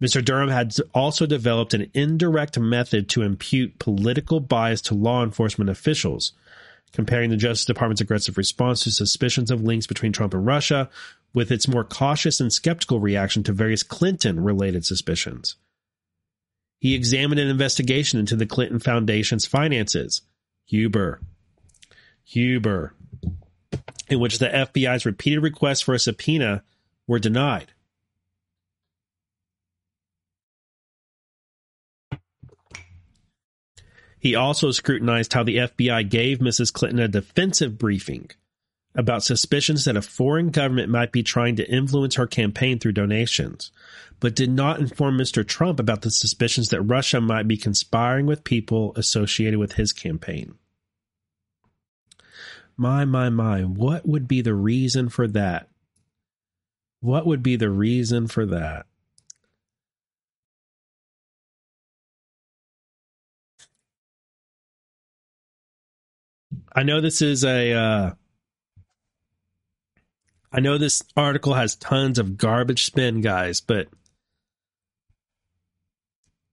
Mr. 0.00 0.24
Durham 0.24 0.48
had 0.48 0.74
also 0.94 1.26
developed 1.26 1.74
an 1.74 1.90
indirect 1.92 2.58
method 2.58 3.08
to 3.10 3.22
impute 3.22 3.78
political 3.78 4.40
bias 4.40 4.80
to 4.82 4.94
law 4.94 5.22
enforcement 5.22 5.68
officials, 5.68 6.32
comparing 6.92 7.30
the 7.30 7.36
Justice 7.36 7.66
Department's 7.66 8.00
aggressive 8.00 8.38
response 8.38 8.82
to 8.82 8.90
suspicions 8.90 9.50
of 9.50 9.62
links 9.62 9.86
between 9.86 10.12
Trump 10.12 10.32
and 10.32 10.46
Russia 10.46 10.88
with 11.34 11.52
its 11.52 11.68
more 11.68 11.84
cautious 11.84 12.40
and 12.40 12.52
skeptical 12.52 12.98
reaction 12.98 13.42
to 13.42 13.52
various 13.52 13.82
Clinton 13.82 14.42
related 14.42 14.84
suspicions. 14.84 15.56
He 16.80 16.94
examined 16.94 17.38
an 17.38 17.48
investigation 17.48 18.18
into 18.18 18.36
the 18.36 18.46
Clinton 18.46 18.80
Foundation's 18.80 19.46
finances, 19.46 20.22
Huber, 20.64 21.20
Huber, 22.24 22.94
in 24.08 24.18
which 24.18 24.38
the 24.38 24.48
FBI's 24.48 25.04
repeated 25.04 25.42
requests 25.42 25.82
for 25.82 25.94
a 25.94 25.98
subpoena 25.98 26.62
were 27.06 27.18
denied. 27.18 27.72
He 34.20 34.34
also 34.34 34.70
scrutinized 34.70 35.32
how 35.32 35.42
the 35.42 35.56
FBI 35.56 36.08
gave 36.08 36.38
Mrs. 36.38 36.72
Clinton 36.72 37.00
a 37.00 37.08
defensive 37.08 37.78
briefing 37.78 38.30
about 38.94 39.22
suspicions 39.22 39.86
that 39.86 39.96
a 39.96 40.02
foreign 40.02 40.50
government 40.50 40.90
might 40.90 41.10
be 41.10 41.22
trying 41.22 41.56
to 41.56 41.68
influence 41.70 42.16
her 42.16 42.26
campaign 42.26 42.78
through 42.78 42.92
donations, 42.92 43.72
but 44.18 44.36
did 44.36 44.50
not 44.50 44.78
inform 44.78 45.16
Mr. 45.16 45.46
Trump 45.46 45.80
about 45.80 46.02
the 46.02 46.10
suspicions 46.10 46.68
that 46.68 46.82
Russia 46.82 47.20
might 47.20 47.48
be 47.48 47.56
conspiring 47.56 48.26
with 48.26 48.44
people 48.44 48.92
associated 48.94 49.58
with 49.58 49.72
his 49.72 49.92
campaign. 49.92 50.54
My, 52.76 53.04
my, 53.06 53.30
my, 53.30 53.62
what 53.62 54.06
would 54.06 54.28
be 54.28 54.42
the 54.42 54.54
reason 54.54 55.08
for 55.08 55.28
that? 55.28 55.68
What 57.00 57.26
would 57.26 57.42
be 57.42 57.56
the 57.56 57.70
reason 57.70 58.26
for 58.26 58.44
that? 58.46 58.86
I 66.72 66.82
know 66.82 67.00
this 67.00 67.22
is 67.22 67.44
a. 67.44 67.72
Uh, 67.72 68.10
I 70.52 70.60
know 70.60 70.78
this 70.78 71.02
article 71.16 71.54
has 71.54 71.76
tons 71.76 72.18
of 72.18 72.36
garbage 72.36 72.84
spin, 72.84 73.20
guys, 73.20 73.60
but 73.60 73.88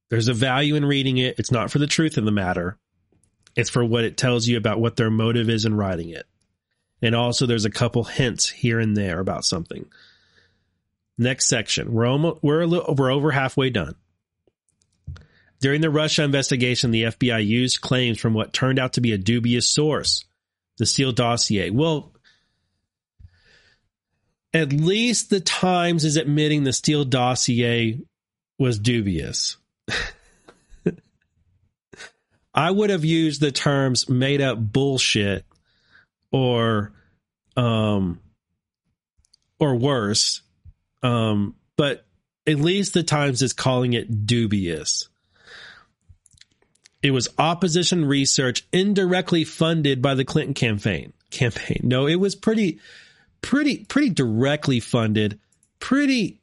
there's 0.09 0.28
a 0.28 0.34
value 0.34 0.76
in 0.76 0.86
reading 0.86 1.18
it. 1.18 1.39
It's 1.39 1.51
not 1.51 1.72
for 1.72 1.80
the 1.80 1.88
truth 1.88 2.18
of 2.18 2.26
the 2.26 2.32
matter, 2.32 2.78
it's 3.55 3.70
for 3.70 3.84
what 3.84 4.03
it 4.03 4.18
tells 4.18 4.47
you 4.47 4.57
about 4.57 4.80
what 4.80 4.95
their 4.95 5.09
motive 5.09 5.49
is 5.49 5.65
in 5.65 5.76
writing 5.76 6.09
it. 6.09 6.26
And 7.01 7.15
also, 7.15 7.45
there's 7.45 7.65
a 7.65 7.72
couple 7.72 8.03
hints 8.03 8.49
here 8.49 8.80
and 8.80 8.95
there 8.95 9.20
about 9.20 9.45
something. 9.45 9.88
Next 11.18 11.47
section. 11.47 11.93
We're 11.93 12.07
almost 12.07 12.43
we're 12.43 12.61
a 12.61 12.68
little, 12.68 12.93
we're 12.95 13.11
over 13.11 13.32
halfway 13.32 13.70
done. 13.70 13.95
During 15.59 15.81
the 15.81 15.89
Russia 15.89 16.23
investigation, 16.23 16.91
the 16.91 17.03
FBI 17.03 17.45
used 17.45 17.81
claims 17.81 18.19
from 18.19 18.33
what 18.33 18.53
turned 18.53 18.77
out 18.77 18.93
to 18.93 19.01
be 19.01 19.11
a 19.11 19.17
dubious 19.17 19.67
source, 19.67 20.23
the 20.77 20.85
Steele 20.85 21.11
dossier. 21.11 21.71
Well, 21.71 22.13
at 24.53 24.71
least 24.71 25.29
the 25.29 25.39
Times 25.39 26.05
is 26.05 26.15
admitting 26.15 26.63
the 26.63 26.73
Steele 26.73 27.05
dossier 27.05 27.99
was 28.59 28.79
dubious. 28.79 29.57
I 32.53 32.71
would 32.71 32.89
have 32.89 33.05
used 33.05 33.41
the 33.41 33.51
terms 33.51 34.09
made 34.09 34.41
up 34.41 34.57
bullshit 34.59 35.45
or 36.31 36.91
um 37.55 38.19
or 39.59 39.75
worse. 39.75 40.41
Um 41.03 41.55
but 41.75 42.05
at 42.47 42.59
least 42.59 42.93
the 42.93 43.03
Times 43.03 43.41
is 43.43 43.53
calling 43.53 43.93
it 43.93 44.25
dubious. 44.25 45.09
It 47.01 47.11
was 47.11 47.29
opposition 47.37 48.05
research 48.05 48.65
indirectly 48.71 49.43
funded 49.43 50.01
by 50.01 50.15
the 50.15 50.25
Clinton 50.25 50.53
campaign. 50.53 51.13
Campaign. 51.29 51.81
No, 51.83 52.07
it 52.07 52.15
was 52.15 52.35
pretty, 52.35 52.79
pretty, 53.41 53.85
pretty 53.85 54.09
directly 54.09 54.79
funded. 54.79 55.39
Pretty. 55.79 56.39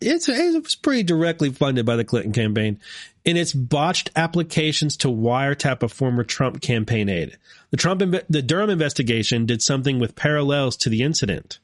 It's, 0.00 0.28
it 0.28 0.62
was 0.62 0.74
pretty 0.74 1.02
directly 1.02 1.50
funded 1.50 1.86
by 1.86 1.96
the 1.96 2.04
Clinton 2.04 2.32
campaign 2.32 2.80
in 3.24 3.36
its 3.36 3.52
botched 3.52 4.10
applications 4.16 4.96
to 4.98 5.08
wiretap 5.08 5.82
a 5.82 5.88
former 5.88 6.24
Trump 6.24 6.60
campaign 6.60 7.08
aide. 7.08 7.38
The 7.70 7.76
Trump, 7.76 8.02
the 8.28 8.42
Durham 8.42 8.70
investigation 8.70 9.46
did 9.46 9.62
something 9.62 9.98
with 9.98 10.16
parallels 10.16 10.76
to 10.78 10.88
the 10.88 11.02
incident. 11.02 11.58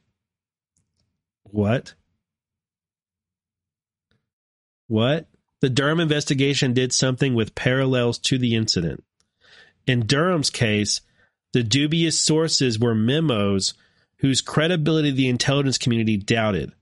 What? 1.44 1.94
What? 4.86 5.26
The 5.60 5.70
Durham 5.70 6.00
investigation 6.00 6.72
did 6.72 6.92
something 6.92 7.34
with 7.34 7.54
parallels 7.54 8.18
to 8.20 8.38
the 8.38 8.54
incident. 8.54 9.02
In 9.86 10.06
Durham's 10.06 10.50
case, 10.50 11.00
the 11.52 11.62
dubious 11.62 12.20
sources 12.20 12.78
were 12.78 12.94
memos 12.94 13.74
whose 14.18 14.40
credibility 14.40 15.10
the 15.10 15.28
intelligence 15.28 15.78
community 15.78 16.16
doubted, 16.16 16.72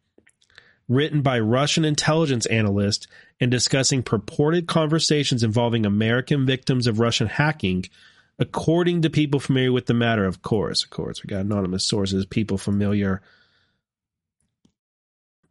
written 0.89 1.23
by 1.23 1.39
Russian 1.39 1.85
intelligence 1.85 2.47
analysts 2.47 3.07
and 3.41 3.51
discussing 3.51 4.03
purported 4.03 4.67
conversations 4.67 5.43
involving 5.43 5.87
American 5.87 6.47
victims 6.47 6.87
of 6.87 6.99
Russian 6.99 7.29
hacking, 7.29 7.85
according 8.39 9.03
to 9.03 9.11
people 9.11 9.41
familiar 9.41 9.73
with 9.73 9.87
the 9.87 9.95
matter. 9.95 10.25
Of 10.25 10.43
course, 10.43 10.83
of 10.83 10.91
course, 10.91 11.23
we 11.23 11.29
got 11.29 11.43
anonymous 11.43 11.85
sources, 11.85 12.27
people 12.27 12.59
familiar 12.59 13.23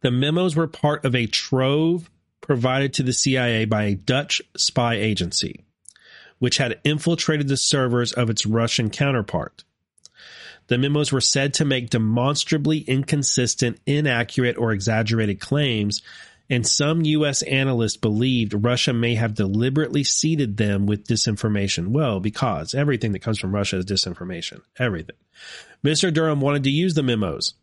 The 0.02 0.10
memos 0.10 0.54
were 0.54 0.68
part 0.68 1.04
of 1.04 1.14
a 1.14 1.26
trove 1.26 2.10
provided 2.40 2.92
to 2.94 3.02
the 3.02 3.12
CIA 3.12 3.64
by 3.64 3.84
a 3.84 3.94
Dutch 3.94 4.42
spy 4.56 4.94
agency, 4.94 5.64
which 6.38 6.58
had 6.58 6.80
infiltrated 6.84 7.48
the 7.48 7.56
servers 7.56 8.12
of 8.12 8.30
its 8.30 8.46
Russian 8.46 8.90
counterpart. 8.90 9.64
The 10.68 10.78
memos 10.78 11.12
were 11.12 11.20
said 11.20 11.54
to 11.54 11.64
make 11.64 11.90
demonstrably 11.90 12.78
inconsistent, 12.80 13.80
inaccurate, 13.86 14.58
or 14.58 14.72
exaggerated 14.72 15.40
claims, 15.40 16.02
and 16.48 16.66
some 16.66 17.04
U.S. 17.04 17.42
analysts 17.42 17.96
believed 17.96 18.64
Russia 18.64 18.92
may 18.92 19.16
have 19.16 19.34
deliberately 19.34 20.04
seeded 20.04 20.56
them 20.56 20.86
with 20.86 21.06
disinformation. 21.06 21.88
Well, 21.88 22.20
because 22.20 22.74
everything 22.74 23.12
that 23.12 23.22
comes 23.22 23.38
from 23.38 23.54
Russia 23.54 23.78
is 23.78 23.84
disinformation. 23.84 24.60
Everything. 24.78 25.16
Mr. 25.84 26.12
Durham 26.12 26.40
wanted 26.40 26.64
to 26.64 26.70
use 26.70 26.94
the 26.94 27.02
memos 27.02 27.54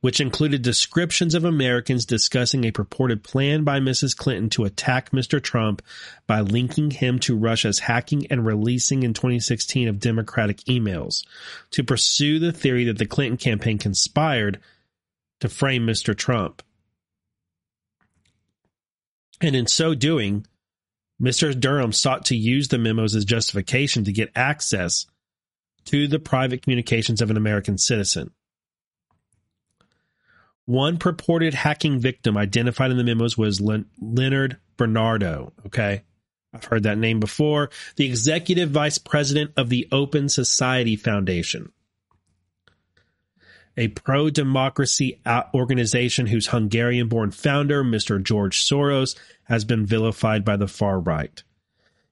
which 0.00 0.20
included 0.20 0.62
descriptions 0.62 1.34
of 1.34 1.44
Americans 1.44 2.04
discussing 2.04 2.64
a 2.64 2.70
purported 2.70 3.24
plan 3.24 3.64
by 3.64 3.80
Mrs. 3.80 4.16
Clinton 4.16 4.48
to 4.50 4.64
attack 4.64 5.10
Mr. 5.10 5.42
Trump 5.42 5.82
by 6.26 6.40
linking 6.40 6.90
him 6.90 7.18
to 7.20 7.36
Russia's 7.36 7.80
hacking 7.80 8.26
and 8.28 8.46
releasing 8.46 9.02
in 9.02 9.12
2016 9.12 9.88
of 9.88 9.98
Democratic 9.98 10.58
emails 10.68 11.24
to 11.72 11.82
pursue 11.82 12.38
the 12.38 12.52
theory 12.52 12.84
that 12.84 12.98
the 12.98 13.06
Clinton 13.06 13.36
campaign 13.36 13.78
conspired 13.78 14.60
to 15.40 15.48
frame 15.48 15.86
Mr. 15.86 16.16
Trump. 16.16 16.62
And 19.40 19.54
in 19.54 19.66
so 19.66 19.94
doing, 19.94 20.46
Mr. 21.20 21.58
Durham 21.58 21.92
sought 21.92 22.26
to 22.26 22.36
use 22.36 22.68
the 22.68 22.78
memos 22.78 23.14
as 23.14 23.24
justification 23.24 24.04
to 24.04 24.12
get 24.12 24.30
access 24.36 25.06
to 25.86 26.06
the 26.06 26.18
private 26.18 26.62
communications 26.62 27.20
of 27.20 27.30
an 27.30 27.36
American 27.36 27.78
citizen. 27.78 28.30
One 30.68 30.98
purported 30.98 31.54
hacking 31.54 31.98
victim 31.98 32.36
identified 32.36 32.90
in 32.90 32.98
the 32.98 33.02
memos 33.02 33.38
was 33.38 33.58
Len- 33.58 33.86
Leonard 34.02 34.58
Bernardo. 34.76 35.54
Okay. 35.64 36.02
I've 36.52 36.64
heard 36.64 36.82
that 36.82 36.98
name 36.98 37.20
before. 37.20 37.70
The 37.96 38.04
executive 38.04 38.68
vice 38.68 38.98
president 38.98 39.52
of 39.56 39.70
the 39.70 39.88
Open 39.90 40.28
Society 40.28 40.94
Foundation, 40.94 41.72
a 43.78 43.88
pro 43.88 44.28
democracy 44.28 45.18
organization 45.54 46.26
whose 46.26 46.48
Hungarian 46.48 47.08
born 47.08 47.30
founder, 47.30 47.82
Mr. 47.82 48.22
George 48.22 48.62
Soros, 48.62 49.16
has 49.44 49.64
been 49.64 49.86
vilified 49.86 50.44
by 50.44 50.58
the 50.58 50.68
far 50.68 51.00
right. 51.00 51.42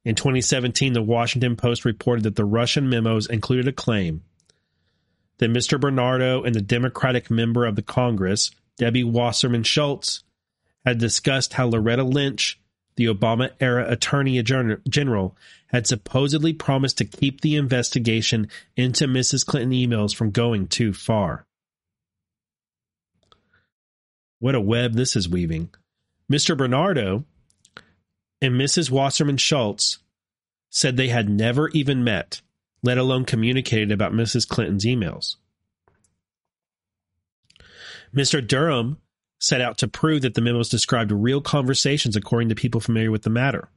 In 0.02 0.14
2017, 0.14 0.94
the 0.94 1.02
Washington 1.02 1.56
Post 1.56 1.84
reported 1.84 2.24
that 2.24 2.36
the 2.36 2.46
Russian 2.46 2.88
memos 2.88 3.26
included 3.26 3.68
a 3.68 3.72
claim 3.72 4.22
that 5.38 5.50
Mr. 5.50 5.80
Bernardo 5.80 6.42
and 6.42 6.54
the 6.54 6.60
Democratic 6.60 7.30
member 7.30 7.66
of 7.66 7.76
the 7.76 7.82
Congress, 7.82 8.50
Debbie 8.78 9.04
Wasserman 9.04 9.62
Schultz, 9.62 10.22
had 10.84 10.98
discussed 10.98 11.54
how 11.54 11.66
Loretta 11.66 12.04
Lynch, 12.04 12.60
the 12.96 13.06
Obama 13.06 13.50
era 13.60 13.90
Attorney 13.90 14.40
General, 14.42 15.36
had 15.68 15.86
supposedly 15.86 16.52
promised 16.52 16.98
to 16.98 17.04
keep 17.04 17.40
the 17.40 17.56
investigation 17.56 18.48
into 18.76 19.06
Mrs. 19.06 19.44
Clinton 19.44 19.72
emails 19.72 20.14
from 20.14 20.30
going 20.30 20.68
too 20.68 20.92
far. 20.92 21.44
What 24.38 24.54
a 24.54 24.60
web 24.60 24.94
this 24.94 25.16
is 25.16 25.28
weaving. 25.28 25.70
Mr. 26.30 26.56
Bernardo 26.56 27.24
and 28.40 28.54
Mrs. 28.54 28.90
Wasserman 28.90 29.38
Schultz 29.38 29.98
said 30.70 30.96
they 30.96 31.08
had 31.08 31.28
never 31.28 31.68
even 31.70 32.04
met 32.04 32.42
let 32.86 32.98
alone 32.98 33.24
communicated 33.24 33.90
about 33.90 34.12
Mrs. 34.12 34.48
Clinton's 34.48 34.84
emails. 34.84 35.36
Mr. 38.14 38.46
Durham 38.46 38.98
set 39.40 39.60
out 39.60 39.78
to 39.78 39.88
prove 39.88 40.22
that 40.22 40.34
the 40.34 40.40
memos 40.40 40.68
described 40.68 41.12
real 41.12 41.40
conversations 41.40 42.16
according 42.16 42.48
to 42.48 42.54
people 42.54 42.80
familiar 42.80 43.10
with 43.10 43.22
the 43.22 43.30
matter. 43.30 43.68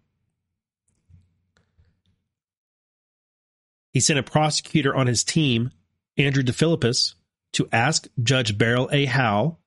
He 3.92 4.00
sent 4.00 4.20
a 4.20 4.24
prosecutor 4.24 4.96
on 4.96 5.08
his 5.08 5.24
team, 5.24 5.72
Andrew 6.16 6.44
DeFilippis, 6.44 7.16
to 7.54 7.68
ask 7.72 8.08
Judge 8.22 8.58
Beryl 8.58 8.88
A. 8.92 9.06
Howell, 9.06 9.60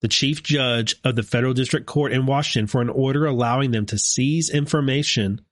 the 0.00 0.08
chief 0.08 0.42
judge 0.42 0.96
of 1.04 1.14
the 1.14 1.22
federal 1.22 1.52
district 1.52 1.86
court 1.86 2.12
in 2.12 2.24
Washington, 2.24 2.66
for 2.66 2.80
an 2.80 2.88
order 2.88 3.26
allowing 3.26 3.70
them 3.70 3.84
to 3.86 3.98
seize 3.98 4.48
information 4.48 5.42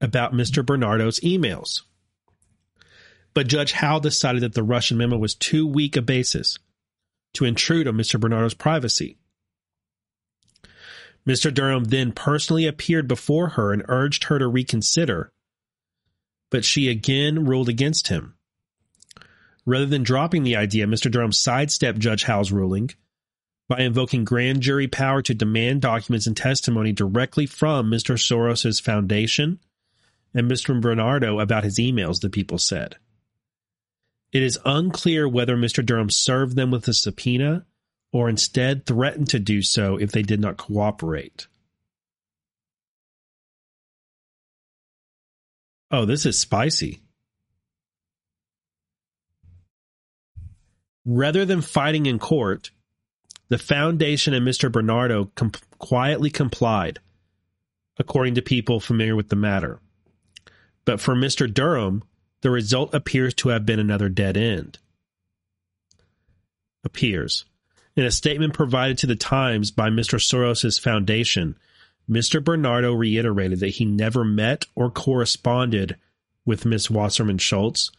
about 0.00 0.32
Mr. 0.32 0.64
Bernardo's 0.64 1.18
emails. 1.20 1.82
But 3.36 3.48
Judge 3.48 3.72
Howell 3.72 4.00
decided 4.00 4.42
that 4.42 4.54
the 4.54 4.62
Russian 4.62 4.96
memo 4.96 5.18
was 5.18 5.34
too 5.34 5.66
weak 5.66 5.94
a 5.94 6.00
basis 6.00 6.58
to 7.34 7.44
intrude 7.44 7.86
on 7.86 7.94
Mr. 7.94 8.18
Bernardo's 8.18 8.54
privacy. 8.54 9.18
Mr. 11.28 11.52
Durham 11.52 11.84
then 11.84 12.12
personally 12.12 12.66
appeared 12.66 13.06
before 13.06 13.50
her 13.50 13.74
and 13.74 13.84
urged 13.88 14.24
her 14.24 14.38
to 14.38 14.48
reconsider, 14.48 15.30
but 16.50 16.64
she 16.64 16.88
again 16.88 17.44
ruled 17.44 17.68
against 17.68 18.08
him. 18.08 18.36
Rather 19.66 19.84
than 19.84 20.02
dropping 20.02 20.42
the 20.42 20.56
idea, 20.56 20.86
Mr. 20.86 21.10
Durham 21.10 21.30
sidestepped 21.30 21.98
Judge 21.98 22.22
Howell's 22.22 22.52
ruling 22.52 22.88
by 23.68 23.80
invoking 23.80 24.24
grand 24.24 24.62
jury 24.62 24.88
power 24.88 25.20
to 25.20 25.34
demand 25.34 25.82
documents 25.82 26.26
and 26.26 26.34
testimony 26.38 26.90
directly 26.90 27.44
from 27.44 27.90
Mr. 27.90 28.18
Soros's 28.18 28.80
foundation 28.80 29.60
and 30.32 30.50
Mr. 30.50 30.80
Bernardo 30.80 31.38
about 31.38 31.64
his 31.64 31.78
emails, 31.78 32.22
the 32.22 32.30
people 32.30 32.56
said. 32.56 32.96
It 34.36 34.42
is 34.42 34.58
unclear 34.66 35.26
whether 35.26 35.56
Mr. 35.56 35.82
Durham 35.82 36.10
served 36.10 36.56
them 36.56 36.70
with 36.70 36.86
a 36.88 36.92
subpoena 36.92 37.64
or 38.12 38.28
instead 38.28 38.84
threatened 38.84 39.30
to 39.30 39.38
do 39.38 39.62
so 39.62 39.96
if 39.96 40.12
they 40.12 40.20
did 40.20 40.40
not 40.40 40.58
cooperate. 40.58 41.46
Oh, 45.90 46.04
this 46.04 46.26
is 46.26 46.38
spicy. 46.38 47.00
Rather 51.06 51.46
than 51.46 51.62
fighting 51.62 52.04
in 52.04 52.18
court, 52.18 52.72
the 53.48 53.56
foundation 53.56 54.34
and 54.34 54.46
Mr. 54.46 54.70
Bernardo 54.70 55.30
com- 55.34 55.52
quietly 55.78 56.28
complied, 56.28 56.98
according 57.98 58.34
to 58.34 58.42
people 58.42 58.80
familiar 58.80 59.16
with 59.16 59.30
the 59.30 59.34
matter. 59.34 59.80
But 60.84 61.00
for 61.00 61.14
Mr. 61.14 61.50
Durham, 61.50 62.02
the 62.46 62.50
result 62.52 62.94
appears 62.94 63.34
to 63.34 63.48
have 63.48 63.66
been 63.66 63.80
another 63.80 64.08
dead 64.08 64.36
end. 64.36 64.78
Appears. 66.84 67.44
In 67.96 68.04
a 68.04 68.10
statement 68.12 68.54
provided 68.54 68.98
to 68.98 69.08
the 69.08 69.16
Times 69.16 69.72
by 69.72 69.90
Mr. 69.90 70.20
Soros' 70.20 70.80
foundation, 70.80 71.58
Mr. 72.08 72.44
Bernardo 72.44 72.92
reiterated 72.92 73.58
that 73.58 73.70
he 73.70 73.84
never 73.84 74.24
met 74.24 74.64
or 74.76 74.92
corresponded 74.92 75.96
with 76.44 76.64
Ms. 76.64 76.88
Wasserman 76.88 77.38
Schultz 77.38 77.90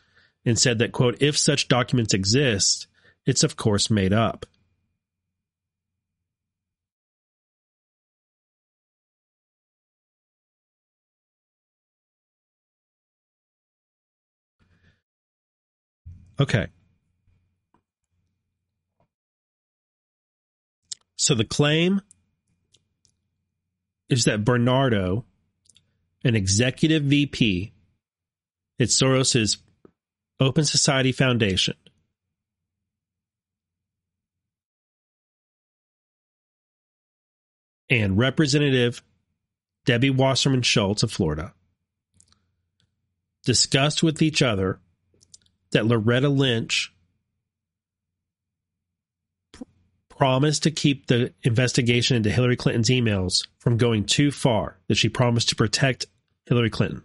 and 0.45 0.57
said 0.57 0.79
that, 0.79 0.93
quote, 0.93 1.21
if 1.21 1.37
such 1.37 1.67
documents 1.67 2.13
exist, 2.13 2.87
it's 3.25 3.43
of 3.43 3.57
course 3.57 3.89
made 3.89 4.13
up. 4.13 4.45
Okay. 16.39 16.67
So 21.15 21.33
the 21.33 21.45
claim 21.45 22.01
is 24.09 24.25
that 24.25 24.45
Bernardo, 24.45 25.25
an 26.23 26.35
executive 26.35 27.03
VP 27.03 27.73
at 28.79 28.89
Soros's 28.89 29.57
Open 30.39 30.63
Society 30.63 31.11
Foundation, 31.11 31.75
and 37.89 38.17
Representative 38.17 39.01
Debbie 39.85 40.09
Wasserman 40.09 40.61
Schultz 40.61 41.03
of 41.03 41.11
Florida 41.11 41.53
discussed 43.43 44.03
with 44.03 44.21
each 44.21 44.41
other 44.41 44.79
that 45.71 45.85
Loretta 45.85 46.29
Lynch 46.29 46.93
pr- 49.51 49.63
promised 50.09 50.63
to 50.63 50.71
keep 50.71 51.07
the 51.07 51.33
investigation 51.43 52.17
into 52.17 52.29
Hillary 52.29 52.55
Clinton's 52.55 52.89
emails 52.89 53.47
from 53.59 53.77
going 53.77 54.05
too 54.05 54.31
far, 54.31 54.77
that 54.87 54.95
she 54.95 55.09
promised 55.09 55.49
to 55.49 55.55
protect 55.55 56.05
Hillary 56.45 56.69
Clinton. 56.69 57.03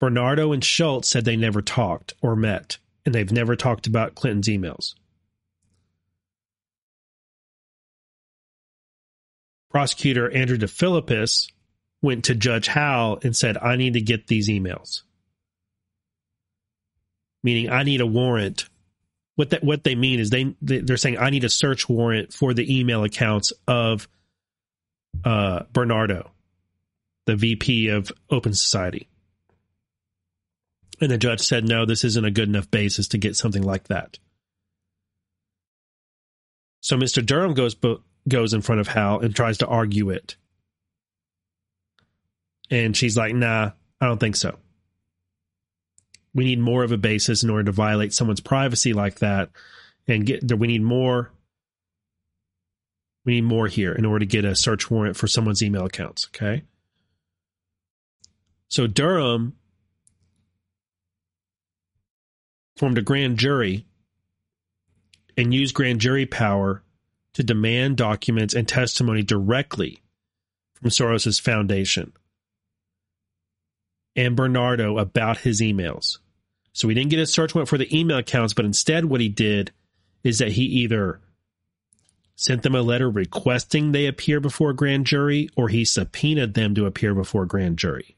Bernardo 0.00 0.52
and 0.52 0.62
Schultz 0.62 1.08
said 1.08 1.24
they 1.24 1.36
never 1.36 1.62
talked 1.62 2.12
or 2.20 2.36
met, 2.36 2.78
and 3.06 3.14
they've 3.14 3.32
never 3.32 3.56
talked 3.56 3.86
about 3.86 4.14
Clinton's 4.14 4.48
emails. 4.48 4.94
Prosecutor 9.70 10.30
Andrew 10.30 10.58
DeFilippis 10.58 11.50
went 12.02 12.24
to 12.26 12.34
Judge 12.34 12.68
Howell 12.68 13.20
and 13.22 13.34
said, 13.34 13.56
I 13.56 13.76
need 13.76 13.94
to 13.94 14.00
get 14.00 14.26
these 14.26 14.48
emails 14.48 15.02
meaning 17.44 17.70
I 17.70 17.84
need 17.84 18.00
a 18.00 18.06
warrant 18.06 18.68
what 19.36 19.50
that 19.50 19.64
what 19.64 19.84
they 19.84 19.94
mean 19.94 20.20
is 20.20 20.30
they 20.30 20.54
they're 20.62 20.96
saying 20.96 21.18
I 21.18 21.30
need 21.30 21.44
a 21.44 21.48
search 21.48 21.88
warrant 21.88 22.32
for 22.32 22.54
the 22.54 22.78
email 22.78 23.04
accounts 23.04 23.52
of 23.66 24.08
uh, 25.24 25.64
Bernardo, 25.72 26.30
the 27.26 27.36
VP 27.36 27.88
of 27.88 28.12
Open 28.30 28.54
Society. 28.54 29.08
And 31.00 31.10
the 31.10 31.18
judge 31.18 31.40
said, 31.40 31.64
no, 31.64 31.84
this 31.84 32.04
isn't 32.04 32.24
a 32.24 32.30
good 32.30 32.48
enough 32.48 32.70
basis 32.70 33.08
to 33.08 33.18
get 33.18 33.36
something 33.36 33.62
like 33.62 33.88
that. 33.88 34.18
So 36.80 36.96
Mr. 36.96 37.24
Durham 37.24 37.54
goes 37.54 37.74
goes 38.28 38.54
in 38.54 38.62
front 38.62 38.80
of 38.80 38.88
Hal 38.88 39.20
and 39.20 39.34
tries 39.34 39.58
to 39.58 39.66
argue 39.66 40.10
it. 40.10 40.36
And 42.70 42.96
she's 42.96 43.16
like, 43.16 43.34
nah, 43.34 43.72
I 44.00 44.06
don't 44.06 44.20
think 44.20 44.36
so. 44.36 44.56
We 46.34 46.44
need 46.44 46.58
more 46.58 46.82
of 46.82 46.92
a 46.92 46.96
basis 46.96 47.42
in 47.42 47.50
order 47.50 47.64
to 47.64 47.72
violate 47.72 48.12
someone's 48.12 48.40
privacy 48.40 48.92
like 48.92 49.20
that 49.20 49.50
and 50.08 50.26
get 50.26 50.58
we 50.58 50.66
need 50.66 50.82
more 50.82 51.32
we 53.24 53.34
need 53.34 53.44
more 53.44 53.68
here 53.68 53.92
in 53.92 54.04
order 54.04 54.20
to 54.20 54.26
get 54.26 54.44
a 54.44 54.54
search 54.54 54.90
warrant 54.90 55.16
for 55.16 55.26
someone's 55.26 55.62
email 55.62 55.86
accounts, 55.86 56.28
okay? 56.28 56.64
So 58.68 58.86
Durham 58.86 59.54
formed 62.76 62.98
a 62.98 63.02
grand 63.02 63.38
jury 63.38 63.86
and 65.36 65.54
used 65.54 65.74
grand 65.74 66.00
jury 66.00 66.26
power 66.26 66.82
to 67.34 67.42
demand 67.42 67.96
documents 67.96 68.54
and 68.54 68.68
testimony 68.68 69.22
directly 69.22 70.02
from 70.74 70.90
Soros's 70.90 71.38
foundation 71.38 72.12
and 74.16 74.36
Bernardo 74.36 74.98
about 74.98 75.38
his 75.38 75.60
emails. 75.60 76.18
So 76.74 76.88
he 76.88 76.94
didn't 76.94 77.10
get 77.10 77.20
a 77.20 77.26
search 77.26 77.54
warrant 77.54 77.68
for 77.68 77.78
the 77.78 77.96
email 77.96 78.18
accounts, 78.18 78.52
but 78.52 78.64
instead 78.64 79.04
what 79.04 79.20
he 79.20 79.28
did 79.28 79.70
is 80.24 80.38
that 80.40 80.52
he 80.52 80.64
either 80.64 81.20
sent 82.34 82.62
them 82.64 82.74
a 82.74 82.82
letter 82.82 83.08
requesting 83.08 83.92
they 83.92 84.06
appear 84.06 84.40
before 84.40 84.70
a 84.70 84.74
grand 84.74 85.06
jury 85.06 85.48
or 85.56 85.68
he 85.68 85.84
subpoenaed 85.84 86.54
them 86.54 86.74
to 86.74 86.84
appear 86.84 87.14
before 87.14 87.44
a 87.44 87.48
grand 87.48 87.78
jury. 87.78 88.16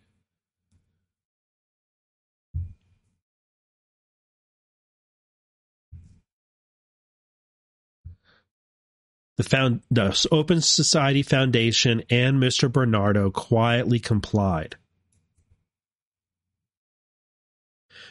The, 9.37 9.43
found, 9.43 9.83
the 9.91 10.27
Open 10.33 10.63
Society 10.63 11.23
Foundation 11.23 12.03
and 12.09 12.43
Mr. 12.43 12.73
Bernardo 12.73 13.31
quietly 13.31 14.01
complied. 14.01 14.77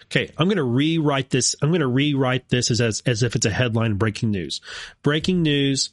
Okay, 0.06 0.32
I'm 0.38 0.48
going 0.48 0.58
to 0.58 0.64
rewrite 0.64 1.30
this. 1.30 1.56
I'm 1.62 1.70
going 1.70 1.82
to 1.82 1.88
rewrite 1.88 2.50
this 2.50 2.72
as, 2.72 2.80
as, 2.80 3.02
as 3.06 3.24
if 3.24 3.36
it's 3.36 3.46
a 3.46 3.52
headline 3.52 3.96
breaking 3.96 4.32
news. 4.32 4.62
Breaking 5.04 5.42
news 5.42 5.92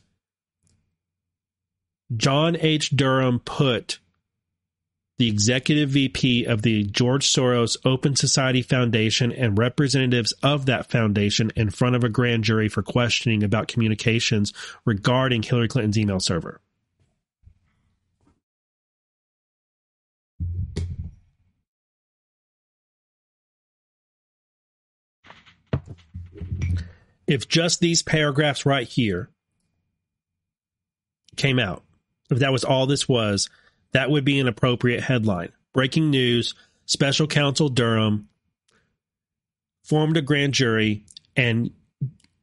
John 2.17 2.57
H. 2.61 2.91
Durham 2.91 3.41
put 3.41 3.99
the 5.19 5.29
executive 5.29 5.91
VP 5.91 6.45
of 6.45 6.63
the 6.63 6.85
George 6.85 7.33
Soros 7.33 7.77
Open 7.85 8.17
Society 8.17 8.61
Foundation 8.61 9.31
and 9.33 9.57
representatives 9.57 10.33
of 10.43 10.67
that 10.67 10.91
foundation 10.91 11.53
in 11.55 11.71
front 11.71 11.97
of 11.97 12.03
a 12.03 12.09
grand 12.09 12.45
jury 12.45 12.69
for 12.69 12.83
questioning 12.83 13.43
about 13.43 13.69
communications 13.69 14.53
regarding 14.85 15.43
Hillary 15.43 15.69
Clinton's 15.69 15.99
email 15.99 16.21
server. 16.21 16.61
If 27.27 27.49
just 27.49 27.81
these 27.81 28.03
paragraphs 28.03 28.67
right 28.67 28.87
here 28.87 29.31
came 31.37 31.59
out, 31.59 31.83
if 32.31 32.39
that 32.41 32.53
was 32.53 32.65
all 32.65 32.87
this 32.87 33.09
was, 33.09 33.49
that 33.93 34.11
would 34.11 34.25
be 34.25 34.41
an 34.41 34.49
appropriate 34.49 35.03
headline. 35.03 35.53
Breaking 35.73 36.11
news 36.11 36.55
Special 36.87 37.27
Counsel 37.27 37.69
Durham 37.69 38.29
formed 39.85 40.17
a 40.17 40.23
grand 40.23 40.55
jury 40.55 41.05
and 41.37 41.71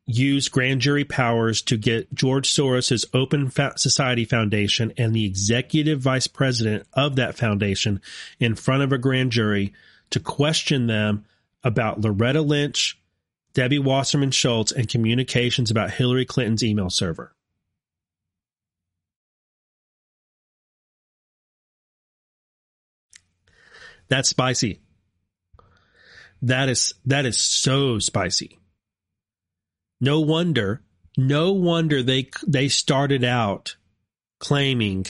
used 0.06 0.52
grand 0.52 0.82
jury 0.82 1.04
powers 1.06 1.62
to 1.62 1.78
get 1.78 2.14
George 2.14 2.52
Soros's 2.52 3.06
Open 3.14 3.52
Society 3.76 4.26
Foundation 4.26 4.92
and 4.98 5.14
the 5.14 5.26
executive 5.26 6.00
vice 6.00 6.26
president 6.26 6.88
of 6.94 7.16
that 7.18 7.38
foundation 7.38 8.02
in 8.40 8.56
front 8.56 8.82
of 8.82 8.92
a 8.92 8.98
grand 8.98 9.32
jury 9.32 9.72
to 10.10 10.20
question 10.20 10.88
them 10.88 11.26
about 11.64 12.02
Loretta 12.02 12.42
Lynch, 12.42 12.99
Debbie 13.60 13.77
Wasserman 13.77 14.31
Schultz, 14.31 14.72
and 14.72 14.88
communications 14.88 15.69
about 15.69 15.91
Hillary 15.91 16.23
Clinton's 16.23 16.64
email 16.64 16.90
server. 16.90 17.36
That's 24.07 24.30
spicy. 24.30 24.80
That 26.41 26.69
is 26.69 26.94
that 27.06 27.26
is 27.26 27.38
so 27.38 27.99
spicy. 27.99 28.57
No 29.99 30.22
wonder, 30.22 30.81
no 31.18 31.52
wonder 31.52 32.02
they 32.02 32.30
they 32.48 32.69
started 32.69 33.26
out 33.26 33.76
claiming 34.40 35.06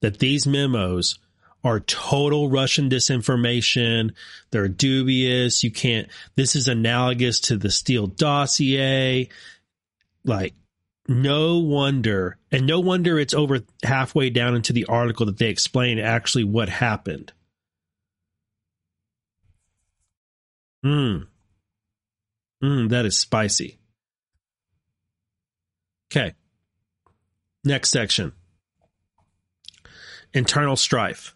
that 0.00 0.18
these 0.18 0.44
memos 0.44 1.20
are 1.64 1.80
total 1.80 2.50
Russian 2.50 2.88
disinformation. 2.88 4.14
They're 4.50 4.68
dubious. 4.68 5.62
You 5.62 5.70
can't, 5.70 6.08
this 6.36 6.56
is 6.56 6.68
analogous 6.68 7.40
to 7.40 7.56
the 7.56 7.70
Steele 7.70 8.06
dossier. 8.06 9.28
Like, 10.24 10.54
no 11.08 11.58
wonder, 11.58 12.38
and 12.50 12.66
no 12.66 12.80
wonder 12.80 13.18
it's 13.18 13.34
over 13.34 13.60
halfway 13.82 14.30
down 14.30 14.54
into 14.54 14.72
the 14.72 14.86
article 14.86 15.26
that 15.26 15.38
they 15.38 15.48
explain 15.48 15.98
actually 15.98 16.44
what 16.44 16.68
happened. 16.68 17.32
Mmm. 20.84 21.26
Mmm, 22.62 22.88
that 22.90 23.04
is 23.04 23.18
spicy. 23.18 23.78
Okay. 26.10 26.34
Next 27.64 27.90
section 27.90 28.32
internal 30.34 30.76
strife. 30.76 31.34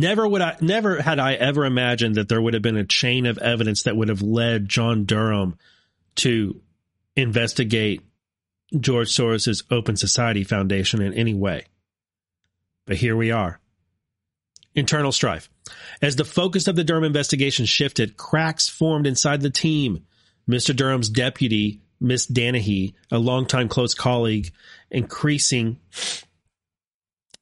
Never 0.00 0.26
would 0.26 0.40
I, 0.40 0.56
never 0.62 1.02
had 1.02 1.18
I 1.18 1.34
ever 1.34 1.66
imagined 1.66 2.14
that 2.14 2.30
there 2.30 2.40
would 2.40 2.54
have 2.54 2.62
been 2.62 2.78
a 2.78 2.84
chain 2.84 3.26
of 3.26 3.36
evidence 3.36 3.82
that 3.82 3.96
would 3.96 4.08
have 4.08 4.22
led 4.22 4.66
John 4.66 5.04
Durham 5.04 5.58
to 6.16 6.62
investigate 7.16 8.00
George 8.78 9.14
Soros's 9.14 9.62
Open 9.70 9.96
Society 9.96 10.42
Foundation 10.42 11.02
in 11.02 11.12
any 11.12 11.34
way. 11.34 11.66
But 12.86 12.96
here 12.96 13.14
we 13.14 13.30
are. 13.30 13.60
Internal 14.74 15.12
strife. 15.12 15.50
As 16.00 16.16
the 16.16 16.24
focus 16.24 16.66
of 16.66 16.76
the 16.76 16.84
Durham 16.84 17.04
investigation 17.04 17.66
shifted, 17.66 18.16
cracks 18.16 18.70
formed 18.70 19.06
inside 19.06 19.42
the 19.42 19.50
team. 19.50 20.06
Mr. 20.48 20.74
Durham's 20.74 21.10
deputy, 21.10 21.82
Miss 22.00 22.24
Dannehy, 22.24 22.94
a 23.10 23.18
longtime 23.18 23.68
close 23.68 23.92
colleague, 23.92 24.50
increasing 24.90 25.78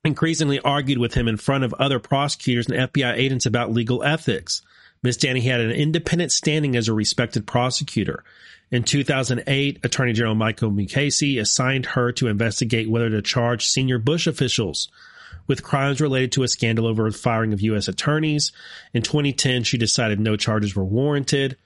increasingly 0.05 0.61
argued 0.61 0.99
with 0.99 1.15
him 1.15 1.29
in 1.29 1.37
front 1.37 1.65
of 1.65 1.75
other 1.75 1.99
prosecutors 1.99 2.66
and 2.69 2.93
FBI 2.93 3.15
agents 3.15 3.47
about 3.47 3.73
legal 3.73 4.03
ethics. 4.03 4.62
Miss 5.03 5.16
Dannehy 5.16 5.51
had 5.51 5.61
an 5.61 5.70
independent 5.70 6.33
standing 6.33 6.77
as 6.77 6.89
a 6.89 6.93
respected 6.93 7.47
prosecutor. 7.47 8.25
In 8.70 8.83
2008, 8.83 9.81
Attorney 9.85 10.12
General 10.12 10.35
Michael 10.35 10.70
Mukasey 10.70 11.41
assigned 11.41 11.87
her 11.87 12.12
to 12.12 12.29
investigate 12.29 12.91
whether 12.91 13.09
to 13.11 13.23
charge 13.23 13.66
senior 13.66 13.99
Bush 13.99 14.27
officials 14.27 14.89
with 15.47 15.62
crimes 15.62 16.01
related 16.01 16.33
to 16.33 16.43
a 16.43 16.49
scandal 16.49 16.87
over 16.87 17.11
the 17.11 17.16
firing 17.16 17.53
of 17.53 17.62
U.S. 17.62 17.89
attorneys. 17.89 18.53
In 18.93 19.03
2010, 19.03 19.65
she 19.65 19.79
decided 19.79 20.20
no 20.20 20.37
charges 20.37 20.77
were 20.77 20.85
warranted. 20.85 21.57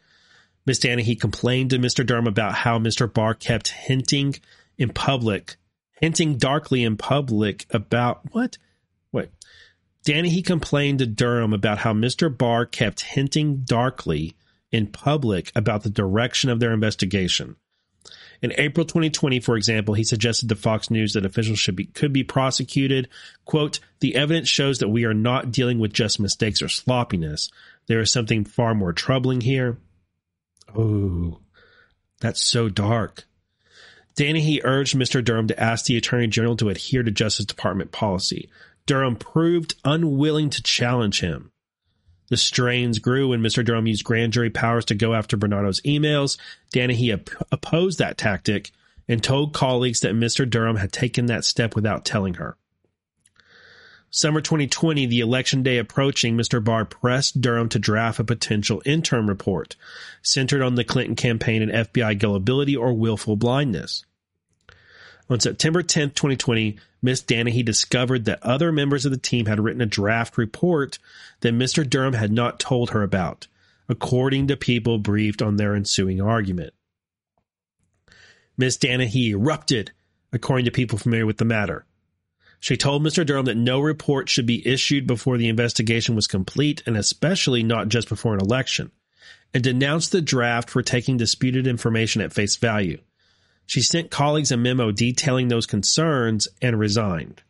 Ms. 0.65 0.79
Dannehy 0.79 1.21
complained 1.21 1.71
to 1.71 1.79
Mr. 1.79 2.07
Durham 2.07 2.29
about 2.29 2.55
how 2.55 2.79
Mr. 2.79 3.13
Barr 3.13 3.35
kept 3.35 3.69
hinting 3.69 4.37
in 4.79 4.91
public, 4.91 5.57
hinting 6.03 6.37
darkly 6.37 6.83
in 6.83 6.97
public 6.97 7.65
about 7.71 8.21
what? 8.35 8.59
What? 9.13 9.31
Dannehy 10.05 10.45
complained 10.45 10.99
to 10.99 11.07
Durham 11.07 11.53
about 11.53 11.79
how 11.79 11.95
Mr. 11.95 12.37
Barr 12.37 12.67
kept 12.67 13.03
hinting 13.03 13.59
darkly 13.59 14.35
in 14.73 14.89
public 14.89 15.53
about 15.55 15.85
the 15.85 15.91
direction 15.91 16.51
of 16.51 16.59
their 16.59 16.73
investigation. 16.73 17.55
In 18.43 18.53
April 18.59 18.85
2020, 18.85 19.39
for 19.39 19.57
example, 19.57 19.95
he 19.95 20.03
suggested 20.03 20.49
to 20.49 20.57
Fox 20.57 20.91
News 20.91 21.13
that 21.13 21.25
officials 21.25 21.61
should 21.61 21.77
be 21.77 21.85
could 21.85 22.13
be 22.13 22.25
prosecuted. 22.25 23.09
"Quote: 23.45 23.79
The 24.01 24.17
evidence 24.17 24.49
shows 24.49 24.81
that 24.81 24.89
we 24.89 25.05
are 25.05 25.15
not 25.15 25.53
dealing 25.53 25.79
with 25.79 25.93
just 25.93 26.19
mistakes 26.19 26.61
or 26.61 26.69
sloppiness. 26.69 27.49
There 27.87 28.01
is 28.01 28.11
something 28.11 28.45
far 28.45 28.75
more 28.75 28.93
troubling 28.93 29.43
here." 29.43 29.79
Oh, 30.75 31.39
that's 32.19 32.43
so 32.43 32.69
dark. 32.69 33.29
Dannehy 34.15 34.61
urged 34.63 34.97
Mr. 34.97 35.25
Durham 35.25 35.49
to 35.49 35.61
ask 35.61 35.87
the 35.87 35.97
Attorney 35.97 36.27
General 36.27 36.57
to 36.57 36.69
adhere 36.69 37.03
to 37.03 37.11
Justice 37.11 37.47
Department 37.47 37.93
policy. 37.93 38.51
Durham 38.87 39.17
proved 39.17 39.75
unwilling 39.85 40.51
to 40.51 40.63
challenge 40.63 41.21
him. 41.21 41.53
The 42.29 42.37
strains 42.37 42.99
grew 42.99 43.29
when 43.29 43.41
Mr. 43.41 43.65
Durham 43.65 43.87
used 43.87 44.05
grand 44.05 44.33
jury 44.33 44.51
powers 44.51 44.87
to 44.87 44.95
go 44.95 45.15
after 45.15 45.37
Bernardo's 45.37 45.81
emails. 45.83 46.39
Dannehy 46.73 47.13
op- 47.13 47.47
opposed 47.53 47.99
that 47.99 48.17
tactic 48.19 48.71
and 49.09 49.23
told 49.23 49.53
colleagues 49.53 50.01
that 50.01 50.15
Mr. 50.15 50.49
Durham 50.49 50.77
had 50.77 50.93
taken 50.93 51.27
that 51.27 51.45
step 51.45 51.75
without 51.75 52.05
telling 52.05 52.35
her. 52.35 52.57
Summer 54.15 54.43
2020, 54.43 55.07
the 55.07 55.21
election 55.21 55.63
day 55.63 55.79
approaching, 55.79 56.37
Mr. 56.37 56.63
Barr 56.63 56.85
pressed 56.85 57.41
Durham 57.41 57.71
to 57.71 57.79
draft 57.79 58.21
a 58.21 58.25
potential 58.25 58.83
interim 58.85 59.27
report 59.27 59.75
centered 60.21 60.61
on 60.61 60.75
the 60.75 60.85
Clinton 60.85 61.17
campaign 61.17 61.63
and 61.63 61.73
FBI 61.73 62.19
gullibility 62.19 62.77
or 62.77 62.93
willful 62.93 63.37
blindness. 63.37 64.05
On 65.31 65.41
September 65.41 65.83
10, 65.83 66.11
2020, 66.11 66.77
Ms. 67.01 67.23
Dannehy 67.23 67.65
discovered 67.65 68.27
that 68.27 68.43
other 68.43 68.71
members 68.71 69.07
of 69.07 69.13
the 69.13 69.19
team 69.19 69.47
had 69.47 69.59
written 69.59 69.81
a 69.81 69.87
draft 69.87 70.37
report 70.37 70.99
that 71.41 71.55
Mr. 71.55 71.89
Durham 71.89 72.13
had 72.13 72.31
not 72.31 72.61
told 72.61 72.91
her 72.91 73.03
about, 73.03 73.47
according 73.89 74.47
to 74.49 74.59
people 74.59 74.99
briefed 74.99 75.41
on 75.41 75.57
their 75.57 75.75
ensuing 75.75 76.21
argument. 76.21 76.75
Ms. 78.59 78.77
Dannehy 78.77 79.31
erupted, 79.31 79.93
according 80.35 80.67
to 80.67 80.71
people 80.71 80.99
familiar 80.99 81.25
with 81.25 81.39
the 81.39 81.47
matter. 81.47 81.87
She 82.63 82.77
told 82.77 83.03
Mr. 83.03 83.27
Durham 83.27 83.47
that 83.47 83.57
no 83.57 83.81
report 83.81 84.29
should 84.29 84.47
be 84.47 84.65
issued 84.65 85.05
before 85.05 85.37
the 85.37 85.49
investigation 85.49 86.15
was 86.15 86.29
complete, 86.29 86.81
and 86.87 86.97
especially 86.97 87.65
not 87.65 87.89
just 87.89 88.09
before 88.09 88.35
an 88.35 88.41
election, 88.41 88.93
and 89.53 89.65
denounced 89.65 90.13
the 90.13 90.23
draft 90.23 90.71
for 90.71 90.81
taking 90.81 91.17
disputed 91.17 91.67
information 91.67 92.23
at 92.23 92.33
face 92.33 92.55
value. 92.55 93.01
She 93.67 93.81
sent 93.81 94.13
colleagues 94.13 94.53
a 94.53 94.57
memo 94.57 94.93
detailing 94.93 95.49
those 95.49 95.67
concerns 95.67 96.47
and 96.63 96.79
resigned. 96.79 97.43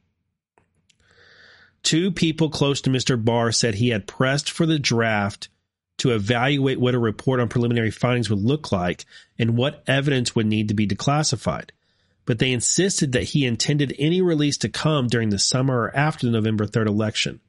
Two 1.82 2.10
people 2.10 2.48
close 2.48 2.80
to 2.80 2.90
Mr. 2.90 3.22
Barr 3.22 3.52
said 3.52 3.74
he 3.74 3.90
had 3.90 4.06
pressed 4.06 4.50
for 4.50 4.64
the 4.64 4.78
draft 4.78 5.50
to 5.98 6.12
evaluate 6.12 6.80
what 6.80 6.94
a 6.94 6.98
report 6.98 7.38
on 7.38 7.50
preliminary 7.50 7.90
findings 7.90 8.30
would 8.30 8.42
look 8.42 8.72
like 8.72 9.04
and 9.38 9.58
what 9.58 9.84
evidence 9.86 10.34
would 10.34 10.46
need 10.46 10.68
to 10.68 10.74
be 10.74 10.86
declassified 10.86 11.68
but 12.24 12.38
they 12.38 12.52
insisted 12.52 13.12
that 13.12 13.24
he 13.24 13.46
intended 13.46 13.94
any 13.98 14.20
release 14.20 14.58
to 14.58 14.68
come 14.68 15.08
during 15.08 15.30
the 15.30 15.38
summer 15.38 15.82
or 15.82 15.96
after 15.96 16.26
the 16.26 16.32
November 16.32 16.66
3rd 16.66 16.86
election. 16.86 17.40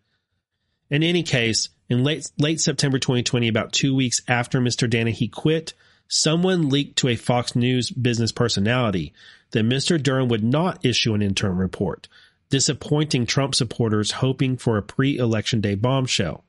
In 0.90 1.04
any 1.04 1.24
case, 1.24 1.70
in 1.90 2.04
late, 2.04 2.30
late 2.38 2.60
September 2.60 3.00
2020, 3.00 3.48
about 3.48 3.74
two 3.74 3.95
weeks 3.95 4.22
after 4.28 4.60
Mr. 4.60 4.90
Dannehy 4.90 5.32
quit, 5.32 5.74
someone 6.08 6.70
leaked 6.70 6.98
to 6.98 7.10
a 7.10 7.16
Fox 7.16 7.56
News 7.56 7.90
business 7.91 8.32
personality 8.32 9.14
that 9.52 9.66
Mr. 9.66 10.02
Durham 10.02 10.30
would 10.30 10.44
not 10.44 10.84
issue 10.86 11.14
an 11.14 11.22
interim 11.22 11.58
report, 11.58 12.08
disappointing 12.50 13.26
Trump 13.26 13.56
supporters 13.56 14.12
hoping 14.12 14.58
for 14.58 14.78
a 14.78 14.84
pre 14.84 15.18
election 15.18 15.62
day 15.62 15.76
bombshell. 15.76 16.44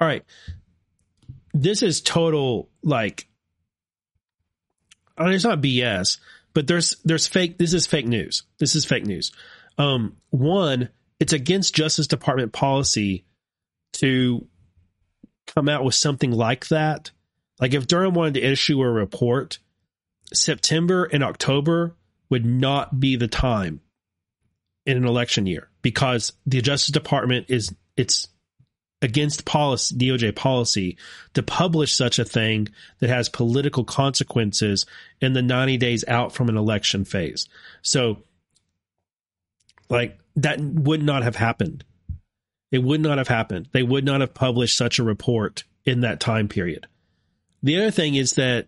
All 0.00 0.06
right. 0.06 0.24
This 1.52 1.82
is 1.82 2.00
total, 2.00 2.68
like, 2.82 3.26
I 5.16 5.24
mean, 5.24 5.34
it's 5.34 5.44
not 5.44 5.60
BS 5.60 6.18
but 6.58 6.66
there's 6.66 6.96
there's 7.04 7.28
fake. 7.28 7.56
This 7.56 7.72
is 7.72 7.86
fake 7.86 8.08
news. 8.08 8.42
This 8.58 8.74
is 8.74 8.84
fake 8.84 9.06
news. 9.06 9.30
Um, 9.78 10.16
one, 10.30 10.88
it's 11.20 11.32
against 11.32 11.72
Justice 11.72 12.08
Department 12.08 12.52
policy 12.52 13.24
to 13.92 14.44
come 15.46 15.68
out 15.68 15.84
with 15.84 15.94
something 15.94 16.32
like 16.32 16.66
that. 16.66 17.12
Like 17.60 17.74
if 17.74 17.86
Durham 17.86 18.14
wanted 18.14 18.34
to 18.34 18.42
issue 18.42 18.82
a 18.82 18.90
report, 18.90 19.60
September 20.32 21.04
and 21.04 21.22
October 21.22 21.94
would 22.28 22.44
not 22.44 22.98
be 22.98 23.14
the 23.14 23.28
time 23.28 23.80
in 24.84 24.96
an 24.96 25.06
election 25.06 25.46
year 25.46 25.70
because 25.80 26.32
the 26.44 26.60
Justice 26.60 26.90
Department 26.90 27.46
is 27.50 27.72
it's 27.96 28.26
against 29.00 29.44
policy, 29.44 29.96
DOJ 29.96 30.34
policy 30.34 30.96
to 31.34 31.42
publish 31.42 31.94
such 31.94 32.18
a 32.18 32.24
thing 32.24 32.68
that 32.98 33.10
has 33.10 33.28
political 33.28 33.84
consequences 33.84 34.86
in 35.20 35.32
the 35.32 35.42
90 35.42 35.76
days 35.76 36.04
out 36.08 36.32
from 36.32 36.48
an 36.48 36.56
election 36.56 37.04
phase. 37.04 37.48
So, 37.82 38.22
like, 39.88 40.18
that 40.36 40.60
would 40.60 41.02
not 41.02 41.22
have 41.22 41.36
happened. 41.36 41.84
It 42.70 42.82
would 42.82 43.00
not 43.00 43.18
have 43.18 43.28
happened. 43.28 43.68
They 43.72 43.82
would 43.82 44.04
not 44.04 44.20
have 44.20 44.34
published 44.34 44.76
such 44.76 44.98
a 44.98 45.04
report 45.04 45.64
in 45.84 46.00
that 46.00 46.20
time 46.20 46.48
period. 46.48 46.86
The 47.62 47.78
other 47.78 47.90
thing 47.90 48.14
is 48.14 48.32
that 48.32 48.66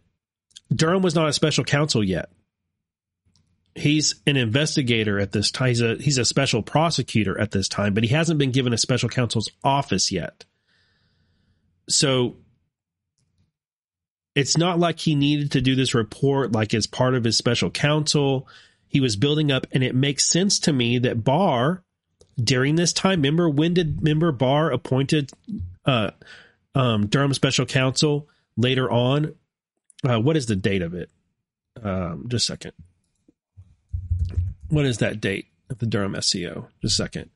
Durham 0.73 1.03
was 1.03 1.15
not 1.15 1.29
a 1.29 1.33
special 1.33 1.65
counsel 1.65 2.03
yet 2.03 2.31
he's 3.75 4.17
an 4.27 4.37
investigator 4.37 5.19
at 5.19 5.33
this 5.33 5.51
time. 5.51 5.69
He's 5.69 5.83
a 5.83 5.95
he's 5.97 6.19
a 6.19 6.25
special 6.25 6.63
prosecutor 6.63 7.39
at 7.39 7.51
this 7.51 7.69
time, 7.69 7.95
but 7.95 8.05
he 8.05 8.11
hasn't 8.11 8.39
been 8.39 8.51
given 8.51 8.73
a 8.73 8.79
special 8.79 9.09
counsel's 9.09 9.51
office 9.63 10.11
yet. 10.11 10.45
So 11.89 12.37
it's 14.35 14.57
not 14.57 14.79
like 14.79 15.01
he 15.01 15.15
needed 15.15 15.53
to 15.53 15.61
do 15.61 15.75
this 15.75 15.95
report 15.95 16.53
like 16.53 16.75
as 16.75 16.87
part 16.87 17.15
of 17.15 17.25
his 17.25 17.37
special 17.37 17.71
counsel. 17.71 18.49
He 18.87 19.01
was 19.01 19.17
building 19.17 19.53
up, 19.53 19.67
and 19.73 19.85
it 19.85 19.95
makes 19.95 20.29
sense 20.29 20.59
to 20.61 20.73
me 20.73 20.99
that 20.99 21.23
Barr 21.23 21.83
during 22.43 22.75
this 22.75 22.93
time. 22.93 23.21
Remember 23.21 23.49
when 23.49 23.75
did 23.75 24.03
member 24.03 24.33
Barr 24.33 24.73
appointed 24.73 25.31
uh, 25.85 26.11
um, 26.75 27.07
Durham 27.07 27.35
special 27.35 27.67
counsel 27.67 28.29
later 28.57 28.91
on? 28.91 29.35
Uh, 30.03 30.19
what 30.19 30.37
is 30.37 30.47
the 30.47 30.57
date 30.57 30.83
of 30.83 30.95
it? 30.95 31.11
Um, 31.83 32.27
just 32.29 32.49
a 32.49 32.53
second 32.53 32.73
what 34.71 34.87
is 34.87 34.99
that 34.99 35.21
date 35.21 35.47
of 35.69 35.79
the 35.79 35.87
Durham 35.87 36.21
SCO? 36.21 36.69
Just 36.81 36.99
a 36.99 37.03
second. 37.03 37.31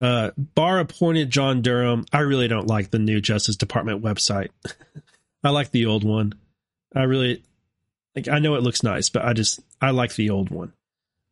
Uh, 0.00 0.30
Barr 0.36 0.78
appointed 0.78 1.30
John 1.30 1.62
Durham. 1.62 2.04
I 2.12 2.20
really 2.20 2.48
don't 2.48 2.66
like 2.66 2.90
the 2.90 2.98
new 2.98 3.20
Justice 3.20 3.56
Department 3.56 4.02
website. 4.02 4.50
I 5.44 5.50
like 5.50 5.70
the 5.70 5.86
old 5.86 6.04
one. 6.04 6.34
I 6.94 7.04
really 7.04 7.42
like. 8.14 8.28
I 8.28 8.38
know 8.38 8.54
it 8.56 8.62
looks 8.62 8.82
nice, 8.82 9.08
but 9.08 9.24
I 9.24 9.32
just 9.32 9.60
I 9.80 9.90
like 9.90 10.14
the 10.14 10.30
old 10.30 10.50
one. 10.50 10.72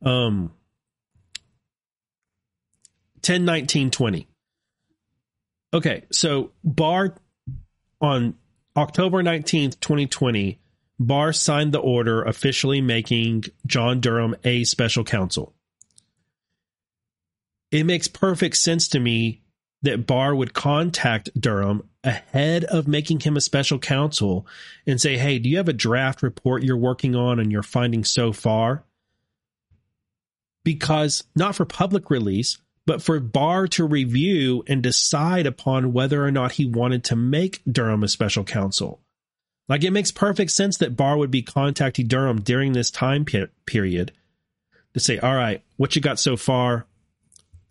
Um, 0.03 0.53
ten 3.23 3.45
nineteen 3.45 3.91
twenty. 3.91 4.29
Okay, 5.73 6.05
so 6.11 6.53
Barr 6.63 7.15
on 8.01 8.35
October 8.77 9.23
nineteenth, 9.23 9.81
twenty 9.81 10.07
twenty 10.07 10.59
Barr 10.99 11.33
signed 11.33 11.73
the 11.73 11.81
order 11.81 12.23
officially 12.23 12.81
making 12.81 13.45
John 13.67 14.01
Durham 14.01 14.37
a 14.45 14.65
special 14.65 15.05
counsel. 15.05 15.55
It 17.71 17.85
makes 17.85 18.07
perfect 18.07 18.57
sense 18.57 18.89
to 18.89 19.01
me 19.01 19.43
that 19.83 20.07
Barr 20.07 20.35
would 20.35 20.55
contact 20.55 21.29
Durham 21.39 21.89
ahead 22.03 22.65
of 22.65 22.89
making 22.89 23.21
him 23.21 23.37
a 23.37 23.41
special 23.41 23.79
counsel 23.79 24.47
and 24.87 25.01
say, 25.01 25.19
Hey, 25.19 25.39
do 25.39 25.49
you 25.49 25.59
have 25.59 25.69
a 25.69 25.75
draft 25.75 26.23
report 26.23 26.63
you're 26.63 26.77
working 26.77 27.15
on 27.15 27.39
and 27.39 27.53
you're 27.53 27.63
finding 27.63 28.05
so 28.05 28.33
far? 28.33 28.85
Because 30.65 31.25
not 31.37 31.55
for 31.55 31.67
public 31.67 32.09
release, 32.09 32.59
but 32.87 33.03
for 33.03 33.21
Barr 33.21 33.67
to 33.69 33.85
review 33.85 34.65
and 34.67 34.83
decide 34.83 35.47
upon 35.47 35.93
whether 35.93 36.25
or 36.25 36.31
not 36.31 36.53
he 36.53 36.65
wanted 36.65 37.05
to 37.05 37.17
make 37.17 37.61
Durham 37.71 38.03
a 38.03 38.09
special 38.09 38.45
counsel. 38.45 39.01
Like 39.69 39.83
it 39.83 39.93
makes 39.93 40.11
perfect 40.11 40.51
sense 40.51 40.77
that 40.79 40.97
Barr 40.97 41.17
would 41.17 41.31
be 41.31 41.43
contacting 41.43 42.07
Durham 42.07 42.41
during 42.41 42.73
this 42.73 42.91
time 42.91 43.25
pe- 43.25 43.47
period 43.67 44.13
to 44.93 45.01
say, 45.01 45.19
"All 45.19 45.35
right, 45.35 45.63
what 45.77 45.97
you 45.97 46.03
got 46.03 46.19
so 46.19 46.37
far? 46.37 46.87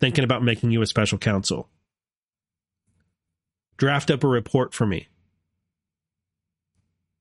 Thinking 0.00 0.24
about 0.24 0.42
making 0.42 0.70
you 0.72 0.82
a 0.82 0.86
special 0.86 1.18
counsel. 1.18 1.68
Draft 3.76 4.10
up 4.10 4.24
a 4.24 4.28
report 4.28 4.74
for 4.74 4.86
me, 4.86 5.08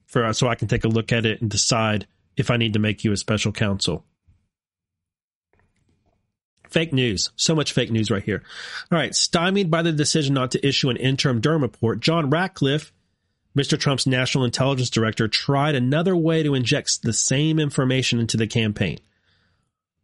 for 0.05 0.25
uh, 0.25 0.33
so 0.33 0.47
I 0.47 0.55
can 0.55 0.67
take 0.67 0.83
a 0.83 0.89
look 0.89 1.11
at 1.11 1.25
it 1.25 1.41
and 1.41 1.49
decide 1.49 2.07
if 2.35 2.49
I 2.49 2.57
need 2.57 2.73
to 2.73 2.79
make 2.79 3.03
you 3.03 3.11
a 3.11 3.17
special 3.17 3.51
counsel." 3.51 4.05
Fake 6.69 6.91
news. 6.91 7.29
So 7.35 7.53
much 7.53 7.71
fake 7.71 7.91
news 7.91 8.09
right 8.09 8.23
here. 8.23 8.41
All 8.91 8.97
right. 8.97 9.13
Stymied 9.13 9.69
by 9.69 9.83
the 9.83 9.91
decision 9.91 10.33
not 10.33 10.49
to 10.51 10.67
issue 10.67 10.89
an 10.89 10.97
interim 10.97 11.39
Durham 11.39 11.61
report, 11.61 11.99
John 11.99 12.31
Ratcliffe 12.31 12.91
Mr. 13.55 13.79
Trump's 13.79 14.07
national 14.07 14.45
intelligence 14.45 14.89
director 14.89 15.27
tried 15.27 15.75
another 15.75 16.15
way 16.15 16.43
to 16.43 16.55
inject 16.55 17.01
the 17.03 17.13
same 17.13 17.59
information 17.59 18.19
into 18.19 18.37
the 18.37 18.47
campaign. 18.47 18.99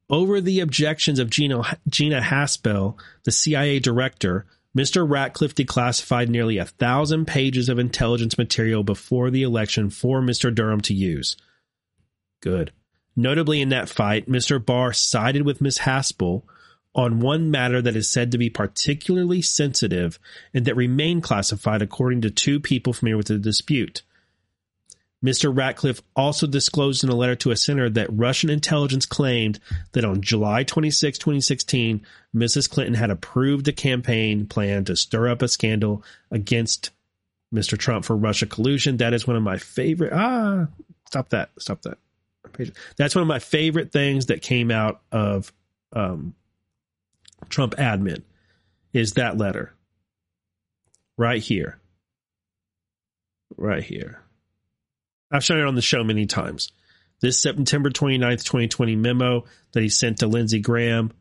Over 0.10 0.42
the 0.42 0.60
objections 0.60 1.20
of 1.20 1.30
Gina, 1.30 1.78
Gina 1.88 2.22
Haspel, 2.22 2.98
the 3.24 3.32
CIA 3.32 3.80
director, 3.80 4.46
Mr. 4.78 5.08
Ratcliffe 5.08 5.56
declassified 5.56 6.30
nearly 6.30 6.58
a 6.58 6.66
thousand 6.66 7.26
pages 7.26 7.70
of 7.70 7.80
intelligence 7.80 8.38
material 8.38 8.84
before 8.84 9.32
the 9.32 9.44
election 9.44 9.90
for 9.90 10.22
Mr. 10.22 10.54
Durham 10.54 10.82
to 10.82 10.94
use. 10.94 11.36
Good. 12.42 12.72
Notably, 13.16 13.62
in 13.62 13.70
that 13.70 13.90
fight, 13.90 14.30
Mr. 14.30 14.64
Barr 14.64 14.94
sided 14.94 15.42
with 15.44 15.62
Ms. 15.62 15.80
Haspel 15.80 16.44
on 16.95 17.20
one 17.20 17.52
matter 17.52 17.82
that 17.82 17.95
is 17.95 18.10
said 18.10 18.32
to 18.32 18.38
be 18.38 18.49
particularly 18.49 19.41
sensitive 19.41 20.20
and 20.53 20.66
that 20.66 20.76
remained 20.76 21.24
classified 21.24 21.82
according 21.82 22.22
to 22.22 22.30
two 22.30 22.60
people 22.60 22.94
familiar 22.94 23.18
with 23.18 23.28
the 23.28 23.38
dispute. 23.38 24.02
Mr. 25.24 25.56
Ratcliffe 25.56 26.02
also 26.16 26.48
disclosed 26.48 27.03
in 27.03 27.10
a 27.10 27.16
letter 27.16 27.36
to 27.36 27.52
a 27.52 27.57
senator 27.57 27.90
that 27.90 28.07
Russian 28.10 28.49
intelligence 28.49 29.06
claimed 29.06 29.60
that 29.91 30.06
on 30.06 30.22
July 30.22 30.64
26, 30.64 31.18
2016, 31.18 32.06
Mrs. 32.34 32.70
Clinton 32.70 32.94
had 32.94 33.11
approved 33.11 33.68
a 33.68 33.74
campaign 33.74 34.48
plan 34.48 34.86
to 34.86 34.95
stir 34.95 35.28
up 35.28 35.41
a 35.41 35.49
scandal 35.49 36.03
against 36.32 36.91
Mr. 37.53 37.78
Trump 37.78 38.06
for 38.06 38.16
Russia 38.16 38.45
collusion. 38.45 38.98
That 38.98 39.14
is 39.14 39.28
one 39.28 39.36
of 39.36 39.44
my 39.44 39.57
favorite. 39.57 40.14
Ah, 40.14 40.68
stop 41.06 41.30
that. 41.30 41.49
Stop 41.60 41.82
that. 41.82 41.98
That's 42.95 43.14
one 43.14 43.22
of 43.22 43.28
my 43.28 43.40
favorite 43.40 43.91
things 43.91 44.28
that 44.28 44.41
came 44.41 44.72
out 44.72 45.02
of 45.11 45.52
um, 45.94 46.34
Trump 47.48 47.76
admin 47.76 48.24
is 48.94 49.14
that 49.14 49.38
letter 49.38 49.74
right 51.18 51.41
here. 51.41 51.80
Right 53.57 53.84
here. 53.84 54.22
I've 55.32 55.44
shown 55.44 55.60
it 55.60 55.66
on 55.66 55.76
the 55.76 55.82
show 55.82 56.03
many 56.03 56.26
times. 56.26 56.72
This 57.22 57.40
September 57.40 57.90
29th, 57.90 58.44
2020 58.44 58.95
memo 58.95 59.45
that 59.74 59.84
he 59.84 59.90
sent 59.90 60.20
to 60.20 60.28
Lindsey 60.28 60.60
Graham. 60.60 61.11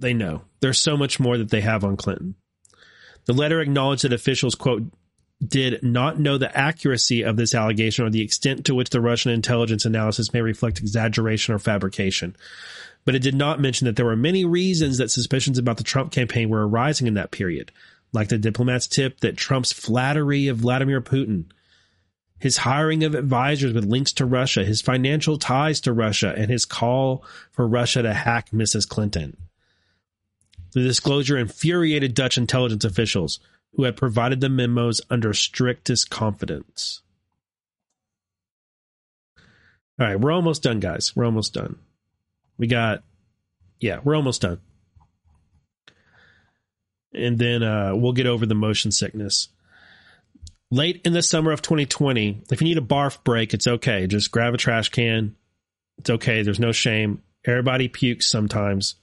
They 0.00 0.14
know. 0.14 0.42
There's 0.60 0.78
so 0.78 0.96
much 0.96 1.18
more 1.18 1.38
that 1.38 1.50
they 1.50 1.60
have 1.60 1.84
on 1.84 1.96
Clinton. 1.96 2.34
The 3.26 3.32
letter 3.32 3.60
acknowledged 3.60 4.04
that 4.04 4.12
officials, 4.12 4.54
quote, 4.54 4.82
did 5.46 5.82
not 5.82 6.18
know 6.18 6.36
the 6.36 6.56
accuracy 6.56 7.22
of 7.22 7.36
this 7.36 7.54
allegation 7.54 8.04
or 8.04 8.10
the 8.10 8.22
extent 8.22 8.64
to 8.66 8.74
which 8.74 8.90
the 8.90 9.00
Russian 9.00 9.30
intelligence 9.30 9.84
analysis 9.84 10.32
may 10.32 10.40
reflect 10.40 10.80
exaggeration 10.80 11.54
or 11.54 11.58
fabrication. 11.58 12.34
But 13.04 13.14
it 13.14 13.22
did 13.22 13.36
not 13.36 13.60
mention 13.60 13.86
that 13.86 13.96
there 13.96 14.04
were 14.04 14.16
many 14.16 14.44
reasons 14.44 14.98
that 14.98 15.10
suspicions 15.10 15.56
about 15.56 15.76
the 15.76 15.84
Trump 15.84 16.10
campaign 16.12 16.48
were 16.48 16.66
arising 16.66 17.06
in 17.06 17.14
that 17.14 17.30
period 17.30 17.70
like 18.12 18.28
the 18.28 18.38
diplomat's 18.38 18.86
tip 18.86 19.20
that 19.20 19.36
Trump's 19.36 19.72
flattery 19.72 20.48
of 20.48 20.58
Vladimir 20.58 21.00
Putin, 21.00 21.44
his 22.38 22.58
hiring 22.58 23.04
of 23.04 23.14
advisors 23.14 23.72
with 23.72 23.84
links 23.84 24.12
to 24.14 24.24
Russia, 24.24 24.64
his 24.64 24.80
financial 24.80 25.38
ties 25.38 25.80
to 25.80 25.92
Russia, 25.92 26.34
and 26.36 26.50
his 26.50 26.64
call 26.64 27.24
for 27.50 27.66
Russia 27.66 28.02
to 28.02 28.14
hack 28.14 28.50
Mrs. 28.50 28.88
Clinton. 28.88 29.36
The 30.72 30.82
disclosure 30.82 31.36
infuriated 31.36 32.14
Dutch 32.14 32.38
intelligence 32.38 32.84
officials 32.84 33.40
who 33.78 33.84
had 33.84 33.96
provided 33.96 34.42
the 34.42 34.50
memos 34.50 35.00
under 35.08 35.32
strictest 35.32 36.10
confidence. 36.10 37.00
All 39.98 40.06
right, 40.06 40.20
we're 40.20 40.32
almost 40.32 40.62
done, 40.62 40.80
guys. 40.80 41.16
We're 41.16 41.24
almost 41.24 41.54
done. 41.54 41.78
We 42.58 42.66
got, 42.66 43.02
yeah, 43.80 44.00
we're 44.04 44.16
almost 44.16 44.42
done 44.42 44.60
and 47.14 47.38
then 47.38 47.62
uh, 47.62 47.94
we'll 47.94 48.12
get 48.12 48.26
over 48.26 48.46
the 48.46 48.54
motion 48.54 48.90
sickness. 48.90 49.48
Late 50.70 51.00
in 51.04 51.12
the 51.12 51.22
summer 51.22 51.50
of 51.52 51.62
2020, 51.62 52.42
if 52.50 52.60
you 52.60 52.66
need 52.66 52.78
a 52.78 52.82
barf 52.82 53.22
break, 53.24 53.54
it's 53.54 53.66
okay. 53.66 54.06
Just 54.06 54.30
grab 54.30 54.54
a 54.54 54.58
trash 54.58 54.90
can. 54.90 55.34
It's 55.98 56.10
okay. 56.10 56.42
There's 56.42 56.60
no 56.60 56.72
shame. 56.72 57.22
Everybody 57.44 57.88
pukes 57.88 58.30
sometimes. 58.30 58.96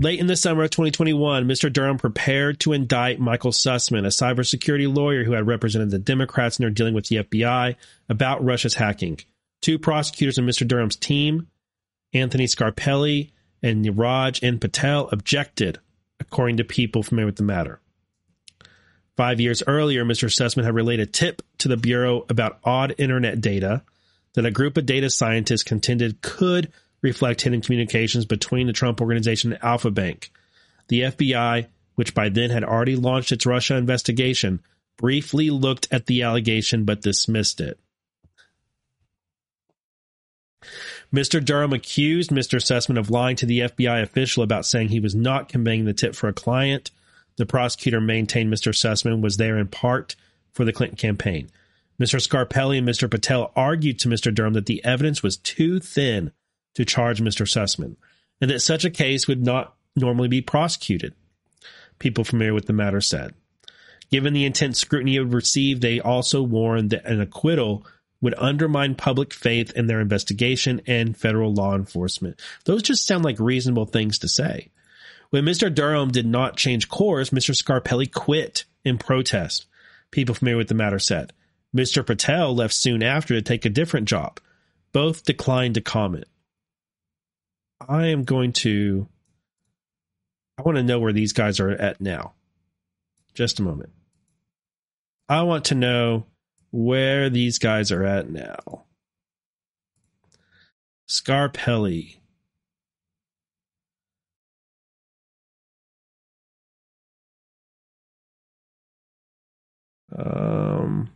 Late 0.00 0.18
in 0.18 0.26
the 0.26 0.36
summer 0.36 0.64
of 0.64 0.70
2021, 0.70 1.44
Mr. 1.44 1.72
Durham 1.72 1.98
prepared 1.98 2.58
to 2.60 2.72
indict 2.72 3.20
Michael 3.20 3.52
Sussmann, 3.52 4.04
a 4.04 4.08
cybersecurity 4.08 4.92
lawyer 4.92 5.22
who 5.22 5.32
had 5.32 5.46
represented 5.46 5.90
the 5.90 6.00
Democrats 6.00 6.58
in 6.58 6.64
their 6.64 6.70
dealing 6.70 6.94
with 6.94 7.06
the 7.06 7.18
FBI 7.18 7.76
about 8.08 8.44
Russia's 8.44 8.74
hacking. 8.74 9.20
Two 9.62 9.78
prosecutors 9.78 10.36
in 10.36 10.46
Mr. 10.46 10.66
Durham's 10.66 10.96
team, 10.96 11.46
Anthony 12.12 12.46
Scarpelli 12.46 13.30
and 13.62 13.84
Neeraj 13.84 14.42
N. 14.42 14.58
Patel, 14.58 15.08
objected 15.12 15.78
according 16.18 16.56
to 16.56 16.64
people 16.64 17.04
familiar 17.04 17.26
with 17.26 17.36
the 17.36 17.44
matter. 17.44 17.80
Five 19.16 19.40
years 19.40 19.62
earlier, 19.66 20.04
Mr. 20.04 20.28
Sussmann 20.28 20.64
had 20.64 20.74
relayed 20.74 20.98
a 20.98 21.06
tip 21.06 21.40
to 21.58 21.68
the 21.68 21.76
Bureau 21.76 22.26
about 22.28 22.58
odd 22.64 22.96
internet 22.98 23.40
data 23.40 23.82
that 24.34 24.44
a 24.44 24.50
group 24.50 24.76
of 24.76 24.86
data 24.86 25.08
scientists 25.08 25.62
contended 25.62 26.20
could 26.20 26.72
reflect 27.04 27.42
hidden 27.42 27.60
communications 27.60 28.24
between 28.24 28.66
the 28.66 28.72
Trump 28.72 29.00
Organization 29.00 29.52
and 29.52 29.62
Alfa 29.62 29.90
Bank. 29.90 30.32
The 30.88 31.02
FBI, 31.02 31.66
which 31.96 32.14
by 32.14 32.30
then 32.30 32.48
had 32.48 32.64
already 32.64 32.96
launched 32.96 33.30
its 33.30 33.44
Russia 33.46 33.76
investigation, 33.76 34.60
briefly 34.96 35.50
looked 35.50 35.86
at 35.92 36.06
the 36.06 36.22
allegation 36.22 36.84
but 36.84 37.02
dismissed 37.02 37.60
it. 37.60 37.78
Mr. 41.14 41.44
Durham 41.44 41.74
accused 41.74 42.30
Mr. 42.30 42.58
Sussmann 42.58 42.98
of 42.98 43.10
lying 43.10 43.36
to 43.36 43.46
the 43.46 43.60
FBI 43.60 44.02
official 44.02 44.42
about 44.42 44.64
saying 44.64 44.88
he 44.88 44.98
was 44.98 45.14
not 45.14 45.50
conveying 45.50 45.84
the 45.84 45.92
tip 45.92 46.14
for 46.14 46.28
a 46.28 46.32
client. 46.32 46.90
The 47.36 47.44
prosecutor 47.44 48.00
maintained 48.00 48.52
Mr. 48.52 48.74
Sussmann 48.74 49.20
was 49.20 49.36
there 49.36 49.58
in 49.58 49.68
part 49.68 50.16
for 50.52 50.64
the 50.64 50.72
Clinton 50.72 50.96
campaign. 50.96 51.50
Mr. 52.00 52.18
Scarpelli 52.18 52.78
and 52.78 52.88
Mr. 52.88 53.10
Patel 53.10 53.52
argued 53.54 53.98
to 54.00 54.08
Mr. 54.08 54.34
Durham 54.34 54.54
that 54.54 54.66
the 54.66 54.82
evidence 54.84 55.22
was 55.22 55.36
too 55.36 55.78
thin 55.78 56.32
to 56.74 56.84
charge 56.84 57.20
Mr. 57.20 57.46
Sussmann 57.46 57.96
and 58.40 58.50
that 58.50 58.60
such 58.60 58.84
a 58.84 58.90
case 58.90 59.26
would 59.26 59.44
not 59.44 59.74
normally 59.96 60.28
be 60.28 60.42
prosecuted. 60.42 61.14
People 61.98 62.24
familiar 62.24 62.54
with 62.54 62.66
the 62.66 62.72
matter 62.72 63.00
said. 63.00 63.34
Given 64.10 64.34
the 64.34 64.44
intense 64.44 64.78
scrutiny 64.78 65.16
it 65.16 65.20
would 65.20 65.32
receive, 65.32 65.80
they 65.80 66.00
also 66.00 66.42
warned 66.42 66.90
that 66.90 67.06
an 67.06 67.20
acquittal 67.20 67.86
would 68.20 68.34
undermine 68.38 68.94
public 68.94 69.32
faith 69.32 69.72
in 69.72 69.86
their 69.86 70.00
investigation 70.00 70.80
and 70.86 71.16
federal 71.16 71.52
law 71.52 71.74
enforcement. 71.74 72.40
Those 72.64 72.82
just 72.82 73.06
sound 73.06 73.24
like 73.24 73.38
reasonable 73.38 73.86
things 73.86 74.18
to 74.20 74.28
say. 74.28 74.70
When 75.30 75.44
Mr. 75.44 75.74
Durham 75.74 76.10
did 76.10 76.26
not 76.26 76.56
change 76.56 76.88
course, 76.88 77.30
Mr. 77.30 77.54
Scarpelli 77.54 78.12
quit 78.12 78.64
in 78.84 78.98
protest. 78.98 79.66
People 80.10 80.34
familiar 80.34 80.58
with 80.58 80.68
the 80.68 80.74
matter 80.74 80.98
said. 80.98 81.32
Mr. 81.74 82.06
Patel 82.06 82.54
left 82.54 82.74
soon 82.74 83.02
after 83.02 83.34
to 83.34 83.42
take 83.42 83.64
a 83.64 83.70
different 83.70 84.06
job. 84.06 84.38
Both 84.92 85.24
declined 85.24 85.74
to 85.74 85.80
comment. 85.80 86.26
I 87.88 88.06
am 88.08 88.24
going 88.24 88.52
to. 88.52 89.08
I 90.58 90.62
want 90.62 90.76
to 90.76 90.82
know 90.82 91.00
where 91.00 91.12
these 91.12 91.32
guys 91.32 91.58
are 91.60 91.70
at 91.70 92.00
now. 92.00 92.34
Just 93.34 93.58
a 93.58 93.62
moment. 93.62 93.90
I 95.28 95.42
want 95.42 95.66
to 95.66 95.74
know 95.74 96.26
where 96.70 97.30
these 97.30 97.58
guys 97.58 97.90
are 97.90 98.04
at 98.04 98.30
now. 98.30 98.84
Scarpelli. 101.08 102.18
Um, 110.16 111.10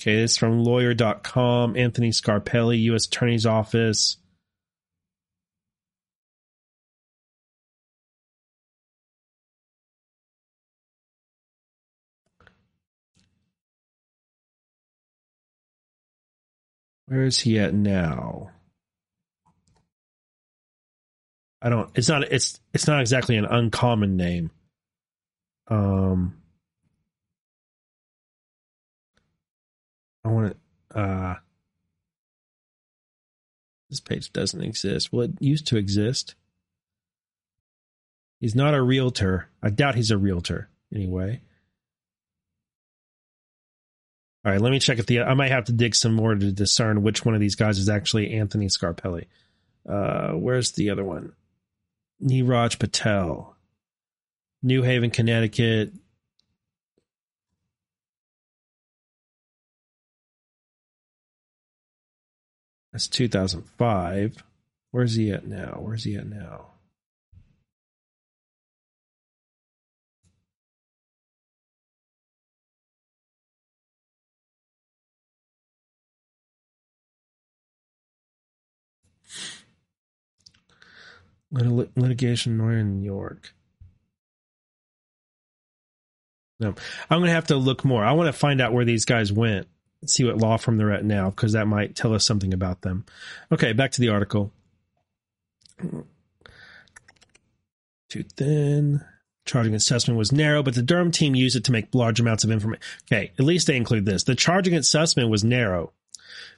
okay, 0.00 0.16
this 0.16 0.32
is 0.32 0.36
from 0.36 0.64
lawyer.com. 0.64 1.76
Anthony 1.76 2.10
Scarpelli, 2.10 2.80
U.S. 2.82 3.06
Attorney's 3.06 3.46
Office. 3.46 4.16
Where 17.06 17.24
is 17.24 17.40
he 17.40 17.58
at 17.58 17.74
now? 17.74 18.50
I 21.60 21.70
don't. 21.70 21.90
It's 21.94 22.08
not. 22.08 22.24
It's 22.24 22.60
it's 22.72 22.86
not 22.86 23.00
exactly 23.00 23.36
an 23.36 23.46
uncommon 23.46 24.16
name. 24.16 24.50
Um, 25.68 26.36
I 30.24 30.28
want 30.28 30.56
to. 30.92 30.98
Uh, 30.98 31.34
this 33.90 34.00
page 34.00 34.32
doesn't 34.32 34.62
exist. 34.62 35.12
Well, 35.12 35.24
it 35.26 35.32
used 35.40 35.66
to 35.68 35.76
exist. 35.76 36.34
He's 38.40 38.54
not 38.54 38.74
a 38.74 38.82
realtor. 38.82 39.48
I 39.62 39.70
doubt 39.70 39.94
he's 39.94 40.10
a 40.10 40.18
realtor 40.18 40.68
anyway. 40.94 41.40
All 44.44 44.52
right, 44.52 44.60
let 44.60 44.70
me 44.72 44.78
check 44.78 44.98
if 44.98 45.06
the 45.06 45.22
I 45.22 45.32
might 45.32 45.50
have 45.50 45.64
to 45.66 45.72
dig 45.72 45.94
some 45.94 46.12
more 46.12 46.34
to 46.34 46.52
discern 46.52 47.02
which 47.02 47.24
one 47.24 47.34
of 47.34 47.40
these 47.40 47.54
guys 47.54 47.78
is 47.78 47.88
actually 47.88 48.34
Anthony 48.34 48.66
Scarpelli. 48.66 49.26
Uh, 49.88 50.32
where's 50.32 50.72
the 50.72 50.90
other 50.90 51.04
one? 51.04 51.32
Neeraj 52.22 52.78
Patel, 52.78 53.56
New 54.62 54.82
Haven, 54.82 55.10
Connecticut. 55.10 55.94
That's 62.92 63.08
2005. 63.08 64.44
Where's 64.90 65.14
he 65.14 65.32
at 65.32 65.46
now? 65.46 65.78
Where's 65.80 66.04
he 66.04 66.16
at 66.16 66.26
now? 66.26 66.73
Lit- 81.54 81.96
litigation 81.96 82.58
lawyer 82.58 82.78
in 82.78 82.98
New 82.98 83.04
York. 83.04 83.54
No, 86.60 86.74
I'm 87.10 87.18
going 87.18 87.28
to 87.28 87.34
have 87.34 87.48
to 87.48 87.56
look 87.56 87.84
more. 87.84 88.04
I 88.04 88.12
want 88.12 88.28
to 88.28 88.32
find 88.32 88.60
out 88.60 88.72
where 88.72 88.84
these 88.84 89.04
guys 89.04 89.32
went, 89.32 89.66
see 90.06 90.24
what 90.24 90.38
law 90.38 90.56
firm 90.56 90.76
they're 90.76 90.92
at 90.92 91.04
now, 91.04 91.30
because 91.30 91.52
that 91.52 91.66
might 91.66 91.96
tell 91.96 92.14
us 92.14 92.24
something 92.24 92.54
about 92.54 92.82
them. 92.82 93.04
Okay, 93.50 93.72
back 93.72 93.90
to 93.92 94.00
the 94.00 94.10
article. 94.10 94.52
Too 98.08 98.22
thin. 98.36 99.04
Charging 99.46 99.74
assessment 99.74 100.16
was 100.16 100.32
narrow, 100.32 100.62
but 100.62 100.74
the 100.74 100.82
Durham 100.82 101.10
team 101.10 101.34
used 101.34 101.56
it 101.56 101.64
to 101.64 101.72
make 101.72 101.94
large 101.94 102.18
amounts 102.18 102.44
of 102.44 102.50
information. 102.50 102.82
Okay, 103.12 103.32
at 103.38 103.44
least 103.44 103.66
they 103.66 103.76
include 103.76 104.06
this. 104.06 104.24
The 104.24 104.34
charging 104.34 104.74
assessment 104.74 105.28
was 105.28 105.44
narrow, 105.44 105.92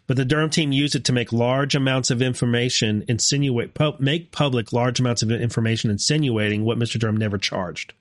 but 0.07 0.17
the 0.17 0.25
Durham 0.25 0.51
team 0.51 0.73
used 0.73 0.95
it 0.95 1.05
to 1.05 1.13
make 1.13 1.33
large 1.33 1.75
amounts 1.75 2.11
of 2.11 2.23
information 2.23 3.05
insinuate, 3.09 3.75
pu- 3.75 3.97
make 3.99 4.33
public 4.33 4.73
large 4.73 5.01
amounts 5.01 5.23
of 5.23 5.31
information 5.31 5.91
insinuating 5.91 6.65
what 6.65 6.79
Mr. 6.79 6.99
Durham 6.99 7.17
never 7.17 7.39
charged. 7.39 7.93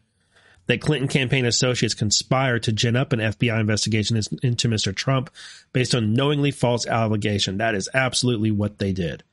That 0.68 0.82
Clinton 0.82 1.08
campaign 1.08 1.46
associates 1.46 1.94
conspired 1.94 2.64
to 2.64 2.72
gin 2.72 2.96
up 2.96 3.14
an 3.14 3.20
FBI 3.20 3.60
investigation 3.60 4.18
into 4.42 4.68
Mr. 4.68 4.96
Trump 4.96 5.30
based 5.74 5.94
on 5.94 6.14
knowingly 6.14 6.52
false 6.52 6.88
allegation. 6.88 7.58
That 7.58 7.76
is 7.76 7.90
absolutely 7.94 8.52
what 8.52 8.80
they 8.80 8.92
did. 8.92 9.24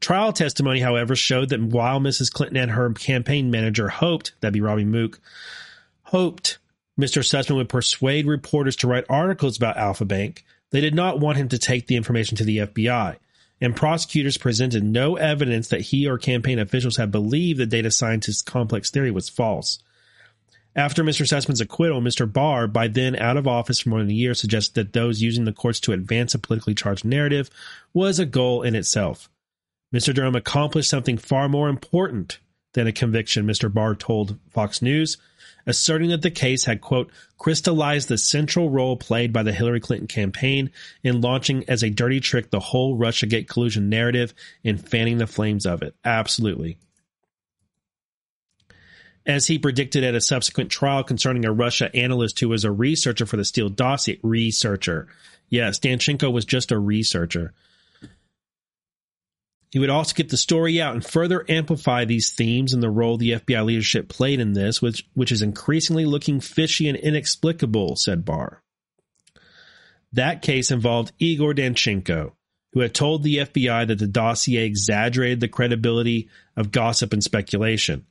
Trial 0.00 0.32
testimony, 0.32 0.80
however, 0.80 1.16
showed 1.16 1.50
that 1.50 1.62
while 1.62 2.00
Mrs. 2.00 2.32
Clinton 2.32 2.56
and 2.56 2.70
her 2.72 2.90
campaign 2.92 3.50
manager 3.50 3.88
hoped, 3.88 4.32
that'd 4.40 4.54
be 4.54 4.60
Robbie 4.60 4.84
Mook, 4.84 5.20
hoped 6.02 6.58
Mr. 6.98 7.22
Sussmann 7.22 7.56
would 7.56 7.68
persuade 7.68 8.26
reporters 8.26 8.76
to 8.76 8.86
write 8.86 9.04
articles 9.08 9.56
about 9.56 9.76
Alfa 9.76 10.04
Bank, 10.04 10.44
they 10.74 10.80
did 10.80 10.92
not 10.92 11.20
want 11.20 11.38
him 11.38 11.48
to 11.50 11.56
take 11.56 11.86
the 11.86 11.94
information 11.94 12.36
to 12.36 12.42
the 12.42 12.58
FBI. 12.58 13.14
And 13.60 13.76
prosecutors 13.76 14.36
presented 14.36 14.82
no 14.82 15.14
evidence 15.14 15.68
that 15.68 15.82
he 15.82 16.08
or 16.08 16.18
campaign 16.18 16.58
officials 16.58 16.96
had 16.96 17.12
believed 17.12 17.60
the 17.60 17.64
data 17.66 17.92
scientist's 17.92 18.42
complex 18.42 18.90
theory 18.90 19.12
was 19.12 19.28
false. 19.28 19.78
After 20.74 21.04
Mr. 21.04 21.28
Sussmann's 21.28 21.60
acquittal, 21.60 22.00
Mr. 22.00 22.30
Barr, 22.30 22.66
by 22.66 22.88
then 22.88 23.14
out 23.14 23.36
of 23.36 23.46
office 23.46 23.78
for 23.78 23.90
more 23.90 24.00
than 24.00 24.10
a 24.10 24.14
year, 24.14 24.34
suggested 24.34 24.74
that 24.74 24.92
those 24.92 25.22
using 25.22 25.44
the 25.44 25.52
courts 25.52 25.78
to 25.78 25.92
advance 25.92 26.34
a 26.34 26.40
politically 26.40 26.74
charged 26.74 27.04
narrative 27.04 27.50
was 27.92 28.18
a 28.18 28.26
goal 28.26 28.62
in 28.62 28.74
itself. 28.74 29.30
Mr. 29.94 30.12
Durham 30.12 30.34
accomplished 30.34 30.90
something 30.90 31.18
far 31.18 31.48
more 31.48 31.68
important 31.68 32.40
than 32.72 32.88
a 32.88 32.92
conviction, 32.92 33.46
Mr. 33.46 33.72
Barr 33.72 33.94
told 33.94 34.40
Fox 34.50 34.82
News, 34.82 35.18
asserting 35.66 36.10
that 36.10 36.22
the 36.22 36.30
case 36.30 36.64
had, 36.64 36.80
quote, 36.80 37.10
crystallized 37.38 38.08
the 38.08 38.18
central 38.18 38.70
role 38.70 38.96
played 38.96 39.32
by 39.32 39.42
the 39.42 39.52
Hillary 39.52 39.80
Clinton 39.80 40.08
campaign 40.08 40.70
in 41.02 41.20
launching 41.20 41.64
as 41.68 41.82
a 41.82 41.90
dirty 41.90 42.20
trick 42.20 42.50
the 42.50 42.60
whole 42.60 42.98
Russiagate 42.98 43.48
collusion 43.48 43.88
narrative 43.88 44.34
and 44.64 44.86
fanning 44.86 45.18
the 45.18 45.26
flames 45.26 45.66
of 45.66 45.82
it. 45.82 45.94
Absolutely. 46.04 46.78
As 49.26 49.46
he 49.46 49.58
predicted 49.58 50.04
at 50.04 50.14
a 50.14 50.20
subsequent 50.20 50.70
trial 50.70 51.02
concerning 51.02 51.46
a 51.46 51.52
Russia 51.52 51.94
analyst 51.96 52.40
who 52.40 52.50
was 52.50 52.64
a 52.64 52.70
researcher 52.70 53.24
for 53.24 53.38
the 53.38 53.44
Steele 53.44 53.70
dossier, 53.70 54.18
researcher. 54.22 55.08
Yes, 55.48 55.78
Danchenko 55.78 56.30
was 56.30 56.44
just 56.44 56.72
a 56.72 56.78
researcher. 56.78 57.54
He 59.74 59.80
would 59.80 59.90
also 59.90 60.14
get 60.14 60.28
the 60.28 60.36
story 60.36 60.80
out 60.80 60.94
and 60.94 61.04
further 61.04 61.44
amplify 61.48 62.04
these 62.04 62.30
themes 62.30 62.72
and 62.72 62.80
the 62.80 62.88
role 62.88 63.16
the 63.16 63.32
FBI 63.32 63.64
leadership 63.64 64.08
played 64.08 64.38
in 64.38 64.52
this, 64.52 64.80
which, 64.80 65.04
which 65.14 65.32
is 65.32 65.42
increasingly 65.42 66.04
looking 66.04 66.38
fishy 66.38 66.88
and 66.88 66.96
inexplicable, 66.96 67.96
said 67.96 68.24
Barr. 68.24 68.62
That 70.12 70.42
case 70.42 70.70
involved 70.70 71.10
Igor 71.18 71.54
Danchenko, 71.54 72.34
who 72.72 72.80
had 72.82 72.94
told 72.94 73.24
the 73.24 73.38
FBI 73.38 73.88
that 73.88 73.98
the 73.98 74.06
dossier 74.06 74.64
exaggerated 74.64 75.40
the 75.40 75.48
credibility 75.48 76.28
of 76.56 76.70
gossip 76.70 77.12
and 77.12 77.24
speculation. 77.24 78.06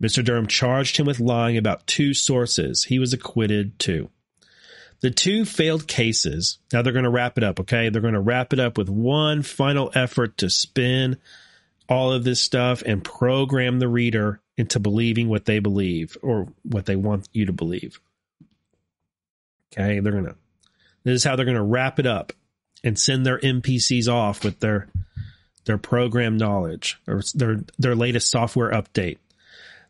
Mr. 0.00 0.24
Durham 0.24 0.46
charged 0.46 0.98
him 0.98 1.06
with 1.06 1.18
lying 1.18 1.56
about 1.56 1.88
two 1.88 2.14
sources. 2.14 2.84
He 2.84 3.00
was 3.00 3.12
acquitted 3.12 3.76
too. 3.80 4.08
The 5.02 5.10
two 5.10 5.44
failed 5.44 5.88
cases, 5.88 6.58
now 6.72 6.82
they're 6.82 6.92
going 6.92 7.04
to 7.04 7.10
wrap 7.10 7.36
it 7.36 7.44
up, 7.44 7.60
okay? 7.60 7.88
They're 7.88 8.00
going 8.00 8.14
to 8.14 8.20
wrap 8.20 8.52
it 8.52 8.60
up 8.60 8.78
with 8.78 8.88
one 8.88 9.42
final 9.42 9.90
effort 9.94 10.38
to 10.38 10.48
spin 10.48 11.18
all 11.88 12.12
of 12.12 12.22
this 12.22 12.40
stuff 12.40 12.82
and 12.86 13.02
program 13.02 13.80
the 13.80 13.88
reader 13.88 14.40
into 14.56 14.78
believing 14.78 15.28
what 15.28 15.44
they 15.44 15.58
believe 15.58 16.16
or 16.22 16.46
what 16.62 16.86
they 16.86 16.94
want 16.94 17.28
you 17.32 17.46
to 17.46 17.52
believe. 17.52 18.00
Okay, 19.72 19.98
they're 19.98 20.12
going 20.12 20.26
to, 20.26 20.36
this 21.02 21.16
is 21.16 21.24
how 21.24 21.34
they're 21.34 21.44
going 21.44 21.56
to 21.56 21.62
wrap 21.62 21.98
it 21.98 22.06
up 22.06 22.32
and 22.84 22.96
send 22.96 23.26
their 23.26 23.38
NPCs 23.38 24.08
off 24.08 24.44
with 24.44 24.60
their 24.60 24.88
their 25.64 25.78
program 25.78 26.36
knowledge 26.36 27.00
or 27.06 27.22
their 27.34 27.60
their 27.78 27.94
latest 27.94 28.30
software 28.30 28.70
update. 28.70 29.18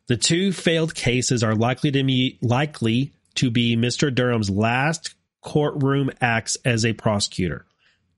The 0.07 0.17
two 0.17 0.53
failed 0.53 0.95
cases 0.95 1.43
are 1.43 1.55
likely 1.55 1.91
to 1.91 2.03
be 2.05 2.39
likely 2.43 3.13
to 3.37 3.51
be 3.51 3.77
Mr. 3.77 4.15
Durham's 4.15 4.51
last 4.51 5.15
courtroom 5.41 6.11
acts 6.21 6.57
as 6.65 6.85
a 6.85 6.93
prosecutor. 6.93 7.67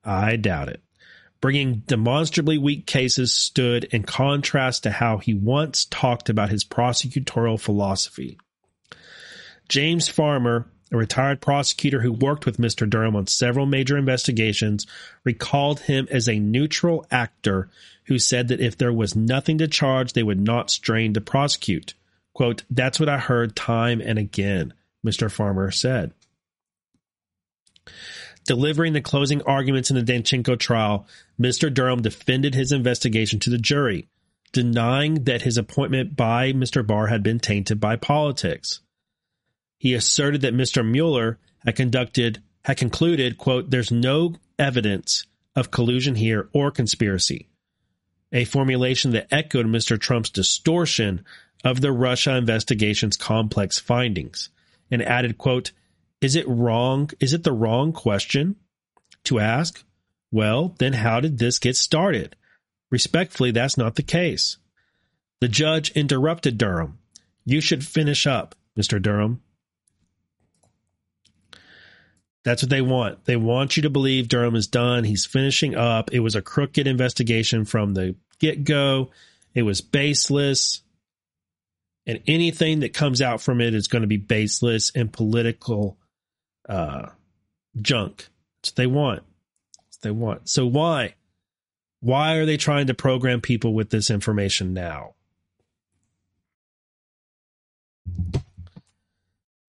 I 0.05 0.37
doubt 0.37 0.69
it. 0.69 0.83
Bringing 1.41 1.83
demonstrably 1.87 2.57
weak 2.57 2.87
cases 2.87 3.33
stood 3.33 3.85
in 3.85 4.03
contrast 4.05 4.85
to 4.85 4.91
how 4.91 5.19
he 5.19 5.35
once 5.35 5.85
talked 5.85 6.29
about 6.29 6.51
his 6.51 6.65
prosecutorial 6.65 7.61
philosophy. 7.61 8.39
James 9.69 10.09
Farmer, 10.09 10.67
a 10.93 10.97
retired 10.97 11.41
prosecutor 11.41 12.01
who 12.01 12.13
worked 12.13 12.47
with 12.47 12.59
Mr. 12.59 12.89
Durham 12.89 13.17
on 13.17 13.27
several 13.27 13.67
major 13.67 13.99
investigations, 13.99 14.87
recalled 15.25 15.81
him 15.81 16.07
as 16.11 16.29
a 16.29 16.39
neutral 16.39 17.07
actor 17.11 17.69
who 18.05 18.19
said 18.19 18.49
that 18.49 18.61
if 18.61 18.77
there 18.77 18.93
was 18.93 19.17
nothing 19.17 19.59
to 19.59 19.69
charge, 19.69 20.13
they 20.13 20.23
would 20.23 20.41
not 20.41 20.71
strain 20.71 21.15
to 21.15 21.21
prosecute. 21.21 21.95
Quote, 22.33 22.65
that's 22.71 23.01
what 23.01 23.09
I 23.09 23.19
heard 23.19 23.57
time 23.57 24.01
and 24.01 24.19
again. 24.19 24.75
Mr. 25.05 25.31
Farmer 25.31 25.71
said. 25.71 26.13
Delivering 28.47 28.93
the 28.93 29.01
closing 29.01 29.43
arguments 29.43 29.91
in 29.91 29.97
the 29.97 30.03
Danchenko 30.03 30.59
trial, 30.59 31.07
Mr. 31.41 31.73
Durham 31.73 32.03
defended 32.03 32.55
his 32.55 32.73
investigation 32.73 33.41
to 33.41 33.51
the 33.51 33.59
jury, 33.59 34.09
denying 34.53 35.25
that 35.25 35.43
his 35.43 35.57
appointment 35.57 36.15
by 36.17 36.53
Mr. 36.53 36.87
Barr 36.87 37.07
had 37.07 37.23
been 37.23 37.41
tainted 37.41 37.81
by 37.81 37.97
politics. 37.97 38.81
He 39.79 39.95
asserted 39.95 40.43
that 40.43 40.55
Mr. 40.55 40.89
Mueller 40.89 41.39
had 41.65 41.77
conducted 41.77 42.43
had 42.65 42.79
concluded, 42.79 43.37
quote, 43.37 43.71
there's 43.71 43.91
no 43.91 44.35
evidence 44.59 45.27
of 45.55 45.71
collusion 45.71 46.15
here 46.15 46.49
or 46.55 46.71
conspiracy. 46.71 47.49
A 48.33 48.45
formulation 48.45 49.13
that 49.13 49.29
echoed 49.31 49.67
Mr. 49.67 50.01
Trump's 50.01 50.31
distortion 50.31 51.25
of 51.63 51.81
the 51.81 51.93
Russia 51.93 52.37
investigation's 52.37 53.17
complex 53.17 53.79
findings 53.79 54.49
and 54.91 55.03
added, 55.03 55.39
quote, 55.39 55.73
is 56.21 56.37
it 56.37 56.49
wrong? 56.49 57.11
Is 57.21 57.33
it 57.33 57.45
the 57.45 57.53
wrong 57.53 57.93
question 57.93 58.57
to 59.25 59.41
ask? 59.41 59.85
Well, 60.31 60.75
then 60.79 60.95
how 60.95 61.21
did 61.21 61.39
this 61.39 61.59
get 61.59 61.77
started? 61.77 62.37
Respectfully, 62.91 63.51
that's 63.51 63.77
not 63.77 63.97
the 63.97 64.03
case. 64.03 64.57
The 65.41 65.49
judge 65.49 65.91
interrupted 65.93 66.57
Durham. 66.59 66.99
You 67.45 67.61
should 67.61 67.85
finish 67.85 68.27
up, 68.27 68.55
Mr. 68.79 69.01
Durham. 69.01 69.43
That's 72.45 72.63
what 72.63 72.71
they 72.71 72.83
want. 72.83 73.25
They 73.25 73.37
want 73.37 73.77
you 73.77 73.83
to 73.83 73.91
believe 73.91 74.29
Durham 74.29 74.55
is 74.55 74.67
done. 74.67 75.05
He's 75.05 75.27
finishing 75.27 75.75
up. 75.75 76.13
It 76.13 76.21
was 76.21 76.35
a 76.35 76.43
crooked 76.43 76.87
investigation 76.87 77.65
from 77.65 77.95
the 77.95 78.17
get 78.39 78.65
go. 78.65 79.11
It 79.55 79.63
was 79.63 79.81
baseless 79.81 80.83
and 82.07 82.21
anything 82.27 82.81
that 82.81 82.93
comes 82.93 83.23
out 83.23 83.41
from 83.41 83.61
it 83.61 83.75
is 83.75 83.89
going 83.89 84.03
to 84.03 84.09
be 84.09 84.17
baseless 84.17 84.93
and 84.95 85.13
political 85.13 85.99
uh, 86.69 87.09
junk. 87.81 88.29
That's 88.63 88.71
what 88.71 88.77
they 88.77 88.87
want. 88.87 89.23
What 89.23 90.03
they 90.03 90.11
want. 90.11 90.49
So 90.49 90.67
why? 90.67 91.15
Why 92.01 92.35
are 92.35 92.45
they 92.45 92.59
trying 92.59 92.89
to 92.89 92.95
program 92.95 93.41
people 93.41 93.73
with 93.73 93.91
this 93.91 94.11
information 94.11 94.75
now? 94.75 95.15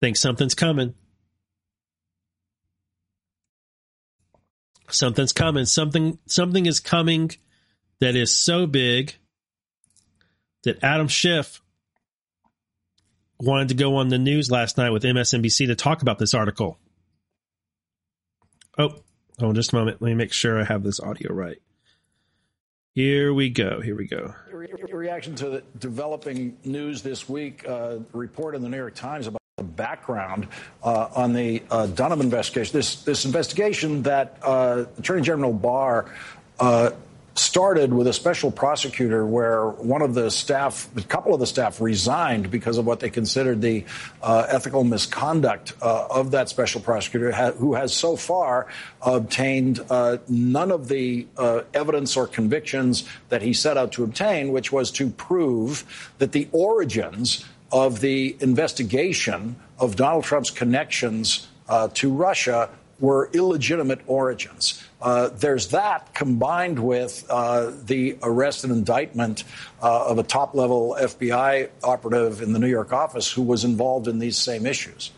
Think 0.02 0.18
something's 0.18 0.54
coming. 0.54 0.94
Something's 4.90 5.34
coming. 5.34 5.66
Something 5.66 6.20
something 6.26 6.66
is 6.66 6.80
coming 6.80 7.32
that 8.00 8.16
is 8.16 8.32
so 8.32 8.68
big 8.68 9.16
that 10.64 10.84
Adam 10.84 11.08
Schiff 11.08 11.62
wanted 13.40 13.70
to 13.70 13.76
go 13.76 13.98
on 13.98 14.10
the 14.10 14.18
news 14.18 14.50
last 14.50 14.78
night 14.78 14.92
with 14.92 15.04
MSNBC 15.04 15.68
to 15.68 15.76
talk 15.76 16.02
about 16.02 16.20
this 16.20 16.34
article. 16.34 16.78
Oh, 18.78 18.90
hold 19.40 19.50
on 19.50 19.56
just 19.56 19.74
a 19.74 19.76
moment. 19.76 20.02
Let 20.02 20.10
me 20.10 20.16
make 20.16 20.34
sure 20.34 20.60
I 20.60 20.64
have 20.64 20.84
this 20.84 21.00
audio 21.00 21.34
right. 21.34 21.58
Here 22.94 23.34
we 23.34 23.50
go. 23.50 23.82
Here 23.82 23.96
we 23.96 24.08
go. 24.08 24.34
Reaction 24.92 25.36
to 25.36 25.50
the 25.50 25.64
developing 25.80 26.58
news 26.64 27.02
this 27.02 27.28
week. 27.28 27.68
Uh, 27.68 27.98
report 28.14 28.56
in 28.56 28.62
the 28.62 28.70
New 28.70 28.78
York 28.78 28.96
Times 28.96 29.28
about 29.28 29.42
the 29.58 29.64
background 29.64 30.48
uh, 30.82 31.10
on 31.14 31.34
the 31.34 31.62
uh, 31.70 31.88
investigation. 32.22 32.78
This 32.78 33.04
this 33.04 33.26
investigation 33.26 34.04
that 34.04 34.38
uh, 34.42 34.86
Attorney 34.98 35.24
General 35.24 35.52
Barr 35.52 36.06
uh, 36.60 36.92
started 37.36 37.94
with 37.94 38.08
a 38.08 38.14
special 38.14 38.50
prosecutor 38.50 39.26
where 39.26 39.68
one 39.68 40.02
of 40.02 40.14
the 40.14 40.32
staff, 40.32 40.90
a 40.96 41.02
couple 41.02 41.34
of 41.34 41.40
the 41.42 41.46
staff 41.46 41.82
resigned 41.82 42.50
because 42.50 42.78
of 42.78 42.86
what 42.86 43.02
they 43.02 43.10
considered 43.10 43.62
the 43.62 43.84
uh, 44.22 44.46
ethical 44.48 44.86
misconduct 44.86 45.74
uh, 45.82 46.08
of 46.10 46.32
that 46.32 46.48
special 46.48 46.80
prosecutor, 46.80 47.34
who 47.52 47.74
has 47.74 47.94
so 47.94 48.16
far 48.16 48.68
obtained 49.02 49.82
uh, 49.90 50.18
none 50.30 50.72
of 50.72 50.88
the 50.88 51.28
uh, 51.38 51.62
evidence 51.74 52.16
or 52.16 52.26
convictions 52.26 53.04
that 53.28 53.42
he 53.42 53.52
set 53.52 53.78
out 53.78 53.92
to 53.92 54.04
obtain, 54.06 54.54
which 54.54 54.72
was 54.72 54.90
to 54.90 55.10
prove 55.10 56.14
that 56.20 56.32
the 56.32 56.48
origins 56.54 57.44
of 57.70 58.00
the 58.00 58.38
investigation 58.40 59.58
of 59.78 59.98
Donald 59.98 60.24
Trump's 60.24 60.52
connections 60.52 61.50
uh, 61.68 61.90
to 61.96 62.14
Russia 62.14 62.70
were 63.02 63.30
illegitimate 63.34 64.00
origins. 64.08 64.82
Uh, 65.06 65.30
there's 65.30 65.68
that 65.68 66.16
combined 66.16 66.80
with 66.80 67.28
uh, 67.30 67.72
the 67.84 68.18
arrest 68.24 68.64
and 68.64 68.74
indictment 68.74 69.44
uh, 69.80 70.08
of 70.08 70.18
a 70.18 70.24
top 70.24 70.56
level 70.56 70.98
FBI 71.00 71.70
operative 71.84 72.42
in 72.42 72.54
the 72.54 72.60
New 72.60 72.68
York 72.68 72.92
office 72.92 73.32
who 73.32 73.44
was 73.44 73.64
involved 73.64 74.08
in 74.08 74.18
these 74.18 74.36
same 74.36 74.66
issues. 74.66 75.12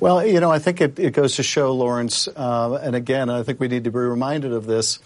Well, 0.00 0.26
you 0.26 0.40
know, 0.40 0.50
I 0.50 0.60
think 0.60 0.80
it, 0.80 0.98
it 0.98 1.12
goes 1.12 1.36
to 1.36 1.42
show, 1.42 1.74
Lawrence, 1.74 2.26
uh, 2.26 2.80
and 2.82 2.96
again, 2.96 3.28
I 3.28 3.42
think 3.42 3.60
we 3.60 3.68
need 3.68 3.84
to 3.84 3.90
be 3.90 3.98
reminded 3.98 4.52
of 4.52 4.64
this. 4.64 4.98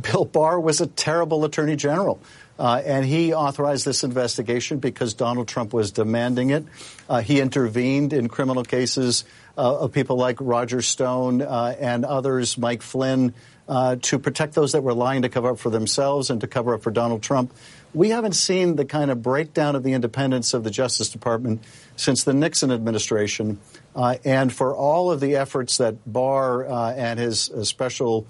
Bill 0.00 0.24
Barr 0.24 0.60
was 0.60 0.80
a 0.80 0.86
terrible 0.86 1.44
attorney 1.44 1.74
general. 1.74 2.20
Uh, 2.58 2.82
and 2.84 3.04
he 3.04 3.32
authorized 3.32 3.84
this 3.84 4.02
investigation 4.02 4.78
because 4.78 5.14
Donald 5.14 5.46
Trump 5.46 5.72
was 5.72 5.92
demanding 5.92 6.50
it. 6.50 6.64
Uh, 7.08 7.20
he 7.20 7.40
intervened 7.40 8.12
in 8.12 8.28
criminal 8.28 8.64
cases 8.64 9.24
of 9.62 9.92
people 9.92 10.16
like 10.16 10.36
Roger 10.40 10.82
Stone 10.82 11.42
uh, 11.42 11.74
and 11.78 12.04
others, 12.04 12.56
Mike 12.56 12.82
Flynn, 12.82 13.34
uh, 13.68 13.96
to 14.02 14.18
protect 14.18 14.54
those 14.54 14.72
that 14.72 14.82
were 14.82 14.94
lying 14.94 15.22
to 15.22 15.28
cover 15.28 15.50
up 15.50 15.58
for 15.58 15.70
themselves 15.70 16.30
and 16.30 16.40
to 16.40 16.46
cover 16.46 16.74
up 16.74 16.82
for 16.82 16.90
Donald 16.90 17.22
Trump. 17.22 17.52
We 17.92 18.10
haven't 18.10 18.32
seen 18.32 18.76
the 18.76 18.84
kind 18.84 19.10
of 19.10 19.22
breakdown 19.22 19.76
of 19.76 19.82
the 19.82 19.92
independence 19.92 20.54
of 20.54 20.64
the 20.64 20.70
Justice 20.70 21.10
Department 21.10 21.62
since 21.96 22.24
the 22.24 22.32
Nixon 22.32 22.70
administration. 22.70 23.58
Uh, 23.94 24.16
and 24.24 24.52
for 24.52 24.74
all 24.74 25.10
of 25.10 25.20
the 25.20 25.36
efforts 25.36 25.78
that 25.78 25.96
Barr 26.10 26.64
and 26.66 27.18
his 27.18 27.50
special 27.62 28.26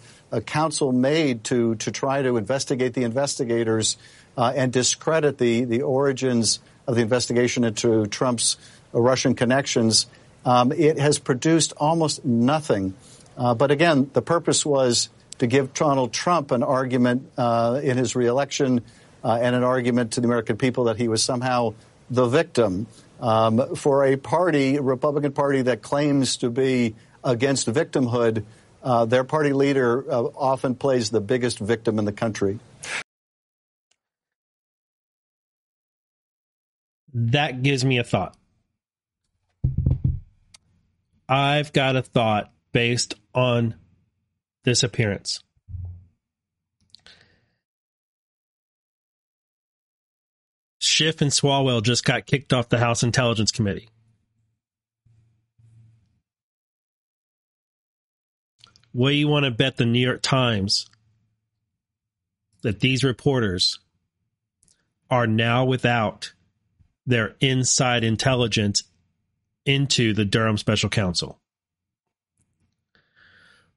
counsel 0.47 0.93
made 0.93 1.45
to, 1.45 1.75
to 1.77 1.91
try 1.91 2.23
to 2.23 2.37
investigate 2.37 2.95
the 2.95 3.05
investigators, 3.05 3.97
uh, 4.39 4.53
and 4.55 4.73
discredit 4.73 5.37
the, 5.39 5.65
the 5.65 5.83
origins 5.83 6.61
of 6.87 6.95
the 6.95 7.03
investigation 7.03 7.65
into 7.65 8.07
Trump's 8.07 8.57
uh, 8.95 9.01
Russian 9.01 9.35
connections, 9.35 10.07
um, 10.49 10.73
it 10.73 10.99
has 10.99 11.19
produced 11.19 11.75
almost 11.77 12.25
nothing. 12.25 12.95
Uh, 13.37 13.55
but 13.55 13.71
again, 13.71 14.11
the 14.15 14.23
purpose 14.23 14.65
was 14.65 15.11
to 15.41 15.47
give 15.47 15.75
Donald 15.75 16.11
Trump 16.11 16.53
an 16.53 16.63
argument 16.63 17.31
uh, 17.37 17.79
in 17.83 17.99
his 17.99 18.17
reelection 18.17 18.81
uh, 19.23 19.39
and 19.43 19.55
an 19.55 19.63
argument 19.63 20.13
to 20.13 20.23
the 20.23 20.27
American 20.27 20.57
people 20.57 20.85
that 20.85 20.97
he 20.97 21.07
was 21.07 21.23
somehow 21.23 21.75
the 22.09 22.27
victim 22.27 22.87
um, 23.21 23.77
for 23.77 24.07
a 24.07 24.17
party, 24.17 24.77
a 24.77 24.83
Republican 24.83 25.33
Party 25.33 25.61
that 25.63 25.83
claims 25.83 26.39
to 26.39 26.49
be 26.49 26.95
against 27.23 27.67
victimhood. 27.67 28.43
Uh, 28.83 29.05
their 29.05 29.25
party 29.25 29.53
leader 29.53 30.03
often 30.11 30.75
plays 30.75 31.11
the 31.11 31.21
biggest 31.21 31.59
victim 31.59 31.99
in 31.99 32.07
the 32.07 32.13
country. 32.13 32.59
that 37.13 37.63
gives 37.63 37.85
me 37.85 37.99
a 37.99 38.05
thought. 38.05 38.37
I've 41.29 41.73
got 41.73 41.97
a 41.97 42.03
thought 42.03 42.53
based 42.73 43.15
on 43.35 43.75
this 44.65 44.83
appearance. 44.83 45.41
Schiff 50.81 51.21
and 51.21 51.31
Swalwell 51.31 51.83
just 51.83 52.05
got 52.05 52.27
kicked 52.27 52.53
off 52.53 52.69
the 52.69 52.79
House 52.79 53.03
Intelligence 53.03 53.51
Committee. 53.51 53.89
What 58.93 59.11
do 59.11 59.17
you 59.17 59.29
want 59.29 59.45
to 59.45 59.51
bet 59.51 59.77
the 59.77 59.85
New 59.85 60.01
York 60.01 60.23
Times 60.23 60.87
that 62.63 62.81
these 62.81 63.05
reporters 63.05 63.79
are 65.11 65.27
now 65.27 65.65
without 65.65 66.33
their 67.07 67.37
inside 67.41 68.03
intelligence 68.03 68.83
into 69.69 70.15
the 70.15 70.25
Durham 70.25 70.57
Special 70.57 70.89
Counsel. 70.89 71.39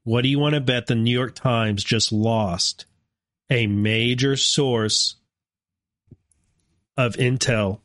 What 0.04 0.22
do 0.22 0.30
you 0.30 0.40
want 0.40 0.56
to 0.56 0.62
bet 0.62 0.88
the 0.88 0.96
New 0.96 1.12
York 1.12 1.36
Times 1.36 1.84
just 1.84 2.14
lost 2.14 2.86
a 3.50 3.68
major 3.68 4.38
source 4.38 5.18
of 6.96 7.18
intel 7.18 7.82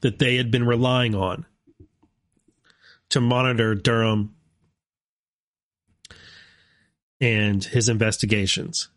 that 0.00 0.18
they 0.18 0.36
had 0.36 0.50
been 0.50 0.66
relying 0.66 1.14
on 1.14 1.46
to 3.10 3.20
monitor 3.20 3.76
Durham 3.76 4.34
and 7.20 7.62
his 7.62 7.88
investigations? 7.88 8.88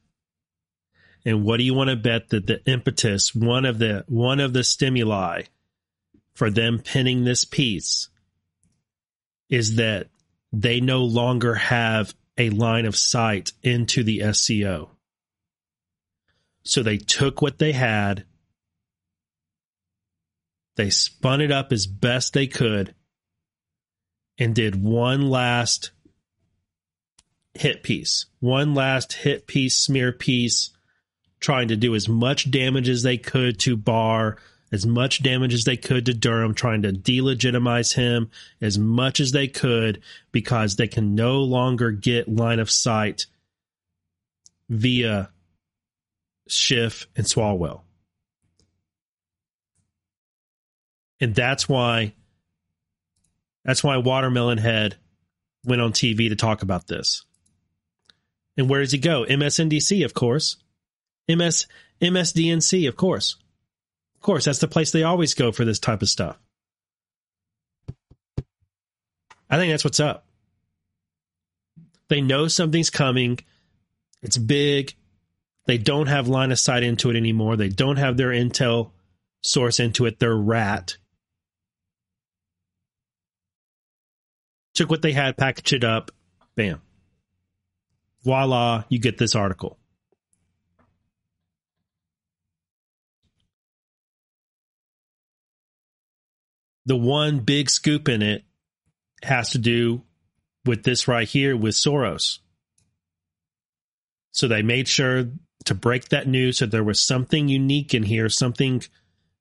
And 1.24 1.44
what 1.44 1.58
do 1.58 1.64
you 1.64 1.76
want 1.76 1.92
to 1.92 1.96
bet 1.96 2.30
that 2.30 2.48
the 2.48 2.66
impetus, 2.66 3.36
one 3.36 3.66
of 3.66 3.78
the 3.78 4.04
one 4.08 4.40
of 4.40 4.54
the 4.54 4.64
stimuli 4.64 5.44
for 6.36 6.50
them 6.50 6.80
pinning 6.80 7.24
this 7.24 7.46
piece 7.46 8.10
is 9.50 9.76
that 9.78 10.08
they 10.52 10.80
no 10.80 11.04
longer 11.04 11.56
have 11.56 12.14
a 12.38 12.50
line 12.50 12.86
of 12.86 12.96
sight 12.96 13.54
into 13.64 14.04
the 14.04 14.22
SCO. 14.34 14.92
So 16.64 16.84
they 16.84 16.98
took 16.98 17.42
what 17.42 17.60
they 17.60 17.72
had, 17.72 18.26
they 20.76 20.90
spun 20.90 21.42
it 21.42 21.52
up 21.52 21.72
as 21.72 21.88
best 21.88 22.34
they 22.34 22.48
could, 22.48 22.94
and 24.38 24.54
did 24.54 24.82
one 24.82 25.30
last 25.30 25.92
hit 27.54 27.84
piece, 27.84 28.26
one 28.40 28.74
last 28.74 29.14
hit 29.14 29.48
piece, 29.48 29.78
smear 29.78 30.12
piece 30.12 30.72
trying 31.40 31.68
to 31.68 31.76
do 31.76 31.96
as 31.96 32.10
much 32.10 32.50
damage 32.50 32.90
as 32.90 33.04
they 33.04 33.18
could 33.18 33.60
to 33.60 33.78
Barr, 33.78 34.38
as 34.72 34.86
much 34.86 35.24
damage 35.24 35.54
as 35.54 35.64
they 35.64 35.78
could 35.78 36.06
to 36.06 36.14
Durham, 36.14 36.54
trying 36.54 36.82
to 36.82 36.92
delegitimize 36.92 37.96
him 37.96 38.30
as 38.62 38.78
much 38.78 39.20
as 39.20 39.32
they 39.32 39.48
could 39.48 40.02
because 40.32 40.76
they 40.76 40.88
can 40.88 41.16
no 41.16 41.42
longer 41.42 41.92
get 41.92 42.28
line 42.28 42.60
of 42.60 42.72
sight 42.72 43.28
via 44.70 45.30
Schiff 46.48 47.08
and 47.16 47.26
Swalwell. 47.26 47.82
And 51.22 51.34
that's 51.34 51.70
why 51.70 52.14
that's 53.64 53.84
why 53.84 53.98
Watermelon 53.98 54.58
Head 54.58 54.98
went 55.64 55.82
on 55.82 55.92
TV 55.92 56.30
to 56.30 56.36
talk 56.36 56.62
about 56.62 56.88
this. 56.88 57.24
And 58.58 58.70
where 58.70 58.82
does 58.82 58.92
he 58.92 58.98
go? 58.98 59.26
MSNBC, 59.26 60.06
of 60.06 60.14
course. 60.14 60.58
MS 61.28 61.68
MSDNC, 62.02 62.88
of 62.88 62.96
course. 62.96 63.38
Course, 64.26 64.46
that's 64.46 64.58
the 64.58 64.68
place 64.68 64.92
they 64.92 65.04
always 65.04 65.36
go 65.36 65.52
for 65.52 65.66
this 65.66 65.78
type 65.78 66.02
of 66.02 66.10
stuff. 66.10 66.36
I 69.52 69.60
think 69.60 69.72
that's 69.72 69.84
what's 69.84 70.00
up. 70.00 70.26
They 72.08 72.22
know 72.22 72.48
something's 72.48 72.90
coming. 72.90 73.38
It's 74.24 74.40
big. 74.40 74.96
They 75.68 75.78
don't 75.78 76.08
have 76.08 76.28
line 76.28 76.52
of 76.52 76.58
sight 76.58 76.82
into 76.82 77.12
it 77.12 77.16
anymore. 77.16 77.56
They 77.56 77.70
don't 77.70 77.98
have 77.98 78.18
their 78.18 78.30
intel 78.30 78.90
source 79.44 79.80
into 79.80 80.08
it. 80.08 80.18
They're 80.18 80.36
rat. 80.36 80.98
Took 84.74 84.90
what 84.90 85.04
they 85.04 85.12
had, 85.12 85.38
packaged 85.38 85.74
it 85.74 85.84
up, 85.84 86.10
bam. 86.56 86.82
Voila, 88.24 88.86
you 88.90 88.98
get 88.98 89.20
this 89.20 89.36
article. 89.36 89.78
The 96.86 96.96
one 96.96 97.40
big 97.40 97.70
scoop 97.70 98.08
in 98.08 98.22
it 98.22 98.44
has 99.24 99.52
to 99.52 99.58
do 99.58 100.04
with 100.66 100.84
this 100.84 101.08
right 101.08 101.28
here 101.28 101.56
with 101.56 101.76
Soros. 101.76 102.40
So 104.32 104.48
they 104.48 104.62
made 104.62 104.88
sure 104.88 105.30
to 105.66 105.76
break 105.76 106.10
that 106.10 106.28
news 106.28 106.58
so 106.60 106.66
there 106.66 106.84
was 106.84 107.00
something 107.00 107.48
unique 107.48 107.94
in 107.94 108.04
here, 108.04 108.30
something 108.30 108.84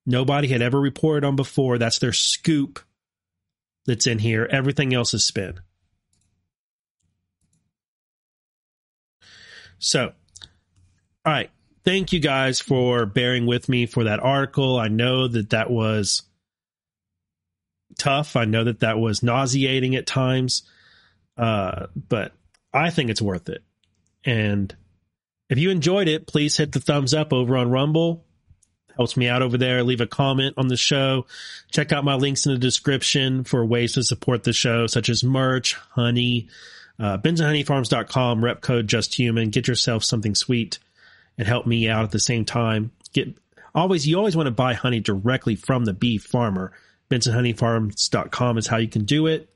nobody 0.05 0.47
had 0.47 0.61
ever 0.61 0.79
reported 0.79 1.25
on 1.25 1.35
before. 1.35 1.77
That's 1.77 1.99
their 1.99 2.13
scoop 2.13 2.79
that's 3.85 4.07
in 4.07 4.19
here. 4.19 4.47
Everything 4.49 4.93
else 4.93 5.13
is 5.13 5.25
spin. 5.25 5.59
So, 9.77 10.13
all 11.25 11.33
right. 11.33 11.49
Thank 11.83 12.13
you 12.13 12.19
guys 12.19 12.59
for 12.59 13.05
bearing 13.05 13.45
with 13.45 13.69
me 13.69 13.85
for 13.85 14.05
that 14.05 14.19
article. 14.19 14.79
I 14.79 14.87
know 14.87 15.27
that 15.27 15.51
that 15.51 15.69
was 15.69 16.23
tough. 17.97 18.35
I 18.35 18.45
know 18.45 18.63
that 18.63 18.81
that 18.81 18.99
was 18.99 19.23
nauseating 19.23 19.95
at 19.95 20.07
times, 20.07 20.63
uh, 21.37 21.87
but 21.95 22.33
I 22.73 22.89
think 22.89 23.09
it's 23.09 23.21
worth 23.21 23.49
it. 23.49 23.63
And 24.23 24.75
if 25.49 25.57
you 25.57 25.69
enjoyed 25.69 26.07
it, 26.07 26.27
please 26.27 26.57
hit 26.57 26.71
the 26.71 26.79
thumbs 26.79 27.13
up 27.13 27.31
over 27.31 27.55
on 27.57 27.69
Rumble. 27.69 28.25
Helps 28.95 29.17
me 29.17 29.27
out 29.27 29.41
over 29.41 29.57
there. 29.57 29.83
Leave 29.83 30.01
a 30.01 30.07
comment 30.07 30.55
on 30.57 30.67
the 30.67 30.77
show. 30.77 31.25
Check 31.71 31.91
out 31.91 32.05
my 32.05 32.15
links 32.15 32.45
in 32.45 32.53
the 32.53 32.57
description 32.57 33.43
for 33.43 33.65
ways 33.65 33.93
to 33.93 34.03
support 34.03 34.43
the 34.43 34.53
show, 34.53 34.87
such 34.87 35.09
as 35.09 35.23
merch, 35.23 35.73
honey, 35.73 36.47
uh, 36.97 37.17
bensonhoneyfarms.com, 37.17 38.43
rep 38.43 38.61
code 38.61 38.87
justhuman. 38.87 39.51
Get 39.51 39.67
yourself 39.67 40.03
something 40.03 40.33
sweet 40.33 40.79
and 41.37 41.47
help 41.47 41.67
me 41.67 41.89
out 41.89 42.05
at 42.05 42.11
the 42.11 42.19
same 42.19 42.45
time. 42.45 42.91
Get 43.11 43.37
always, 43.73 44.07
you 44.07 44.17
always 44.17 44.37
want 44.37 44.47
to 44.47 44.51
buy 44.51 44.73
honey 44.73 45.01
directly 45.01 45.55
from 45.55 45.83
the 45.83 45.93
bee 45.93 46.17
farmer. 46.17 46.71
bensonhoneyfarms.com 47.09 48.57
is 48.57 48.67
how 48.67 48.77
you 48.77 48.87
can 48.87 49.05
do 49.05 49.27
it. 49.27 49.49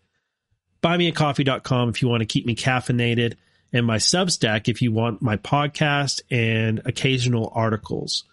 Buymeacoffee.com 0.81 1.89
if 1.89 2.01
you 2.01 2.07
want 2.07 2.21
to 2.21 2.25
keep 2.25 2.45
me 2.45 2.55
caffeinated 2.55 3.35
and 3.73 3.85
my 3.85 3.97
Substack 3.97 4.67
if 4.67 4.81
you 4.81 4.91
want 4.91 5.21
my 5.21 5.37
podcast 5.37 6.21
and 6.31 6.81
occasional 6.85 7.51
articles. 7.53 8.23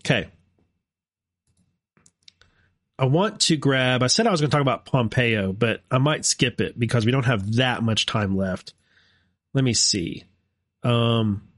Okay. 0.00 0.28
I 2.98 3.06
want 3.06 3.40
to 3.42 3.56
grab, 3.56 4.02
I 4.02 4.08
said 4.08 4.26
I 4.26 4.30
was 4.30 4.40
going 4.42 4.50
to 4.50 4.54
talk 4.54 4.60
about 4.60 4.84
Pompeo, 4.84 5.54
but 5.54 5.82
I 5.90 5.96
might 5.96 6.26
skip 6.26 6.60
it 6.60 6.78
because 6.78 7.06
we 7.06 7.12
don't 7.12 7.24
have 7.24 7.54
that 7.56 7.82
much 7.82 8.04
time 8.04 8.36
left. 8.36 8.74
Let 9.54 9.64
me 9.64 9.72
see. 9.72 10.24
Um, 10.82 11.48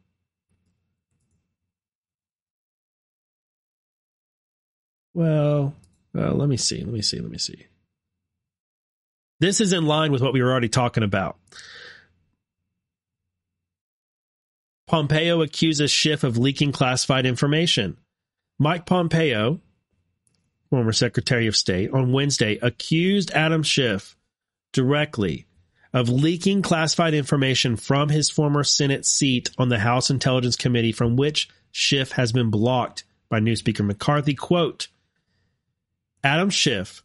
well, 5.14 5.74
well, 6.14 6.34
let 6.34 6.48
me 6.48 6.56
see. 6.56 6.82
Let 6.82 6.92
me 6.92 7.02
see. 7.02 7.20
Let 7.20 7.30
me 7.30 7.38
see. 7.38 7.66
This 9.40 9.60
is 9.60 9.72
in 9.72 9.86
line 9.86 10.12
with 10.12 10.22
what 10.22 10.32
we 10.32 10.42
were 10.42 10.50
already 10.50 10.68
talking 10.68 11.02
about. 11.02 11.36
Pompeo 14.86 15.40
accuses 15.42 15.90
Schiff 15.90 16.22
of 16.22 16.36
leaking 16.36 16.72
classified 16.72 17.24
information. 17.24 17.96
Mike 18.58 18.84
Pompeo, 18.84 19.60
former 20.70 20.92
Secretary 20.92 21.46
of 21.46 21.56
State, 21.56 21.90
on 21.92 22.12
Wednesday 22.12 22.58
accused 22.60 23.30
Adam 23.32 23.62
Schiff 23.62 24.16
directly 24.72 25.46
of 25.92 26.08
leaking 26.08 26.62
classified 26.62 27.14
information 27.14 27.76
from 27.76 28.08
his 28.10 28.30
former 28.30 28.64
Senate 28.64 29.04
seat 29.04 29.50
on 29.58 29.68
the 29.68 29.78
House 29.78 30.10
Intelligence 30.10 30.56
Committee, 30.56 30.92
from 30.92 31.16
which 31.16 31.48
Schiff 31.70 32.12
has 32.12 32.32
been 32.32 32.50
blocked 32.50 33.04
by 33.28 33.40
new 33.40 33.56
Speaker 33.56 33.82
McCarthy. 33.82 34.34
Quote 34.34 34.88
Adam 36.24 36.50
Schiff 36.50 37.02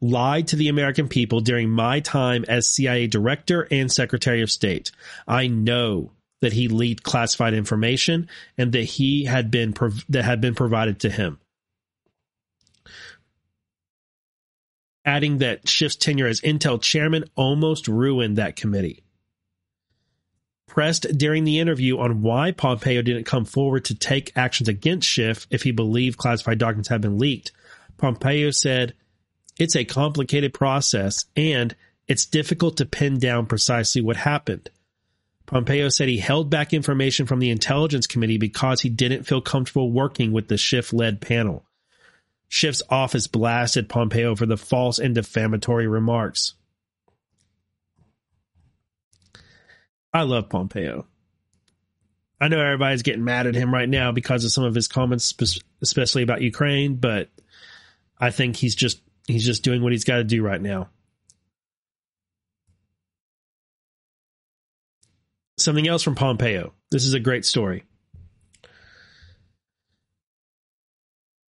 lied 0.00 0.48
to 0.48 0.56
the 0.56 0.68
American 0.68 1.08
people 1.08 1.40
during 1.40 1.70
my 1.70 2.00
time 2.00 2.44
as 2.48 2.68
CIA 2.68 3.06
Director 3.06 3.68
and 3.70 3.90
Secretary 3.90 4.42
of 4.42 4.50
State. 4.50 4.90
I 5.28 5.46
know 5.46 6.12
that 6.40 6.52
he 6.52 6.68
leaked 6.68 7.04
classified 7.04 7.54
information 7.54 8.28
and 8.58 8.72
that 8.72 8.82
he 8.82 9.24
had 9.24 9.50
been 9.50 9.72
prov- 9.72 10.04
that 10.08 10.24
had 10.24 10.40
been 10.40 10.54
provided 10.54 11.00
to 11.00 11.10
him. 11.10 11.38
Adding 15.04 15.38
that 15.38 15.68
Schiff's 15.68 15.96
tenure 15.96 16.26
as 16.26 16.40
Intel 16.40 16.80
chairman 16.80 17.24
almost 17.36 17.88
ruined 17.88 18.36
that 18.38 18.56
committee. 18.56 19.04
Pressed 20.66 21.18
during 21.18 21.44
the 21.44 21.58
interview 21.58 21.98
on 21.98 22.22
why 22.22 22.50
Pompeo 22.50 23.02
didn't 23.02 23.24
come 23.24 23.44
forward 23.44 23.84
to 23.86 23.94
take 23.94 24.32
actions 24.36 24.68
against 24.68 25.08
Schiff 25.08 25.46
if 25.50 25.62
he 25.62 25.70
believed 25.70 26.18
classified 26.18 26.58
documents 26.58 26.88
had 26.88 27.00
been 27.02 27.18
leaked, 27.18 27.52
Pompeo 28.02 28.50
said, 28.50 28.94
It's 29.60 29.76
a 29.76 29.84
complicated 29.84 30.52
process 30.52 31.24
and 31.36 31.76
it's 32.08 32.26
difficult 32.26 32.78
to 32.78 32.84
pin 32.84 33.20
down 33.20 33.46
precisely 33.46 34.02
what 34.02 34.16
happened. 34.16 34.68
Pompeo 35.46 35.88
said 35.88 36.08
he 36.08 36.18
held 36.18 36.50
back 36.50 36.72
information 36.72 37.26
from 37.26 37.38
the 37.38 37.50
Intelligence 37.50 38.08
Committee 38.08 38.38
because 38.38 38.80
he 38.80 38.88
didn't 38.88 39.22
feel 39.22 39.40
comfortable 39.40 39.92
working 39.92 40.32
with 40.32 40.48
the 40.48 40.56
Schiff 40.56 40.92
led 40.92 41.20
panel. 41.20 41.64
Schiff's 42.48 42.82
office 42.90 43.28
blasted 43.28 43.88
Pompeo 43.88 44.34
for 44.34 44.46
the 44.46 44.56
false 44.56 44.98
and 44.98 45.14
defamatory 45.14 45.86
remarks. 45.86 46.54
I 50.12 50.22
love 50.22 50.48
Pompeo. 50.48 51.06
I 52.40 52.48
know 52.48 52.60
everybody's 52.60 53.02
getting 53.02 53.22
mad 53.22 53.46
at 53.46 53.54
him 53.54 53.72
right 53.72 53.88
now 53.88 54.10
because 54.10 54.44
of 54.44 54.50
some 54.50 54.64
of 54.64 54.74
his 54.74 54.88
comments, 54.88 55.32
especially 55.80 56.24
about 56.24 56.42
Ukraine, 56.42 56.96
but 56.96 57.28
I 58.22 58.30
think 58.30 58.54
he's 58.54 58.76
just 58.76 59.02
he's 59.26 59.44
just 59.44 59.64
doing 59.64 59.82
what 59.82 59.90
he's 59.90 60.04
got 60.04 60.18
to 60.18 60.24
do 60.24 60.44
right 60.44 60.62
now. 60.62 60.90
Something 65.58 65.88
else 65.88 66.04
from 66.04 66.14
Pompeo. 66.14 66.72
This 66.92 67.04
is 67.04 67.14
a 67.14 67.20
great 67.20 67.44
story. 67.44 67.82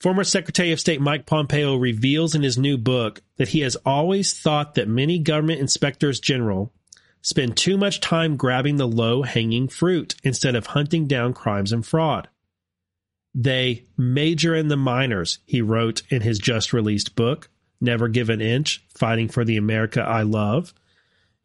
Former 0.01 0.23
Secretary 0.23 0.71
of 0.71 0.79
State 0.79 1.01
Mike 1.01 1.27
Pompeo 1.27 1.75
reveals 1.75 2.37
in 2.37 2.43
his 2.43 2.57
new 2.57 2.79
book 2.79 3.21
that 3.37 3.49
he 3.49 3.61
has 3.61 3.75
always 3.85 4.33
thought 4.33 4.77
that 4.77 4.89
many 4.89 5.19
government 5.19 5.61
inspectors 5.61 6.21
general 6.21 6.73
spend 7.21 7.57
too 7.57 7.77
much 7.77 8.01
time 8.01 8.37
grabbing 8.37 8.77
the 8.77 8.87
low 8.87 9.23
hanging 9.23 9.67
fruit 9.67 10.15
instead 10.23 10.55
of 10.55 10.67
hunting 10.67 11.09
down 11.09 11.35
crimes 11.35 11.73
and 11.73 11.85
fraud. 11.85 12.29
They 13.35 13.85
major 13.97 14.55
in 14.55 14.69
the 14.69 14.77
minors, 14.77 15.39
he 15.47 15.63
wrote 15.63 16.03
in 16.09 16.23
his 16.23 16.39
just 16.39 16.73
released 16.73 17.15
book, 17.15 17.49
Never 17.81 18.09
Give 18.09 18.29
an 18.29 18.41
Inch 18.41 18.85
Fighting 18.89 19.29
for 19.29 19.45
the 19.45 19.57
America 19.57 20.03
I 20.03 20.23
Love. 20.23 20.75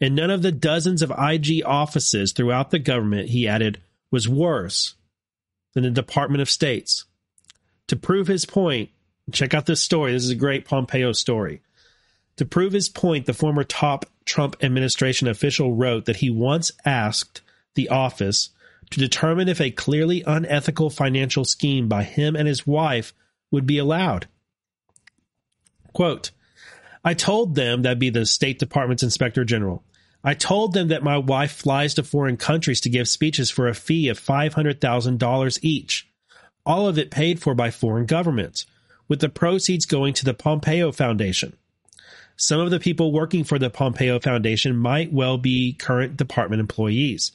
And 0.01 0.15
none 0.15 0.31
of 0.31 0.41
the 0.41 0.51
dozens 0.51 1.01
of 1.01 1.11
IG 1.11 1.63
offices 1.63 2.31
throughout 2.31 2.71
the 2.71 2.79
government, 2.79 3.29
he 3.29 3.47
added, 3.47 3.81
was 4.11 4.27
worse 4.27 4.95
than 5.73 5.83
the 5.83 5.91
Department 5.91 6.41
of 6.41 6.49
State's. 6.49 7.05
To 7.87 7.95
prove 7.95 8.27
his 8.27 8.45
point, 8.45 8.89
check 9.31 9.53
out 9.53 9.67
this 9.67 9.81
story. 9.81 10.11
This 10.11 10.23
is 10.23 10.31
a 10.31 10.35
great 10.35 10.65
Pompeo 10.65 11.11
story. 11.11 11.61
To 12.37 12.45
prove 12.45 12.73
his 12.73 12.89
point, 12.89 13.25
the 13.25 13.33
former 13.33 13.63
top 13.63 14.05
Trump 14.25 14.57
administration 14.61 15.27
official 15.27 15.73
wrote 15.73 16.05
that 16.05 16.17
he 16.17 16.29
once 16.29 16.71
asked 16.83 17.41
the 17.75 17.89
office 17.89 18.49
to 18.91 18.99
determine 18.99 19.47
if 19.49 19.59
a 19.59 19.71
clearly 19.71 20.23
unethical 20.25 20.89
financial 20.89 21.45
scheme 21.45 21.87
by 21.87 22.03
him 22.03 22.35
and 22.35 22.47
his 22.47 22.67
wife 22.67 23.13
would 23.51 23.65
be 23.65 23.77
allowed. 23.77 24.27
Quote, 25.93 26.31
I 27.03 27.13
told 27.13 27.55
them 27.55 27.81
that'd 27.81 27.99
be 27.99 28.09
the 28.09 28.25
State 28.25 28.59
Department's 28.59 29.03
Inspector 29.03 29.43
General. 29.45 29.83
I 30.23 30.33
told 30.33 30.73
them 30.73 30.87
that 30.87 31.03
my 31.03 31.17
wife 31.17 31.51
flies 31.51 31.93
to 31.93 32.03
foreign 32.03 32.35
countries 32.35 32.81
to 32.81 32.89
give 32.89 33.07
speeches 33.07 33.51
for 33.51 33.67
a 33.67 33.75
fee 33.75 34.07
of 34.09 34.19
$500,000 34.19 35.59
each, 35.61 36.07
all 36.65 36.87
of 36.87 36.97
it 36.97 37.11
paid 37.11 37.39
for 37.39 37.53
by 37.53 37.69
foreign 37.69 38.07
governments, 38.07 38.65
with 39.07 39.19
the 39.19 39.29
proceeds 39.29 39.85
going 39.85 40.15
to 40.15 40.25
the 40.25 40.33
Pompeo 40.33 40.91
Foundation. 40.91 41.55
Some 42.37 42.59
of 42.59 42.69
the 42.69 42.79
people 42.79 43.13
working 43.13 43.45
for 43.45 43.57
the 43.57 43.69
Pompeo 43.69 44.19
Foundation 44.19 44.75
might 44.75 45.13
well 45.13 45.37
be 45.37 45.73
current 45.73 46.17
department 46.17 46.59
employees. 46.59 47.31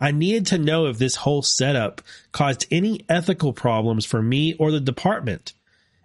I 0.00 0.12
needed 0.12 0.46
to 0.46 0.58
know 0.58 0.86
if 0.86 0.98
this 0.98 1.16
whole 1.16 1.42
setup 1.42 2.02
caused 2.30 2.66
any 2.70 3.04
ethical 3.08 3.52
problems 3.52 4.06
for 4.06 4.22
me 4.22 4.54
or 4.54 4.70
the 4.70 4.80
department. 4.80 5.54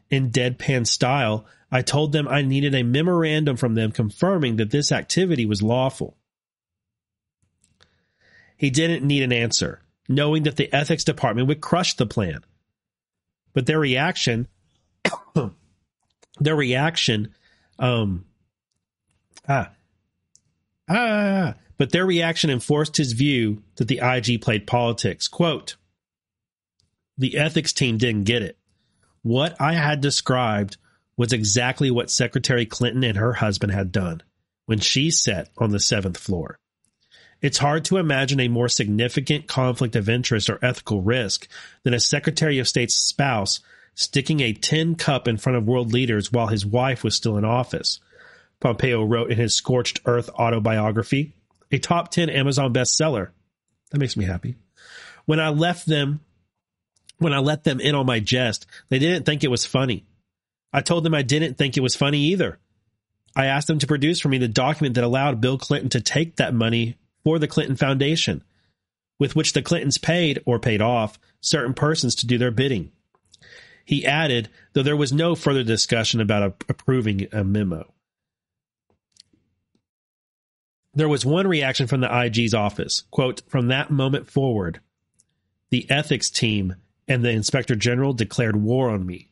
In 0.10 0.32
deadpan 0.32 0.88
style, 0.88 1.46
I 1.72 1.84
told 1.84 2.12
them 2.12 2.28
I 2.28 2.42
needed 2.42 2.74
a 2.74 2.82
memorandum 2.82 3.56
from 3.56 3.76
them 3.76 3.92
confirming 3.92 4.56
that 4.56 4.72
this 4.72 4.92
activity 4.92 5.46
was 5.46 5.62
lawful. 5.62 6.18
He 8.58 8.72
didn't 8.72 9.06
need 9.06 9.22
an 9.22 9.32
answer, 9.32 9.82
knowing 10.08 10.44
that 10.44 10.58
the 10.58 10.74
ethics 10.74 11.04
department 11.04 11.48
would 11.48 11.62
crush 11.62 11.94
the 11.94 12.08
plan. 12.08 12.44
But 13.54 13.68
their 13.68 13.80
reaction, 13.80 14.48
their 16.40 16.56
reaction, 16.56 17.36
um, 17.78 18.26
ah, 19.50 19.72
ah, 20.90 21.56
but 21.78 21.92
their 21.92 22.06
reaction 22.06 22.50
enforced 22.50 22.98
his 22.98 23.14
view 23.14 23.64
that 23.76 23.88
the 23.88 24.00
IG 24.02 24.42
played 24.42 24.68
politics. 24.68 25.28
Quote, 25.28 25.76
the 27.18 27.38
ethics 27.38 27.74
team 27.74 27.98
didn't 27.98 28.24
get 28.24 28.42
it. 28.42 28.58
What 29.24 29.60
I 29.60 29.74
had 29.74 30.00
described 30.00 30.78
was 31.18 31.34
exactly 31.34 31.92
what 31.92 32.10
Secretary 32.10 32.66
Clinton 32.66 33.04
and 33.04 33.18
her 33.18 33.34
husband 33.34 33.74
had 33.74 33.92
done 33.92 34.24
when 34.66 34.80
she 34.80 35.12
sat 35.12 35.50
on 35.58 35.72
the 35.72 35.80
seventh 35.80 36.18
floor. 36.18 36.60
It's 37.42 37.58
hard 37.58 37.86
to 37.86 37.98
imagine 37.98 38.40
a 38.40 38.48
more 38.48 38.70
significant 38.70 39.48
conflict 39.48 39.96
of 39.96 40.08
interest 40.08 40.50
or 40.50 40.64
ethical 40.64 41.02
risk 41.02 41.48
than 41.84 41.94
a 41.94 42.00
Secretary 42.00 42.60
of 42.60 42.68
State's 42.68 42.96
spouse 42.96 43.60
sticking 43.96 44.40
a 44.40 44.54
tin 44.54 44.96
cup 44.96 45.28
in 45.28 45.38
front 45.38 45.58
of 45.58 45.68
world 45.68 45.92
leaders 45.92 46.32
while 46.32 46.48
his 46.48 46.66
wife 46.66 47.04
was 47.04 47.16
still 47.16 47.38
in 47.38 47.44
office. 47.44 48.00
Pompeo 48.60 49.04
wrote 49.04 49.32
in 49.32 49.38
his 49.38 49.56
Scorched 49.56 50.02
Earth 50.06 50.30
autobiography, 50.30 51.34
a 51.72 51.78
top 51.80 52.12
10 52.12 52.30
Amazon 52.30 52.74
bestseller. 52.74 53.30
That 53.92 54.00
makes 54.00 54.18
me 54.18 54.26
happy. 54.26 54.56
When 55.26 55.40
I 55.40 55.50
left 55.50 55.86
them, 55.86 56.20
when 57.20 57.34
I 57.34 57.40
let 57.40 57.64
them 57.64 57.80
in 57.80 57.96
on 57.96 58.06
my 58.06 58.20
jest, 58.20 58.66
they 58.90 59.00
didn't 59.00 59.26
think 59.26 59.44
it 59.44 59.52
was 59.52 59.66
funny. 59.66 60.06
I 60.74 60.82
told 60.82 61.04
them 61.04 61.14
I 61.14 61.22
didn't 61.22 61.58
think 61.58 61.78
it 61.78 61.84
was 61.84 61.96
funny 61.96 62.20
either. 62.20 62.60
I 63.36 63.46
asked 63.46 63.68
them 63.68 63.80
to 63.80 63.88
produce 63.88 64.20
for 64.20 64.30
me 64.30 64.38
the 64.38 64.48
document 64.48 64.96
that 64.96 65.04
allowed 65.04 65.42
Bill 65.42 65.58
Clinton 65.58 65.90
to 65.92 66.02
take 66.02 66.36
that 66.38 66.54
money 66.54 66.98
for 67.24 67.40
the 67.40 67.48
Clinton 67.48 67.76
Foundation. 67.76 68.44
with 69.20 69.36
which 69.36 69.54
the 69.54 69.62
Clintons 69.62 69.98
paid 69.98 70.42
or 70.46 70.58
paid 70.60 70.82
off 70.82 71.20
certain 71.42 71.74
persons 71.74 72.16
to 72.16 72.28
do 72.28 72.38
their 72.38 72.52
bidding. 72.52 72.92
He 73.86 74.06
added, 74.06 74.50
though 74.74 74.84
there 74.84 74.96
was 74.96 75.12
no 75.12 75.36
further 75.36 75.64
discussion 75.64 76.22
about 76.22 76.64
approving 76.70 77.28
a 77.32 77.44
memo. 77.44 77.92
There 80.94 81.10
was 81.10 81.26
one 81.26 81.48
reaction 81.48 81.88
from 81.88 82.02
the 82.02 82.26
IG's 82.26 82.54
office. 82.54 83.04
Quote, 83.12 83.42
from 83.48 83.68
that 83.68 83.92
moment 83.92 84.30
forward, 84.30 84.80
the 85.70 85.90
ethics 85.90 86.30
team 86.30 86.76
and 87.08 87.24
the 87.24 87.30
inspector 87.30 87.76
general 87.76 88.14
declared 88.14 88.56
war 88.56 88.90
on 88.90 89.06
me. 89.06 89.30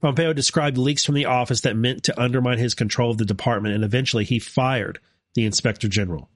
Pompeo 0.00 0.32
described 0.32 0.76
leaks 0.76 1.04
from 1.04 1.14
the 1.14 1.24
office 1.24 1.62
that 1.62 1.76
meant 1.76 2.02
to 2.04 2.20
undermine 2.20 2.58
his 2.58 2.74
control 2.74 3.10
of 3.10 3.18
the 3.18 3.24
department, 3.24 3.74
and 3.74 3.84
eventually 3.84 4.24
he 4.24 4.38
fired 4.38 4.98
the 5.34 5.46
inspector 5.46 5.88
general. 5.88 6.28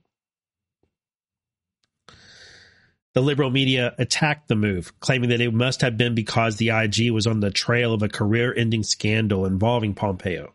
The 3.15 3.21
liberal 3.21 3.51
media 3.51 3.95
attacked 3.99 4.49
the 4.49 4.57
move, 4.57 4.99
claiming 5.01 5.31
that 5.31 5.41
it 5.41 5.53
must 5.53 5.83
have 5.83 5.97
been 5.97 6.15
because 6.15 6.57
the 6.57 6.71
IG 6.71 7.11
was 7.11 7.27
on 7.27 7.41
the 7.41 7.51
trail 7.51 7.93
of 7.93 8.03
a 8.03 8.09
career 8.09 8.55
ending 8.55 8.83
scandal 8.83 9.45
involving 9.45 9.95
Pompeo. 9.95 10.55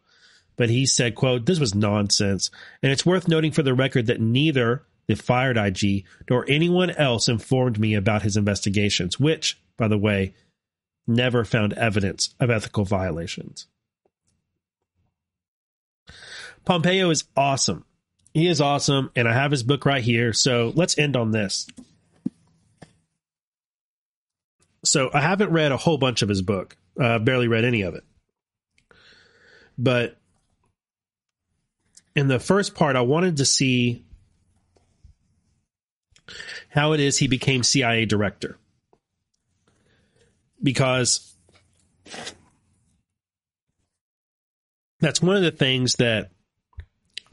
But 0.56 0.70
he 0.70 0.86
said, 0.86 1.16
quote, 1.16 1.46
this 1.46 1.60
was 1.60 1.74
nonsense. 1.74 2.52
And 2.82 2.92
it's 2.92 3.06
worth 3.06 3.28
noting 3.28 3.52
for 3.52 3.64
the 3.64 3.74
record 3.74 4.08
that 4.08 4.22
neither 4.22 4.84
the 5.08 5.16
fired 5.16 5.58
IG 5.58 6.06
nor 6.30 6.46
anyone 6.48 6.92
else 6.92 7.28
informed 7.28 7.80
me 7.80 7.96
about 7.96 8.22
his 8.22 8.38
investigations, 8.38 9.20
which, 9.20 9.60
by 9.78 9.88
the 9.88 9.98
way, 9.98 10.34
never 11.08 11.44
found 11.44 11.74
evidence 11.74 12.34
of 12.40 12.50
ethical 12.50 12.86
violations. 12.86 13.68
Pompeo 16.66 17.10
is 17.10 17.26
awesome. 17.36 17.86
He 18.34 18.48
is 18.48 18.62
awesome, 18.62 19.12
and 19.16 19.28
I 19.28 19.34
have 19.34 19.52
his 19.52 19.64
book 19.64 19.86
right 19.86 20.04
here. 20.04 20.34
So 20.34 20.72
let's 20.76 20.98
end 20.98 21.16
on 21.16 21.32
this. 21.32 21.68
So 24.86 25.10
I 25.14 25.22
haven't 25.22 25.52
read 25.52 25.72
a 25.72 25.78
whole 25.78 25.98
bunch 25.98 26.22
of 26.22 26.30
his 26.30 26.42
book. 26.42 26.76
Uh, 27.00 27.16
I've 27.16 27.26
barely 27.26 27.48
read 27.48 27.66
any 27.66 27.84
of 27.84 27.96
it. 27.96 28.04
But 29.78 30.18
in 32.16 32.28
the 32.28 32.40
first 32.40 32.76
part, 32.76 32.96
I 32.96 33.02
wanted 33.02 33.38
to 33.38 33.46
see 33.46 34.06
how 36.70 36.94
it 36.94 37.00
is 37.00 37.18
he 37.18 37.28
became 37.28 37.64
CIA 37.64 38.06
director. 38.06 38.58
Because 40.62 41.36
that's 45.00 45.22
one 45.22 45.36
of 45.36 45.44
the 45.44 45.52
things 45.52 45.96
that 45.96 46.32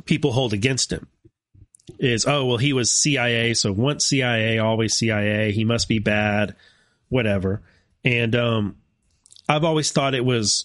people 0.05 0.33
hold 0.33 0.53
against 0.53 0.93
him 0.93 1.07
is, 1.99 2.27
oh, 2.27 2.47
well, 2.47 2.57
he 2.57 2.73
was 2.73 2.91
CIA, 2.91 3.55
so 3.55 3.73
once 3.73 4.07
CIA, 4.07 4.59
always 4.59 4.95
CIA. 4.95 5.53
He 5.53 5.65
must 5.65 5.89
be 5.89 5.99
bad 5.99 6.57
whatever. 7.09 7.63
And 8.05 8.35
um, 8.35 8.77
I've 9.49 9.65
always 9.65 9.93
thought 9.93 10.15
it 10.15 10.25
was, 10.25 10.65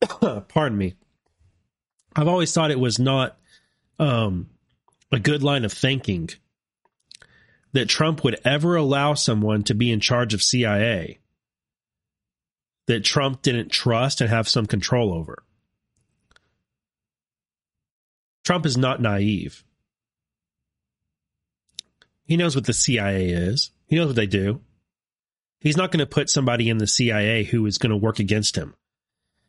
pardon 0.48 0.78
me, 0.78 0.94
I've 2.16 2.28
always 2.28 2.52
thought 2.52 2.70
it 2.70 2.80
was 2.80 2.98
not 2.98 3.36
um, 3.98 4.50
a 5.10 5.18
good 5.18 5.42
line 5.42 5.64
of 5.64 5.72
thinking 5.72 6.30
that 7.72 7.88
Trump 7.88 8.22
would 8.22 8.40
ever 8.44 8.76
allow 8.76 9.14
someone 9.14 9.64
to 9.64 9.74
be 9.74 9.90
in 9.90 10.00
charge 10.00 10.32
of 10.32 10.42
CIA 10.42 11.18
that 12.86 13.04
Trump 13.04 13.42
didn't 13.42 13.70
trust 13.70 14.20
and 14.20 14.30
have 14.30 14.48
some 14.48 14.66
control 14.66 15.12
over. 15.12 15.42
Trump 18.44 18.66
is 18.66 18.76
not 18.76 19.00
naive. 19.00 19.64
He 22.26 22.36
knows 22.36 22.54
what 22.54 22.66
the 22.66 22.72
CIA 22.72 23.30
is. 23.30 23.70
He 23.86 23.96
knows 23.96 24.08
what 24.08 24.16
they 24.16 24.26
do. 24.26 24.60
He's 25.60 25.76
not 25.76 25.90
going 25.90 26.00
to 26.00 26.06
put 26.06 26.28
somebody 26.28 26.68
in 26.68 26.78
the 26.78 26.86
CIA 26.86 27.44
who 27.44 27.64
is 27.66 27.78
going 27.78 27.90
to 27.90 27.96
work 27.96 28.18
against 28.18 28.56
him. 28.56 28.74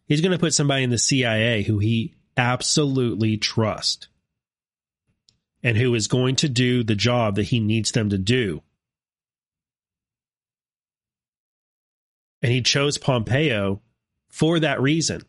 He's 0.08 0.22
going 0.22 0.32
to 0.32 0.40
put 0.40 0.54
somebody 0.54 0.84
in 0.84 0.90
the 0.90 0.98
CIA 0.98 1.64
who 1.64 1.80
he 1.80 2.15
absolutely 2.38 3.38
trust 3.38 4.08
and 5.64 5.78
who 5.78 5.96
is 5.96 6.08
going 6.08 6.36
to 6.38 6.50
do 6.50 6.84
the 6.84 6.96
job 6.96 7.36
that 7.36 7.44
he 7.44 7.60
needs 7.60 7.92
them 7.92 8.10
to 8.10 8.18
do. 8.18 8.62
And 12.42 12.52
he 12.52 12.62
chose 12.62 12.98
Pompeo 13.00 13.82
for 14.30 14.60
that 14.60 14.80
reason. 14.82 15.22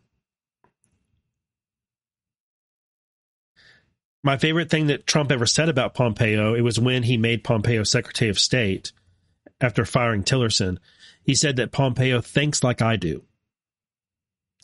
My 4.23 4.37
favorite 4.37 4.69
thing 4.69 4.89
that 4.89 5.07
Trump 5.07 5.31
ever 5.31 5.47
said 5.47 5.69
about 5.69 5.95
Pompeo, 5.95 6.55
it 6.55 6.61
was 6.61 6.81
when 6.81 7.05
he 7.05 7.17
made 7.17 7.45
Pompeo 7.45 7.85
Secretary 7.85 8.29
of 8.29 8.39
State 8.39 8.93
after 9.61 9.85
firing 9.85 10.23
Tillerson, 10.23 10.79
he 11.23 11.35
said 11.35 11.57
that 11.57 11.73
Pompeo 11.73 12.21
thinks 12.21 12.63
like 12.63 12.83
I 12.83 12.97
do, 12.97 13.25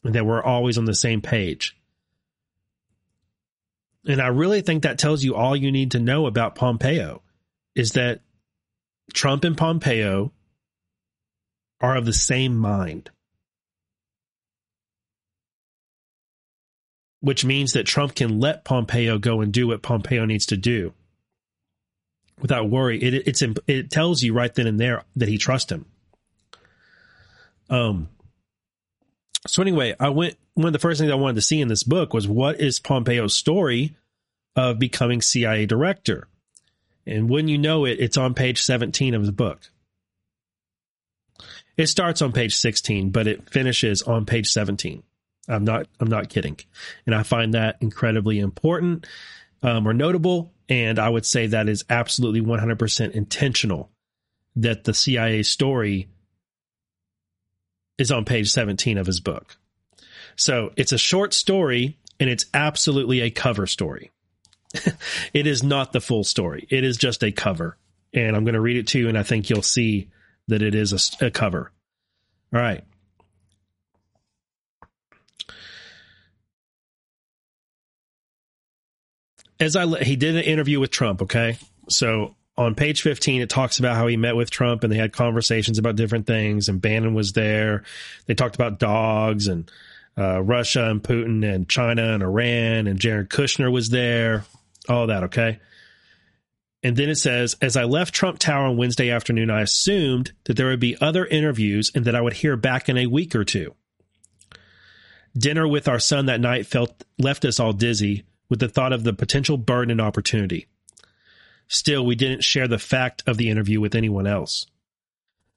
and 0.04 0.14
that 0.14 0.26
we're 0.26 0.42
always 0.42 0.78
on 0.78 0.84
the 0.84 0.94
same 0.94 1.22
page. 1.22 1.76
And 4.06 4.20
I 4.20 4.28
really 4.28 4.62
think 4.62 4.82
that 4.82 4.98
tells 4.98 5.22
you 5.22 5.34
all 5.34 5.54
you 5.54 5.70
need 5.70 5.92
to 5.92 6.00
know 6.00 6.26
about 6.26 6.54
Pompeo 6.54 7.22
is 7.74 7.92
that 7.92 8.20
Trump 9.14 9.44
and 9.44 9.56
Pompeo 9.56 10.32
are 11.80 11.96
of 11.96 12.04
the 12.04 12.12
same 12.12 12.56
mind. 12.56 13.10
Which 17.20 17.44
means 17.44 17.74
that 17.74 17.86
Trump 17.86 18.16
can 18.16 18.40
let 18.40 18.64
Pompeo 18.64 19.18
go 19.18 19.40
and 19.40 19.52
do 19.52 19.68
what 19.68 19.82
Pompeo 19.82 20.24
needs 20.24 20.46
to 20.46 20.56
do 20.56 20.92
without 22.40 22.68
worry. 22.68 23.00
It 23.00 23.28
it's 23.28 23.42
it 23.68 23.90
tells 23.90 24.22
you 24.22 24.34
right 24.34 24.52
then 24.52 24.66
and 24.66 24.80
there 24.80 25.04
that 25.16 25.28
he 25.28 25.38
trusts 25.38 25.70
him. 25.70 25.86
Um. 27.70 28.08
So 29.46 29.62
anyway, 29.62 29.94
I 29.98 30.08
went. 30.10 30.36
One 30.54 30.66
of 30.66 30.72
the 30.72 30.78
first 30.78 31.00
things 31.00 31.10
I 31.10 31.16
wanted 31.16 31.36
to 31.36 31.42
see 31.42 31.60
in 31.60 31.68
this 31.68 31.82
book 31.82 32.12
was 32.12 32.28
what 32.28 32.60
is 32.60 32.78
Pompeo's 32.78 33.34
story 33.34 33.96
of 34.54 34.78
becoming 34.78 35.20
CIA 35.20 35.66
director, 35.66 36.28
and 37.06 37.28
when 37.28 37.48
you 37.48 37.58
know 37.58 37.84
it, 37.84 37.98
it's 38.00 38.16
on 38.16 38.34
page 38.34 38.62
seventeen 38.62 39.14
of 39.14 39.26
the 39.26 39.32
book. 39.32 39.70
It 41.76 41.86
starts 41.86 42.22
on 42.22 42.32
page 42.32 42.54
sixteen, 42.54 43.10
but 43.10 43.26
it 43.26 43.50
finishes 43.50 44.02
on 44.02 44.26
page 44.26 44.48
seventeen. 44.48 45.02
I'm 45.48 45.64
not. 45.64 45.86
I'm 45.98 46.08
not 46.08 46.28
kidding, 46.28 46.58
and 47.06 47.14
I 47.14 47.22
find 47.22 47.54
that 47.54 47.78
incredibly 47.80 48.38
important 48.38 49.06
um, 49.62 49.88
or 49.88 49.94
notable 49.94 50.52
and 50.72 50.98
I 50.98 51.10
would 51.10 51.26
say 51.26 51.48
that 51.48 51.68
is 51.68 51.84
absolutely 51.90 52.40
100% 52.40 53.10
intentional 53.10 53.90
that 54.56 54.84
the 54.84 54.94
CIA 54.94 55.42
story 55.42 56.08
is 57.98 58.10
on 58.10 58.24
page 58.24 58.50
17 58.50 58.98
of 58.98 59.06
his 59.06 59.20
book. 59.20 59.56
So 60.36 60.72
it's 60.76 60.92
a 60.92 60.98
short 60.98 61.34
story 61.34 61.98
and 62.18 62.30
it's 62.30 62.46
absolutely 62.54 63.20
a 63.20 63.30
cover 63.30 63.66
story. 63.66 64.10
it 65.34 65.46
is 65.46 65.62
not 65.62 65.92
the 65.92 66.00
full 66.00 66.24
story. 66.24 66.66
It 66.70 66.84
is 66.84 66.96
just 66.96 67.22
a 67.22 67.32
cover. 67.32 67.76
And 68.14 68.36
I'm 68.36 68.44
going 68.44 68.54
to 68.54 68.60
read 68.60 68.76
it 68.76 68.88
to 68.88 68.98
you 68.98 69.08
and 69.08 69.18
I 69.18 69.22
think 69.22 69.50
you'll 69.50 69.62
see 69.62 70.10
that 70.48 70.62
it 70.62 70.74
is 70.74 71.16
a, 71.20 71.26
a 71.26 71.30
cover. 71.30 71.70
All 72.52 72.60
right. 72.60 72.84
as 79.62 79.76
I 79.76 79.86
he 80.02 80.16
did 80.16 80.36
an 80.36 80.42
interview 80.42 80.80
with 80.80 80.90
Trump. 80.90 81.22
Okay, 81.22 81.56
so 81.88 82.34
on 82.56 82.74
page 82.74 83.02
15 83.02 83.40
it 83.40 83.48
talks 83.48 83.78
about 83.78 83.96
how 83.96 84.06
he 84.06 84.16
met 84.16 84.36
with 84.36 84.50
Trump 84.50 84.84
and 84.84 84.92
they 84.92 84.98
had 84.98 85.12
conversations 85.12 85.78
about 85.78 85.96
different 85.96 86.26
things 86.26 86.68
and 86.68 86.80
Bannon 86.80 87.14
was 87.14 87.32
there. 87.32 87.84
They 88.26 88.34
talked 88.34 88.54
about 88.54 88.78
dogs 88.78 89.46
and 89.46 89.70
uh, 90.18 90.42
Russia 90.42 90.90
and 90.90 91.02
Putin 91.02 91.44
and 91.44 91.68
China 91.68 92.12
and 92.12 92.22
Iran 92.22 92.86
and 92.86 92.98
Jared 92.98 93.30
Kushner 93.30 93.72
was 93.72 93.88
there. 93.88 94.44
All 94.88 95.06
that, 95.06 95.24
okay? 95.24 95.60
And 96.82 96.96
then 96.96 97.08
it 97.08 97.16
says, 97.16 97.56
as 97.62 97.76
I 97.76 97.84
left 97.84 98.12
Trump 98.12 98.38
Tower 98.38 98.66
on 98.66 98.76
Wednesday 98.76 99.10
afternoon, 99.10 99.50
I 99.50 99.62
assumed 99.62 100.32
that 100.44 100.56
there 100.56 100.66
would 100.66 100.80
be 100.80 100.96
other 101.00 101.24
interviews 101.24 101.92
and 101.94 102.04
that 102.04 102.16
I 102.16 102.20
would 102.20 102.32
hear 102.32 102.56
back 102.56 102.88
in 102.88 102.98
a 102.98 103.06
week 103.06 103.36
or 103.36 103.44
two. 103.44 103.74
Dinner 105.38 105.66
with 105.66 105.86
our 105.86 106.00
son 106.00 106.26
that 106.26 106.40
night 106.40 106.66
felt 106.66 107.04
left 107.18 107.44
us 107.44 107.60
all 107.60 107.72
dizzy, 107.72 108.24
with 108.48 108.58
the 108.58 108.68
thought 108.68 108.92
of 108.92 109.04
the 109.04 109.14
potential 109.14 109.56
burden 109.56 109.92
and 109.92 110.00
opportunity. 110.00 110.66
Still, 111.72 112.04
we 112.04 112.16
didn't 112.16 112.44
share 112.44 112.68
the 112.68 112.78
fact 112.78 113.22
of 113.26 113.38
the 113.38 113.48
interview 113.48 113.80
with 113.80 113.94
anyone 113.94 114.26
else. 114.26 114.66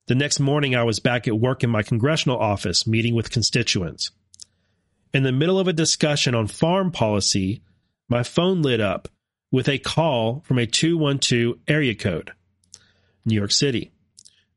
The 0.07 0.15
next 0.15 0.39
morning, 0.39 0.73
I 0.73 0.83
was 0.83 1.01
back 1.01 1.27
at 1.27 1.37
work 1.37 1.61
in 1.61 1.69
my 1.69 1.83
congressional 1.83 2.39
office 2.39 2.87
meeting 2.87 3.15
with 3.15 3.31
constituents. 3.31 4.11
In 5.13 5.23
the 5.23 5.33
middle 5.33 5.59
of 5.59 5.67
a 5.67 5.73
discussion 5.73 6.33
on 6.33 6.47
farm 6.47 6.89
policy, 6.89 7.61
my 8.07 8.23
phone 8.23 8.61
lit 8.61 8.79
up 8.79 9.09
with 9.51 9.67
a 9.67 9.77
call 9.77 10.41
from 10.45 10.57
a 10.57 10.65
212 10.65 11.59
area 11.67 11.93
code, 11.93 12.31
New 13.25 13.35
York 13.35 13.51
City. 13.51 13.91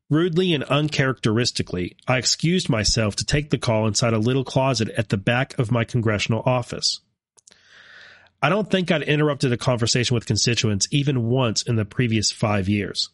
Rudely 0.09 0.53
and 0.53 0.63
uncharacteristically, 0.63 1.97
I 2.07 2.19
excused 2.19 2.69
myself 2.69 3.17
to 3.17 3.25
take 3.25 3.49
the 3.49 3.57
call 3.57 3.85
inside 3.85 4.13
a 4.13 4.17
little 4.17 4.45
closet 4.45 4.87
at 4.91 5.09
the 5.09 5.17
back 5.17 5.59
of 5.59 5.73
my 5.73 5.83
congressional 5.83 6.41
office. 6.45 7.01
I 8.41 8.49
don't 8.49 8.69
think 8.69 8.89
I'd 8.91 9.03
interrupted 9.03 9.51
a 9.51 9.57
conversation 9.57 10.15
with 10.15 10.25
constituents 10.25 10.87
even 10.91 11.29
once 11.29 11.61
in 11.61 11.75
the 11.75 11.85
previous 11.85 12.31
five 12.31 12.69
years. 12.69 13.09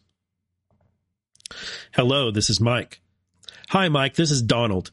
Hello, 1.92 2.30
this 2.30 2.48
is 2.48 2.60
Mike. 2.60 3.00
Hi, 3.70 3.88
Mike, 3.88 4.14
this 4.14 4.30
is 4.30 4.42
Donald. 4.42 4.92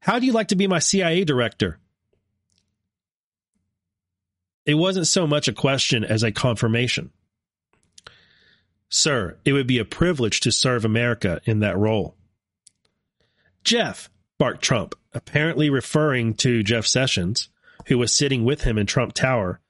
How 0.00 0.18
do 0.18 0.26
you 0.26 0.32
like 0.32 0.48
to 0.48 0.56
be 0.56 0.66
my 0.66 0.80
CIA 0.80 1.24
director? 1.24 1.78
It 4.66 4.74
wasn't 4.74 5.06
so 5.06 5.26
much 5.26 5.46
a 5.46 5.52
question 5.52 6.04
as 6.04 6.22
a 6.22 6.32
confirmation. 6.32 7.10
Sir, 8.88 9.36
it 9.44 9.52
would 9.52 9.66
be 9.66 9.78
a 9.78 9.84
privilege 9.84 10.40
to 10.40 10.52
serve 10.52 10.84
America 10.84 11.40
in 11.44 11.60
that 11.60 11.76
role. 11.76 12.16
Jeff, 13.62 14.10
barked 14.38 14.62
Trump, 14.62 14.94
apparently 15.12 15.70
referring 15.70 16.34
to 16.34 16.62
Jeff 16.62 16.86
Sessions, 16.86 17.48
who 17.86 17.98
was 17.98 18.12
sitting 18.12 18.44
with 18.44 18.62
him 18.62 18.78
in 18.78 18.86
Trump 18.86 19.12
Tower. 19.12 19.60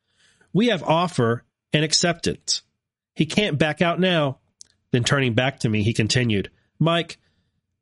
We 0.52 0.68
have 0.68 0.82
offer 0.82 1.44
and 1.72 1.84
acceptance. 1.84 2.62
He 3.14 3.26
can't 3.26 3.58
back 3.58 3.82
out 3.82 4.00
now. 4.00 4.38
Then 4.92 5.04
turning 5.04 5.34
back 5.34 5.60
to 5.60 5.68
me, 5.68 5.82
he 5.82 5.92
continued, 5.92 6.50
Mike, 6.78 7.18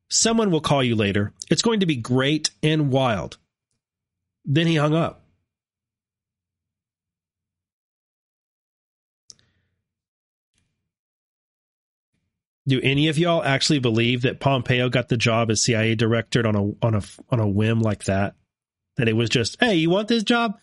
someone 0.08 0.50
will 0.50 0.60
call 0.60 0.82
you 0.82 0.96
later. 0.96 1.32
It's 1.50 1.62
going 1.62 1.80
to 1.80 1.86
be 1.86 1.96
great 1.96 2.50
and 2.62 2.90
wild. 2.90 3.36
Then 4.44 4.66
he 4.66 4.76
hung 4.76 4.94
up. 4.94 5.22
Do 12.66 12.80
any 12.80 13.08
of 13.08 13.18
y'all 13.18 13.42
actually 13.42 13.80
believe 13.80 14.22
that 14.22 14.38
Pompeo 14.38 14.88
got 14.88 15.08
the 15.08 15.16
job 15.16 15.50
as 15.50 15.62
CIA 15.62 15.96
director 15.96 16.46
on 16.46 16.54
a 16.54 16.86
on 16.86 16.94
a 16.94 17.02
on 17.30 17.40
a 17.40 17.48
whim 17.48 17.80
like 17.80 18.04
that? 18.04 18.36
That 18.96 19.08
it 19.08 19.14
was 19.14 19.30
just, 19.30 19.56
hey, 19.60 19.74
you 19.76 19.90
want 19.90 20.08
this 20.08 20.22
job? 20.22 20.58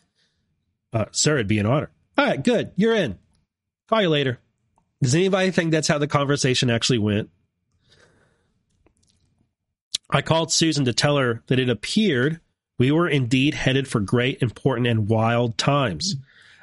Uh, 0.93 1.05
sir, 1.11 1.35
it'd 1.35 1.47
be 1.47 1.59
an 1.59 1.65
honor. 1.65 1.91
All 2.17 2.25
right, 2.25 2.43
good. 2.43 2.71
You're 2.75 2.95
in. 2.95 3.17
Call 3.87 4.01
you 4.01 4.09
later. 4.09 4.39
Does 5.01 5.15
anybody 5.15 5.51
think 5.51 5.71
that's 5.71 5.87
how 5.87 5.97
the 5.97 6.07
conversation 6.07 6.69
actually 6.69 6.99
went? 6.99 7.29
I 10.09 10.21
called 10.21 10.51
Susan 10.51 10.85
to 10.85 10.93
tell 10.93 11.17
her 11.17 11.43
that 11.47 11.59
it 11.59 11.69
appeared 11.69 12.39
we 12.77 12.91
were 12.91 13.09
indeed 13.09 13.53
headed 13.55 13.87
for 13.87 13.99
great, 13.99 14.41
important, 14.41 14.87
and 14.87 15.09
wild 15.09 15.57
times. 15.57 16.15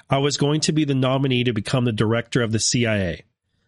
I 0.08 0.18
was 0.18 0.36
going 0.36 0.60
to 0.62 0.72
be 0.72 0.84
the 0.84 0.94
nominee 0.94 1.44
to 1.44 1.52
become 1.52 1.84
the 1.84 1.92
director 1.92 2.42
of 2.42 2.52
the 2.52 2.58
CIA 2.58 3.24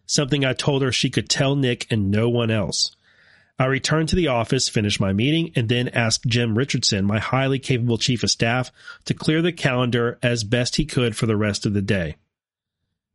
something 0.09 0.43
I 0.43 0.53
told 0.53 0.81
her 0.81 0.91
she 0.91 1.11
could 1.11 1.29
tell 1.29 1.55
Nick 1.55 1.85
and 1.91 2.09
no 2.09 2.29
one 2.29 2.49
else. 2.49 2.95
I 3.59 3.65
returned 3.65 4.07
to 4.09 4.15
the 4.15 4.29
office, 4.29 4.69
finished 4.69 5.01
my 5.01 5.11
meeting, 5.11 5.51
and 5.53 5.67
then 5.67 5.89
asked 5.89 6.25
Jim 6.25 6.57
Richardson, 6.57 7.05
my 7.05 7.19
highly 7.19 7.59
capable 7.59 7.97
chief 7.97 8.23
of 8.23 8.31
staff, 8.31 8.71
to 9.03 9.13
clear 9.13 9.41
the 9.41 9.51
calendar 9.51 10.17
as 10.23 10.45
best 10.45 10.77
he 10.77 10.85
could 10.85 11.13
for 11.13 11.25
the 11.25 11.35
rest 11.35 11.65
of 11.65 11.73
the 11.73 11.81
day. 11.81 12.15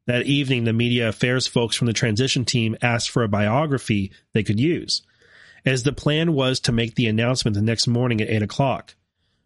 That 0.07 0.27
evening, 0.27 0.65
the 0.65 0.75
media 0.75 1.09
affairs 1.09 1.47
folks 1.47 1.77
from 1.77 1.87
the 1.87 1.95
transition 1.95 2.45
team 2.45 2.77
asked 2.83 3.09
for 3.09 3.23
a 3.23 3.29
biography 3.29 4.13
they 4.35 4.43
could 4.43 4.61
use, 4.61 5.01
as 5.65 5.83
the 5.83 5.95
plan 5.95 6.35
was 6.35 6.61
to 6.61 6.73
make 6.73 6.95
the 6.95 7.07
announcement 7.07 7.55
the 7.55 7.63
next 7.63 7.87
morning 7.87 8.21
at 8.21 8.29
8 8.29 8.43
o'clock. 8.43 8.95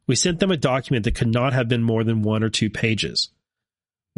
We 0.09 0.17
sent 0.17 0.41
them 0.41 0.51
a 0.51 0.57
document 0.57 1.05
that 1.05 1.15
could 1.15 1.33
not 1.33 1.53
have 1.53 1.69
been 1.69 1.85
more 1.85 2.03
than 2.03 2.23
one 2.23 2.43
or 2.43 2.51
two 2.51 2.71
pages. 2.71 3.29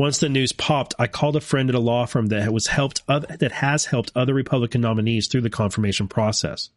Once 0.01 0.17
the 0.17 0.31
news 0.31 0.53
popped, 0.53 0.95
I 0.99 1.07
called 1.07 1.37
a 1.37 1.43
friend 1.43 1.69
at 1.69 1.75
a 1.75 1.79
law 1.79 2.07
firm 2.07 2.29
that 2.29 2.51
was 2.55 2.69
helped 2.69 3.07
that 3.07 3.53
has 3.53 3.85
helped 3.85 4.11
other 4.15 4.33
Republican 4.33 4.81
nominees 4.81 5.27
through 5.27 5.43
the 5.43 5.51
confirmation 5.51 6.09
process. 6.09 6.71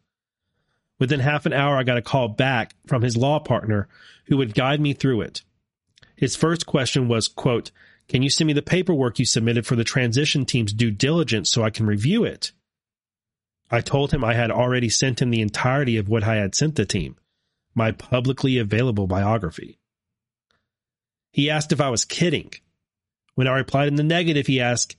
Within 0.98 1.20
half 1.20 1.46
an 1.46 1.54
hour, 1.54 1.78
I 1.78 1.84
got 1.84 1.96
a 1.96 2.02
call 2.02 2.28
back 2.28 2.74
from 2.86 3.00
his 3.00 3.16
law 3.16 3.38
partner 3.38 3.88
who 4.26 4.36
would 4.36 4.52
guide 4.52 4.78
me 4.78 4.92
through 4.92 5.22
it. 5.22 5.40
His 6.14 6.36
first 6.36 6.66
question 6.66 7.08
was, 7.08 7.26
quote, 7.26 7.70
can 8.08 8.20
you 8.20 8.28
send 8.28 8.46
me 8.46 8.52
the 8.52 8.60
paperwork 8.60 9.18
you 9.18 9.24
submitted 9.24 9.64
for 9.64 9.74
the 9.74 9.84
transition 9.84 10.44
team's 10.44 10.74
due 10.74 10.90
diligence 10.90 11.48
so 11.48 11.62
I 11.62 11.70
can 11.70 11.86
review 11.86 12.24
it? 12.24 12.52
I 13.70 13.80
told 13.80 14.12
him 14.12 14.22
I 14.22 14.34
had 14.34 14.50
already 14.50 14.90
sent 14.90 15.22
him 15.22 15.30
the 15.30 15.40
entirety 15.40 15.96
of 15.96 16.10
what 16.10 16.24
I 16.24 16.34
had 16.34 16.54
sent 16.54 16.74
the 16.74 16.84
team, 16.84 17.16
my 17.74 17.90
publicly 17.90 18.58
available 18.58 19.06
biography. 19.06 19.78
He 21.32 21.48
asked 21.48 21.72
if 21.72 21.80
I 21.80 21.88
was 21.88 22.04
kidding. 22.04 22.52
When 23.34 23.48
I 23.48 23.56
replied 23.56 23.88
in 23.88 23.96
the 23.96 24.02
negative, 24.02 24.46
he 24.46 24.60
asked, 24.60 24.96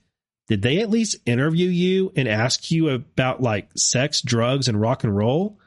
Did 0.48 0.62
they 0.62 0.80
at 0.80 0.90
least 0.90 1.16
interview 1.26 1.68
you 1.68 2.12
and 2.16 2.28
ask 2.28 2.70
you 2.70 2.88
about 2.90 3.42
like 3.42 3.70
sex, 3.76 4.20
drugs, 4.20 4.68
and 4.68 4.80
rock 4.80 5.04
and 5.04 5.16
roll? 5.16 5.58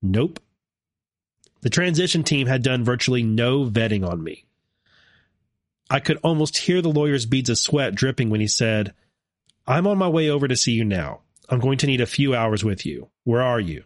Nope. 0.00 0.40
The 1.60 1.70
transition 1.70 2.24
team 2.24 2.46
had 2.46 2.62
done 2.62 2.84
virtually 2.84 3.22
no 3.22 3.64
vetting 3.64 4.06
on 4.06 4.22
me. 4.22 4.44
I 5.88 6.00
could 6.00 6.18
almost 6.22 6.56
hear 6.56 6.80
the 6.80 6.88
lawyer's 6.88 7.26
beads 7.26 7.50
of 7.50 7.58
sweat 7.58 7.94
dripping 7.94 8.30
when 8.30 8.40
he 8.40 8.48
said, 8.48 8.94
I'm 9.66 9.86
on 9.86 9.98
my 9.98 10.08
way 10.08 10.28
over 10.28 10.48
to 10.48 10.56
see 10.56 10.72
you 10.72 10.84
now. 10.84 11.20
I'm 11.48 11.60
going 11.60 11.78
to 11.78 11.86
need 11.86 12.00
a 12.00 12.06
few 12.06 12.34
hours 12.34 12.64
with 12.64 12.86
you. 12.86 13.10
Where 13.24 13.42
are 13.42 13.60
you? 13.60 13.84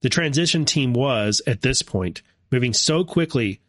The 0.00 0.08
transition 0.08 0.64
team 0.64 0.92
was, 0.92 1.42
at 1.46 1.60
this 1.60 1.82
point, 1.82 2.22
moving 2.52 2.72
so 2.72 3.04
quickly 3.04 3.60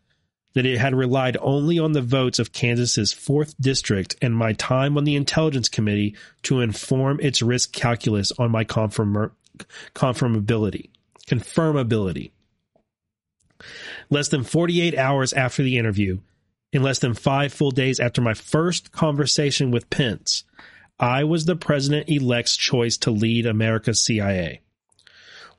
that 0.54 0.66
it 0.66 0.80
had 0.80 0.96
relied 0.96 1.38
only 1.42 1.78
on 1.78 1.92
the 1.92 2.02
votes 2.02 2.40
of 2.40 2.52
Kansas's 2.52 3.14
4th 3.14 3.56
district 3.60 4.16
and 4.22 4.36
my 4.36 4.54
time 4.54 4.98
on 4.98 5.04
the 5.04 5.16
intelligence 5.16 5.70
committee 5.70 6.16
to 6.44 6.62
inform 6.62 7.20
its 7.22 7.42
risk 7.42 7.72
calculus 7.72 8.32
on 8.34 8.52
my 8.52 8.64
confirm- 8.64 9.32
confirmability 9.94 10.90
confirmability 11.28 12.32
less 14.10 14.30
than 14.30 14.44
48 14.44 14.98
hours 14.98 15.34
after 15.34 15.62
the 15.62 15.78
interview 15.78 16.20
in 16.72 16.82
less 16.82 17.00
than 17.00 17.14
5 17.14 17.54
full 17.54 17.72
days 17.72 18.00
after 18.00 18.22
my 18.22 18.34
first 18.34 18.92
conversation 18.92 19.70
with 19.70 19.90
Pence 19.90 20.44
I 21.00 21.24
was 21.24 21.46
the 21.46 21.56
president 21.56 22.10
elect's 22.10 22.58
choice 22.58 22.98
to 22.98 23.12
lead 23.12 23.46
America's 23.46 24.02
CIA 24.02 24.62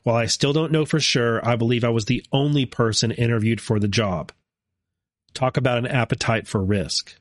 while 0.03 0.17
I 0.17 0.27
still 0.27 0.53
don't 0.53 0.73
know 0.73 0.87
for 0.87 0.99
sure, 0.99 1.47
I 1.47 1.57
believe 1.57 1.85
I 1.85 1.91
was 1.91 2.07
the 2.07 2.25
only 2.33 2.65
person 2.65 3.11
interviewed 3.11 3.61
for 3.61 3.79
the 3.79 3.89
job. 3.89 4.33
Talk 5.35 5.57
about 5.57 5.79
an 5.79 5.87
appetite 5.87 6.47
for 6.47 6.63
risk. 6.63 7.15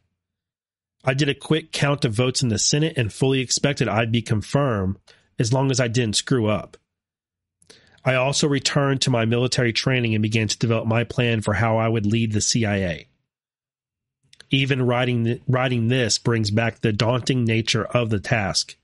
I 1.03 1.13
did 1.13 1.29
a 1.29 1.35
quick 1.35 1.71
count 1.71 2.03
of 2.03 2.13
votes 2.13 2.43
in 2.43 2.49
the 2.49 2.59
Senate 2.59 2.97
and 2.97 3.13
fully 3.13 3.39
expected 3.39 3.87
I'd 3.87 4.11
be 4.11 4.21
confirmed 4.21 4.97
as 5.37 5.53
long 5.53 5.71
as 5.71 5.79
I 5.79 5.87
didn't 5.87 6.17
screw 6.17 6.47
up. 6.47 6.77
I 8.03 8.15
also 8.15 8.47
returned 8.47 9.01
to 9.01 9.09
my 9.09 9.25
military 9.25 9.71
training 9.71 10.13
and 10.13 10.21
began 10.21 10.47
to 10.47 10.57
develop 10.57 10.87
my 10.87 11.03
plan 11.03 11.41
for 11.41 11.53
how 11.53 11.77
I 11.77 11.87
would 11.87 12.05
lead 12.05 12.33
the 12.33 12.41
CIA. 12.41 13.07
Even 14.49 14.81
writing, 14.81 15.39
writing 15.47 15.87
this 15.87 16.17
brings 16.17 16.49
back 16.49 16.81
the 16.81 16.91
daunting 16.91 17.45
nature 17.45 17.85
of 17.85 18.09
the 18.09 18.19
task. 18.19 18.75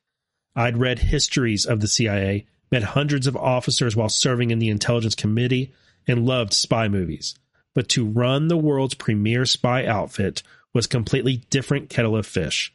I'd 0.55 0.77
read 0.77 0.99
histories 0.99 1.65
of 1.65 1.81
the 1.81 1.87
CIA, 1.87 2.45
met 2.71 2.83
hundreds 2.83 3.27
of 3.27 3.35
officers 3.35 3.95
while 3.95 4.09
serving 4.09 4.51
in 4.51 4.59
the 4.59 4.69
intelligence 4.69 5.15
committee, 5.15 5.73
and 6.07 6.25
loved 6.25 6.53
spy 6.53 6.87
movies 6.87 7.35
but 7.75 7.87
to 7.89 8.05
run 8.05 8.47
the 8.47 8.57
world's 8.57 8.95
premier 8.95 9.45
spy 9.45 9.85
outfit 9.85 10.41
was 10.73 10.87
completely 10.87 11.43
different 11.51 11.89
kettle 11.89 12.17
of 12.17 12.25
fish. 12.25 12.73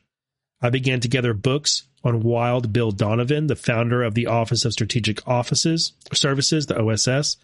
I 0.62 0.70
began 0.70 1.00
to 1.00 1.08
gather 1.08 1.34
books 1.34 1.84
on 2.04 2.22
Wild 2.22 2.72
Bill 2.72 2.92
Donovan, 2.92 3.46
the 3.46 3.56
founder 3.56 4.02
of 4.02 4.14
the 4.14 4.26
Office 4.26 4.64
of 4.64 4.72
Strategic 4.72 5.26
Offices 5.26 5.92
Services, 6.12 6.66
the 6.66 6.78
OSS. 6.78 7.36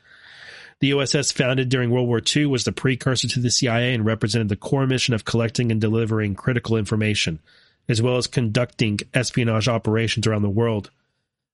The 0.81 0.93
OSS, 0.93 1.33
founded 1.33 1.71
during 1.71 1.91
World 1.91 2.09
War 2.09 2.21
II, 2.37 2.47
was 2.47 2.65
the 2.65 2.73
precursor 2.73 3.29
to 3.29 3.41
the 3.41 3.51
CIA 3.51 3.95
and 3.95 4.05
represented 4.05 4.51
the 4.51 4.57
core 4.57 4.87
mission 4.87 5.15
of 5.15 5.25
collecting 5.25 5.73
and 5.73 5.81
delivering 5.81 6.35
critical 6.35 6.77
information, 6.77 7.41
as 7.89 8.03
well 8.03 8.19
as 8.19 8.27
conducting 8.27 9.01
espionage 9.15 9.69
operations 9.69 10.27
around 10.27 10.43
the 10.43 10.51
world. 10.51 10.91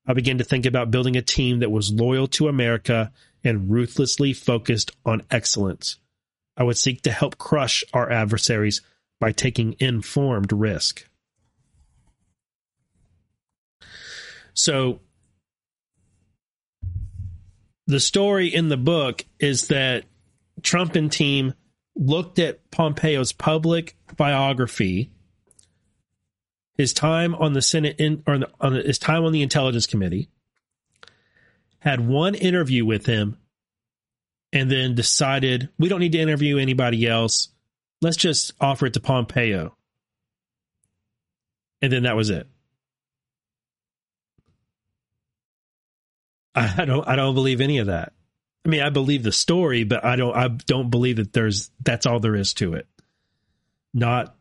I 0.07 0.15
began 0.15 0.39
to 0.39 0.45
think 0.45 0.67
about 0.67 0.91
building 0.91 1.17
a 1.17 1.23
team 1.23 1.61
that 1.61 1.71
was 1.71 1.93
loyal 1.93 2.27
to 2.29 2.49
America 2.49 3.13
and 3.45 3.71
ruthlessly 3.71 4.33
focused 4.33 4.91
on 5.05 5.23
excellence. 5.31 5.99
I 6.57 6.65
would 6.65 6.77
seek 6.77 7.03
to 7.03 7.13
help 7.13 7.39
crush 7.39 7.85
our 7.93 8.11
adversaries 8.11 8.83
by 9.21 9.33
taking 9.33 9.77
informed 9.79 10.53
risk. 10.53 11.09
So, 14.55 15.01
the 17.87 18.01
story 18.01 18.49
in 18.49 18.69
the 18.69 18.77
book 18.77 19.25
is 19.39 19.69
that 19.69 20.05
Trump 20.63 20.95
and 20.95 21.11
team 21.11 21.55
looked 21.97 22.39
at 22.39 22.71
Pompeo's 22.71 23.33
public 23.33 23.97
biography, 24.17 25.11
his 26.75 26.93
time 26.93 27.35
on 27.35 27.53
the 27.53 27.63
Senate 27.63 27.97
in, 27.99 28.23
or 28.27 28.41
on 28.61 28.73
his 28.75 28.99
time 28.99 29.25
on 29.25 29.33
the 29.33 29.43
Intelligence 29.43 29.87
Committee, 29.87 30.29
had 31.79 32.07
one 32.07 32.35
interview 32.35 32.85
with 32.85 33.07
him 33.07 33.37
and 34.53 34.71
then 34.71 34.95
decided 34.95 35.69
we 35.79 35.89
don't 35.89 36.01
need 36.01 36.13
to 36.13 36.21
interview 36.21 36.59
anybody 36.59 37.07
else. 37.07 37.49
Let's 38.01 38.17
just 38.17 38.53
offer 38.61 38.87
it 38.87 38.95
to 38.95 39.01
Pompeo. 39.01 39.77
And 41.81 41.93
then 41.93 42.05
that 42.05 42.17
was 42.17 42.31
it. 42.31 42.47
I 46.55 46.85
don't 46.85 47.09
I 47.09 47.17
don't 47.17 47.35
believe 47.35 47.61
any 47.61 47.79
of 47.79 47.87
that. 47.87 48.13
I 48.65 48.69
mean, 48.69 48.83
I 48.83 48.91
believe 48.91 49.23
the 49.23 49.33
story, 49.33 49.85
but 49.85 50.05
I 50.05 50.17
don't 50.17 50.37
I 50.37 50.49
don't 50.49 50.91
believe 50.91 51.17
that 51.17 51.33
there's 51.33 51.71
that's 51.83 52.07
all 52.07 52.21
there 52.21 52.37
is 52.37 52.55
to 52.55 52.75
it. 52.75 52.87
Not 53.95 54.37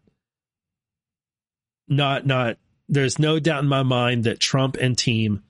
not 1.92 2.26
not 2.26 2.58
there's 2.90 3.20
no 3.20 3.40
doubt 3.40 3.64
in 3.64 3.70
my 3.70 3.84
mind 3.84 4.24
that 4.24 4.40
Trump 4.40 4.78
and 4.78 4.98
team 4.98 5.44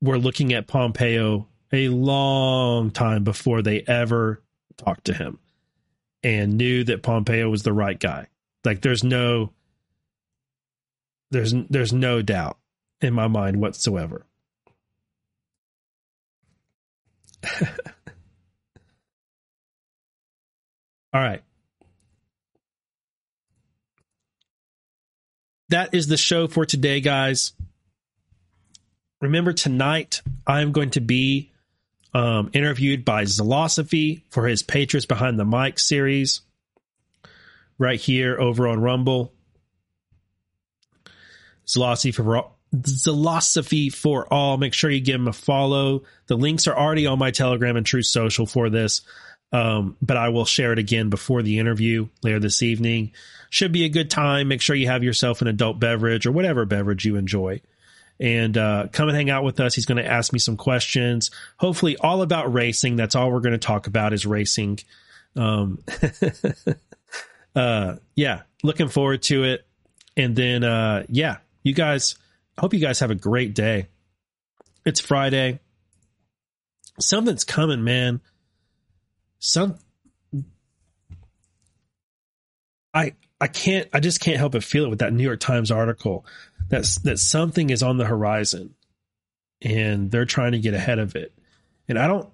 were 0.00 0.18
looking 0.18 0.52
at 0.52 0.66
Pompeo 0.66 1.48
a 1.72 1.88
long 1.88 2.90
time 2.90 3.24
before 3.24 3.62
they 3.62 3.82
ever 3.86 4.42
talked 4.76 5.06
to 5.06 5.14
him 5.14 5.38
and 6.22 6.56
knew 6.56 6.84
that 6.84 7.02
Pompeo 7.02 7.50
was 7.50 7.62
the 7.64 7.72
right 7.72 7.98
guy. 7.98 8.28
Like 8.64 8.80
there's 8.80 9.04
no 9.04 9.52
there's 11.30 11.52
there's 11.68 11.92
no 11.92 12.22
doubt 12.22 12.58
in 13.00 13.12
my 13.12 13.26
mind 13.26 13.60
whatsoever. 13.60 14.24
All 21.12 21.20
right. 21.20 21.42
That 25.70 25.94
is 25.94 26.06
the 26.06 26.16
show 26.16 26.46
for 26.46 26.66
today, 26.66 27.00
guys. 27.00 27.52
Remember, 29.20 29.52
tonight 29.52 30.20
I'm 30.46 30.72
going 30.72 30.90
to 30.90 31.00
be 31.00 31.52
um, 32.12 32.50
interviewed 32.52 33.04
by 33.04 33.24
Zilosophy 33.24 34.22
for 34.30 34.46
his 34.46 34.62
Patriots 34.62 35.06
Behind 35.06 35.38
the 35.38 35.44
Mic 35.44 35.78
series 35.78 36.42
right 37.78 38.00
here 38.00 38.38
over 38.38 38.68
on 38.68 38.80
Rumble. 38.80 39.32
Zilosophy 41.66 42.14
for 42.14 42.50
for 43.94 44.32
all. 44.32 44.56
Make 44.58 44.74
sure 44.74 44.90
you 44.90 45.00
give 45.00 45.16
him 45.16 45.28
a 45.28 45.32
follow. 45.32 46.02
The 46.26 46.36
links 46.36 46.66
are 46.66 46.76
already 46.76 47.06
on 47.06 47.18
my 47.18 47.30
Telegram 47.30 47.76
and 47.76 47.86
Truth 47.86 48.06
Social 48.06 48.46
for 48.46 48.68
this, 48.68 49.02
um, 49.54 49.96
but 50.02 50.16
I 50.16 50.30
will 50.30 50.44
share 50.44 50.72
it 50.72 50.80
again 50.80 51.10
before 51.10 51.40
the 51.40 51.60
interview 51.60 52.08
later 52.22 52.40
this 52.40 52.62
evening. 52.62 53.12
Should 53.50 53.70
be 53.70 53.84
a 53.84 53.88
good 53.88 54.10
time. 54.10 54.48
Make 54.48 54.60
sure 54.60 54.74
you 54.74 54.88
have 54.88 55.04
yourself 55.04 55.42
an 55.42 55.46
adult 55.46 55.78
beverage 55.78 56.26
or 56.26 56.32
whatever 56.32 56.64
beverage 56.64 57.04
you 57.04 57.14
enjoy. 57.14 57.60
And 58.18 58.58
uh, 58.58 58.88
come 58.90 59.08
and 59.08 59.16
hang 59.16 59.30
out 59.30 59.44
with 59.44 59.60
us. 59.60 59.74
He's 59.74 59.86
going 59.86 60.02
to 60.02 60.10
ask 60.10 60.32
me 60.32 60.40
some 60.40 60.56
questions, 60.56 61.30
hopefully, 61.56 61.96
all 61.96 62.22
about 62.22 62.52
racing. 62.52 62.96
That's 62.96 63.14
all 63.14 63.30
we're 63.30 63.40
going 63.40 63.52
to 63.52 63.58
talk 63.58 63.86
about 63.86 64.12
is 64.12 64.26
racing. 64.26 64.80
Um, 65.36 65.84
uh, 67.54 67.96
yeah, 68.16 68.42
looking 68.64 68.88
forward 68.88 69.22
to 69.24 69.44
it. 69.44 69.64
And 70.16 70.34
then, 70.34 70.64
uh, 70.64 71.04
yeah, 71.08 71.38
you 71.62 71.74
guys 71.74 72.16
I 72.56 72.60
hope 72.60 72.74
you 72.74 72.80
guys 72.80 73.00
have 73.00 73.10
a 73.10 73.16
great 73.16 73.54
day. 73.54 73.88
It's 74.84 75.00
Friday. 75.00 75.60
Something's 77.00 77.44
coming, 77.44 77.82
man. 77.82 78.20
Some 79.44 79.76
I 82.94 83.12
I 83.38 83.46
can't 83.46 83.86
I 83.92 84.00
just 84.00 84.20
can't 84.20 84.38
help 84.38 84.52
but 84.52 84.64
feel 84.64 84.86
it 84.86 84.88
with 84.88 85.00
that 85.00 85.12
New 85.12 85.22
York 85.22 85.38
Times 85.38 85.70
article. 85.70 86.24
That's 86.70 86.98
that 87.00 87.18
something 87.18 87.68
is 87.68 87.82
on 87.82 87.98
the 87.98 88.06
horizon 88.06 88.74
and 89.60 90.10
they're 90.10 90.24
trying 90.24 90.52
to 90.52 90.58
get 90.58 90.72
ahead 90.72 90.98
of 90.98 91.14
it. 91.14 91.34
And 91.88 91.98
I 91.98 92.06
don't 92.06 92.30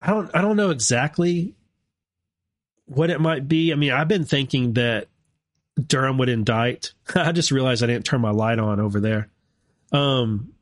I 0.00 0.10
don't 0.12 0.30
I 0.32 0.40
don't 0.40 0.56
know 0.56 0.70
exactly 0.70 1.56
what 2.84 3.10
it 3.10 3.20
might 3.20 3.48
be. 3.48 3.72
I 3.72 3.74
mean, 3.74 3.90
I've 3.90 4.06
been 4.06 4.24
thinking 4.24 4.74
that 4.74 5.08
Durham 5.84 6.18
would 6.18 6.28
indict. 6.28 6.92
I 7.16 7.32
just 7.32 7.50
realized 7.50 7.82
I 7.82 7.88
didn't 7.88 8.04
turn 8.04 8.20
my 8.20 8.30
light 8.30 8.60
on 8.60 8.78
over 8.78 9.00
there. 9.00 9.30
Um, 9.90 10.52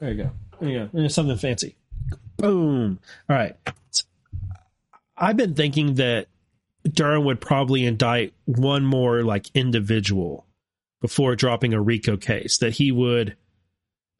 there 0.00 0.10
you 0.10 0.24
go. 0.24 0.30
You 0.60 0.88
go. 0.92 1.08
Something 1.08 1.36
fancy. 1.36 1.76
Boom. 2.36 2.98
All 3.28 3.36
right. 3.36 3.56
I've 5.16 5.36
been 5.36 5.54
thinking 5.54 5.94
that 5.94 6.28
Durham 6.88 7.24
would 7.24 7.40
probably 7.40 7.84
indict 7.84 8.32
one 8.46 8.84
more 8.84 9.22
like 9.22 9.50
individual 9.54 10.46
before 11.00 11.36
dropping 11.36 11.74
a 11.74 11.80
RICO 11.80 12.16
case. 12.16 12.58
That 12.58 12.72
he 12.72 12.90
would 12.92 13.36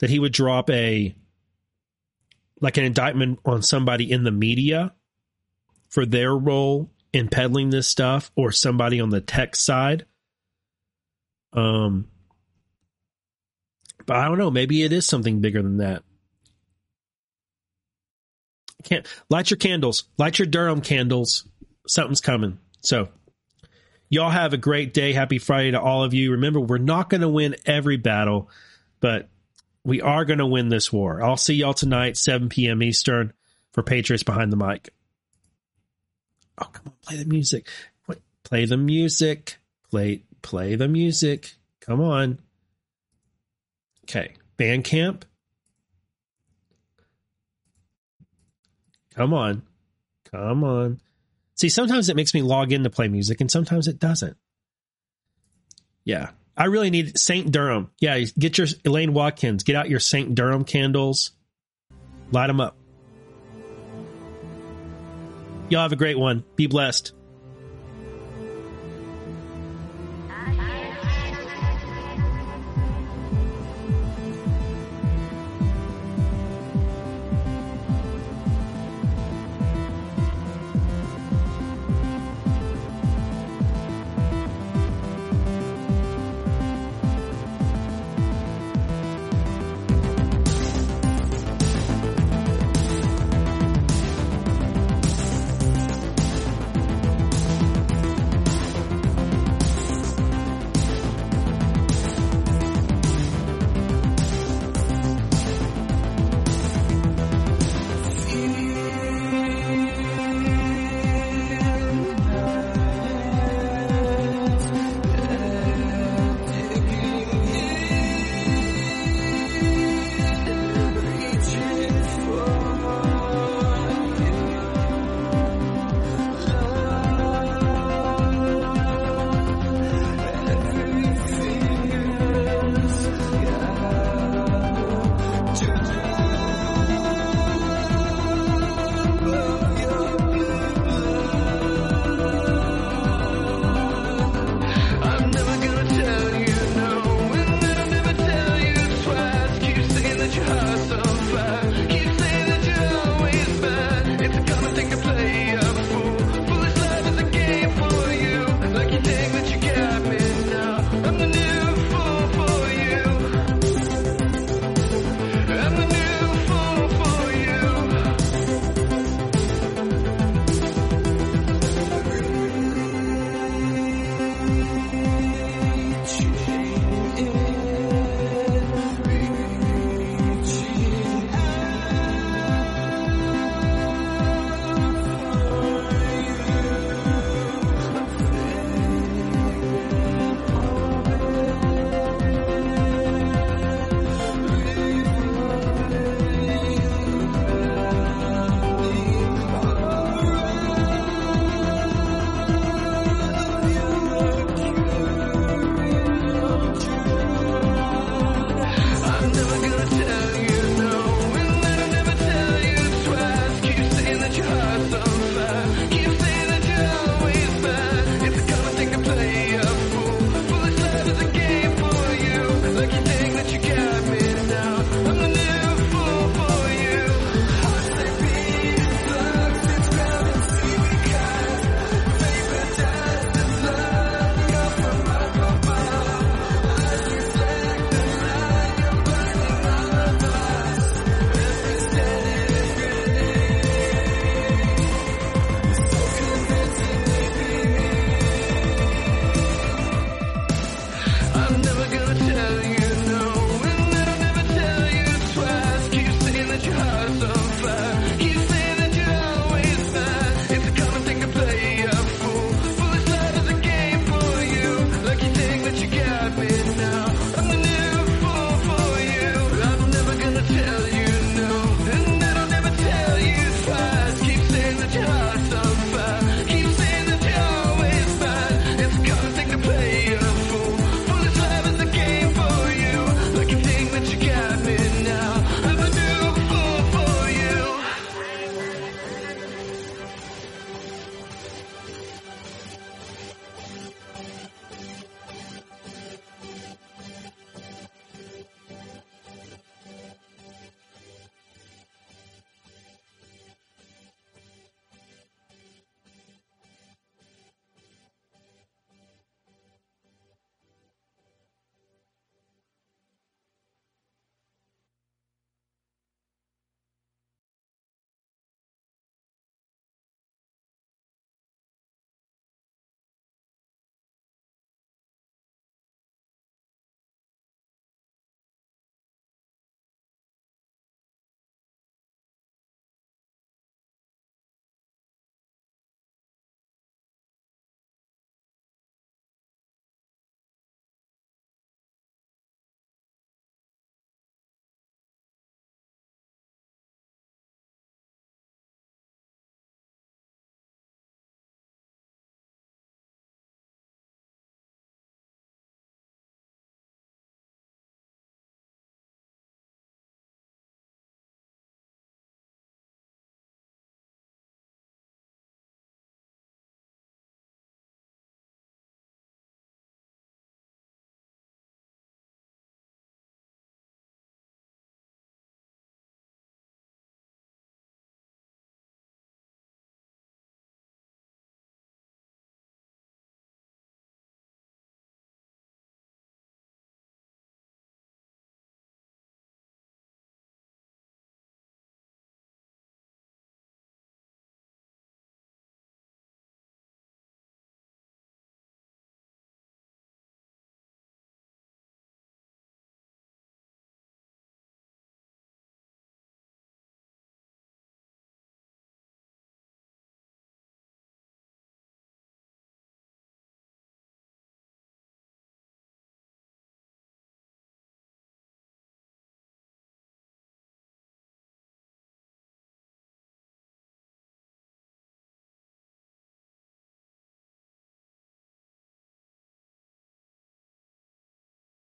that 0.00 0.10
he 0.10 0.18
would 0.18 0.32
drop 0.32 0.70
a 0.70 1.14
like 2.60 2.76
an 2.76 2.84
indictment 2.84 3.38
on 3.44 3.62
somebody 3.62 4.10
in 4.10 4.24
the 4.24 4.30
media 4.30 4.92
for 5.88 6.04
their 6.04 6.36
role 6.36 6.90
in 7.12 7.28
peddling 7.28 7.70
this 7.70 7.88
stuff 7.88 8.30
or 8.36 8.52
somebody 8.52 9.00
on 9.00 9.10
the 9.10 9.20
tech 9.20 9.56
side. 9.56 10.06
Um, 11.52 12.08
but 14.06 14.16
I 14.16 14.28
don't 14.28 14.38
know. 14.38 14.50
Maybe 14.50 14.82
it 14.82 14.92
is 14.92 15.06
something 15.06 15.40
bigger 15.40 15.62
than 15.62 15.78
that. 15.78 16.02
Can't 18.84 19.06
light 19.28 19.50
your 19.50 19.58
candles, 19.58 20.04
light 20.18 20.38
your 20.38 20.46
Durham 20.46 20.80
candles. 20.80 21.46
Something's 21.86 22.20
coming. 22.20 22.58
So, 22.82 23.08
y'all 24.08 24.30
have 24.30 24.52
a 24.52 24.58
great 24.58 24.94
day. 24.94 25.12
Happy 25.12 25.38
Friday 25.38 25.72
to 25.72 25.80
all 25.80 26.04
of 26.04 26.14
you. 26.14 26.32
Remember, 26.32 26.60
we're 26.60 26.78
not 26.78 27.10
going 27.10 27.20
to 27.20 27.28
win 27.28 27.56
every 27.66 27.96
battle, 27.96 28.48
but 29.00 29.28
we 29.84 30.00
are 30.00 30.24
going 30.24 30.38
to 30.38 30.46
win 30.46 30.68
this 30.68 30.92
war. 30.92 31.22
I'll 31.22 31.36
see 31.36 31.54
y'all 31.54 31.74
tonight, 31.74 32.16
7 32.16 32.48
p.m. 32.48 32.82
Eastern, 32.82 33.32
for 33.72 33.82
Patriots 33.82 34.22
Behind 34.22 34.52
the 34.52 34.56
Mic. 34.56 34.90
Oh, 36.58 36.66
come 36.66 36.88
on, 36.88 36.94
play 37.02 37.16
the 37.16 37.24
music. 37.24 37.66
Play 38.50 38.64
the 38.64 38.76
music. 38.76 39.58
Play 39.90 40.24
play 40.42 40.74
the 40.74 40.88
music. 40.88 41.54
Come 41.80 42.00
on. 42.00 42.40
Okay, 44.04 44.34
Bandcamp. 44.58 45.22
Come 49.14 49.34
on. 49.34 49.62
Come 50.30 50.64
on. 50.64 51.00
See, 51.54 51.68
sometimes 51.68 52.08
it 52.08 52.16
makes 52.16 52.32
me 52.32 52.42
log 52.42 52.72
in 52.72 52.84
to 52.84 52.90
play 52.90 53.08
music 53.08 53.40
and 53.40 53.50
sometimes 53.50 53.88
it 53.88 53.98
doesn't. 53.98 54.36
Yeah. 56.04 56.30
I 56.56 56.64
really 56.64 56.90
need 56.90 57.18
St. 57.18 57.50
Durham. 57.50 57.90
Yeah, 58.00 58.18
get 58.38 58.58
your 58.58 58.66
Elaine 58.84 59.14
Watkins, 59.14 59.62
get 59.62 59.76
out 59.76 59.88
your 59.88 60.00
St. 60.00 60.34
Durham 60.34 60.64
candles. 60.64 61.32
Light 62.32 62.48
them 62.48 62.60
up. 62.60 62.76
Y'all 65.68 65.82
have 65.82 65.92
a 65.92 65.96
great 65.96 66.18
one. 66.18 66.44
Be 66.56 66.66
blessed. 66.66 67.12